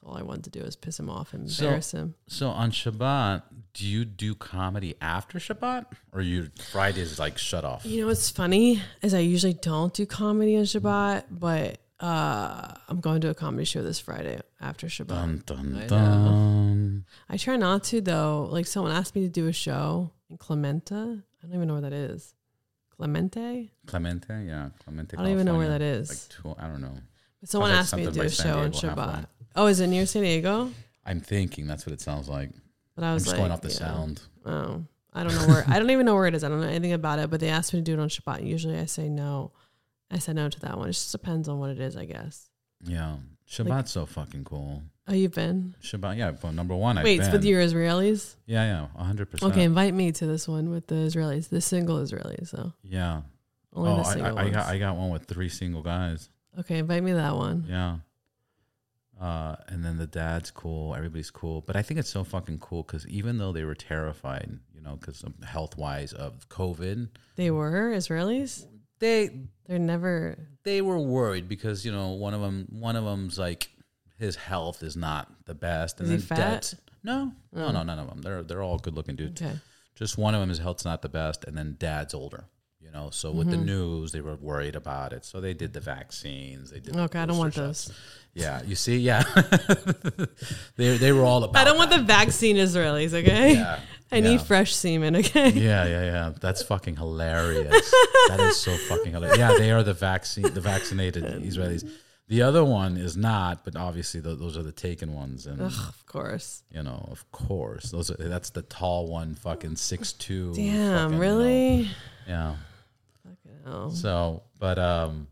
That's 0.00 0.08
all 0.08 0.16
I 0.18 0.22
wanted 0.22 0.44
to 0.44 0.50
do 0.50 0.60
is 0.60 0.76
piss 0.76 0.98
him 0.98 1.08
off 1.08 1.32
and 1.34 1.50
So- 1.50 1.64
embarrass 1.64 1.92
him. 1.92 2.14
So 2.28 2.48
on 2.50 2.70
Shabbat, 2.70 3.42
do 3.74 3.86
you 3.86 4.04
do 4.04 4.34
comedy 4.34 4.94
after 5.00 5.38
Shabbat, 5.38 5.86
or 6.12 6.20
you 6.22 6.50
Fridays 6.70 7.18
like 7.18 7.38
shut 7.38 7.64
off? 7.64 7.84
You 7.84 8.00
know 8.02 8.06
what's 8.08 8.30
funny 8.30 8.82
is 9.02 9.14
I 9.14 9.18
usually 9.20 9.54
don't 9.54 9.92
do 9.92 10.06
comedy 10.06 10.56
on 10.56 10.64
Shabbat, 10.64 11.24
but 11.30 11.78
uh, 12.00 12.74
I'm 12.88 13.00
going 13.00 13.20
to 13.22 13.30
a 13.30 13.34
comedy 13.34 13.64
show 13.64 13.82
this 13.82 13.98
Friday 14.00 14.40
after 14.60 14.86
Shabbat. 14.86 15.08
Dun 15.08 15.42
dun 15.46 15.72
know. 15.72 15.86
dun. 15.86 17.04
I 17.28 17.36
try 17.36 17.56
not 17.56 17.84
to 17.84 18.00
though. 18.00 18.48
Like 18.50 18.66
someone 18.66 18.92
asked 18.92 19.14
me 19.14 19.22
to 19.22 19.28
do 19.30 19.46
a 19.48 19.52
show 19.52 20.12
in 20.30 20.36
Clementa. 20.38 21.22
I 21.42 21.46
don't 21.46 21.54
even 21.54 21.68
know 21.68 21.74
where 21.74 21.82
that 21.82 21.92
is. 21.92 22.34
Clemente? 22.96 23.70
Clemente, 23.86 24.46
yeah, 24.46 24.70
Clemente. 24.82 25.16
I 25.18 25.22
don't 25.22 25.32
even 25.32 25.44
know 25.46 25.56
where 25.58 25.66
California. 25.66 25.96
that 25.96 26.00
is. 26.00 26.08
Like 26.44 26.56
two, 26.56 26.62
I 26.62 26.66
don't 26.68 26.80
know. 26.80 26.94
But 27.40 27.50
someone 27.50 27.70
like 27.70 27.80
asked 27.80 27.94
me 27.94 28.02
to 28.02 28.06
something 28.06 28.14
do 28.14 28.20
by 28.20 28.26
a 28.26 28.30
San 28.30 28.46
show 28.46 28.58
on 28.60 28.70
Diego, 28.70 28.88
Shabbat. 28.88 29.10
halfway. 29.14 29.26
Oh, 29.56 29.66
is 29.66 29.80
it 29.80 29.86
near 29.88 30.06
San 30.06 30.22
Diego? 30.22 30.70
I'm 31.04 31.20
thinking 31.20 31.66
that's 31.66 31.86
what 31.86 31.92
it 31.92 32.00
sounds 32.00 32.28
like. 32.28 32.50
But 32.94 33.04
I 33.04 33.08
I'm 33.08 33.14
was 33.14 33.24
just 33.24 33.32
like, 33.34 33.40
going 33.40 33.52
off 33.52 33.62
the 33.62 33.68
yeah. 33.68 33.74
sound. 33.74 34.22
Oh, 34.44 34.84
I 35.12 35.22
don't 35.24 35.34
know 35.34 35.46
where. 35.48 35.64
I 35.68 35.78
don't 35.78 35.90
even 35.90 36.06
know 36.06 36.14
where 36.14 36.26
it 36.26 36.34
is. 36.34 36.44
I 36.44 36.48
don't 36.48 36.60
know 36.60 36.66
anything 36.68 36.92
about 36.92 37.18
it. 37.18 37.30
But 37.30 37.40
they 37.40 37.48
asked 37.48 37.72
me 37.72 37.80
to 37.80 37.84
do 37.84 37.94
it 37.94 38.00
on 38.00 38.08
Shabbat. 38.08 38.46
Usually, 38.46 38.78
I 38.78 38.84
say 38.86 39.08
no. 39.08 39.52
I 40.10 40.18
said 40.18 40.36
no 40.36 40.48
to 40.48 40.60
that 40.60 40.76
one. 40.78 40.88
It 40.88 40.92
just 40.92 41.10
depends 41.12 41.48
on 41.48 41.58
what 41.58 41.70
it 41.70 41.80
is, 41.80 41.96
I 41.96 42.04
guess. 42.04 42.48
Yeah, 42.84 43.16
Shabbat's 43.48 43.90
so 43.90 44.06
fucking 44.06 44.44
cool. 44.44 44.82
Oh, 45.08 45.12
you've 45.14 45.32
been? 45.32 45.74
Shabbat, 45.82 46.16
yeah. 46.18 46.32
Well, 46.42 46.52
number 46.52 46.74
one, 46.76 46.98
I've 46.98 47.04
Wait, 47.04 47.18
been. 47.18 47.26
it's 47.26 47.32
with 47.32 47.44
your 47.44 47.62
Israelis? 47.62 48.36
Yeah, 48.46 48.86
yeah, 48.96 49.02
hundred 49.02 49.30
percent. 49.30 49.52
Okay, 49.52 49.62
invite 49.64 49.94
me 49.94 50.12
to 50.12 50.26
this 50.26 50.46
one 50.46 50.70
with 50.70 50.86
the 50.88 50.96
Israelis, 50.96 51.48
the 51.48 51.60
single 51.60 51.98
Israelis. 51.98 52.48
So 52.48 52.72
Yeah. 52.82 53.22
only 53.72 53.90
oh, 53.92 53.96
the 53.96 54.02
I, 54.02 54.12
single 54.12 54.38
I, 54.38 54.40
I 54.40 54.44
ones. 54.44 54.56
got 54.56 54.66
I 54.66 54.78
got 54.78 54.96
one 54.96 55.10
with 55.10 55.24
three 55.24 55.48
single 55.48 55.82
guys. 55.82 56.28
okay, 56.60 56.78
invite 56.78 57.02
me 57.02 57.12
to 57.12 57.16
that 57.16 57.36
one. 57.36 57.64
Yeah. 57.68 57.96
Uh, 59.20 59.56
and 59.68 59.82
then 59.84 59.96
the 59.96 60.06
dad's 60.06 60.50
cool. 60.50 60.94
Everybody's 60.94 61.30
cool. 61.30 61.62
But 61.62 61.74
I 61.76 61.82
think 61.82 61.98
it's 61.98 62.10
so 62.10 62.22
fucking 62.22 62.58
cool 62.58 62.82
because 62.82 63.06
even 63.08 63.38
though 63.38 63.52
they 63.52 63.64
were 63.64 63.74
terrified, 63.74 64.50
you 64.74 64.80
know, 64.82 64.96
because 64.96 65.24
health 65.44 65.76
wise 65.78 66.12
of 66.12 66.48
COVID, 66.50 67.08
They 67.36 67.50
were 67.50 67.92
Israelis. 67.92 68.66
they 68.98 69.30
They're 69.66 69.78
never. 69.78 70.38
they 70.64 70.82
were 70.82 70.98
worried 70.98 71.48
because 71.48 71.84
you 71.84 71.92
know 71.92 72.10
one 72.10 72.34
of 72.34 72.40
them 72.42 72.66
one 72.70 72.94
of 72.96 73.04
them's 73.04 73.38
like 73.38 73.70
his 74.18 74.36
health 74.36 74.82
is 74.82 74.96
not 74.96 75.32
the 75.46 75.54
best. 75.54 75.98
And 76.00 76.10
Is 76.12 76.22
he 76.22 76.28
then 76.28 76.36
fat? 76.38 76.50
dad's 76.52 76.74
no, 77.02 77.32
no, 77.52 77.66
Oh. 77.66 77.72
no, 77.72 77.82
none 77.84 77.98
of 77.98 78.08
them. 78.08 78.20
They're 78.22 78.42
they're 78.42 78.62
all 78.62 78.78
good 78.78 78.94
looking 78.94 79.16
dudes. 79.16 79.40
Okay. 79.40 79.56
Just 79.94 80.18
one 80.18 80.34
of 80.34 80.40
them 80.40 80.50
his 80.50 80.58
health's 80.58 80.84
not 80.84 81.00
the 81.00 81.08
best, 81.08 81.44
and 81.44 81.56
then 81.56 81.76
dad's 81.78 82.12
older. 82.12 82.44
You 82.86 82.92
know, 82.92 83.10
so 83.10 83.30
with 83.32 83.48
Mm-hmm. 83.48 83.60
the 83.60 83.64
news, 83.66 84.12
they 84.12 84.20
were 84.20 84.36
worried 84.36 84.76
about 84.76 85.12
it. 85.12 85.24
So 85.24 85.40
they 85.40 85.52
did 85.54 85.72
the 85.72 85.80
vaccines. 85.80 86.70
They 86.70 86.80
did. 86.80 86.94
the 86.94 87.02
Okay, 87.02 87.18
I 87.18 87.26
don't 87.26 87.36
want 87.36 87.54
booster 87.54 87.66
those. 87.66 87.92
Yeah, 88.32 88.62
you 88.64 88.74
see, 88.76 88.98
yeah, 88.98 89.22
they 90.76 90.96
they 90.98 91.12
were 91.12 91.24
all 91.24 91.42
about. 91.44 91.60
I 91.60 91.64
don't 91.64 91.76
want 91.78 91.90
that. 91.90 91.98
the 92.00 92.04
vaccine 92.04 92.56
Israelis. 92.56 93.12
Okay. 93.14 93.54
Yeah, 93.54 93.80
I 94.12 94.16
yeah. 94.16 94.20
need 94.28 94.40
fresh 94.42 94.74
semen. 94.74 95.16
Okay. 95.16 95.50
Yeah, 95.50 95.84
yeah, 95.86 96.04
yeah. 96.04 96.32
That's 96.40 96.62
fucking 96.62 96.96
hilarious. 96.96 97.90
that 98.28 98.40
is 98.40 98.56
so 98.60 98.76
fucking 98.76 99.12
hilarious. 99.12 99.38
Yeah, 99.38 99.54
they 99.58 99.70
are 99.72 99.82
the 99.82 99.94
vaccine, 99.94 100.52
the 100.52 100.60
vaccinated 100.60 101.24
Israelis. 101.42 101.88
The 102.28 102.42
other 102.42 102.64
one 102.64 102.96
is 102.96 103.16
not, 103.16 103.64
but 103.64 103.76
obviously 103.76 104.20
tho- 104.20 104.34
those 104.34 104.56
are 104.58 104.62
the 104.64 104.72
taken 104.72 105.14
ones, 105.14 105.46
and 105.46 105.60
Ugh, 105.60 105.72
of 105.88 106.06
course. 106.06 106.62
you 106.70 106.82
know, 106.82 107.08
of 107.10 107.30
course, 107.30 107.90
those 107.90 108.10
are, 108.10 108.16
that's 108.18 108.50
the 108.50 108.62
tall 108.62 109.06
one, 109.06 109.34
fucking 109.36 109.76
six 109.76 110.12
two. 110.12 110.52
Damn. 110.54 111.18
Really? 111.18 111.88
yeah. 112.28 112.56
Fucking. 113.66 113.94
So, 113.96 114.42
but 114.58 114.78
um, 114.78 115.26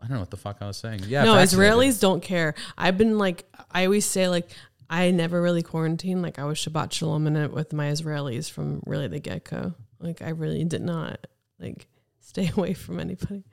I 0.00 0.06
don't 0.06 0.14
know 0.14 0.20
what 0.20 0.30
the 0.30 0.36
fuck 0.36 0.58
I 0.60 0.66
was 0.66 0.76
saying. 0.76 1.00
Yeah, 1.06 1.24
no. 1.24 1.34
Israelis 1.34 2.00
don't 2.00 2.22
care. 2.22 2.54
I've 2.76 2.96
been 2.98 3.18
like, 3.18 3.44
I 3.70 3.84
always 3.84 4.06
say 4.06 4.28
like, 4.28 4.48
I 4.90 5.10
never 5.10 5.42
really 5.42 5.62
quarantined. 5.62 6.22
Like 6.22 6.38
I 6.38 6.44
was 6.44 6.58
Shabbat 6.58 6.92
Shalom 6.92 7.26
in 7.26 7.36
it 7.36 7.52
with 7.52 7.72
my 7.72 7.90
Israelis 7.90 8.50
from 8.50 8.82
really 8.86 9.08
the 9.08 9.18
get 9.18 9.44
go. 9.44 9.74
Like 9.98 10.22
I 10.22 10.30
really 10.30 10.64
did 10.64 10.82
not 10.82 11.26
like 11.58 11.88
stay 12.20 12.50
away 12.56 12.74
from 12.74 13.00
anybody. 13.00 13.44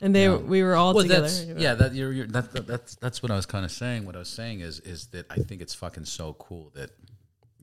And 0.00 0.14
they, 0.14 0.24
Yeah. 0.24 0.36
we 0.36 0.64
were 0.64 0.74
all 0.74 0.92
Well, 0.94 1.04
together. 1.04 1.22
that's 1.22 1.44
yeah. 1.44 1.74
That 1.74 1.94
you're, 1.94 2.12
you're 2.12 2.26
that, 2.26 2.52
that 2.52 2.66
that's 2.66 2.96
that's 2.96 3.22
what 3.22 3.30
I 3.30 3.36
was 3.36 3.46
kind 3.46 3.64
of 3.64 3.70
saying. 3.70 4.04
What 4.04 4.16
I 4.16 4.18
was 4.18 4.28
saying 4.28 4.60
is 4.60 4.80
is 4.80 5.06
that 5.08 5.26
I 5.30 5.36
think 5.36 5.62
it's 5.62 5.74
fucking 5.74 6.06
so 6.06 6.32
cool 6.34 6.72
that 6.74 6.90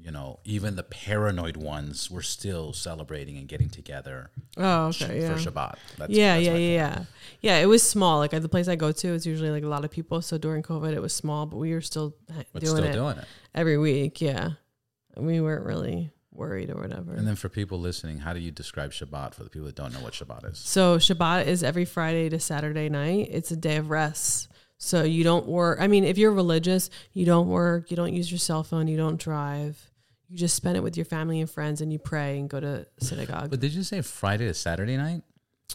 you 0.01 0.11
know 0.11 0.39
even 0.45 0.75
the 0.75 0.83
paranoid 0.83 1.57
ones 1.57 2.09
were 2.09 2.21
still 2.21 2.71
celebrating 2.73 3.37
and 3.37 3.47
getting 3.47 3.69
together 3.69 4.29
Oh, 4.57 4.87
okay, 4.87 5.21
yeah. 5.21 5.33
for 5.35 5.39
Shabbat. 5.39 5.75
That's, 5.97 6.11
yeah, 6.11 6.35
that's 6.35 6.45
yeah, 6.47 6.55
yeah, 6.55 6.57
yeah. 6.75 7.03
Yeah, 7.41 7.57
it 7.59 7.65
was 7.67 7.83
small. 7.83 8.19
Like 8.19 8.33
at 8.33 8.41
the 8.41 8.49
place 8.49 8.67
I 8.67 8.75
go 8.75 8.91
to, 8.91 9.13
it's 9.13 9.25
usually 9.25 9.51
like 9.51 9.63
a 9.63 9.67
lot 9.67 9.83
of 9.85 9.91
people. 9.91 10.21
So 10.21 10.37
during 10.37 10.63
COVID, 10.63 10.93
it 10.93 11.01
was 11.01 11.13
small, 11.13 11.45
but 11.45 11.57
we 11.57 11.73
were 11.73 11.81
still 11.81 12.15
But 12.27 12.61
doing 12.61 12.75
still 12.77 12.83
it 12.83 12.93
doing 12.93 13.17
it. 13.17 13.25
every 13.53 13.77
week. 13.77 14.21
Yeah, 14.21 14.51
we 15.17 15.39
weren't 15.41 15.65
really 15.65 16.11
worried 16.31 16.69
or 16.69 16.75
whatever. 16.81 17.13
And 17.13 17.27
then 17.27 17.35
for 17.35 17.49
people 17.49 17.79
listening, 17.79 18.19
how 18.19 18.33
do 18.33 18.39
you 18.39 18.51
describe 18.51 18.91
Shabbat 18.91 19.33
for 19.33 19.43
the 19.43 19.49
people 19.49 19.65
that 19.65 19.75
don't 19.75 19.93
know 19.93 19.99
what 19.99 20.13
Shabbat 20.13 20.51
is? 20.51 20.57
So 20.59 20.97
Shabbat 20.97 21.47
is 21.47 21.63
every 21.63 21.85
Friday 21.85 22.29
to 22.29 22.39
Saturday 22.39 22.87
night. 22.89 23.27
It's 23.31 23.51
a 23.51 23.57
day 23.57 23.75
of 23.77 23.89
rest. 23.89 24.47
So 24.77 25.03
you 25.03 25.25
don't 25.25 25.45
work. 25.45 25.79
I 25.81 25.87
mean, 25.87 26.05
if 26.05 26.17
you're 26.17 26.31
religious, 26.31 26.89
you 27.11 27.25
don't 27.25 27.49
work, 27.49 27.91
you 27.91 27.97
don't 27.97 28.13
use 28.13 28.31
your 28.31 28.39
cell 28.39 28.63
phone, 28.63 28.87
you 28.87 28.95
don't 28.95 29.19
drive. 29.19 29.88
You 30.29 30.37
just 30.37 30.55
spend 30.55 30.77
it 30.77 30.81
with 30.83 30.95
your 30.95 31.05
family 31.05 31.39
and 31.41 31.49
friends 31.49 31.81
and 31.81 31.91
you 31.91 31.97
pray 31.99 32.37
and 32.39 32.49
go 32.49 32.59
to 32.59 32.85
synagogue. 32.99 33.49
But 33.49 33.59
did 33.59 33.73
you 33.73 33.83
say 33.83 34.01
Friday 34.01 34.45
to 34.47 34.53
Saturday 34.53 34.95
night? 34.97 35.23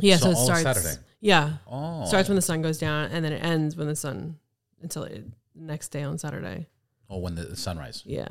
yeah, 0.00 0.16
so 0.16 0.24
so, 0.26 0.30
it 0.30 0.34
all 0.36 0.44
starts 0.44 0.62
Saturday? 0.62 1.00
Yeah. 1.20 1.54
Oh, 1.66 2.04
Starts 2.06 2.28
when 2.28 2.36
the 2.36 2.42
sun 2.42 2.62
goes 2.62 2.78
down 2.78 3.10
and 3.10 3.24
then 3.24 3.32
it 3.32 3.42
ends 3.42 3.76
when 3.76 3.86
the 3.88 3.96
sun 3.96 4.36
until 4.82 5.04
it, 5.04 5.24
next 5.54 5.88
day 5.88 6.02
on 6.02 6.18
Saturday. 6.18 6.68
oh 7.10 7.18
when 7.18 7.34
the 7.34 7.56
sunrise. 7.56 8.02
Yeah. 8.04 8.28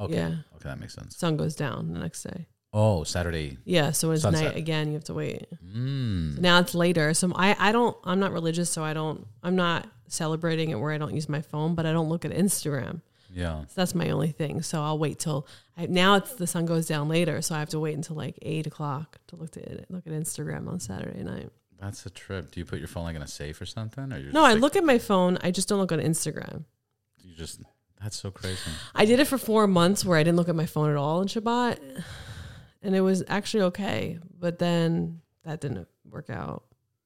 Okay, 0.00 0.14
Yeah. 0.14 0.28
okay, 0.54 0.68
that 0.68 0.78
makes 0.78 0.94
sense. 0.94 1.16
Sun 1.16 1.36
goes 1.36 1.54
down 1.56 1.92
the 1.92 1.98
next 1.98 2.22
day. 2.22 2.46
Oh, 2.72 3.02
Saturday. 3.04 3.58
Yeah, 3.64 3.90
so 3.92 4.08
when 4.08 4.14
it's 4.14 4.22
Sunset. 4.22 4.44
night 4.44 4.56
again, 4.56 4.88
you 4.88 4.94
have 4.94 5.04
to 5.04 5.14
wait. 5.14 5.46
Mm. 5.64 6.38
Now 6.38 6.60
it's 6.60 6.74
later. 6.74 7.12
So 7.14 7.32
I, 7.34 7.56
I 7.58 7.72
don't 7.72 7.96
I'm 8.04 8.20
not 8.20 8.32
religious, 8.32 8.70
so 8.70 8.84
I 8.84 8.92
don't 8.92 9.26
I'm 9.42 9.56
not 9.56 9.88
celebrating 10.06 10.70
it 10.70 10.76
where 10.78 10.92
I 10.92 10.98
don't 10.98 11.14
use 11.14 11.28
my 11.28 11.40
phone, 11.40 11.74
but 11.74 11.84
I 11.86 11.92
don't 11.92 12.08
look 12.08 12.24
at 12.24 12.30
Instagram. 12.30 13.00
Yeah. 13.32 13.60
So 13.62 13.72
that's 13.74 13.94
my 13.94 14.10
only 14.10 14.32
thing. 14.32 14.62
So 14.62 14.80
I'll 14.82 14.98
wait 14.98 15.18
till 15.18 15.46
I, 15.76 15.86
now 15.86 16.14
it's 16.16 16.34
the 16.34 16.46
sun 16.46 16.66
goes 16.66 16.86
down 16.86 17.08
later, 17.08 17.42
so 17.42 17.54
I 17.54 17.58
have 17.58 17.68
to 17.70 17.78
wait 17.78 17.94
until 17.94 18.16
like 18.16 18.38
eight 18.42 18.66
o'clock 18.66 19.18
to 19.28 19.36
look 19.36 19.56
at 19.56 19.90
look 19.90 20.06
at 20.06 20.12
Instagram 20.12 20.68
on 20.68 20.80
Saturday 20.80 21.22
night. 21.22 21.50
That's 21.80 22.04
a 22.06 22.10
trip. 22.10 22.50
Do 22.50 22.58
you 22.60 22.66
put 22.66 22.78
your 22.80 22.88
phone 22.88 23.04
like 23.04 23.16
in 23.16 23.22
a 23.22 23.26
safe 23.28 23.60
or 23.60 23.66
something? 23.66 24.12
Or 24.12 24.18
you're 24.18 24.32
No, 24.32 24.44
I 24.44 24.52
like- 24.54 24.62
look 24.62 24.76
at 24.76 24.84
my 24.84 24.98
phone. 24.98 25.38
I 25.42 25.50
just 25.50 25.68
don't 25.68 25.78
look 25.78 25.92
on 25.92 26.00
Instagram. 26.00 26.64
You 27.22 27.34
just 27.34 27.60
that's 28.02 28.16
so 28.16 28.30
crazy. 28.30 28.58
I 28.94 29.04
did 29.04 29.20
it 29.20 29.26
for 29.26 29.38
four 29.38 29.66
months 29.66 30.04
where 30.04 30.16
I 30.18 30.22
didn't 30.22 30.36
look 30.36 30.48
at 30.48 30.56
my 30.56 30.66
phone 30.66 30.90
at 30.90 30.96
all 30.96 31.20
in 31.20 31.28
Shabbat, 31.28 31.78
and 32.82 32.94
it 32.96 33.00
was 33.00 33.22
actually 33.28 33.64
okay. 33.64 34.18
But 34.38 34.58
then 34.58 35.20
that 35.44 35.60
didn't 35.60 35.86
work 36.08 36.30
out. 36.30 36.64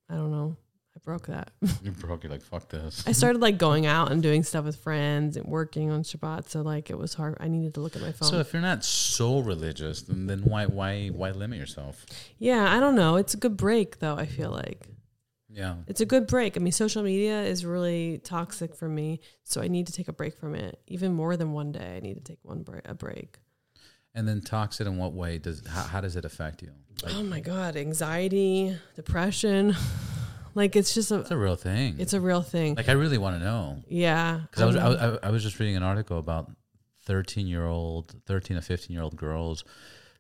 I 0.08 0.14
don't 0.14 0.30
know. 0.30 0.56
Broke 1.04 1.26
that. 1.26 1.50
You 1.82 1.90
broke. 1.90 2.22
You're 2.22 2.30
like 2.30 2.42
fuck 2.42 2.68
this. 2.68 3.02
I 3.06 3.12
started 3.12 3.40
like 3.40 3.58
going 3.66 3.86
out 3.86 4.12
and 4.12 4.22
doing 4.22 4.44
stuff 4.44 4.64
with 4.64 4.76
friends 4.76 5.36
and 5.36 5.46
working 5.46 5.90
on 5.90 6.04
Shabbat, 6.04 6.48
so 6.48 6.62
like 6.62 6.90
it 6.90 6.98
was 6.98 7.14
hard. 7.14 7.36
I 7.40 7.48
needed 7.48 7.74
to 7.74 7.80
look 7.80 7.96
at 7.96 8.02
my 8.02 8.12
phone. 8.12 8.28
So 8.28 8.38
if 8.38 8.52
you're 8.52 8.62
not 8.62 8.84
so 8.84 9.40
religious, 9.40 10.02
then, 10.02 10.26
then 10.26 10.40
why 10.40 10.66
why 10.66 11.08
why 11.08 11.30
limit 11.32 11.58
yourself? 11.58 12.06
yeah, 12.38 12.72
I 12.72 12.78
don't 12.78 12.94
know. 12.94 13.16
It's 13.16 13.34
a 13.34 13.36
good 13.36 13.56
break 13.56 13.98
though. 13.98 14.16
I 14.16 14.26
feel 14.26 14.50
like. 14.50 14.86
Yeah. 15.54 15.74
It's 15.86 16.00
a 16.00 16.06
good 16.06 16.26
break. 16.28 16.56
I 16.56 16.60
mean, 16.60 16.72
social 16.72 17.02
media 17.02 17.42
is 17.42 17.66
really 17.66 18.18
toxic 18.24 18.74
for 18.74 18.88
me, 18.88 19.20
so 19.44 19.60
I 19.60 19.68
need 19.68 19.86
to 19.88 19.92
take 19.92 20.08
a 20.08 20.12
break 20.12 20.38
from 20.38 20.54
it. 20.54 20.80
Even 20.86 21.12
more 21.12 21.36
than 21.36 21.52
one 21.52 21.72
day, 21.72 21.96
I 21.96 22.00
need 22.00 22.14
to 22.14 22.22
take 22.22 22.38
one 22.42 22.62
break, 22.62 22.88
a 22.88 22.94
break. 22.94 23.38
And 24.14 24.26
then 24.26 24.40
toxic 24.40 24.86
in 24.86 24.96
what 24.96 25.12
way 25.12 25.38
does 25.38 25.62
how, 25.66 25.82
how 25.82 26.00
does 26.00 26.16
it 26.16 26.24
affect 26.24 26.62
you? 26.62 26.70
Oh 27.04 27.06
like, 27.06 27.16
oh 27.16 27.22
my 27.24 27.40
god, 27.40 27.76
anxiety, 27.76 28.76
depression, 28.94 29.74
like 30.54 30.76
it's 30.76 30.94
just 30.94 31.10
a 31.10 31.20
it's 31.20 31.30
a 31.30 31.36
real 31.36 31.56
thing. 31.56 31.96
it's 31.98 32.12
a 32.12 32.20
real 32.20 32.42
thing. 32.42 32.74
like 32.74 32.88
I 32.88 32.92
really 32.92 33.18
want 33.18 33.38
to 33.38 33.44
know 33.44 33.82
yeah, 33.88 34.40
because 34.50 34.62
I 34.62 34.66
was, 34.66 34.76
I, 34.76 34.88
was- 34.88 35.18
I, 35.22 35.28
I 35.28 35.30
was 35.30 35.42
just 35.42 35.58
reading 35.58 35.76
an 35.76 35.82
article 35.82 36.18
about 36.18 36.50
thirteen 37.04 37.46
year 37.46 37.66
old, 37.66 38.14
thirteen 38.26 38.56
or 38.56 38.60
fifteen 38.60 38.94
year 38.94 39.02
old 39.02 39.16
girls 39.16 39.64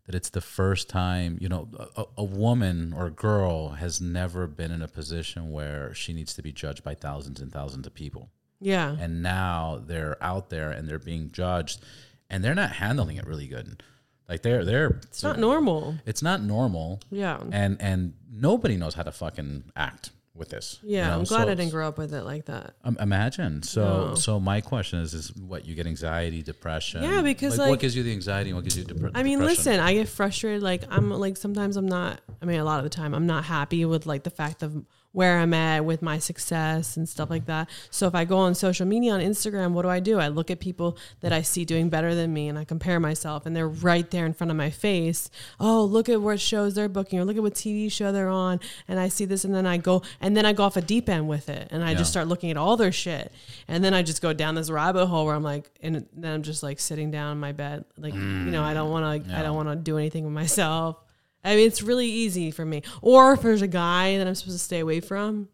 that 0.06 0.14
it's 0.16 0.30
the 0.30 0.40
first 0.40 0.88
time 0.88 1.38
you 1.40 1.48
know 1.48 1.68
a, 1.96 2.04
a 2.18 2.24
woman 2.24 2.92
or 2.92 3.06
a 3.06 3.10
girl 3.10 3.70
has 3.70 4.00
never 4.00 4.46
been 4.48 4.72
in 4.72 4.82
a 4.82 4.88
position 4.88 5.50
where 5.52 5.94
she 5.94 6.12
needs 6.12 6.34
to 6.34 6.42
be 6.42 6.50
judged 6.52 6.82
by 6.82 6.94
thousands 6.94 7.40
and 7.40 7.52
thousands 7.52 7.86
of 7.86 7.94
people. 7.94 8.28
yeah, 8.60 8.96
and 8.98 9.22
now 9.22 9.80
they're 9.86 10.16
out 10.22 10.50
there 10.50 10.70
and 10.72 10.88
they're 10.88 10.98
being 10.98 11.30
judged 11.30 11.80
and 12.28 12.42
they're 12.42 12.54
not 12.54 12.72
handling 12.72 13.16
it 13.16 13.26
really 13.26 13.46
good 13.46 13.82
like 14.28 14.42
they're 14.42 14.64
they're 14.64 15.00
it's 15.04 15.22
not 15.22 15.38
normal. 15.38 15.96
it's 16.06 16.22
not 16.22 16.40
normal 16.42 17.00
Yeah, 17.10 17.38
and 17.52 17.76
and 17.80 18.14
nobody 18.32 18.76
knows 18.76 18.94
how 18.94 19.02
to 19.04 19.12
fucking 19.12 19.64
act 19.76 20.10
with 20.34 20.48
this 20.48 20.78
you 20.82 20.96
yeah. 20.96 21.08
know? 21.08 21.18
I'm 21.18 21.24
glad 21.24 21.44
So- 21.44 21.50
I 21.50 21.54
didn't 21.54 21.72
grow 21.72 21.86
up 21.88 21.98
with 21.98 22.14
it 22.14 22.22
like 22.22 22.46
that. 22.46 22.74
um, 22.84 22.96
imagine 23.00 23.62
so 23.62 24.08
No. 24.08 24.14
so 24.14 24.40
my 24.40 24.60
question 24.62 25.00
is 25.00 25.12
is 25.12 25.32
what 25.36 25.66
you 25.66 25.74
get 25.74 25.86
anxiety 25.86 26.42
depression 26.42 27.02
Yeah, 27.02 27.20
because, 27.22 27.58
what 27.58 27.70
like- 27.70 27.80
gives 27.80 27.94
you 27.94 28.02
the 28.02 28.12
anxiety 28.12 28.50
and 28.50 28.56
what 28.56 28.64
gives 28.64 28.76
you 28.78 28.84
depre- 28.84 29.10
I 29.14 29.22
mean, 29.22 29.38
depression? 29.40 29.64
listen, 29.72 29.80
I 29.80 29.92
get 29.94 30.08
frustrated. 30.08 30.62
Like 30.62 30.84
I'm 30.90 31.10
like 31.10 31.36
sometimes 31.36 31.76
I'm 31.76 31.86
not. 31.86 32.20
I 32.40 32.46
mean, 32.46 32.58
a 32.60 32.64
lot 32.64 32.78
of 32.78 32.84
the 32.84 32.90
time 32.90 33.14
I'm 33.14 33.26
not 33.26 33.44
happy 33.44 33.84
with 33.84 34.06
like 34.06 34.22
the 34.22 34.30
fact 34.30 34.62
of 34.62 34.84
where 35.12 35.38
I'm 35.38 35.52
at 35.52 35.84
with 35.84 36.00
my 36.00 36.18
success 36.18 36.96
and 36.96 37.08
stuff 37.08 37.28
like 37.28 37.44
that. 37.46 37.68
So 37.90 38.06
if 38.06 38.14
I 38.14 38.24
go 38.24 38.38
on 38.38 38.54
social 38.54 38.86
media 38.86 39.12
on 39.12 39.20
Instagram, 39.20 39.72
what 39.72 39.82
do 39.82 39.88
I 39.88 40.00
do? 40.00 40.18
I 40.18 40.28
look 40.28 40.50
at 40.50 40.58
people 40.58 40.96
that 41.20 41.32
I 41.32 41.42
see 41.42 41.64
doing 41.64 41.90
better 41.90 42.14
than 42.14 42.32
me 42.32 42.48
and 42.48 42.58
I 42.58 42.64
compare 42.64 42.98
myself 42.98 43.44
and 43.44 43.54
they're 43.54 43.68
right 43.68 44.10
there 44.10 44.24
in 44.24 44.32
front 44.32 44.50
of 44.50 44.56
my 44.56 44.70
face. 44.70 45.30
Oh, 45.60 45.84
look 45.84 46.08
at 46.08 46.20
what 46.22 46.40
shows 46.40 46.74
they're 46.74 46.88
booking 46.88 47.18
or 47.18 47.24
look 47.24 47.36
at 47.36 47.42
what 47.42 47.54
TV 47.54 47.92
show 47.92 48.10
they're 48.10 48.28
on. 48.28 48.58
And 48.88 48.98
I 48.98 49.08
see 49.08 49.24
this 49.26 49.44
and 49.44 49.54
then 49.54 49.66
I 49.66 49.76
go 49.76 50.02
and 50.20 50.34
then 50.36 50.46
I 50.46 50.54
go 50.54 50.64
off 50.64 50.76
a 50.76 50.82
deep 50.82 51.08
end 51.08 51.28
with 51.28 51.48
it 51.50 51.68
and 51.70 51.84
I 51.84 51.90
Yeah. 51.92 51.98
just 51.98 52.10
start 52.10 52.26
looking 52.26 52.50
at 52.50 52.56
all 52.56 52.76
their 52.78 52.92
shit. 52.92 53.32
And 53.68 53.84
then 53.84 53.92
I 53.92 54.02
just 54.02 54.22
go 54.22 54.32
down 54.32 54.54
this 54.54 54.70
rabbit 54.70 55.06
hole 55.06 55.26
where 55.26 55.34
I'm 55.34 55.42
like 55.42 55.70
and 55.82 56.06
then 56.16 56.32
I'm 56.32 56.42
just 56.42 56.62
like 56.62 56.80
sitting 56.80 57.10
down 57.10 57.32
in 57.32 57.38
my 57.38 57.52
bed 57.52 57.84
like, 57.98 58.14
you 58.14 58.20
know, 58.20 58.62
I 58.64 58.72
mm, 58.72 58.74
don't 58.74 58.90
want 58.90 59.26
to 59.26 59.38
I 59.38 59.42
don't 59.42 59.56
want 59.56 59.68
to 59.68 59.76
do 59.76 59.98
anything 59.98 60.24
with 60.24 60.32
myself. 60.32 60.96
I 61.44 61.56
mean, 61.56 61.66
it's 61.66 61.82
really 61.82 62.06
easy 62.06 62.50
for 62.50 62.64
me. 62.64 62.82
Or 63.00 63.32
if 63.32 63.42
there's 63.42 63.62
a 63.62 63.68
guy 63.68 64.18
that 64.18 64.26
I'm 64.26 64.34
supposed 64.34 64.58
to 64.58 64.62
stay 64.62 64.80
away 64.80 65.00
from, 65.00 65.48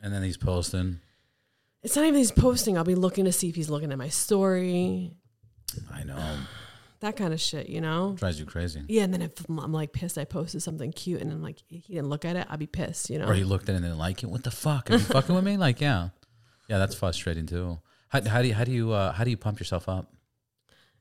and 0.00 0.12
then 0.12 0.22
he's 0.22 0.36
posting. 0.36 1.00
It's 1.82 1.96
not 1.96 2.04
even 2.04 2.18
he's 2.18 2.32
posting. 2.32 2.78
I'll 2.78 2.84
be 2.84 2.94
looking 2.94 3.24
to 3.24 3.32
see 3.32 3.48
if 3.48 3.56
he's 3.56 3.70
looking 3.70 3.90
at 3.90 3.98
my 3.98 4.08
story, 4.08 5.12
i 5.92 6.04
know. 6.04 6.38
That 7.00 7.16
kind 7.16 7.34
of 7.34 7.40
shit, 7.40 7.68
you 7.68 7.80
know? 7.80 8.14
drives 8.16 8.38
you 8.38 8.46
crazy. 8.46 8.82
Yeah, 8.86 9.02
and 9.02 9.12
then 9.12 9.22
if 9.22 9.32
I'm 9.48 9.72
like 9.72 9.92
pissed, 9.92 10.16
I 10.16 10.24
posted 10.24 10.62
something 10.62 10.92
cute, 10.92 11.20
and 11.20 11.32
I'm 11.32 11.42
like, 11.42 11.58
he 11.68 11.80
didn't 11.80 12.08
look 12.08 12.24
at 12.24 12.36
it, 12.36 12.46
I'll 12.48 12.56
be 12.56 12.68
pissed, 12.68 13.10
you 13.10 13.18
know? 13.18 13.26
or 13.26 13.34
he 13.34 13.42
looked 13.42 13.68
at 13.68 13.72
it 13.72 13.76
and 13.76 13.84
didn't 13.84 13.98
like 13.98 14.22
it. 14.22 14.26
What 14.26 14.44
the 14.44 14.52
fuck? 14.52 14.90
Are 14.90 14.94
you 14.94 15.00
fucking 15.00 15.34
with 15.34 15.44
me? 15.44 15.56
Like 15.56 15.80
yeah. 15.80 16.10
Yeah 16.68 16.78
that's 16.78 16.94
frustrating 16.94 17.46
too. 17.46 17.80
How, 18.08 18.22
how 18.28 18.42
do 18.42 18.48
you 18.48 18.54
how 18.54 18.64
do 18.64 18.70
you 18.70 18.92
uh, 18.92 19.12
how 19.12 19.24
do 19.24 19.30
you 19.30 19.36
pump 19.36 19.58
yourself 19.58 19.88
up 19.88 20.12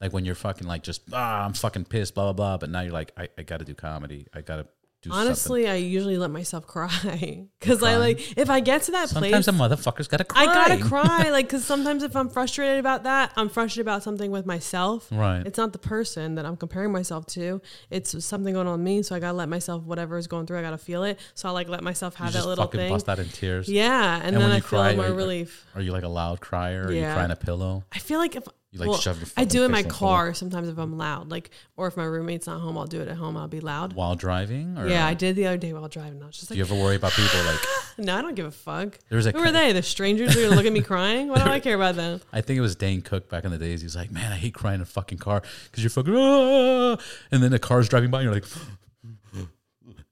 like 0.01 0.11
when 0.13 0.25
you're 0.25 0.35
fucking 0.35 0.67
like 0.67 0.83
just 0.83 1.01
ah 1.13 1.45
i'm 1.45 1.53
fucking 1.53 1.85
pissed 1.85 2.15
blah 2.15 2.25
blah 2.25 2.33
blah 2.33 2.57
but 2.57 2.69
now 2.69 2.81
you're 2.81 2.91
like 2.91 3.11
i, 3.17 3.27
I 3.37 3.43
gotta 3.43 3.65
do 3.65 3.73
comedy 3.75 4.27
i 4.33 4.41
gotta 4.41 4.63
do 5.03 5.09
something 5.09 5.25
Honestly, 5.25 5.67
I 5.67 5.75
usually 5.77 6.19
let 6.19 6.29
myself 6.29 6.67
cry 6.67 7.47
because 7.59 7.81
I 7.81 7.97
like 7.97 8.37
if 8.37 8.51
I 8.51 8.59
get 8.59 8.83
to 8.83 8.91
that 8.91 9.09
sometimes 9.09 9.31
place. 9.31 9.47
a 9.47 9.51
motherfucker's 9.51 10.07
gotta 10.07 10.23
cry 10.23 10.43
I 10.43 10.45
gotta 10.45 10.77
cry, 10.83 11.29
like, 11.31 11.47
because 11.47 11.65
sometimes 11.65 12.03
if 12.03 12.15
I'm 12.15 12.29
frustrated 12.29 12.77
about 12.77 13.01
that, 13.05 13.33
I'm 13.35 13.49
frustrated 13.49 13.87
about 13.87 14.03
something 14.03 14.29
with 14.29 14.45
myself. 14.45 15.07
right 15.11 15.41
It's 15.43 15.57
not 15.57 15.73
the 15.73 15.79
person 15.79 16.35
that 16.35 16.45
I'm 16.45 16.55
comparing 16.55 16.91
myself 16.91 17.25
to. 17.37 17.63
It's 17.89 18.23
something 18.23 18.53
going 18.53 18.67
on 18.67 18.73
with 18.73 18.85
me. 18.85 19.01
So 19.01 19.15
I 19.15 19.19
gotta 19.19 19.35
let 19.35 19.49
myself, 19.49 19.81
whatever 19.85 20.19
is 20.19 20.27
going 20.27 20.45
through, 20.45 20.59
I 20.59 20.61
gotta 20.61 20.77
feel 20.77 21.03
it. 21.03 21.19
So 21.33 21.49
I 21.49 21.51
like 21.51 21.67
let 21.67 21.81
myself 21.83 22.13
you 22.19 22.25
have 22.25 22.33
just 22.33 22.43
that 22.43 22.49
little 22.49 22.65
fucking 22.65 22.79
thing. 22.81 22.93
bust 22.93 23.09
out 23.09 23.17
in 23.17 23.27
tears 23.29 23.67
Yeah, 23.67 24.17
and, 24.17 24.35
And 24.35 24.37
then 24.37 24.51
I 24.51 24.57
you 24.57 24.61
feel 24.61 24.81
cry, 24.81 24.95
more 24.95 25.05
are 25.05 25.07
you- 25.07 25.15
relief. 25.15 25.65
are 25.73 25.81
you 25.81 25.93
like 25.93 26.03
a 26.03 26.09
loud 26.09 26.41
crier 26.41 26.83
Are 26.85 26.91
you 26.91 26.99
Yeah. 27.01 27.15
cry 27.15 27.25
in 27.25 27.31
a 27.31 27.35
pillow 27.35 27.85
I 27.91 27.97
feel 27.97 28.19
like 28.19 28.35
if 28.35 28.43
you 28.71 28.79
like 28.79 28.89
well, 28.89 28.97
shove 28.97 29.19
your 29.19 29.27
I 29.35 29.43
do 29.43 29.65
in 29.65 29.71
my 29.71 29.83
car 29.83 30.33
sometimes 30.33 30.69
if 30.69 30.77
I'm 30.77 30.97
loud, 30.97 31.29
like 31.29 31.49
or 31.75 31.87
if 31.87 31.97
my 31.97 32.05
roommate's 32.05 32.47
not 32.47 32.61
home, 32.61 32.77
I'll 32.77 32.87
do 32.87 33.01
it 33.01 33.09
at 33.09 33.17
home. 33.17 33.35
I'll 33.35 33.49
be 33.49 33.59
loud. 33.59 33.93
while 33.93 34.15
driving 34.15 34.77
or 34.77 34.87
Yeah, 34.87 35.05
I 35.05 35.13
did 35.13 35.35
the 35.35 35.47
other 35.47 35.57
day 35.57 35.73
while 35.73 35.89
driving. 35.89 36.23
I 36.23 36.27
was 36.27 36.37
just 36.37 36.47
do 36.47 36.53
like, 36.53 36.57
you 36.57 36.63
ever 36.63 36.81
worry 36.81 36.95
about 36.95 37.11
people 37.11 37.43
like 37.43 37.59
no, 37.97 38.15
I 38.15 38.21
don't 38.21 38.33
give 38.33 38.45
a 38.45 38.51
fuck. 38.51 38.97
there's 39.09 39.25
a 39.25 39.31
Who 39.31 39.39
are 39.39 39.51
they? 39.51 39.73
The 39.73 39.83
strangers 39.83 40.33
who 40.33 40.39
are 40.39 40.43
gonna 40.43 40.55
look 40.55 40.65
at 40.65 40.71
me 40.71 40.81
crying? 40.81 41.27
What 41.27 41.43
do 41.43 41.51
I 41.51 41.59
care 41.59 41.75
about 41.75 41.95
them? 41.95 42.21
I 42.33 42.39
think 42.39 42.57
it 42.57 42.61
was 42.61 42.77
Dane 42.77 43.01
Cook 43.01 43.29
back 43.29 43.43
in 43.43 43.51
the 43.51 43.57
days. 43.57 43.81
He's 43.81 43.95
like, 43.95 44.09
man, 44.09 44.31
I 44.31 44.37
hate 44.37 44.53
crying 44.53 44.75
in 44.75 44.81
a 44.81 44.85
fucking 44.85 45.17
car 45.17 45.41
because 45.65 45.83
you're 45.83 45.89
fucking, 45.89 46.15
ah! 46.15 46.97
and 47.31 47.43
then 47.43 47.51
the 47.51 47.59
car's 47.59 47.89
driving 47.89 48.09
by, 48.09 48.19
and 48.19 48.25
you're 48.25 48.33
like, 48.33 48.45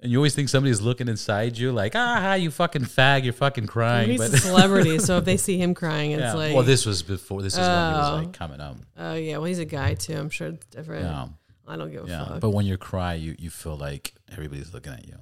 and 0.02 0.12
you 0.12 0.18
always 0.18 0.34
think 0.36 0.50
somebody's 0.50 0.82
looking 0.82 1.08
inside 1.08 1.58
you, 1.58 1.72
like, 1.72 1.94
ah, 1.96 2.34
you 2.36 2.52
fucking 2.52 2.84
fag, 2.84 3.24
you're 3.24 3.34
fucking 3.34 3.68
crying. 3.68 4.10
He's 4.12 4.20
But 4.20 4.34
a 4.34 4.38
celebrity, 4.38 5.00
so 5.00 5.18
if 5.18 5.26
they 5.26 5.38
see 5.38 5.58
him 5.58 5.74
crying, 5.74 6.12
it's 6.12 6.22
yeah. 6.22 6.34
like, 6.34 6.54
well, 6.54 6.64
this 6.64 6.86
was 6.86 7.04
before. 7.04 7.42
This 7.42 7.54
is 7.54 7.60
when 7.60 7.68
he 7.68 7.98
was 7.98 8.10
Oh. 8.10 8.16
like 8.16 8.34
coming 8.34 8.62
up. 8.62 8.78
oh 8.98 9.14
yeah, 9.16 9.38
well 9.38 9.46
he's 9.46 9.60
a 9.60 9.66
guy 9.66 9.94
too. 9.96 10.16
I'm 10.16 10.30
sure 10.30 10.48
it's 10.50 10.66
different. 10.68 11.06
Yeah, 11.06 11.28
I 11.68 11.76
don't 11.78 11.92
give 11.92 12.06
a 12.06 12.08
yeah. 12.08 12.26
fuck. 12.28 12.40
But 12.40 12.52
when 12.52 12.66
you 12.66 12.78
cry, 12.78 13.16
you 13.16 13.36
you 13.38 13.50
feel 13.50 13.78
like 13.78 14.14
everybody's 14.32 14.74
looking 14.74 14.94
at 14.94 15.06
you. 15.08 15.16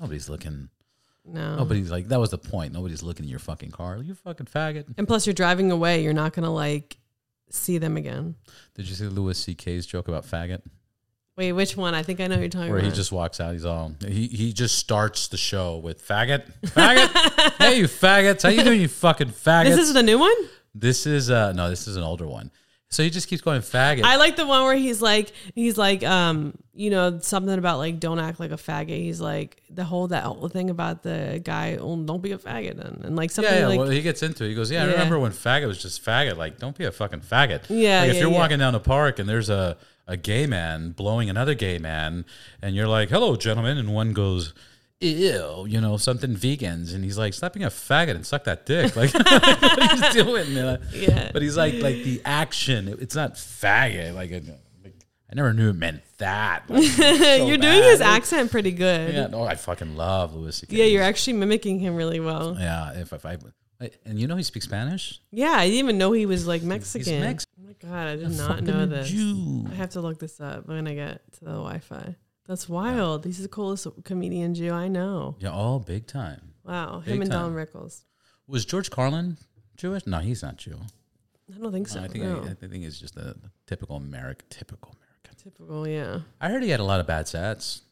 Nobody's 0.00 0.28
looking. 0.28 0.68
no. 1.24 1.56
Nobody's 1.56 1.90
like 1.90 2.08
that 2.08 2.18
was 2.20 2.30
the 2.30 2.38
point. 2.38 2.72
Nobody's 2.72 3.02
looking 3.02 3.26
at 3.26 3.30
your 3.30 3.38
fucking 3.40 3.70
car. 3.70 3.98
You 4.02 4.14
fucking 4.14 4.46
faggot. 4.46 4.86
And 4.98 5.06
plus, 5.06 5.26
you're 5.26 5.34
driving 5.34 5.70
away. 5.70 6.02
You're 6.02 6.12
not 6.12 6.32
gonna 6.32 6.52
like 6.52 6.96
see 7.50 7.78
them 7.78 7.96
again. 7.96 8.34
Did 8.74 8.88
you 8.88 8.94
see 8.94 9.06
Louis 9.06 9.36
C.K.'s 9.36 9.84
joke 9.86 10.08
about 10.08 10.24
faggot? 10.26 10.62
Wait, 11.36 11.52
which 11.52 11.76
one? 11.76 11.94
I 11.94 12.02
think 12.02 12.20
I 12.20 12.26
know 12.26 12.34
who 12.34 12.40
you're 12.42 12.50
talking 12.50 12.66
about. 12.66 12.72
where 12.72 12.80
about. 12.80 12.90
he 12.92 12.96
just 12.96 13.10
walks 13.12 13.40
out. 13.40 13.52
He's 13.52 13.64
all 13.64 13.92
he 14.06 14.26
he 14.26 14.52
just 14.52 14.78
starts 14.78 15.28
the 15.28 15.38
show 15.38 15.78
with 15.78 16.06
faggot, 16.06 16.44
faggot. 16.62 17.52
hey, 17.58 17.78
you 17.78 17.84
faggots! 17.86 18.42
How 18.42 18.50
you 18.50 18.62
doing, 18.62 18.80
you 18.80 18.88
fucking 18.88 19.28
faggots? 19.28 19.64
this 19.64 19.78
is 19.78 19.94
the 19.94 20.02
new 20.02 20.18
one. 20.18 20.34
This 20.74 21.06
is 21.06 21.30
uh 21.30 21.52
no, 21.52 21.70
this 21.70 21.88
is 21.88 21.96
an 21.96 22.02
older 22.02 22.26
one. 22.26 22.50
So 22.92 23.02
he 23.02 23.08
just 23.08 23.26
keeps 23.26 23.40
going 23.40 23.62
faggot. 23.62 24.04
I 24.04 24.16
like 24.16 24.36
the 24.36 24.46
one 24.46 24.64
where 24.64 24.76
he's 24.76 25.00
like, 25.00 25.32
he's 25.54 25.78
like, 25.78 26.04
um, 26.04 26.52
you 26.74 26.90
know, 26.90 27.20
something 27.20 27.56
about 27.56 27.78
like, 27.78 27.98
don't 27.98 28.18
act 28.18 28.38
like 28.38 28.50
a 28.50 28.56
faggot. 28.56 28.88
He's 28.88 29.18
like 29.18 29.62
the 29.70 29.82
whole 29.82 30.08
that 30.08 30.24
whole 30.24 30.48
thing 30.48 30.68
about 30.68 31.02
the 31.02 31.40
guy, 31.42 31.78
oh, 31.80 31.96
don't 32.04 32.22
be 32.22 32.32
a 32.32 32.38
faggot, 32.38 32.78
and, 32.78 33.02
and 33.02 33.16
like 33.16 33.30
something 33.30 33.50
yeah, 33.50 33.60
yeah. 33.60 33.66
like, 33.66 33.78
well, 33.78 33.88
he 33.88 34.02
gets 34.02 34.22
into 34.22 34.44
it. 34.44 34.50
He 34.50 34.54
goes, 34.54 34.70
"Yeah, 34.70 34.82
I 34.82 34.88
remember 34.88 35.18
when 35.18 35.32
faggot 35.32 35.66
was 35.68 35.80
just 35.80 36.04
faggot. 36.04 36.36
Like, 36.36 36.58
don't 36.58 36.76
be 36.76 36.84
a 36.84 36.92
fucking 36.92 37.20
faggot. 37.20 37.64
Yeah, 37.70 38.00
Like, 38.00 38.10
if 38.10 38.16
yeah, 38.16 38.20
you're 38.20 38.30
yeah. 38.30 38.38
walking 38.38 38.58
down 38.58 38.74
the 38.74 38.80
park 38.80 39.18
and 39.18 39.26
there's 39.26 39.48
a 39.48 39.78
a 40.06 40.16
gay 40.16 40.46
man 40.46 40.90
blowing 40.92 41.30
another 41.30 41.54
gay 41.54 41.78
man, 41.78 42.24
and 42.60 42.74
you're 42.74 42.88
like, 42.88 43.08
"Hello, 43.10 43.36
gentlemen," 43.36 43.78
and 43.78 43.94
one 43.94 44.12
goes. 44.12 44.52
Ew, 45.00 45.66
you 45.68 45.80
know 45.80 45.96
something 45.96 46.36
vegans, 46.36 46.94
and 46.94 47.02
he's 47.02 47.18
like, 47.18 47.34
"Stop 47.34 47.54
being 47.54 47.64
a 47.64 47.70
faggot 47.70 48.14
and 48.14 48.24
suck 48.24 48.44
that 48.44 48.64
dick." 48.66 48.94
Like, 48.96 49.12
what 49.12 49.26
are 49.32 49.96
you 49.96 50.12
doing? 50.24 50.54
Know? 50.54 50.78
yeah, 50.92 51.30
But 51.32 51.42
he's 51.42 51.56
like, 51.56 51.74
like 51.82 52.04
the 52.04 52.22
action. 52.24 52.86
it- 52.86 53.00
it's 53.00 53.16
not 53.16 53.34
faggot. 53.34 54.14
Like, 54.14 54.30
it- 54.30 54.44
like 54.84 54.94
I 55.28 55.34
never 55.34 55.52
knew 55.52 55.70
it 55.70 55.76
meant 55.76 56.02
that. 56.18 56.64
Like, 56.68 56.84
so 56.92 57.04
you're 57.46 57.56
doing 57.58 57.80
bad. 57.80 57.90
his 57.90 58.00
accent 58.00 58.52
pretty 58.52 58.70
good. 58.70 59.12
Yeah, 59.12 59.22
Yeah, 59.22 59.26
no, 59.26 59.42
I 59.42 59.56
fucking 59.56 59.96
love 59.96 60.34
Louis 60.36 60.54
C.K. 60.54 60.92
you're 60.92 61.02
actually 61.02 61.32
mimicking 61.32 61.80
him 61.80 61.96
really 61.96 62.20
well. 62.20 62.56
Yeah, 62.56 62.92
if, 63.00 63.12
if 63.12 63.26
I, 63.26 63.38
and 64.04 64.20
you 64.20 64.28
know 64.28 64.36
he 64.36 64.44
speaks 64.44 64.66
Spanish. 64.66 65.20
Yeah, 65.32 65.50
I 65.50 65.64
didn't 65.64 65.80
even 65.80 65.98
know 65.98 66.12
he 66.12 66.26
was 66.26 66.46
like 66.46 66.62
Mexican. 66.62 67.20
Mex- 67.22 67.44
oh 67.48 67.51
god, 67.82 68.08
I 68.08 68.16
did 68.16 68.30
not 68.30 68.62
know 68.62 68.86
this. 68.86 69.10
Jew. 69.10 69.66
I 69.70 69.74
have 69.74 69.90
to 69.90 70.00
look 70.00 70.18
this 70.18 70.40
up 70.40 70.66
when 70.66 70.86
I 70.86 70.94
get 70.94 71.32
to 71.34 71.44
the 71.44 71.50
Wi-Fi. 71.52 72.16
That's 72.46 72.68
wild. 72.68 73.24
He's 73.24 73.40
the 73.42 73.48
coolest 73.48 73.86
comedian 74.04 74.54
Jew 74.54 74.72
I 74.72 74.88
know. 74.88 75.36
Yeah, 75.38 75.50
all 75.50 75.78
big 75.78 76.06
time. 76.06 76.54
Wow, 76.64 77.02
Big 77.04 77.14
him 77.14 77.22
and 77.22 77.30
time. 77.30 77.54
Don 77.54 77.54
Rickles. 77.54 78.02
Was 78.46 78.64
George 78.64 78.90
Carlin 78.90 79.36
Jewish? 79.76 80.06
No, 80.06 80.18
he's 80.18 80.42
not 80.42 80.56
Jew. 80.56 80.78
I 81.54 81.58
don't 81.58 81.72
think 81.72 81.88
so. 81.88 82.00
I 82.00 82.08
think 82.08 82.24
no. 82.24 82.42
I, 82.42 82.50
I 82.50 82.68
think 82.68 82.84
it's 82.84 82.98
just 82.98 83.16
a 83.16 83.36
typical 83.66 83.96
American. 83.96 84.46
Typical 84.50 84.94
American. 84.96 85.36
Typical, 85.42 85.88
yeah. 85.88 86.20
I 86.40 86.48
heard 86.50 86.62
he 86.62 86.70
had 86.70 86.80
a 86.80 86.84
lot 86.84 87.00
of 87.00 87.06
bad 87.06 87.28
sets. 87.28 87.82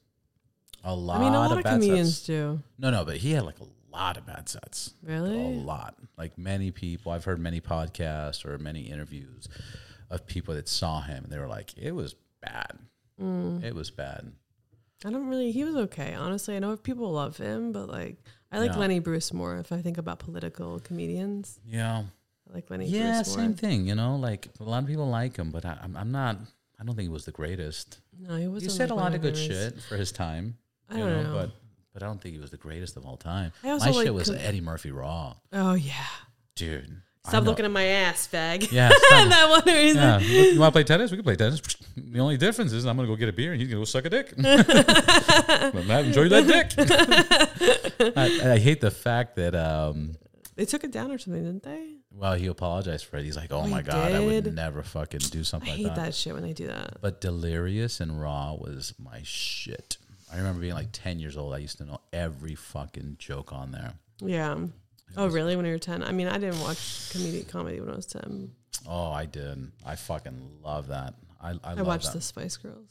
A 0.84 0.95
lot. 0.95 1.20
I 1.20 1.24
mean, 1.24 1.34
a 1.34 1.38
lot 1.38 1.53
of 1.53 1.59
of 1.59 1.64
bad 1.64 1.74
comedians 1.74 2.16
sets. 2.16 2.26
do. 2.26 2.62
No, 2.78 2.91
no, 2.91 3.05
but 3.05 3.18
he 3.18 3.32
had 3.32 3.45
like 3.45 3.59
a 3.61 3.64
lot 3.93 4.16
of 4.16 4.26
bad 4.26 4.49
sets. 4.49 4.95
Really? 5.03 5.36
A 5.36 5.49
lot. 5.61 5.97
Like 6.18 6.36
many 6.38 6.70
people, 6.70 7.12
I've 7.12 7.24
heard 7.24 7.38
many 7.41 7.61
podcasts 7.61 8.45
or 8.45 8.59
many 8.59 8.82
interviews 8.82 9.49
of 10.11 10.26
people 10.26 10.55
that 10.55 10.68
saw 10.68 11.01
him 11.03 11.24
and 11.24 11.32
they 11.32 11.38
were 11.38 11.47
like, 11.49 11.76
it 11.76 11.93
was 11.93 12.14
bad. 12.41 12.78
Mm. 13.20 13.62
It 13.62 13.74
was 13.74 13.91
bad. 13.91 14.32
I 15.05 15.11
don't 15.11 15.28
really. 15.28 15.51
He 15.51 15.64
was 15.64 15.76
okay, 15.76 16.14
honestly. 16.14 16.57
I 16.57 16.59
know 16.59 16.72
if 16.72 16.82
people 16.82 17.11
love 17.11 17.36
him, 17.36 17.72
but 17.72 17.88
like, 17.88 18.16
I 18.53 18.59
like 18.59 18.72
Yeah. 18.72 18.78
Lenny 18.78 18.99
Bruce 18.99 19.32
more. 19.32 19.57
If 19.57 19.72
I 19.72 19.80
think 19.80 19.97
about 19.99 20.18
political 20.18 20.78
comedians, 20.80 21.59
Yeah. 21.66 22.03
I 22.51 22.55
like 22.55 22.68
Lenny 22.70 22.86
Yeah, 22.86 23.14
Bruce 23.22 23.28
more. 23.36 23.45
same 23.47 23.55
thing. 23.55 23.86
You 23.86 23.95
know, 23.95 24.16
like 24.16 24.49
a 24.59 24.64
lot 24.64 24.82
of 24.82 24.88
people 24.88 25.09
like 25.09 25.36
him, 25.36 25.51
but 25.51 25.64
I, 25.64 25.78
I'm, 25.82 25.97
I'm 25.97 26.11
not. 26.12 26.36
I 26.78 26.84
don't 26.84 26.95
think 26.97 27.05
he 27.05 27.12
was 27.12 27.24
the 27.24 27.32
greatest. 27.32 27.99
No, 28.18 28.36
he 28.36 28.49
was. 28.49 28.62
He 28.62 28.68
said 28.68 28.91
a 28.91 28.95
lot 28.95 29.14
of 29.14 29.22
good 29.22 29.36
shit 29.36 29.80
for 29.82 29.97
his 29.97 30.12
time. 30.12 30.57
I 30.91 30.99
you 30.99 31.05
don't 31.05 31.24
know. 31.24 31.32
but 31.34 31.51
but 32.01 32.07
I 32.07 32.09
don't 32.09 32.20
think 32.20 32.34
he 32.34 32.40
was 32.40 32.51
the 32.51 32.57
greatest 32.57 32.96
of 32.96 33.05
all 33.07 33.16
time. 33.18 33.53
I 33.62 33.68
My 33.68 33.76
like 33.76 33.94
shit 33.94 34.14
was 34.14 34.28
com- 34.28 34.38
Eddie 34.38 34.61
Murphy 34.62 34.90
Raw, 34.90 35.34
Oh 35.53 35.74
yeah. 35.74 35.92
dude. 36.57 37.03
Stop 37.28 37.44
looking 37.44 37.66
at 37.66 37.70
my 37.70 37.84
ass, 37.84 38.26
fag. 38.32 38.72
Yeah, 38.72 38.88
that 39.11 39.46
one 39.51 39.62
he's 39.76 39.94
Yeah, 39.94 40.18
you 40.20 40.59
want 40.59 40.72
to 40.72 40.76
play 40.76 40.84
tennis? 40.84 41.11
We 41.11 41.18
can 41.18 41.24
play 41.24 41.36
tennis. 41.36 41.61
The 41.96 42.18
only 42.18 42.38
difference 42.38 42.72
is 42.72 42.86
I'm 42.86 42.96
gonna 42.96 43.07
go 43.09 43.14
get 43.14 43.28
a 43.28 43.32
beer 43.32 43.53
and 43.53 43.61
he's 43.61 43.68
gonna 43.68 43.82
go 43.82 43.84
suck 43.84 44.07
a 44.07 44.11
dick. 44.11 44.32
but 44.36 45.84
Matt, 45.86 46.07
enjoy 46.07 46.28
that 46.30 46.46
dick. 46.46 48.12
I, 48.16 48.53
I 48.55 48.59
hate 48.59 48.80
the 48.80 48.90
fact 48.90 49.36
that 49.36 49.55
um, 49.55 50.16
they 50.57 50.64
took 50.64 50.82
it 50.82 50.92
down 50.92 51.11
or 51.12 51.18
something, 51.18 51.44
didn't 51.44 51.62
they? 51.62 51.96
well, 52.12 52.34
he 52.34 52.46
apologized 52.46 53.05
for 53.05 53.18
it. 53.18 53.24
He's 53.24 53.36
like, 53.36 53.53
"Oh, 53.53 53.61
Oh, 53.61 53.62
he 53.64 53.70
my 53.70 53.82
god, 53.82 54.12
I 54.12 54.20
would 54.20 54.53
never 54.55 54.82
fucking 54.82 55.20
do 55.30 55.40
I 55.40 55.42
something 55.42 55.68
hate 55.74 55.84
like 55.84 55.94
that." 55.96 56.05
that 56.07 56.14
shit 56.14 56.32
when 56.34 56.42
they 56.42 56.53
do 56.55 56.66
that. 56.68 57.01
But 57.03 57.20
Delirious 57.20 58.01
and 58.01 58.20
Raw 58.20 58.55
was 58.55 58.94
my 58.98 59.20
shit. 59.24 59.98
I 60.33 60.37
remember 60.37 60.61
being 60.61 60.74
like 60.74 60.89
10 60.93 61.18
years 61.18 61.37
old. 61.37 61.55
I 61.55 61.59
used 61.59 61.78
to 61.78 61.85
know 61.85 62.01
every 62.12 62.55
fucking 62.55 63.16
joke 63.18 63.53
on 63.53 63.72
there. 63.72 63.95
Yeah. 64.20 64.57
Oh 65.16 65.26
really? 65.28 65.57
When 65.57 65.66
you 65.66 65.72
were 65.72 65.78
ten? 65.78 66.03
I 66.03 66.12
mean, 66.12 66.28
I 66.28 66.39
didn't 66.39 66.61
watch 66.61 66.76
comedic 66.76 67.49
comedy 67.49 67.81
when 67.81 67.91
I 67.91 67.97
was 67.97 68.07
ten. 68.07 68.53
Oh, 68.89 69.11
I 69.11 69.26
did. 69.26 69.70
I 69.85 69.97
fucking 69.97 70.59
love 70.62 70.89
that. 70.89 71.14
I, 71.41 71.51
I, 71.51 71.59
I, 71.64 71.72
love 71.74 71.87
watched 71.87 72.07
that. 72.07 72.14
the 72.14 72.20
Spice 72.20 72.57
Girls. 72.57 72.89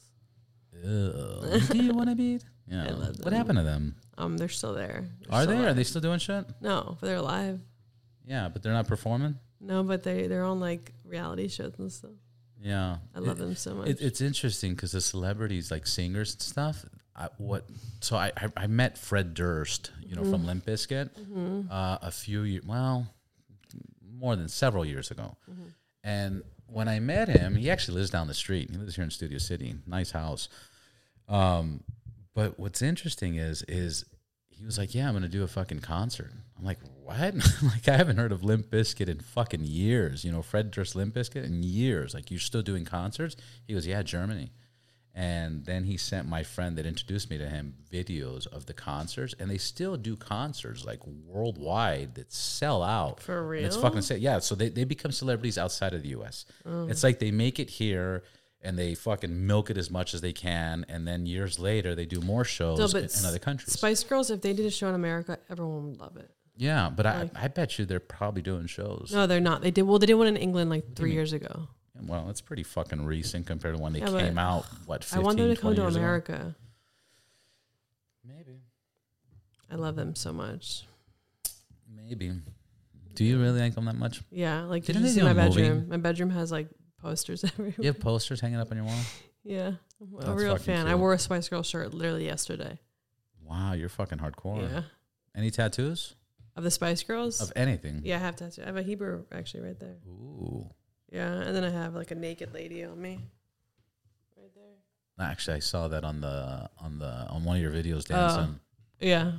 Ugh. 0.76 1.62
Do 1.72 1.78
you 1.78 1.94
want 1.94 2.10
to 2.10 2.16
be? 2.16 2.40
Yeah. 2.72 2.86
I 2.86 2.92
love 2.92 3.16
What 3.24 3.34
happened 3.34 3.58
to 3.58 3.64
them? 3.64 3.96
Um, 4.16 4.38
they're 4.38 4.48
still 4.48 4.76
there. 4.76 5.10
They're 5.22 5.40
Are 5.40 5.42
still 5.42 5.56
they? 5.56 5.58
Are 5.58 5.64
alive. 5.64 5.76
they 5.76 5.84
still 5.84 6.02
doing 6.02 6.20
shit? 6.20 6.46
No, 6.62 6.98
but 7.00 7.08
they're 7.08 7.16
alive. 7.16 7.60
Yeah, 8.28 8.48
but 8.48 8.62
they're 8.62 8.74
not 8.74 8.88
performing. 8.88 9.40
No, 9.60 9.82
but 9.82 10.04
they 10.04 10.28
they're 10.28 10.44
on 10.44 10.60
like 10.60 10.92
reality 11.04 11.48
shows 11.48 11.74
and 11.80 11.92
stuff. 11.92 12.12
Yeah, 12.62 12.98
I 13.16 13.20
love 13.20 13.40
them 13.40 13.56
so 13.56 13.74
much. 13.74 13.88
It, 13.88 14.02
it's 14.02 14.22
interesting 14.22 14.76
because 14.76 14.92
the 14.92 15.02
celebrities, 15.02 15.72
like 15.72 15.88
singers 15.88 16.34
and 16.34 16.42
stuff. 16.44 16.86
I, 17.20 17.28
what? 17.38 17.66
So 18.00 18.16
I, 18.16 18.32
I 18.38 18.48
I 18.56 18.68
met 18.68 18.98
Fred 18.98 19.34
Durst, 19.34 19.92
you 20.08 20.16
know, 20.16 20.22
Mm-hmm. 20.22 20.32
from 20.32 20.46
Limp 20.46 20.66
Bizkit, 20.66 21.10
uh, 21.70 21.98
a 22.02 22.12
few 22.12 22.42
years. 22.44 22.64
Well, 22.66 23.08
more 24.12 24.36
than 24.36 24.48
several 24.48 24.86
years 24.86 25.12
ago. 25.12 25.36
Mm-hmm. 25.52 25.64
And 26.04 26.44
when 26.68 26.88
I 26.88 27.00
met 27.00 27.28
him, 27.28 27.56
he 27.56 27.70
actually 27.70 27.96
lives 27.98 28.10
down 28.10 28.28
the 28.28 28.34
street. 28.34 28.70
He 28.72 28.78
lives 28.78 28.96
here 28.96 29.04
in 29.04 29.12
Studio 29.12 29.38
City. 29.38 29.76
Nice 29.86 30.12
house. 30.12 30.48
Um, 31.28 31.84
but 32.34 32.60
what's 32.60 32.82
interesting 32.82 33.36
is 33.36 33.64
is 33.68 34.06
he 34.50 34.66
was 34.66 34.78
like, 34.78 34.94
"Yeah, 34.96 35.08
I'm 35.08 35.14
gonna 35.14 35.28
do 35.30 35.44
a 35.44 35.48
fucking 35.48 35.80
concert." 35.80 36.32
I'm 36.58 36.64
like, 36.66 36.80
"What?" 37.04 37.34
like 37.64 37.88
I 37.88 37.98
haven't 37.98 38.18
heard 38.18 38.32
of 38.32 38.44
Limp 38.44 38.70
Bizkit 38.70 39.10
in 39.10 39.20
fucking 39.20 39.64
years. 39.66 40.24
You 40.24 40.32
know, 40.32 40.42
Fred 40.42 40.72
Durst 40.72 40.96
Limp 40.96 41.16
Bizkit 41.16 41.44
in 41.46 41.64
years. 41.64 42.14
Like 42.14 42.32
you're 42.32 42.40
still 42.40 42.62
doing 42.62 42.86
concerts? 42.86 43.36
He 43.68 43.74
goes, 43.74 43.86
"Yeah, 43.88 44.04
Germany." 44.04 44.52
And 45.20 45.66
then 45.66 45.84
he 45.84 45.98
sent 45.98 46.30
my 46.30 46.44
friend 46.44 46.78
that 46.78 46.86
introduced 46.86 47.30
me 47.30 47.38
to 47.40 47.50
him 47.50 47.74
videos 47.92 48.48
of 48.48 48.68
the 48.68 48.74
concerts, 48.74 49.36
and 49.38 49.52
they 49.52 49.58
still 49.58 49.98
do 49.98 50.16
concerts 50.16 50.86
like 50.86 51.06
worldwide 51.06 52.16
that 52.16 52.32
sell 52.32 52.82
out. 52.82 53.20
For 53.20 53.54
And 53.54 53.66
it's 53.66 53.76
fucking 53.76 54.02
say, 54.02 54.16
yeah. 54.16 54.40
So 54.40 54.56
they, 54.56 54.70
they 54.70 54.86
become 54.86 55.12
celebrities 55.12 55.58
outside 55.58 55.94
of 55.94 56.04
the 56.04 56.10
U.S. 56.10 56.46
Mm. 56.66 56.90
It's 56.90 57.04
like 57.04 57.20
they 57.20 57.32
make 57.32 57.60
it 57.60 57.70
here 57.70 58.24
and 58.62 58.80
they 58.80 58.96
fucking 58.96 59.46
milk 59.46 59.70
it 59.70 59.78
as 59.78 59.92
much 59.92 60.14
as 60.14 60.22
they 60.22 60.32
can, 60.34 60.86
and 60.88 61.06
then 61.06 61.26
years 61.26 61.60
later 61.60 61.96
they 61.96 62.06
do 62.06 62.22
more 62.22 62.46
shows 62.46 62.94
No, 62.94 63.00
in, 63.00 63.06
in 63.06 63.26
other 63.26 63.40
countries. 63.40 63.74
Spice 63.74 64.04
Girls, 64.06 64.32
if 64.32 64.42
they 64.42 64.54
did 64.54 64.66
a 64.66 64.72
show 64.72 64.88
in 64.88 64.96
America, 64.96 65.38
everyone 65.50 65.90
would 65.90 66.00
love 66.00 66.16
it. 66.16 66.32
yeah, 66.56 66.90
but 66.90 67.06
I, 67.06 67.30
I 67.36 67.48
bet 67.50 67.78
you 67.78 67.86
they're 67.86 68.00
probably 68.00 68.42
doing 68.42 68.68
shows. 68.68 69.12
No, 69.14 69.28
they're 69.28 69.40
not. 69.42 69.62
They 69.62 69.72
did 69.72 69.84
well. 69.84 70.00
They 70.00 70.08
did 70.08 70.16
one 70.16 70.28
in 70.28 70.38
England 70.38 70.70
like 70.70 70.96
three 70.96 71.12
years 71.14 71.34
ago. 71.34 71.68
Well, 72.06 72.30
it's 72.30 72.42
pretty 72.42 72.64
fucking 72.64 73.06
recent 73.06 73.46
compared 73.46 73.76
to 73.76 73.82
when 73.82 73.94
they 73.94 74.00
Yeah, 74.00 74.08
came 74.20 74.38
out. 74.38 74.66
What? 74.86 75.04
15, 75.04 75.20
I 75.20 75.24
want 75.24 75.38
them 75.38 75.50
to 75.50 75.56
come 75.56 75.74
20 75.74 75.76
to 75.76 75.82
years 75.82 75.96
ago? 75.96 76.04
America. 76.04 76.56
Maybe. 78.26 78.60
I 79.72 79.76
love 79.76 79.96
them 79.96 80.16
so 80.16 80.34
much. 80.34 80.84
Maybe. 81.94 82.32
Do 83.16 83.24
you 83.26 83.40
really 83.40 83.60
like 83.60 83.76
them 83.76 83.86
that 83.86 83.96
much? 83.96 84.22
Yeah, 84.32 84.64
like 84.64 84.84
did 84.86 84.94
Didn't 84.94 85.02
you 85.04 85.08
they 85.10 85.14
see 85.16 85.20
do 85.20 85.26
my 85.26 85.32
a 85.44 85.48
movie? 85.50 85.62
bedroom? 85.62 85.90
My 85.90 85.98
bedroom 85.98 86.30
has 86.32 86.52
like 86.52 86.70
posters 87.02 87.44
everywhere. 87.44 87.76
You 87.78 87.86
have 87.88 88.00
posters 88.00 88.40
hanging 88.40 88.60
up 88.60 88.72
on 88.72 88.78
your 88.78 88.86
wall. 88.86 89.00
Yeah, 89.46 89.72
I'm 90.02 90.14
a 90.16 90.18
That's 90.26 90.42
real 90.42 90.58
fan. 90.58 90.86
I 90.86 90.96
wore 90.96 91.14
a 91.14 91.18
Spice 91.18 91.48
Girl 91.48 91.64
shirt 91.64 91.94
literally 91.94 92.26
yesterday. 92.26 92.78
Wow, 93.42 93.72
you're 93.72 93.88
fucking 93.90 94.18
hardcore. 94.20 94.70
Yeah, 94.70 94.82
Any 95.34 95.50
tattoos 95.50 96.14
of 96.58 96.64
the 96.66 96.70
Spice 96.70 97.02
Girls. 97.04 97.40
of 97.40 97.52
anything? 97.56 98.02
yeah, 98.04 98.18
I 98.18 98.20
have 98.20 98.36
tattoo. 98.36 98.62
I 98.62 98.66
have 98.66 98.76
a 98.76 98.84
Hebrew 98.84 99.24
actually 99.32 99.62
right 99.64 99.80
there. 99.80 99.96
Ooh. 100.06 100.70
Yeah, 101.12 101.32
and 101.32 101.56
then 101.56 101.64
I 101.64 101.70
have 101.72 101.96
like 101.96 102.12
a 102.12 102.16
naked 102.16 102.54
lady 102.54 102.84
on 102.84 103.02
me. 103.02 103.20
Right 104.38 104.52
there. 104.56 105.26
Actually, 105.28 105.58
I 105.58 105.60
saw 105.60 105.88
that 105.88 106.04
on 106.04 106.22
the 106.22 106.70
on 106.78 107.00
the 107.00 107.28
on 107.30 107.44
one 107.44 107.56
of 107.58 107.62
your 107.62 107.72
videos 107.72 108.06
Oh. 108.12 108.16
dancing. 108.16 108.60
Yeah. 109.00 109.32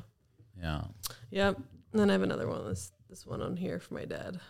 Yeah. 0.61 0.83
Yep. 1.31 1.57
And 1.93 2.01
then 2.01 2.11
I 2.11 2.13
have 2.15 2.23
another 2.23 2.49
one. 2.49 2.67
This 2.69 2.93
this 3.09 3.27
one 3.27 3.41
on 3.43 3.57
here 3.57 3.79
for 3.79 3.95
my 3.95 4.05
dad. 4.05 4.41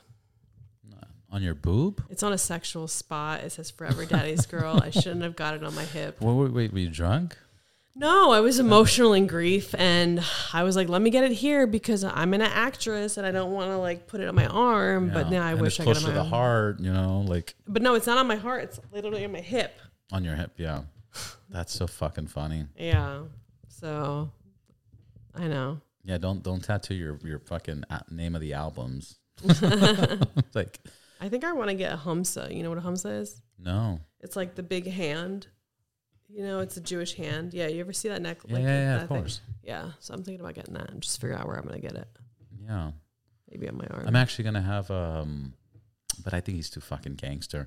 Uh, 0.92 1.04
on 1.30 1.42
your 1.42 1.54
boob? 1.54 2.02
It's 2.10 2.22
on 2.22 2.32
a 2.32 2.38
sexual 2.38 2.88
spot. 2.88 3.40
It 3.40 3.52
says 3.52 3.70
"Forever 3.70 4.04
Daddy's 4.06 4.46
Girl." 4.46 4.80
I 4.82 4.90
shouldn't 4.90 5.22
have 5.22 5.36
got 5.36 5.54
it 5.54 5.62
on 5.64 5.74
my 5.74 5.84
hip. 5.84 6.20
Wait, 6.20 6.34
wait, 6.34 6.52
wait, 6.52 6.72
were 6.72 6.78
you 6.78 6.88
drunk? 6.90 7.36
No, 7.96 8.30
I 8.30 8.40
was 8.40 8.58
emotional 8.58 9.12
in 9.14 9.26
grief, 9.26 9.74
and 9.76 10.22
I 10.52 10.62
was 10.62 10.76
like, 10.76 10.88
"Let 10.88 11.02
me 11.02 11.10
get 11.10 11.24
it 11.24 11.32
here 11.32 11.66
because 11.66 12.04
I'm 12.04 12.32
an 12.34 12.40
actress, 12.40 13.16
and 13.16 13.26
I 13.26 13.30
don't 13.32 13.52
want 13.52 13.70
to 13.70 13.76
like 13.78 14.06
put 14.06 14.20
it 14.20 14.28
on 14.28 14.34
my 14.34 14.46
arm." 14.46 15.10
But 15.10 15.28
now 15.30 15.44
I 15.44 15.52
And 15.52 15.60
wish 15.60 15.72
it's 15.78 15.80
I 15.80 15.84
close 15.84 16.02
got 16.04 16.10
it 16.10 16.12
to 16.14 16.18
on 16.20 16.24
the 16.24 16.30
my 16.30 16.36
arm. 16.36 16.44
heart, 16.52 16.80
you 16.80 16.92
know, 16.92 17.20
like 17.26 17.54
But 17.66 17.82
no, 17.82 17.94
it's 17.94 18.06
not 18.06 18.16
on 18.18 18.26
my 18.28 18.36
heart. 18.36 18.62
It's 18.64 18.80
literally 18.92 19.24
on 19.24 19.32
my 19.32 19.40
hip. 19.40 19.78
on 20.12 20.24
your 20.24 20.36
hip. 20.36 20.52
Yeah. 20.56 20.82
That's 21.48 21.72
so 21.72 21.86
fucking 21.88 22.28
funny. 22.28 22.66
Yeah. 22.78 23.22
So 23.68 24.30
I 25.34 25.48
know. 25.48 25.80
Yeah, 26.04 26.18
don't 26.18 26.42
don't 26.42 26.62
tattoo 26.62 26.94
your 26.94 27.18
your 27.24 27.40
fucking 27.40 27.84
name 28.10 28.34
of 28.36 28.40
the 28.40 28.52
albums. 28.54 29.18
like 30.54 30.78
I 31.20 31.28
think 31.28 31.44
I 31.44 31.52
want 31.52 31.68
to 31.70 31.74
get 31.74 31.92
a 31.92 31.96
hamsa. 31.96 32.54
You 32.54 32.62
know 32.62 32.68
what 32.70 32.78
a 32.78 32.82
hamsa 32.82 33.20
is? 33.20 33.42
no. 33.58 34.00
It's 34.20 34.36
like 34.36 34.54
the 34.54 34.62
big 34.62 34.86
hand. 34.86 35.48
You 36.32 36.44
know, 36.44 36.60
it's 36.60 36.76
a 36.76 36.80
Jewish 36.80 37.14
hand. 37.14 37.52
Yeah, 37.54 37.66
you 37.66 37.80
ever 37.80 37.92
see 37.92 38.08
that 38.08 38.22
neck? 38.22 38.38
Yeah, 38.46 38.54
like 38.54 38.62
yeah, 38.62 38.68
yeah, 38.80 38.94
of 39.02 39.08
thing? 39.08 39.18
course. 39.18 39.40
Yeah, 39.62 39.90
so 39.98 40.14
I'm 40.14 40.22
thinking 40.22 40.40
about 40.40 40.54
getting 40.54 40.74
that 40.74 40.90
and 40.90 41.00
just 41.02 41.20
figure 41.20 41.36
out 41.36 41.46
where 41.46 41.56
I'm 41.56 41.64
gonna 41.66 41.80
get 41.80 41.94
it. 41.94 42.08
Yeah. 42.64 42.92
Maybe 43.50 43.68
on 43.68 43.76
my 43.76 43.86
arm. 43.90 44.06
I'm 44.06 44.16
actually 44.16 44.44
gonna 44.44 44.62
have 44.62 44.90
um 44.90 45.54
but 46.22 46.34
I 46.34 46.40
think 46.40 46.56
he's 46.56 46.68
too 46.68 46.80
fucking 46.80 47.14
gangster. 47.14 47.66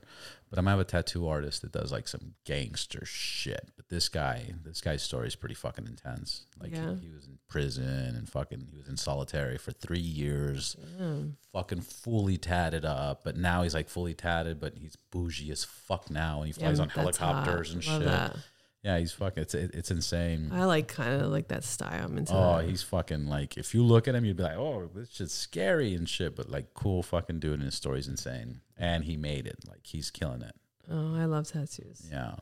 But 0.49 0.59
I'm 0.59 0.65
gonna 0.65 0.77
have 0.77 0.79
a 0.79 0.83
tattoo 0.83 1.27
artist 1.27 1.63
that 1.63 1.71
does 1.71 1.91
like 1.91 2.07
some 2.07 2.35
gangster 2.45 3.03
shit. 3.03 3.71
But 3.75 3.89
this 3.89 4.09
guy, 4.09 4.53
this 4.63 4.79
guy's 4.79 5.01
story 5.01 5.27
is 5.27 5.35
pretty 5.35 5.55
fucking 5.55 5.87
intense. 5.87 6.45
Like 6.61 6.69
he- 6.71 6.77
Yeah. 6.77 6.95
he, 7.01 7.09
was 7.09 7.25
in 7.25 7.39
prison 7.49 8.15
and 8.15 8.29
fucking 8.29 8.67
he 8.71 8.77
was 8.77 8.87
in 8.87 8.95
solitary 8.97 9.57
for 9.57 9.71
three 9.71 9.97
years, 9.99 10.75
Yeah. 10.99 11.23
fucking 11.51 11.81
fully 11.81 12.37
tatted 12.37 12.85
up. 12.85 13.23
But 13.23 13.37
now 13.37 13.63
he's 13.63 13.73
like 13.73 13.89
fully 13.89 14.13
tatted, 14.13 14.59
but 14.59 14.77
he's 14.77 14.95
bougie 15.11 15.51
as 15.51 15.63
fuck 15.63 16.11
now, 16.11 16.41
and 16.43 16.53
he 16.53 16.59
Yeah, 16.61 16.67
flies 16.67 16.79
on 16.79 16.89
helicopters 16.89 17.69
hot. 17.73 17.75
and 17.75 17.85
Love 17.87 18.01
shit. 18.01 18.07
that. 18.07 18.37
Yeah, 18.83 18.99
he's 18.99 19.13
fucking. 19.13 19.43
It's 19.43 19.53
it's 19.55 19.91
insane. 19.91 20.49
I 20.51 20.65
like 20.65 20.89
kind 20.89 21.21
of 21.21 21.31
like 21.31 21.47
that 21.47 21.63
style. 21.63 22.03
I'm 22.05 22.17
into 22.17 22.33
Oh, 22.35 22.57
that. 22.57 22.67
he's 22.69 22.83
fucking 22.83 23.27
like 23.27 23.57
if 23.57 23.73
you 23.73 23.81
look 23.81 24.09
at 24.09 24.15
him, 24.15 24.25
you'd 24.25 24.35
be 24.37 24.43
like, 24.43 24.57
oh, 24.57 24.89
this 24.93 25.09
shit's 25.13 25.33
scary 25.33 25.93
and 25.93 26.07
shit. 26.07 26.35
But 26.35 26.49
like, 26.49 26.73
cool 26.73 27.01
fucking 27.01 27.39
dude, 27.39 27.53
and 27.55 27.63
his 27.63 27.75
story's 27.75 28.09
insane. 28.09 28.59
And 28.77 29.05
he 29.05 29.15
made 29.15 29.47
it. 29.47 29.59
Like 29.67 29.85
he's 29.85 30.11
killing 30.11 30.41
it. 30.41 30.53
Oh, 30.91 31.15
I 31.15 31.23
love 31.25 31.47
tattoos. 31.47 32.09
Yeah, 32.11 32.35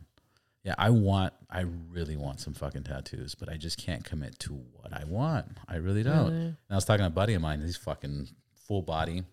yeah. 0.64 0.74
I 0.80 0.90
want, 0.90 1.34
I 1.48 1.62
really 1.92 2.18
want 2.18 2.40
some 2.40 2.56
fucking 2.56 2.86
tattoos, 2.86 3.36
but 3.36 3.48
I 3.50 3.58
just 3.58 3.78
can't 3.78 4.04
commit 4.04 4.40
to 4.40 4.54
what 4.74 4.92
I 4.94 5.04
want. 5.06 5.46
I 5.68 5.76
really 5.76 6.02
don't. 6.02 6.32
Really? 6.32 6.46
And 6.46 6.58
I 6.72 6.76
was 6.76 6.86
talking 6.86 7.04
to 7.04 7.08
a 7.08 7.12
buddy 7.12 7.36
of 7.36 7.44
mine. 7.44 7.62
He's 7.62 7.78
fucking 7.78 8.30
full 8.68 8.82
body. 8.82 9.26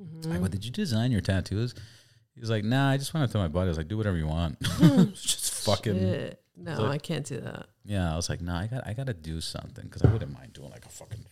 Mm-hmm. 0.00 0.32
I 0.32 0.38
go, 0.38 0.48
did 0.48 0.64
you 0.64 0.70
design 0.72 1.10
your 1.12 1.20
tattoos? 1.20 1.74
He 2.34 2.40
was 2.40 2.50
like, 2.50 2.64
nah. 2.64 2.90
I 2.90 2.96
just 2.96 3.12
went 3.12 3.24
up 3.24 3.30
to 3.32 3.38
my 3.38 3.48
buddy. 3.48 3.66
I 3.66 3.68
was 3.68 3.78
like, 3.78 3.88
do 3.88 3.96
whatever 3.96 4.16
you 4.16 4.26
want. 4.26 4.56
Hmm. 4.66 5.10
Just 5.12 5.64
fucking. 5.64 5.98
Shit. 5.98 6.42
No, 6.56 6.76
So- 6.76 6.86
I 6.86 6.98
can't 6.98 7.24
do 7.26 7.40
that. 7.40 7.66
Yeah, 7.84 8.12
I 8.12 8.16
was 8.16 8.28
like, 8.28 8.40
no, 8.40 8.54
I 8.54 8.66
got, 8.66 8.86
I 8.86 8.92
got 8.92 9.06
to 9.06 9.14
do 9.14 9.40
something 9.40 9.84
because 9.84 10.02
I 10.02 10.12
wouldn't 10.12 10.32
mind 10.32 10.52
doing 10.52 10.70
like 10.70 10.84
a 10.84 10.90
fucking 10.90 11.24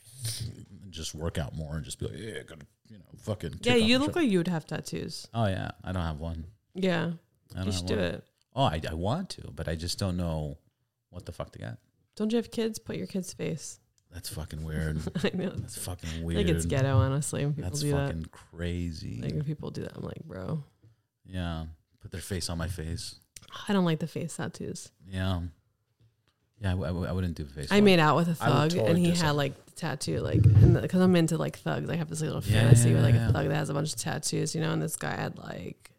just 0.91 1.15
work 1.15 1.39
out 1.39 1.55
more 1.55 1.77
and 1.77 1.85
just 1.85 1.99
be 1.99 2.07
like, 2.07 2.17
yeah, 2.19 2.43
gotta 2.43 2.67
you 2.89 2.99
know, 2.99 3.05
fucking. 3.19 3.61
Yeah, 3.63 3.75
you 3.77 3.99
look 3.99 4.17
like 4.17 4.29
you 4.29 4.39
would 4.39 4.49
have 4.49 4.67
tattoos. 4.67 5.29
Oh 5.35 5.47
yeah, 5.47 5.71
I 5.85 5.93
don't 5.93 6.03
have 6.03 6.19
one. 6.19 6.47
Yeah, 6.75 7.13
I 7.55 7.59
don't 7.59 7.67
you 7.67 7.73
should 7.73 7.87
do 7.87 7.99
it. 7.99 8.25
Oh, 8.55 8.65
I, 8.65 8.81
I 8.91 8.95
want 8.95 9.31
to, 9.31 9.51
but 9.55 9.69
I 9.69 9.75
just 9.77 9.99
don't 9.99 10.17
know 10.17 10.59
what 11.11 11.27
the 11.27 11.33
fuck 11.33 11.53
to 11.53 11.59
get. 11.59 11.79
Don't 12.17 12.33
you 12.33 12.37
have 12.37 12.51
kids? 12.51 12.79
Put 12.79 12.97
your 12.97 13.07
kid's 13.07 13.33
face. 13.33 13.79
That's 14.13 14.31
fucking 14.31 14.65
weird. 14.65 14.99
I 15.23 15.31
know. 15.35 15.51
That's 15.51 15.77
fucking 15.77 16.11
I 16.21 16.25
weird. 16.25 16.39
think 16.47 16.57
it's 16.57 16.67
ghetto, 16.67 16.97
honestly. 16.97 17.45
When 17.45 17.55
people 17.55 17.71
That's 17.71 17.83
do 17.83 17.93
fucking 17.93 18.27
crazy. 18.33 19.21
Like 19.23 19.35
when 19.35 19.45
people 19.45 19.71
do 19.71 19.83
that, 19.83 19.93
I'm 19.97 20.03
like, 20.03 20.25
bro, 20.25 20.65
yeah, 21.29 21.66
put 22.01 22.11
their 22.11 22.20
face 22.20 22.49
on 22.49 22.59
my 22.59 22.68
face. 22.68 23.16
I 23.68 23.72
don't 23.72 23.85
like 23.85 23.99
the 24.01 24.07
face 24.07 24.37
tattoos. 24.37 24.91
Yeah, 25.09 25.41
yeah, 26.61 26.68
I, 26.68 26.70
w- 26.72 26.85
I 26.85 26.89
w- 26.89 27.07
I 27.07 27.12
wouldn't 27.12 27.37
do 27.37 27.45
face. 27.45 27.66
I 27.70 27.76
swap. 27.76 27.85
made 27.85 28.01
out 28.01 28.16
with 28.16 28.29
a 28.29 28.45
I 28.45 28.49
would 28.49 28.55
thug, 28.55 28.70
totally 28.70 28.89
and 28.91 28.99
he 28.99 29.05
do 29.05 29.11
had 29.11 29.16
something. 29.18 29.37
like 29.37 29.64
the 29.66 29.72
tattoo, 29.72 30.18
like, 30.20 30.43
because 30.43 31.01
I'm 31.01 31.14
into 31.16 31.37
like 31.39 31.59
thugs. 31.59 31.89
I 31.91 31.97
have 31.97 32.09
this 32.09 32.20
little 32.20 32.43
Yeah, 32.45 32.61
fantasy 32.62 32.89
yeah, 32.91 32.95
with 32.97 33.05
like 33.05 33.14
yeah. 33.14 33.29
a 33.29 33.33
thug 33.33 33.49
that 33.49 33.55
has 33.55 33.70
a 33.70 33.74
bunch 33.74 33.93
of 33.93 33.99
tattoos, 34.01 34.55
you 34.55 34.61
know. 34.61 34.72
And 34.72 34.83
this 34.83 34.97
guy 34.97 35.14
had 35.14 35.39
like 35.39 35.91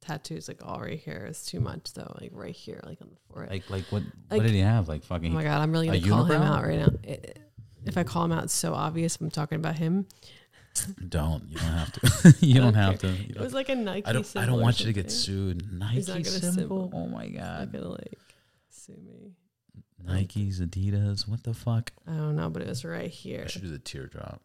tattoos, 0.00 0.48
like 0.48 0.64
all 0.66 0.80
right 0.80 0.98
here. 0.98 1.26
It's 1.28 1.46
too 1.46 1.60
much 1.60 1.92
though, 1.94 2.14
like 2.20 2.30
right 2.34 2.54
here, 2.54 2.80
like 2.84 3.00
on 3.00 3.08
the 3.10 3.16
forehead. 3.32 3.50
like 3.50 3.70
like 3.70 3.84
what 3.90 4.02
Like- 4.30 4.38
what 4.38 4.42
did 4.42 4.50
he 4.52 4.60
have? 4.60 4.88
Like 4.88 5.02
fucking. 5.04 5.32
oh 5.32 5.34
fucking. 5.34 5.34
my 5.34 5.44
god, 5.44 5.62
I'm 5.62 5.72
really 5.72 5.88
a 5.88 5.98
gonna 6.00 6.08
call 6.10 6.24
him 6.24 6.42
unibrow? 6.42 6.56
out 6.56 6.64
right 6.64 6.78
now. 6.78 6.88
It- 7.02 7.38
if 7.86 7.98
I 7.98 8.02
call 8.02 8.24
him 8.24 8.32
out, 8.32 8.44
it's 8.44 8.54
so 8.54 8.72
obvious. 8.72 9.18
I'm 9.20 9.30
talking 9.30 9.56
about 9.56 9.76
him. 9.78 10.06
Don't 11.08 11.44
you 11.48 11.56
don't 11.58 11.64
have 11.66 11.92
to. 11.92 12.34
you 12.46 12.54
don't 12.54 12.72
don't 12.72 12.74
have 12.74 12.98
to. 13.00 13.08
You 13.08 13.34
It 13.36 13.40
was 13.40 13.54
like 13.54 13.68
a 13.68 13.74
Nike. 13.74 14.06
I 14.06 14.12
don't. 14.12 14.36
I 14.36 14.46
don't 14.46 14.60
want 14.60 14.80
you 14.80 14.86
to 14.86 14.92
get 14.92 15.10
sued. 15.10 15.72
Nike 15.72 16.24
symbol. 16.24 16.90
Oh 16.92 17.06
my 17.06 17.28
god. 17.28 17.72
gonna 17.72 17.88
like 17.88 18.18
sue 18.70 18.96
me. 19.04 19.32
Nikes, 20.04 20.60
Adidas. 20.60 21.26
What 21.26 21.42
the 21.44 21.54
fuck? 21.54 21.92
I 22.06 22.10
don't 22.12 22.36
know, 22.36 22.50
but 22.50 22.62
it 22.62 22.68
was 22.68 22.84
right 22.84 23.10
here. 23.10 23.42
I 23.44 23.48
should 23.48 23.62
do 23.62 23.70
the 23.70 23.78
teardrop. 23.78 24.42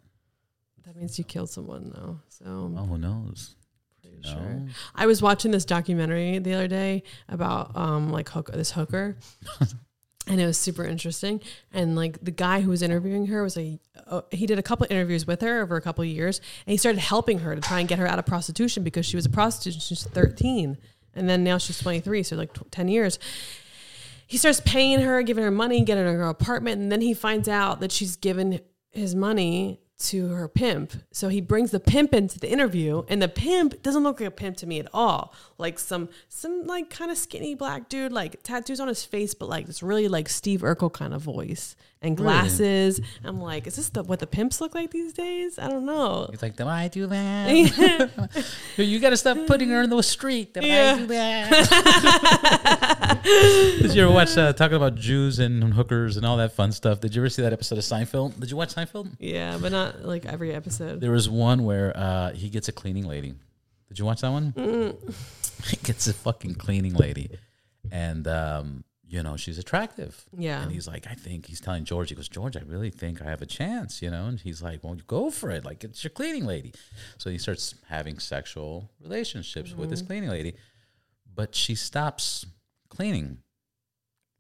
That 0.86 0.96
means 0.96 1.18
you 1.18 1.26
killed 1.26 1.50
someone 1.50 1.92
though. 1.94 2.20
So 2.30 2.74
Oh, 2.78 2.86
who 2.86 2.98
knows? 2.98 3.56
pretty 4.02 4.22
No. 4.24 4.30
sure. 4.32 4.62
I 4.96 5.06
was 5.06 5.22
watching 5.22 5.52
this 5.52 5.66
documentary 5.66 6.40
the 6.40 6.54
other 6.54 6.68
day 6.68 7.04
about 7.28 7.76
um 7.76 8.12
like 8.12 8.30
hook 8.30 8.52
this 8.54 8.72
hooker. 8.72 9.18
and 10.30 10.40
it 10.40 10.46
was 10.46 10.58
super 10.58 10.86
interesting. 10.86 11.42
And 11.74 11.96
like 11.96 12.24
the 12.24 12.32
guy 12.32 12.62
who 12.62 12.70
was 12.70 12.84
interviewing 12.84 13.26
her 13.26 13.44
was 13.44 13.58
a 13.58 13.80
uh, 14.08 14.22
he 14.32 14.46
did 14.46 14.60
a 14.60 14.64
couple 14.64 14.88
interviews 14.90 15.28
with 15.28 15.42
her 15.42 15.62
over 15.62 15.76
a 15.76 15.82
couple 15.82 16.06
years, 16.06 16.40
and 16.66 16.72
he 16.72 16.78
started 16.78 17.00
helping 17.00 17.40
her 17.40 17.56
to 17.56 17.62
try 17.62 17.80
and 17.80 17.90
get 17.90 18.00
her 18.00 18.08
out 18.08 18.20
of 18.20 18.26
prostitution 18.26 18.84
because 18.84 19.06
she 19.06 19.18
was 19.18 19.26
a 19.26 19.30
prostitute. 19.30 19.82
She's 19.82 20.04
thirteen, 20.04 20.78
and 21.16 21.28
then 21.28 21.44
now 21.44 21.58
she's 21.58 21.80
twenty 21.80 22.00
three, 22.00 22.24
so 22.24 22.36
like 22.36 22.54
tw- 22.54 22.72
ten 22.72 22.88
years. 22.88 23.20
He 24.28 24.38
starts 24.38 24.62
paying 24.64 25.02
her, 25.02 25.24
giving 25.24 25.44
her 25.44 25.52
money, 25.52 25.84
getting 25.84 26.06
her 26.06 26.30
apartment, 26.30 26.80
and 26.80 26.92
then 26.92 27.02
he 27.02 27.16
finds 27.16 27.50
out 27.50 27.80
that 27.80 27.92
she's 27.92 28.16
given 28.16 28.60
his 28.92 29.16
money 29.16 29.82
to 30.00 30.30
her 30.30 30.48
pimp. 30.48 30.94
So 31.12 31.30
he 31.30 31.42
brings 31.42 31.72
the 31.72 31.80
pimp 31.80 32.14
into 32.14 32.40
the 32.40 32.50
interview, 32.50 33.04
and 33.08 33.22
the 33.22 33.28
pimp 33.28 33.82
doesn't 33.84 34.04
look 34.04 34.20
like 34.20 34.30
a 34.30 34.32
pimp 34.32 34.58
to 34.58 34.68
me 34.68 34.80
at 34.80 34.88
all. 34.94 35.34
Like 35.58 35.78
some 35.78 36.10
some 36.30 36.66
like 36.66 36.90
kind 36.90 37.12
of 37.12 37.18
skinny 37.18 37.56
black 37.56 37.90
dude, 37.90 38.12
like 38.12 38.42
tattoos 38.44 38.80
on 38.80 38.88
his 38.88 39.04
face, 39.04 39.34
but 39.34 39.50
like 39.50 39.68
this 39.68 39.84
really 39.84 40.08
like 40.08 40.30
Steve 40.30 40.62
Urkel 40.62 40.92
kind 40.92 41.14
of 41.14 41.22
voice 41.22 41.76
and 42.02 42.18
Really? 42.20 42.32
glasses. 42.32 43.02
I'm 43.26 43.42
like, 43.42 43.68
is 43.68 43.76
this 43.76 43.90
the 43.90 44.04
what 44.04 44.20
the 44.20 44.28
pimps 44.28 44.62
look 44.62 44.74
like 44.74 44.92
these 44.92 45.12
days? 45.14 45.60
I 45.60 45.68
don't 45.68 45.86
know. 45.86 46.28
He's 46.32 46.42
like, 46.42 46.56
"Do 46.56 46.66
I 46.66 46.88
do 46.88 47.08
that? 47.08 47.50
you 48.78 49.00
got 49.00 49.10
to 49.10 49.18
stop 49.18 49.38
putting 49.48 49.70
her 49.70 49.82
in 49.82 49.90
the 49.90 50.02
street. 50.02 50.54
Do 50.54 50.62
Yeah. 50.66 50.94
I 50.96 51.00
do 51.00 51.06
that?" 51.08 53.20
Did 53.82 53.96
you 53.96 54.04
ever 54.04 54.14
watch 54.14 54.38
uh, 54.38 54.54
talking 54.54 54.78
about 54.78 54.96
Jews 54.96 55.40
and 55.40 55.74
hookers 55.74 56.18
and 56.18 56.26
all 56.26 56.38
that 56.38 56.54
fun 56.54 56.72
stuff? 56.72 57.00
Did 57.02 57.16
you 57.16 57.22
ever 57.22 57.30
see 57.30 57.42
that 57.42 57.54
episode 57.54 57.78
of 57.78 57.84
Seinfeld? 57.84 58.40
Did 58.40 58.52
you 58.52 58.58
watch 58.58 58.74
Seinfeld? 58.76 59.12
yeah, 59.20 59.58
but 59.62 59.72
not 59.72 60.06
like 60.06 60.26
every 60.26 60.54
episode. 60.54 61.02
There 61.02 61.12
was 61.12 61.30
one 61.30 61.64
where 61.66 61.96
uh, 61.96 62.32
he 62.34 62.50
gets 62.50 62.68
a 62.68 62.72
cleaning 62.72 63.06
lady. 63.08 63.34
Did 63.90 64.00
you 64.00 64.06
watch 64.06 64.22
that 64.22 64.32
one? 64.32 64.54
he 65.66 65.78
gets 65.84 66.08
a 66.08 66.14
fucking 66.14 66.56
cleaning 66.56 66.94
lady, 66.94 67.30
and 67.92 68.28
um, 68.28 68.84
you 69.10 69.24
know 69.24 69.36
she's 69.36 69.58
attractive. 69.58 70.26
Yeah. 70.38 70.62
And 70.62 70.72
he's 70.72 70.88
like, 70.88 71.08
I 71.10 71.16
think 71.16 71.48
he's 71.48 71.60
telling 71.60 71.84
George. 71.84 72.10
He 72.10 72.16
goes, 72.16 72.30
George, 72.30 72.56
I 72.56 72.62
really 72.62 72.92
think 72.92 73.22
I 73.22 73.26
have 73.26 73.42
a 73.42 73.48
chance. 73.48 74.02
You 74.02 74.12
know, 74.12 74.28
and 74.28 74.40
he's 74.40 74.62
like, 74.62 74.84
Well, 74.84 74.96
you 74.96 75.02
go 75.08 75.32
for 75.32 75.50
it. 75.50 75.66
Like 75.66 75.84
it's 75.84 76.04
your 76.04 76.12
cleaning 76.12 76.46
lady. 76.46 76.74
So 77.18 77.30
he 77.30 77.40
starts 77.40 77.76
having 77.88 78.20
sexual 78.20 78.92
relationships 79.02 79.74
with 79.74 79.90
this 79.90 80.02
mm-hmm. 80.02 80.08
cleaning 80.08 80.30
lady, 80.30 80.56
but 81.34 81.56
she 81.56 81.74
stops 81.76 82.46
cleaning. 82.90 83.40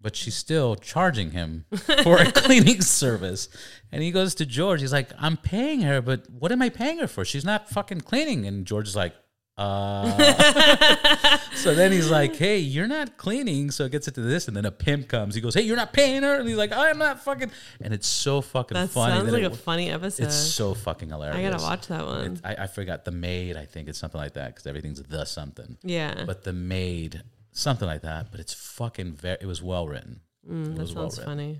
But 0.02 0.16
she's 0.16 0.36
still 0.36 0.76
charging 0.76 1.32
him 1.32 1.66
for 2.04 2.18
a 2.18 2.32
cleaning 2.32 2.82
service. 2.82 3.50
And 3.92 4.02
he 4.02 4.12
goes 4.12 4.34
to 4.36 4.46
George. 4.46 4.80
He's 4.80 4.94
like, 4.94 5.10
I'm 5.20 5.36
paying 5.36 5.82
her, 5.82 6.02
but 6.02 6.30
what 6.30 6.54
am 6.54 6.62
I 6.62 6.70
paying 6.70 7.00
her 7.00 7.08
for? 7.08 7.26
She's 7.26 7.44
not 7.44 7.70
fucking 7.70 8.02
cleaning. 8.02 8.46
And 8.46 8.66
George 8.66 8.88
is 8.88 8.96
like, 8.96 9.14
uh. 9.60 11.38
so 11.56 11.76
then 11.76 11.92
he's 11.92 12.10
like, 12.10 12.36
hey, 12.36 12.58
you're 12.60 12.88
not 12.88 13.18
cleaning. 13.18 13.72
So 13.72 13.86
it 13.86 13.92
gets 13.92 14.08
into 14.08 14.22
this. 14.22 14.48
And 14.48 14.56
then 14.56 14.66
a 14.66 14.72
pimp 14.72 15.08
comes. 15.08 15.36
He 15.36 15.42
goes, 15.42 15.54
hey, 15.54 15.62
you're 15.62 15.76
not 15.76 15.92
paying 15.94 16.24
her. 16.24 16.36
And 16.40 16.48
he's 16.48 16.58
like, 16.58 16.72
I'm 16.72 16.98
not 16.98 17.22
fucking. 17.24 17.52
And 17.82 17.94
it's 17.94 18.08
so 18.08 18.42
fucking 18.42 18.76
That 18.76 18.90
funny. 18.90 19.16
sounds 19.16 19.26
that 19.26 19.32
like 19.34 19.44
it- 19.44 19.52
a 19.52 19.56
funny 19.56 19.90
episode. 19.90 20.24
it's 20.28 20.36
so 20.36 20.74
fucking 20.74 21.10
hilarious. 21.10 21.38
I 21.38 21.42
gotta 21.52 21.64
watch 21.64 21.88
that 21.88 22.06
one. 22.06 22.34
It- 22.34 22.42
I, 22.44 22.64
I 22.64 22.68
forgot 22.68 23.06
the 23.06 23.12
maid. 23.12 23.58
I 23.58 23.66
think 23.66 23.90
it's 23.90 24.00
something 24.00 24.20
like 24.20 24.34
that 24.34 24.48
because 24.56 24.66
everything's 24.66 25.02
the 25.04 25.26
something. 25.26 25.78
yeah, 25.84 26.24
But 26.26 26.44
the 26.44 26.54
maid, 26.54 27.22
something 27.52 27.88
like 27.88 28.02
that. 28.04 28.32
But 28.32 28.40
it's 28.40 28.54
fucking 28.54 29.14
very. 29.14 29.38
It 29.42 29.46
was 29.46 29.62
well 29.62 29.88
written. 29.88 30.22
Mm, 30.50 30.78
that 30.78 30.88
sounds 30.88 31.20
funny. 31.20 31.60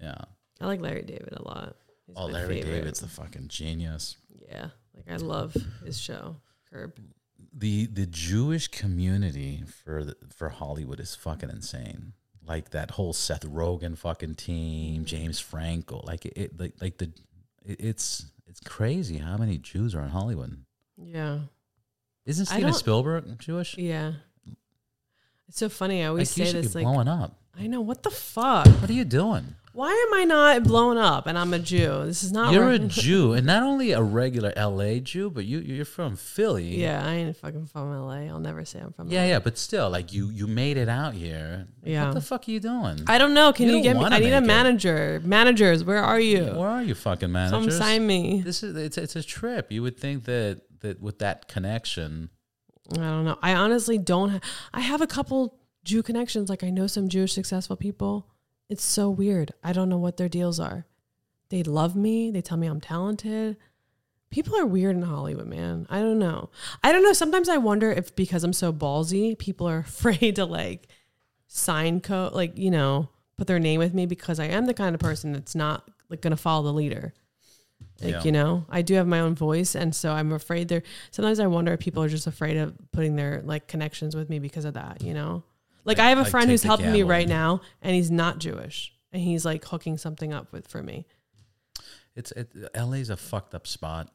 Yeah. 0.00 0.16
I 0.60 0.66
like 0.66 0.80
Larry 0.82 1.02
David 1.02 1.32
a 1.36 1.42
lot. 1.42 1.76
He's 2.06 2.16
Oh, 2.18 2.26
Larry 2.26 2.56
favorite. 2.60 2.70
David's 2.74 3.00
the 3.00 3.08
fucking 3.08 3.48
genius. 3.48 4.16
Yeah, 4.46 4.68
like 4.94 5.10
I 5.10 5.16
love 5.16 5.56
his 5.84 5.98
show, 5.98 6.36
Curb. 6.70 6.92
The 7.52 7.86
the 7.86 8.06
Jewish 8.06 8.68
community 8.68 9.64
for 9.84 10.04
the, 10.04 10.16
for 10.34 10.50
Hollywood 10.50 11.00
is 11.00 11.14
fucking 11.14 11.50
insane. 11.50 12.12
Like 12.46 12.70
that 12.70 12.92
whole 12.92 13.12
Seth 13.12 13.44
Rogen 13.44 13.96
fucking 13.98 14.36
team, 14.36 15.04
James 15.04 15.40
Franco. 15.40 16.00
Like 16.04 16.26
it, 16.26 16.32
it 16.36 16.60
like 16.60 16.74
like 16.80 16.98
the 16.98 17.12
it, 17.64 17.80
it's 17.80 18.26
it's 18.46 18.60
crazy 18.60 19.18
how 19.18 19.36
many 19.36 19.58
Jews 19.58 19.94
are 19.94 20.02
in 20.02 20.10
Hollywood. 20.10 20.64
Yeah, 20.96 21.40
Isn't 22.26 22.46
Steven 22.46 22.72
Spielberg 22.72 23.38
Jewish? 23.38 23.76
yeah. 23.78 24.12
It's 25.48 25.58
so 25.58 25.68
funny. 25.68 26.04
I 26.04 26.06
always 26.06 26.36
Like 26.38 26.48
say 26.48 26.60
this. 26.60 26.74
Like, 26.76 26.84
blowing 26.84 27.08
up. 27.08 27.36
I 27.58 27.66
know 27.66 27.80
what 27.80 28.04
the 28.04 28.10
fuck. 28.10 28.66
What 28.66 28.88
are 28.88 28.92
you 28.92 29.04
doing? 29.04 29.56
Why 29.72 29.90
am 30.08 30.18
I 30.20 30.24
not 30.24 30.64
blown 30.64 30.96
up? 30.98 31.28
And 31.28 31.38
I'm 31.38 31.54
a 31.54 31.58
Jew. 31.60 32.04
This 32.04 32.24
is 32.24 32.32
not. 32.32 32.52
You're 32.52 32.64
where- 32.64 32.72
a 32.74 32.78
Jew, 32.80 33.34
and 33.34 33.46
not 33.46 33.62
only 33.62 33.92
a 33.92 34.02
regular 34.02 34.52
LA 34.56 34.98
Jew, 34.98 35.30
but 35.30 35.44
you 35.44 35.60
you're 35.60 35.84
from 35.84 36.16
Philly. 36.16 36.76
yeah, 36.80 37.06
I 37.06 37.14
ain't 37.14 37.36
fucking 37.36 37.66
from 37.66 37.92
LA. 37.92 38.26
I'll 38.28 38.40
never 38.40 38.64
say 38.64 38.80
I'm 38.80 38.92
from. 38.92 39.08
Yeah, 39.08 39.20
LA. 39.22 39.28
yeah, 39.28 39.38
but 39.38 39.56
still, 39.58 39.88
like 39.88 40.12
you 40.12 40.28
you 40.30 40.46
made 40.48 40.76
it 40.76 40.88
out 40.88 41.14
here. 41.14 41.68
Yeah. 41.84 42.06
What 42.06 42.14
the 42.14 42.20
fuck 42.20 42.48
are 42.48 42.50
you 42.50 42.58
doing? 42.60 43.04
I 43.06 43.18
don't 43.18 43.32
know. 43.32 43.52
Can 43.52 43.68
You 43.68 43.76
you, 43.76 43.82
get 43.82 43.96
me? 43.96 44.04
I 44.04 44.18
need 44.18 44.32
a 44.32 44.40
make 44.40 44.42
it. 44.42 44.46
manager. 44.46 45.22
Managers, 45.24 45.84
where 45.84 46.02
are 46.02 46.18
you? 46.20 46.44
Where 46.46 46.68
are 46.68 46.82
you, 46.82 46.94
fucking 46.96 47.30
managers? 47.30 47.52
Come 47.66 47.70
sign 47.70 48.06
me. 48.06 48.42
This 48.44 48.62
is 48.64 48.76
it's 48.76 48.98
it's 48.98 49.14
a 49.14 49.22
trip. 49.22 49.70
You 49.70 49.82
would 49.82 49.96
think 49.96 50.24
that 50.24 50.62
that 50.80 51.00
with 51.00 51.20
that 51.20 51.46
connection, 51.46 52.30
I 52.92 52.96
don't 52.96 53.24
know. 53.24 53.38
I 53.40 53.54
honestly 53.54 53.98
don't. 53.98 54.30
Ha- 54.30 54.40
I 54.74 54.80
have 54.80 55.00
a 55.00 55.06
couple 55.06 55.58
Jew 55.84 56.02
connections. 56.02 56.48
Like 56.50 56.64
I 56.64 56.70
know 56.70 56.88
some 56.88 57.08
Jewish 57.08 57.32
successful 57.34 57.76
people. 57.76 58.26
It's 58.70 58.84
so 58.84 59.10
weird. 59.10 59.52
I 59.62 59.72
don't 59.74 59.88
know 59.90 59.98
what 59.98 60.16
their 60.16 60.28
deals 60.28 60.58
are. 60.58 60.86
They 61.50 61.62
love 61.62 61.94
me. 61.96 62.30
They 62.30 62.40
tell 62.40 62.56
me 62.56 62.68
I'm 62.68 62.80
talented. 62.80 63.56
People 64.30 64.56
are 64.56 64.64
weird 64.64 64.94
in 64.96 65.02
Hollywood, 65.02 65.48
man. 65.48 65.86
I 65.90 65.98
don't 66.00 66.20
know. 66.20 66.50
I 66.84 66.92
don't 66.92 67.02
know. 67.02 67.12
Sometimes 67.12 67.48
I 67.48 67.56
wonder 67.58 67.90
if 67.90 68.14
because 68.14 68.44
I'm 68.44 68.52
so 68.52 68.72
ballsy, 68.72 69.36
people 69.36 69.68
are 69.68 69.78
afraid 69.86 70.36
to 70.36 70.44
like 70.44 70.86
sign 71.48 72.00
code, 72.00 72.32
like 72.32 72.56
you 72.56 72.70
know, 72.70 73.08
put 73.36 73.48
their 73.48 73.58
name 73.58 73.80
with 73.80 73.92
me 73.92 74.06
because 74.06 74.38
I 74.38 74.44
am 74.46 74.66
the 74.66 74.74
kind 74.74 74.94
of 74.94 75.00
person 75.00 75.32
that's 75.32 75.54
not 75.56 75.90
like 76.08 76.20
going 76.20 76.30
to 76.30 76.36
follow 76.36 76.62
the 76.64 76.72
leader. 76.72 77.12
Like, 78.00 78.12
Yeah. 78.12 78.22
you 78.22 78.32
know, 78.32 78.66
I 78.68 78.82
do 78.82 78.94
have 78.94 79.06
my 79.06 79.20
own 79.20 79.34
voice. 79.34 79.74
And 79.74 79.94
so 79.94 80.12
I'm 80.12 80.32
afraid 80.32 80.68
they're, 80.68 80.82
sometimes 81.10 81.40
I 81.40 81.46
wonder 81.48 81.72
if 81.72 81.80
people 81.80 82.02
are 82.02 82.08
just 82.08 82.26
afraid 82.26 82.56
of 82.56 82.74
putting 82.92 83.16
their 83.16 83.42
like 83.44 83.66
connections 83.66 84.14
with 84.14 84.30
me 84.30 84.38
because 84.38 84.64
of 84.64 84.74
that, 84.74 85.02
you 85.02 85.12
know? 85.12 85.42
Like 85.84 85.98
I 85.98 86.08
have 86.10 86.18
a 86.18 86.22
Like, 86.22 86.30
friend 86.30 86.44
take 86.46 86.52
who's 86.52 86.62
the 86.62 86.68
helping 86.68 86.92
me 86.92 87.02
right 87.02 87.28
now 87.28 87.60
and 87.82 87.94
he's 87.94 88.10
not 88.10 88.38
Jewish 88.38 88.92
and 89.12 89.22
he's 89.22 89.44
like 89.44 89.64
hooking 89.64 89.98
something 89.98 90.32
up 90.32 90.52
with 90.52 90.68
for 90.68 90.82
me. 90.82 91.06
it's 92.14 92.32
it, 92.32 92.52
LA's 92.76 93.10
a 93.10 93.16
fucked 93.16 93.54
up 93.54 93.66
spot. 93.66 94.10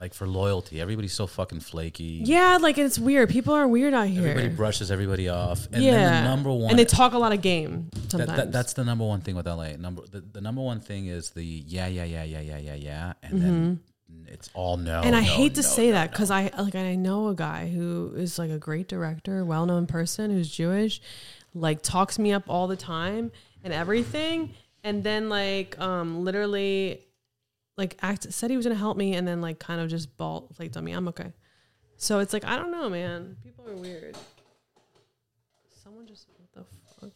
Like 0.00 0.14
for 0.14 0.26
loyalty, 0.26 0.80
everybody's 0.80 1.12
so 1.12 1.28
fucking 1.28 1.60
flaky. 1.60 2.22
Yeah. 2.24 2.58
Like 2.60 2.76
it's 2.76 2.98
weird. 2.98 3.28
People 3.28 3.54
are 3.54 3.68
weird 3.68 3.94
out 3.94 4.08
here. 4.08 4.26
Everybody 4.26 4.48
brushes 4.48 4.90
everybody 4.90 5.28
off. 5.28 5.68
And 5.72 5.80
yeah. 5.80 5.92
then 5.92 6.24
the 6.24 6.28
number 6.28 6.52
one 6.52 6.70
And 6.70 6.78
they 6.78 6.84
talk 6.84 7.12
a 7.12 7.18
lot 7.18 7.32
of 7.32 7.40
game 7.40 7.88
that, 7.92 8.10
sometimes. 8.10 8.36
that, 8.36 8.52
that's 8.52 8.72
the 8.72 8.84
number 8.84 9.04
one 9.04 9.20
thing 9.20 9.36
with 9.36 9.46
LA. 9.46 9.76
Number 9.76 10.02
the, 10.10 10.20
the 10.20 10.40
number 10.40 10.60
one 10.60 10.80
thing 10.80 11.06
is 11.06 11.30
the 11.30 11.44
yeah, 11.44 11.86
yeah, 11.86 12.02
yeah, 12.02 12.24
yeah, 12.24 12.40
yeah, 12.40 12.58
yeah, 12.58 12.74
yeah. 12.74 13.12
And 13.22 13.42
then 13.42 13.52
mm-hmm. 13.52 13.91
It's 14.26 14.50
all 14.54 14.76
no. 14.76 15.02
And 15.02 15.14
I 15.14 15.20
no, 15.20 15.26
hate 15.26 15.54
to 15.56 15.62
no, 15.62 15.68
say 15.68 15.86
no, 15.88 15.92
that 15.92 16.10
because 16.10 16.30
I 16.30 16.50
like 16.56 16.74
I 16.74 16.94
know 16.94 17.28
a 17.28 17.34
guy 17.34 17.68
who 17.68 18.12
is 18.16 18.38
like 18.38 18.50
a 18.50 18.58
great 18.58 18.88
director, 18.88 19.44
well 19.44 19.66
known 19.66 19.86
person 19.86 20.30
who's 20.30 20.50
Jewish, 20.50 21.00
like 21.54 21.82
talks 21.82 22.18
me 22.18 22.32
up 22.32 22.44
all 22.48 22.66
the 22.66 22.76
time 22.76 23.30
and 23.62 23.72
everything, 23.72 24.54
and 24.82 25.04
then 25.04 25.28
like 25.28 25.78
um 25.78 26.24
literally 26.24 27.04
like 27.76 27.96
act 28.02 28.32
said 28.32 28.50
he 28.50 28.56
was 28.56 28.66
gonna 28.66 28.74
help 28.74 28.96
me 28.96 29.14
and 29.14 29.26
then 29.26 29.40
like 29.40 29.58
kind 29.58 29.80
of 29.80 29.88
just 29.88 30.16
ball 30.16 30.48
flaked 30.54 30.76
on 30.76 30.84
me. 30.84 30.92
I'm 30.92 31.08
okay. 31.08 31.32
So 31.96 32.18
it's 32.18 32.32
like 32.32 32.44
I 32.44 32.56
don't 32.56 32.72
know, 32.72 32.88
man. 32.88 33.36
People 33.44 33.68
are 33.68 33.76
weird. 33.76 34.16
Someone 35.82 36.06
just 36.06 36.26
what 36.38 36.52
the 36.52 36.64
fuck? 37.00 37.12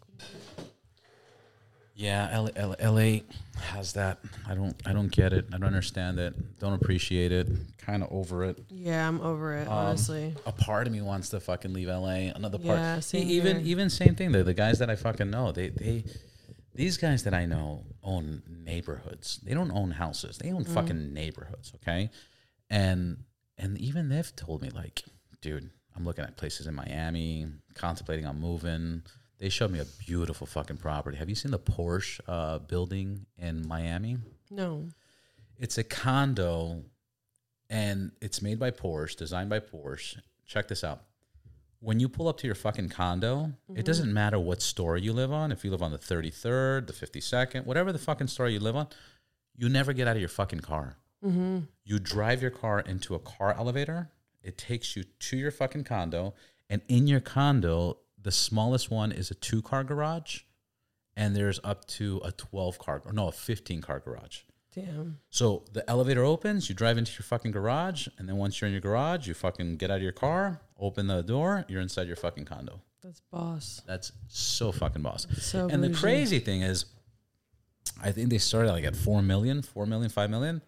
Yeah, 1.99 2.29
L- 2.31 2.51
L- 2.57 2.77
LA 2.95 3.21
has 3.59 3.95
that. 3.95 4.19
I 4.47 4.55
don't. 4.55 4.77
I 4.85 4.93
don't 4.93 5.11
get 5.11 5.33
it. 5.33 5.47
I 5.51 5.57
don't 5.57 5.65
understand 5.67 6.19
it. 6.19 6.35
Don't 6.59 6.75
appreciate 6.75 7.33
it. 7.33 7.49
Kind 7.79 8.03
of 8.03 8.13
over 8.13 8.45
it. 8.45 8.59
Yeah, 8.69 9.09
I'm 9.09 9.21
over 9.23 9.55
it. 9.57 9.67
honestly, 9.67 10.35
A 10.45 10.53
part 10.53 10.87
of 10.87 10.93
me 10.93 11.01
wants 11.01 11.31
to 11.31 11.41
fucking 11.41 11.73
leave 11.73 11.89
LA. 11.89 12.31
Another 12.37 12.59
part. 12.59 12.79
Yeah, 12.79 13.01
same 13.01 13.27
even 13.31 13.61
here. 13.61 13.67
even 13.69 13.89
same 13.89 14.15
thing. 14.15 14.31
The 14.33 14.45
the 14.45 14.53
guys 14.53 14.79
that 14.81 14.91
I 14.91 14.97
fucking 14.97 15.31
know. 15.31 15.53
They 15.53 15.69
they. 15.71 16.05
These 16.75 16.99
guys 16.99 17.23
that 17.23 17.33
I 17.33 17.47
know 17.47 17.85
own 18.03 18.43
neighborhoods. 18.47 19.41
They 19.43 19.55
don't 19.55 19.71
own 19.73 19.93
houses. 19.93 20.37
They 20.37 20.53
own 20.53 20.67
Mm. 20.67 20.75
fucking 20.75 21.15
neighborhoods. 21.15 21.73
Okay, 21.77 22.11
and 22.69 23.25
and 23.57 23.79
even 23.79 24.11
they've 24.11 24.37
told 24.37 24.61
me 24.61 24.69
like, 24.69 25.03
dude, 25.41 25.71
I'm 25.97 26.05
looking 26.05 26.25
at 26.25 26.37
places 26.37 26.67
in 26.67 26.75
Miami, 26.75 27.47
contemplating 27.75 28.27
on 28.27 28.39
moving. 28.39 29.03
They 29.39 29.49
showed 29.49 29.71
me 29.71 29.81
a 29.81 29.85
beautiful 29.85 30.47
fucking 30.47 30.79
property. 30.79 31.19
Have 31.19 31.29
you 31.29 31.35
seen 31.35 31.51
the 31.51 31.59
Porsche 31.59 32.21
uh, 32.27 32.59
building 32.61 33.27
in 33.39 33.67
Miami? 33.67 34.19
no. 34.51 34.89
It's 35.59 35.79
a 35.79 35.85
condo 35.85 36.83
and 37.71 38.13
it's 38.21 38.43
made 38.43 38.59
by 38.59 38.71
Porsche, 38.71 39.17
designed 39.17 39.49
by 39.49 39.61
Porsche. 39.61 40.19
Check 40.47 40.69
this 40.69 40.85
out. 40.85 41.03
When 41.81 42.01
you 42.01 42.09
pull 42.09 42.29
up 42.29 42.39
to 42.39 42.47
your 42.47 42.55
fucking 42.55 42.91
condo, 42.91 43.53
it 43.75 43.85
doesn't 43.85 44.13
matter 44.13 44.39
what 44.39 44.63
story 44.63 45.03
you 45.03 45.13
live 45.13 45.33
on. 45.33 45.53
If 45.53 45.65
you 45.65 45.71
live 45.71 45.83
on 45.83 45.93
the 45.93 45.99
33rd, 45.99 46.87
the 46.87 46.93
52nd, 46.93 47.65
whatever 47.65 47.93
the 47.93 47.99
fucking 47.99 48.29
story 48.29 48.55
you 48.55 48.61
live 48.61 48.77
on, 48.77 48.89
you 49.57 49.69
never 49.69 49.93
get 49.93 50.09
out 50.09 50.17
of 50.17 50.21
your 50.21 50.29
fucking 50.29 50.61
car. 50.61 50.97
Mm-hmm. 51.25 51.61
You 51.85 51.99
drive 51.99 52.43
your 52.43 52.51
car 52.51 52.81
into 52.81 53.15
a 53.15 53.19
car 53.19 53.55
elevator. 53.57 54.11
It 54.43 54.59
takes 54.59 54.97
you 54.97 55.05
to 55.05 55.37
your 55.37 55.51
fucking 55.51 55.85
condo. 55.85 56.35
And 56.69 56.83
in 56.89 57.07
your 57.07 57.21
condo, 57.21 57.99
the 58.21 58.33
smallest 58.33 58.91
one 58.91 59.13
is 59.13 59.31
a 59.31 59.35
two 59.35 59.63
car 59.63 59.85
garage. 59.85 60.41
And 61.19 61.35
there's 61.35 61.59
up 61.65 61.87
to 61.87 62.21
a 62.25 62.31
12 62.31 62.79
car, 62.79 63.01
or 63.07 63.13
no, 63.13 63.29
a 63.29 63.33
15 63.33 63.81
car 63.81 64.01
garage. 64.01 64.41
Damn. 64.75 65.19
So 65.31 65.65
the 65.73 65.89
elevator 65.89 66.23
opens, 66.23 66.69
you 66.69 66.75
drive 66.75 66.99
into 66.99 67.11
your 67.13 67.23
fucking 67.23 67.53
garage, 67.53 68.09
and 68.19 68.29
then 68.29 68.37
once 68.37 68.61
you're 68.61 68.67
in 68.67 68.73
your 68.73 68.83
garage, 68.83 69.27
you 69.27 69.33
fucking 69.33 69.79
get 69.79 69.91
out 69.91 69.97
of 69.97 70.03
your 70.03 70.13
car, 70.13 70.61
open 70.79 71.07
the 71.07 71.23
door, 71.23 71.65
you're 71.69 71.81
inside 71.81 72.07
your 72.07 72.17
fucking 72.17 72.45
condo. 72.45 72.83
That's 73.03 73.21
boss. 73.33 73.81
That's 73.87 74.13
so 74.29 74.73
fucking 74.73 75.01
boss. 75.01 75.27
So 75.39 75.69
and 75.71 75.83
the 75.83 75.95
crazy 75.95 76.39
thing 76.39 76.61
is, 76.61 76.85
I 78.03 78.13
think 78.13 78.29
they 78.29 78.37
started 78.37 78.73
like 78.73 78.85
at 78.85 78.95
4 78.95 79.23
million, 79.23 79.63
4 79.63 79.87
million, 79.87 80.11
5 80.11 80.29
million. 80.29 80.61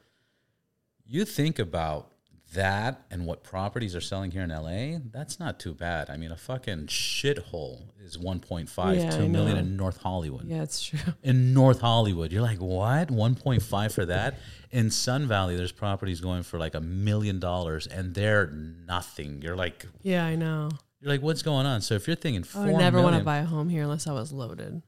You 1.04 1.26
think 1.26 1.58
about 1.58 2.12
that 2.54 3.04
and 3.10 3.26
what 3.26 3.42
properties 3.42 3.94
are 3.94 4.00
selling 4.00 4.30
here 4.30 4.42
in 4.42 4.50
LA, 4.50 4.98
that's 5.12 5.38
not 5.38 5.58
too 5.60 5.74
bad. 5.74 6.08
I 6.08 6.16
mean, 6.16 6.30
a 6.32 6.36
fucking 6.36 6.86
shithole 6.86 7.88
is 8.02 8.16
1.5, 8.16 8.96
Yeah, 8.96 9.10
2 9.10 9.24
I 9.24 9.28
million 9.28 9.56
in 9.58 9.76
North 9.76 9.98
Hollywood 10.02 10.46
Yeah, 10.46 10.62
it's 10.62 10.82
true. 10.82 10.98
in 11.22 11.52
North 11.52 11.80
Hollywood. 11.80 12.32
You're 12.32 12.42
like, 12.42 12.58
what? 12.60 13.08
1.5 13.08 13.92
for 13.92 14.06
that? 14.06 14.38
In 14.70 14.90
Sun 14.90 15.26
Valley, 15.28 15.56
there's 15.56 15.72
properties 15.72 16.20
going 16.20 16.42
for 16.42 16.58
like 16.58 16.74
a 16.74 16.80
million 16.80 17.38
dollars 17.38 17.86
and 17.86 18.14
they're 18.14 18.46
nothing. 18.46 19.42
You're 19.42 19.56
like, 19.56 19.84
Yeah, 20.02 20.24
I 20.24 20.34
know. 20.36 20.70
you're 21.00 21.10
like, 21.10 21.22
what's 21.22 21.42
going 21.42 21.66
on? 21.66 21.80
So 21.82 21.94
if 21.94 22.06
you're 22.06 22.16
thinking 22.16 22.44
I 22.54 22.66
would 22.66 22.76
never 22.76 23.02
want 23.02 23.16
to 23.18 23.24
buy 23.24 23.38
a 23.38 23.44
home 23.44 23.68
here 23.68 23.82
unless 23.82 24.06
I 24.06 24.12
was 24.12 24.32
loaded. 24.32 24.82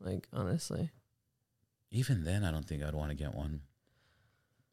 Like 0.00 0.26
honestly, 0.32 0.90
even 1.90 2.24
then, 2.24 2.44
I 2.44 2.50
don't 2.52 2.66
think 2.66 2.82
I'd 2.82 2.94
want 2.94 3.10
to 3.10 3.16
get 3.16 3.34
one. 3.34 3.60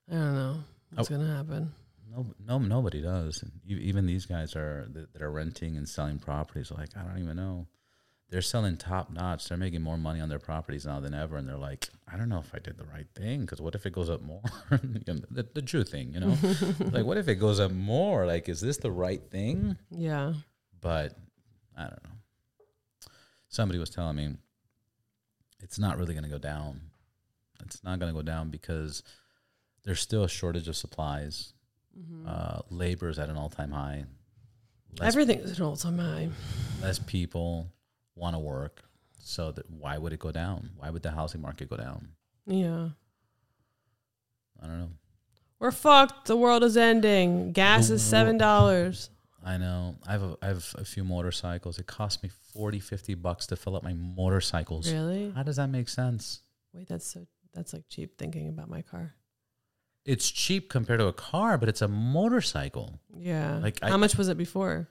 I 0.10 0.14
don't 0.14 0.36
know 0.36 0.56
what's 0.94 1.12
Oh. 1.12 1.18
gonna 1.18 1.36
happen. 1.36 1.74
No, 2.10 2.26
no, 2.46 2.58
nobody 2.60 3.02
does. 3.02 3.44
And 3.44 3.52
Even 3.68 4.06
these 4.06 4.26
guys 4.26 4.56
are 4.56 4.88
that 4.94 5.14
that 5.14 5.22
are 5.22 5.32
renting 5.32 5.76
and 5.78 5.88
selling 5.88 6.20
properties. 6.20 6.72
Like, 6.72 6.90
I 6.98 7.04
don't 7.04 7.22
even 7.22 7.36
know. 7.36 7.68
They're 8.30 8.42
selling 8.42 8.76
top 8.76 9.10
notch. 9.10 9.48
They're 9.48 9.58
making 9.58 9.82
more 9.82 9.98
money 9.98 10.20
on 10.20 10.28
their 10.28 10.40
properties 10.40 10.86
now 10.86 11.00
than 11.00 11.14
ever. 11.14 11.38
And 11.38 11.48
they're 11.48 11.56
like, 11.56 11.88
I 12.12 12.18
don't 12.18 12.28
know 12.28 12.40
if 12.40 12.54
I 12.54 12.60
did 12.60 12.78
the 12.78 12.84
right 12.84 13.08
thing 13.16 13.42
because 13.42 13.62
what 13.62 13.74
if 13.74 13.86
it 13.86 13.94
goes 13.94 14.10
up 14.10 14.22
more? 14.22 14.42
The, 14.70 15.48
the 15.54 15.62
Jew 15.62 15.84
thing, 15.86 16.14
you 16.14 16.20
know, 16.20 16.36
like 16.92 17.06
what 17.06 17.18
if 17.18 17.28
it 17.30 17.36
goes 17.36 17.60
up 17.60 17.72
more? 17.72 18.26
Like, 18.26 18.50
is 18.50 18.60
this 18.60 18.78
the 18.78 18.92
right 18.92 19.22
thing? 19.32 19.78
Yeah, 19.90 20.34
But 20.82 21.14
I 21.78 21.84
don't 21.84 22.04
know. 22.04 22.10
Somebody 23.48 23.80
was 23.80 23.90
telling 23.90 24.18
me 24.18 24.36
it's 25.64 25.80
not 25.80 25.98
really 25.98 26.14
going 26.14 26.24
to 26.26 26.30
go 26.30 26.38
down. 26.38 26.82
It's 27.64 27.84
not 27.84 28.00
going 28.00 28.12
to 28.14 28.18
go 28.18 28.24
down 28.24 28.50
because 28.50 29.04
there's 29.86 30.02
still 30.02 30.26
a 30.26 30.30
shortage 30.30 30.68
of 30.68 30.76
supplies. 30.76 31.54
Uh, 32.28 32.62
labor 32.70 33.10
is 33.10 33.20
at 33.20 33.30
an 33.30 33.38
all 33.38 33.50
time 33.50 33.72
high. 33.72 34.06
Less, 35.00 35.14
everything's 35.14 35.58
an 35.60 35.66
all 35.66 35.76
time 35.76 35.98
high. 35.98 36.30
less 36.82 37.00
people 37.00 37.68
want 38.16 38.36
to 38.36 38.40
work. 38.40 38.84
So 39.20 39.52
that 39.52 39.70
why 39.70 39.98
would 39.98 40.14
it 40.14 40.20
go 40.20 40.32
down? 40.32 40.70
Why 40.78 40.90
would 40.90 41.04
the 41.04 41.12
housing 41.12 41.42
market 41.42 41.70
go 41.70 41.76
down? 41.78 42.10
Yeah, 42.46 42.90
I 44.62 44.68
don't 44.68 44.80
know. 44.80 44.90
we're 45.60 45.72
fucked. 45.72 46.28
The 46.28 46.38
world 46.38 46.64
is 46.64 46.78
ending. 46.78 47.52
Gas 47.52 47.90
The 47.90 47.96
is 47.96 48.04
seven 48.04 48.38
dollars. 48.38 49.10
I 49.46 49.58
know. 49.58 49.96
I 50.06 50.12
have 50.14 50.24
a, 50.24 50.38
I 50.42 50.48
have 50.48 50.76
a 50.78 50.84
few 50.86 51.04
motorcycles. 51.04 51.78
It 51.80 51.88
cost 51.88 52.22
me 52.24 52.30
40, 52.54 52.80
50 52.80 53.14
bucks 53.16 53.48
to 53.48 53.56
fill 53.56 53.76
up 53.78 53.84
my 53.84 53.94
motorcycles. 53.94 54.92
Really? 54.92 55.32
How 55.36 55.44
does 55.44 55.56
that 55.58 55.68
make 55.68 55.88
sense? 55.90 56.42
Wait, 56.74 56.88
that's 56.88 57.08
so 57.12 57.26
that's 57.54 57.74
like 57.74 57.84
cheap 57.90 58.18
thinking 58.18 58.50
about 58.50 58.70
my 58.70 58.82
car. 58.82 59.14
It's 60.08 60.32
cheap 60.32 60.70
compared 60.70 61.00
to 61.02 61.06
a 61.08 61.14
car, 61.14 61.58
but 61.60 61.68
it's 61.70 61.82
a 61.84 61.88
motorcycle. 61.88 63.00
Yeah. 63.16 63.60
Like, 63.62 63.82
how 63.82 63.94
I- 63.94 63.98
much 63.98 64.18
was 64.18 64.28
it 64.30 64.38
before? 64.38 64.90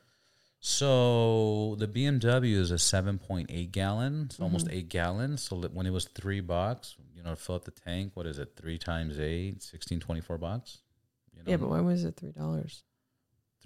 So 0.61 1.77
the 1.79 1.87
BMW 1.89 2.55
is 2.57 2.71
a 2.71 2.75
7.8 2.75 3.71
gallon, 3.73 4.25
it's 4.27 4.41
almost 4.41 4.67
Mm-hmm. 4.67 4.75
eight 4.77 4.89
gallons. 4.89 5.43
So 5.43 5.57
when 5.57 5.87
it 5.87 5.91
was 5.93 6.07
three 6.07 6.41
bucks, 6.41 6.97
you 7.15 7.23
know, 7.23 7.31
to 7.31 7.37
fill 7.37 7.55
up 7.55 7.65
the 7.65 7.71
tank, 7.71 8.13
what 8.15 8.27
is 8.27 8.39
it? 8.39 8.53
Three 8.57 8.77
times 8.79 9.19
eight, 9.19 9.63
16, 9.63 10.01
24 10.01 10.39
bucks. 10.39 10.79
You 11.37 11.43
know, 11.45 11.51
Yeah, 11.51 11.57
but 11.59 11.69
why 11.71 11.81
was 11.81 12.05
it 12.05 12.17
three 12.17 12.33
dollars? 12.33 12.83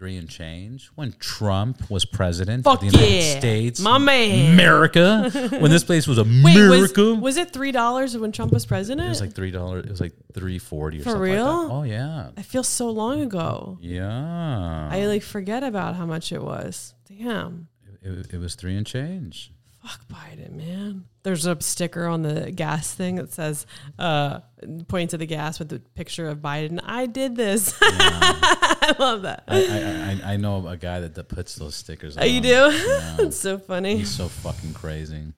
Three 0.00 0.16
and 0.16 0.30
change. 0.30 0.90
When 0.94 1.12
Trump 1.18 1.90
was 1.90 2.06
president 2.06 2.64
Fuck 2.64 2.76
of 2.76 2.80
the 2.80 2.86
United 2.96 3.14
yeah. 3.22 3.38
States, 3.38 3.80
My 3.80 3.98
man. 3.98 4.54
America. 4.54 5.30
when 5.58 5.70
this 5.70 5.84
place 5.84 6.08
was 6.08 6.16
Wait, 6.18 6.26
America, 6.56 7.02
was, 7.10 7.18
was 7.18 7.36
it 7.36 7.52
three 7.52 7.70
dollars 7.70 8.16
when 8.16 8.32
Trump 8.32 8.50
was 8.50 8.64
president? 8.64 9.06
it 9.06 9.10
was 9.10 9.20
like 9.20 9.34
three 9.34 9.50
dollars. 9.50 9.84
It 9.84 9.90
was 9.90 10.00
like 10.00 10.14
three 10.32 10.58
forty 10.58 11.00
or 11.00 11.02
For 11.02 11.10
something 11.10 11.32
real? 11.32 11.44
like 11.44 11.68
that. 11.68 11.74
Oh 11.74 11.82
yeah, 11.82 12.30
I 12.34 12.40
feel 12.42 12.62
so 12.64 12.88
long 12.88 13.20
ago. 13.20 13.76
yeah. 13.82 14.88
I 14.90 15.04
like 15.04 15.22
forget 15.22 15.62
about 15.62 15.96
how 15.96 16.06
much 16.06 16.32
it 16.32 16.42
was. 16.42 16.94
Damn. 17.06 17.68
it, 18.02 18.32
it 18.32 18.38
was 18.40 18.54
three 18.54 18.76
and 18.76 18.86
change. 18.86 19.52
Fuck 19.82 20.06
Biden, 20.08 20.52
man. 20.56 21.04
There's 21.22 21.46
a 21.46 21.58
sticker 21.60 22.06
on 22.06 22.22
the 22.22 22.50
gas 22.52 22.92
thing 22.92 23.16
that 23.16 23.32
says, 23.32 23.66
uh, 23.98 24.40
pointing 24.88 25.08
to 25.08 25.18
the 25.18 25.26
gas 25.26 25.58
with 25.58 25.70
the 25.70 25.80
picture 25.80 26.28
of 26.28 26.38
Biden. 26.38 26.80
I 26.84 27.06
did 27.06 27.34
this. 27.34 27.76
I 27.82 28.94
love 28.98 29.22
that. 29.22 29.44
I, 29.48 29.56
I, 29.56 30.28
I, 30.28 30.34
I 30.34 30.36
know 30.36 30.66
a 30.66 30.76
guy 30.76 31.00
that, 31.00 31.14
that 31.14 31.28
puts 31.28 31.54
those 31.54 31.74
stickers. 31.74 32.18
Oh, 32.18 32.24
you 32.24 32.36
on. 32.38 32.42
do? 32.42 32.48
Yeah. 32.48 33.16
It's 33.20 33.38
so 33.38 33.58
funny. 33.58 33.98
He's 33.98 34.10
so 34.14 34.28
fucking 34.28 34.74
crazy. 34.74 35.32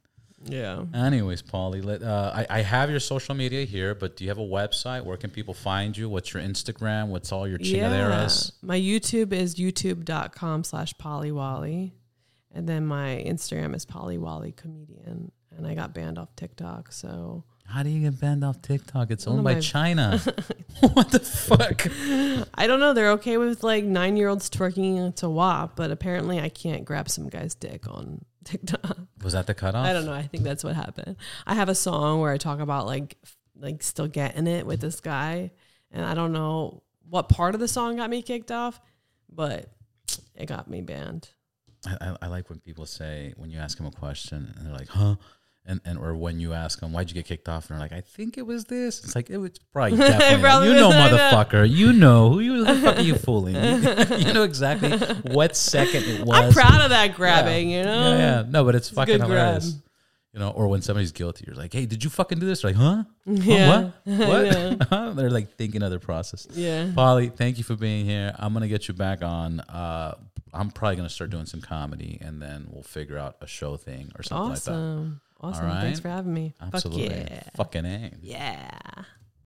Yeah. 0.45 0.84
Anyways, 0.93 1.43
Polly, 1.43 1.80
let, 1.82 2.03
uh, 2.03 2.32
I, 2.34 2.47
I 2.51 2.62
have 2.62 2.90
your 2.90 3.01
social 3.01 3.34
media 3.34 3.64
here, 3.64 3.95
but 3.95 4.16
do 4.16 4.24
you 4.24 4.30
have 4.30 4.38
a 4.38 4.40
website? 4.40 5.05
Where 5.05 5.16
can 5.16 5.30
people 5.30 5.55
find 5.55 5.97
you? 5.97 6.09
What's 6.09 6.34
your 6.34 6.43
Instagram? 6.43 7.09
What's 7.09 7.30
all 7.30 7.47
your 7.47 7.59
chingaderas? 7.59 8.53
My 8.61 8.78
YouTube 8.78 9.32
is 9.32 9.55
youtube.com 9.55 10.64
slash 10.64 10.95
polywally. 10.95 11.93
And 12.55 12.68
then 12.68 12.86
my 12.86 13.22
Instagram 13.26 13.74
is 13.74 13.84
Polly 13.84 14.18
Wolly 14.18 14.53
comedian. 14.53 15.32
And 15.56 15.66
I 15.66 15.74
got 15.74 15.94
banned 15.94 16.18
off 16.18 16.35
TikTok. 16.36 16.93
So 16.93 17.44
How 17.66 17.82
do 17.82 17.90
you 17.90 18.01
get 18.01 18.20
banned 18.20 18.44
off 18.44 18.62
TikTok? 18.62 19.10
It's 19.10 19.26
owned 19.26 19.44
by 19.44 19.60
China. 19.60 20.20
what 20.93 21.10
the 21.10 21.20
fuck? 21.20 21.86
I 22.55 22.66
don't 22.66 22.81
know. 22.81 22.94
They're 22.94 23.12
okay 23.12 23.36
with 23.36 23.62
like 23.62 23.85
nine 23.85 24.16
year 24.16 24.28
olds 24.28 24.48
twerking 24.51 25.14
to 25.16 25.28
WAP, 25.28 25.76
but 25.76 25.90
apparently 25.90 26.40
I 26.40 26.48
can't 26.48 26.85
grab 26.85 27.09
some 27.09 27.28
guy's 27.28 27.55
dick 27.55 27.89
on 27.89 28.24
TikTok. 28.44 28.97
Was 29.22 29.35
that 29.35 29.47
the 29.47 29.55
cutoff? 29.55 29.86
I 29.86 29.93
don't 29.93 30.06
know. 30.06 30.12
I 30.12 30.22
think 30.22 30.43
that's 30.44 30.64
what 30.64 30.74
happened. 30.74 31.16
I 31.47 31.55
have 31.55 31.68
a 31.68 31.74
song 31.74 32.20
where 32.20 32.32
I 32.32 32.39
talk 32.39 32.60
about 32.60 32.86
like 32.86 33.16
like 33.56 33.82
still 33.82 34.09
getting 34.09 34.47
it 34.47 34.66
with 34.66 34.81
this 34.81 35.01
guy, 35.01 35.52
and 35.90 36.05
I 36.05 36.14
don't 36.14 36.32
know 36.32 36.82
what 37.09 37.28
part 37.28 37.55
of 37.55 37.60
the 37.60 37.68
song 37.68 37.97
got 37.97 38.10
me 38.10 38.22
kicked 38.22 38.51
off, 38.51 38.81
but 39.31 39.70
it 40.35 40.47
got 40.47 40.68
me 40.68 40.81
banned. 40.81 41.28
I, 41.86 42.16
I, 42.22 42.26
like 42.28 42.48
when 42.48 42.60
people 42.60 42.86
say 42.86 43.34
when 43.36 43.50
you 43.50 43.59
ask 43.59 43.76
them 43.76 43.86
a 43.86 43.90
question 43.90 44.54
and 44.56 44.66
they're 44.66 44.74
like, 44.74 44.88
"Huh," 44.88 45.16
and 45.66 45.80
and 45.84 45.98
or 45.98 46.14
when 46.14 46.38
you 46.38 46.52
ask 46.52 46.80
them, 46.80 46.92
"Why'd 46.92 47.09
you 47.10 47.14
get 47.14 47.26
kicked 47.26 47.48
off?" 47.48 47.68
and 47.68 47.74
they're 47.76 47.84
like, 47.84 47.92
"I 47.92 48.00
think 48.00 48.38
it 48.38 48.42
was 48.42 48.66
this." 48.66 49.02
It's 49.02 49.16
like 49.16 49.30
it 49.30 49.38
was 49.38 49.52
probably 49.72 49.98
definitely 49.98 50.42
Probably 50.42 50.68
you 50.68 50.74
know, 50.74 50.90
motherfucker. 50.90 51.68
You 51.68 51.92
know 51.92 52.30
who 52.30 52.40
you 52.40 52.52
who 52.52 52.64
the 52.64 52.74
fuck 52.76 52.98
are 52.98 53.02
you 53.02 53.14
fooling? 53.26 53.54
you 53.56 54.32
know 54.32 54.44
exactly 54.44 54.96
what 55.32 55.56
second 55.56 56.04
it 56.04 56.24
was. 56.24 56.38
I'm 56.38 56.52
proud 56.52 56.82
of 56.82 56.90
that 56.90 57.14
grabbing, 57.14 57.70
you 57.70 57.82
know. 57.82 58.10
Yeah, 58.10 58.18
yeah. 58.18 58.44
No, 58.48 58.64
but 58.64 58.74
it's, 58.74 58.90
a 58.90 58.94
fucking 58.94 59.20
hilarious. 59.20 59.72
grab. 59.72 59.82
You 60.34 60.40
know, 60.40 60.48
or 60.50 60.68
when 60.68 60.80
somebody's 60.80 61.12
guilty, 61.12 61.44
you're 61.46 61.56
like, 61.56 61.74
"Hey, 61.74 61.84
did 61.84 62.02
you 62.02 62.09
fucking 62.09 62.38
do 62.38 62.46
this?" 62.46 62.62
They're 62.62 62.70
like, 62.70 62.80
"Huh? 62.80 63.02
Huh? 63.26 63.32
Yeah. 63.34 63.90
What? 64.04 64.88
What?" 64.88 65.16
They're 65.16 65.30
like 65.30 65.56
thinking 65.56 65.82
of 65.82 65.90
their 65.90 65.98
process. 65.98 66.46
Yeah. 66.52 66.90
Polly, 66.94 67.28
thank 67.28 67.59
you 67.59 67.64
for 67.64 67.76
being 67.76 68.06
here. 68.06 68.34
I'm 68.38 68.54
gonna 68.54 68.68
get 68.68 68.88
you 68.88 68.94
back 68.94 69.22
on. 69.22 69.60
Uh, 69.60 70.14
I'm 70.52 70.70
probably 70.70 70.96
gonna 70.96 71.08
start 71.08 71.30
doing 71.30 71.46
some 71.46 71.60
comedy, 71.60 72.18
and 72.20 72.40
then 72.40 72.68
we'll 72.70 72.82
figure 72.82 73.18
out 73.18 73.36
a 73.40 73.46
show 73.46 73.76
thing 73.76 74.12
or 74.16 74.22
something 74.22 74.50
like 74.50 74.62
that. 74.62 74.72
Awesome. 74.72 75.20
Awesome. 75.40 75.68
All 75.68 75.80
Thanks 75.80 76.00
for 76.00 76.08
having 76.08 76.32
me. 76.32 76.54
Absolutely, 76.60 77.08
Fuck 77.08 77.28
yeah. 77.30 77.42
fucking 77.56 77.84
a. 77.84 78.12
Yeah. 78.22 78.78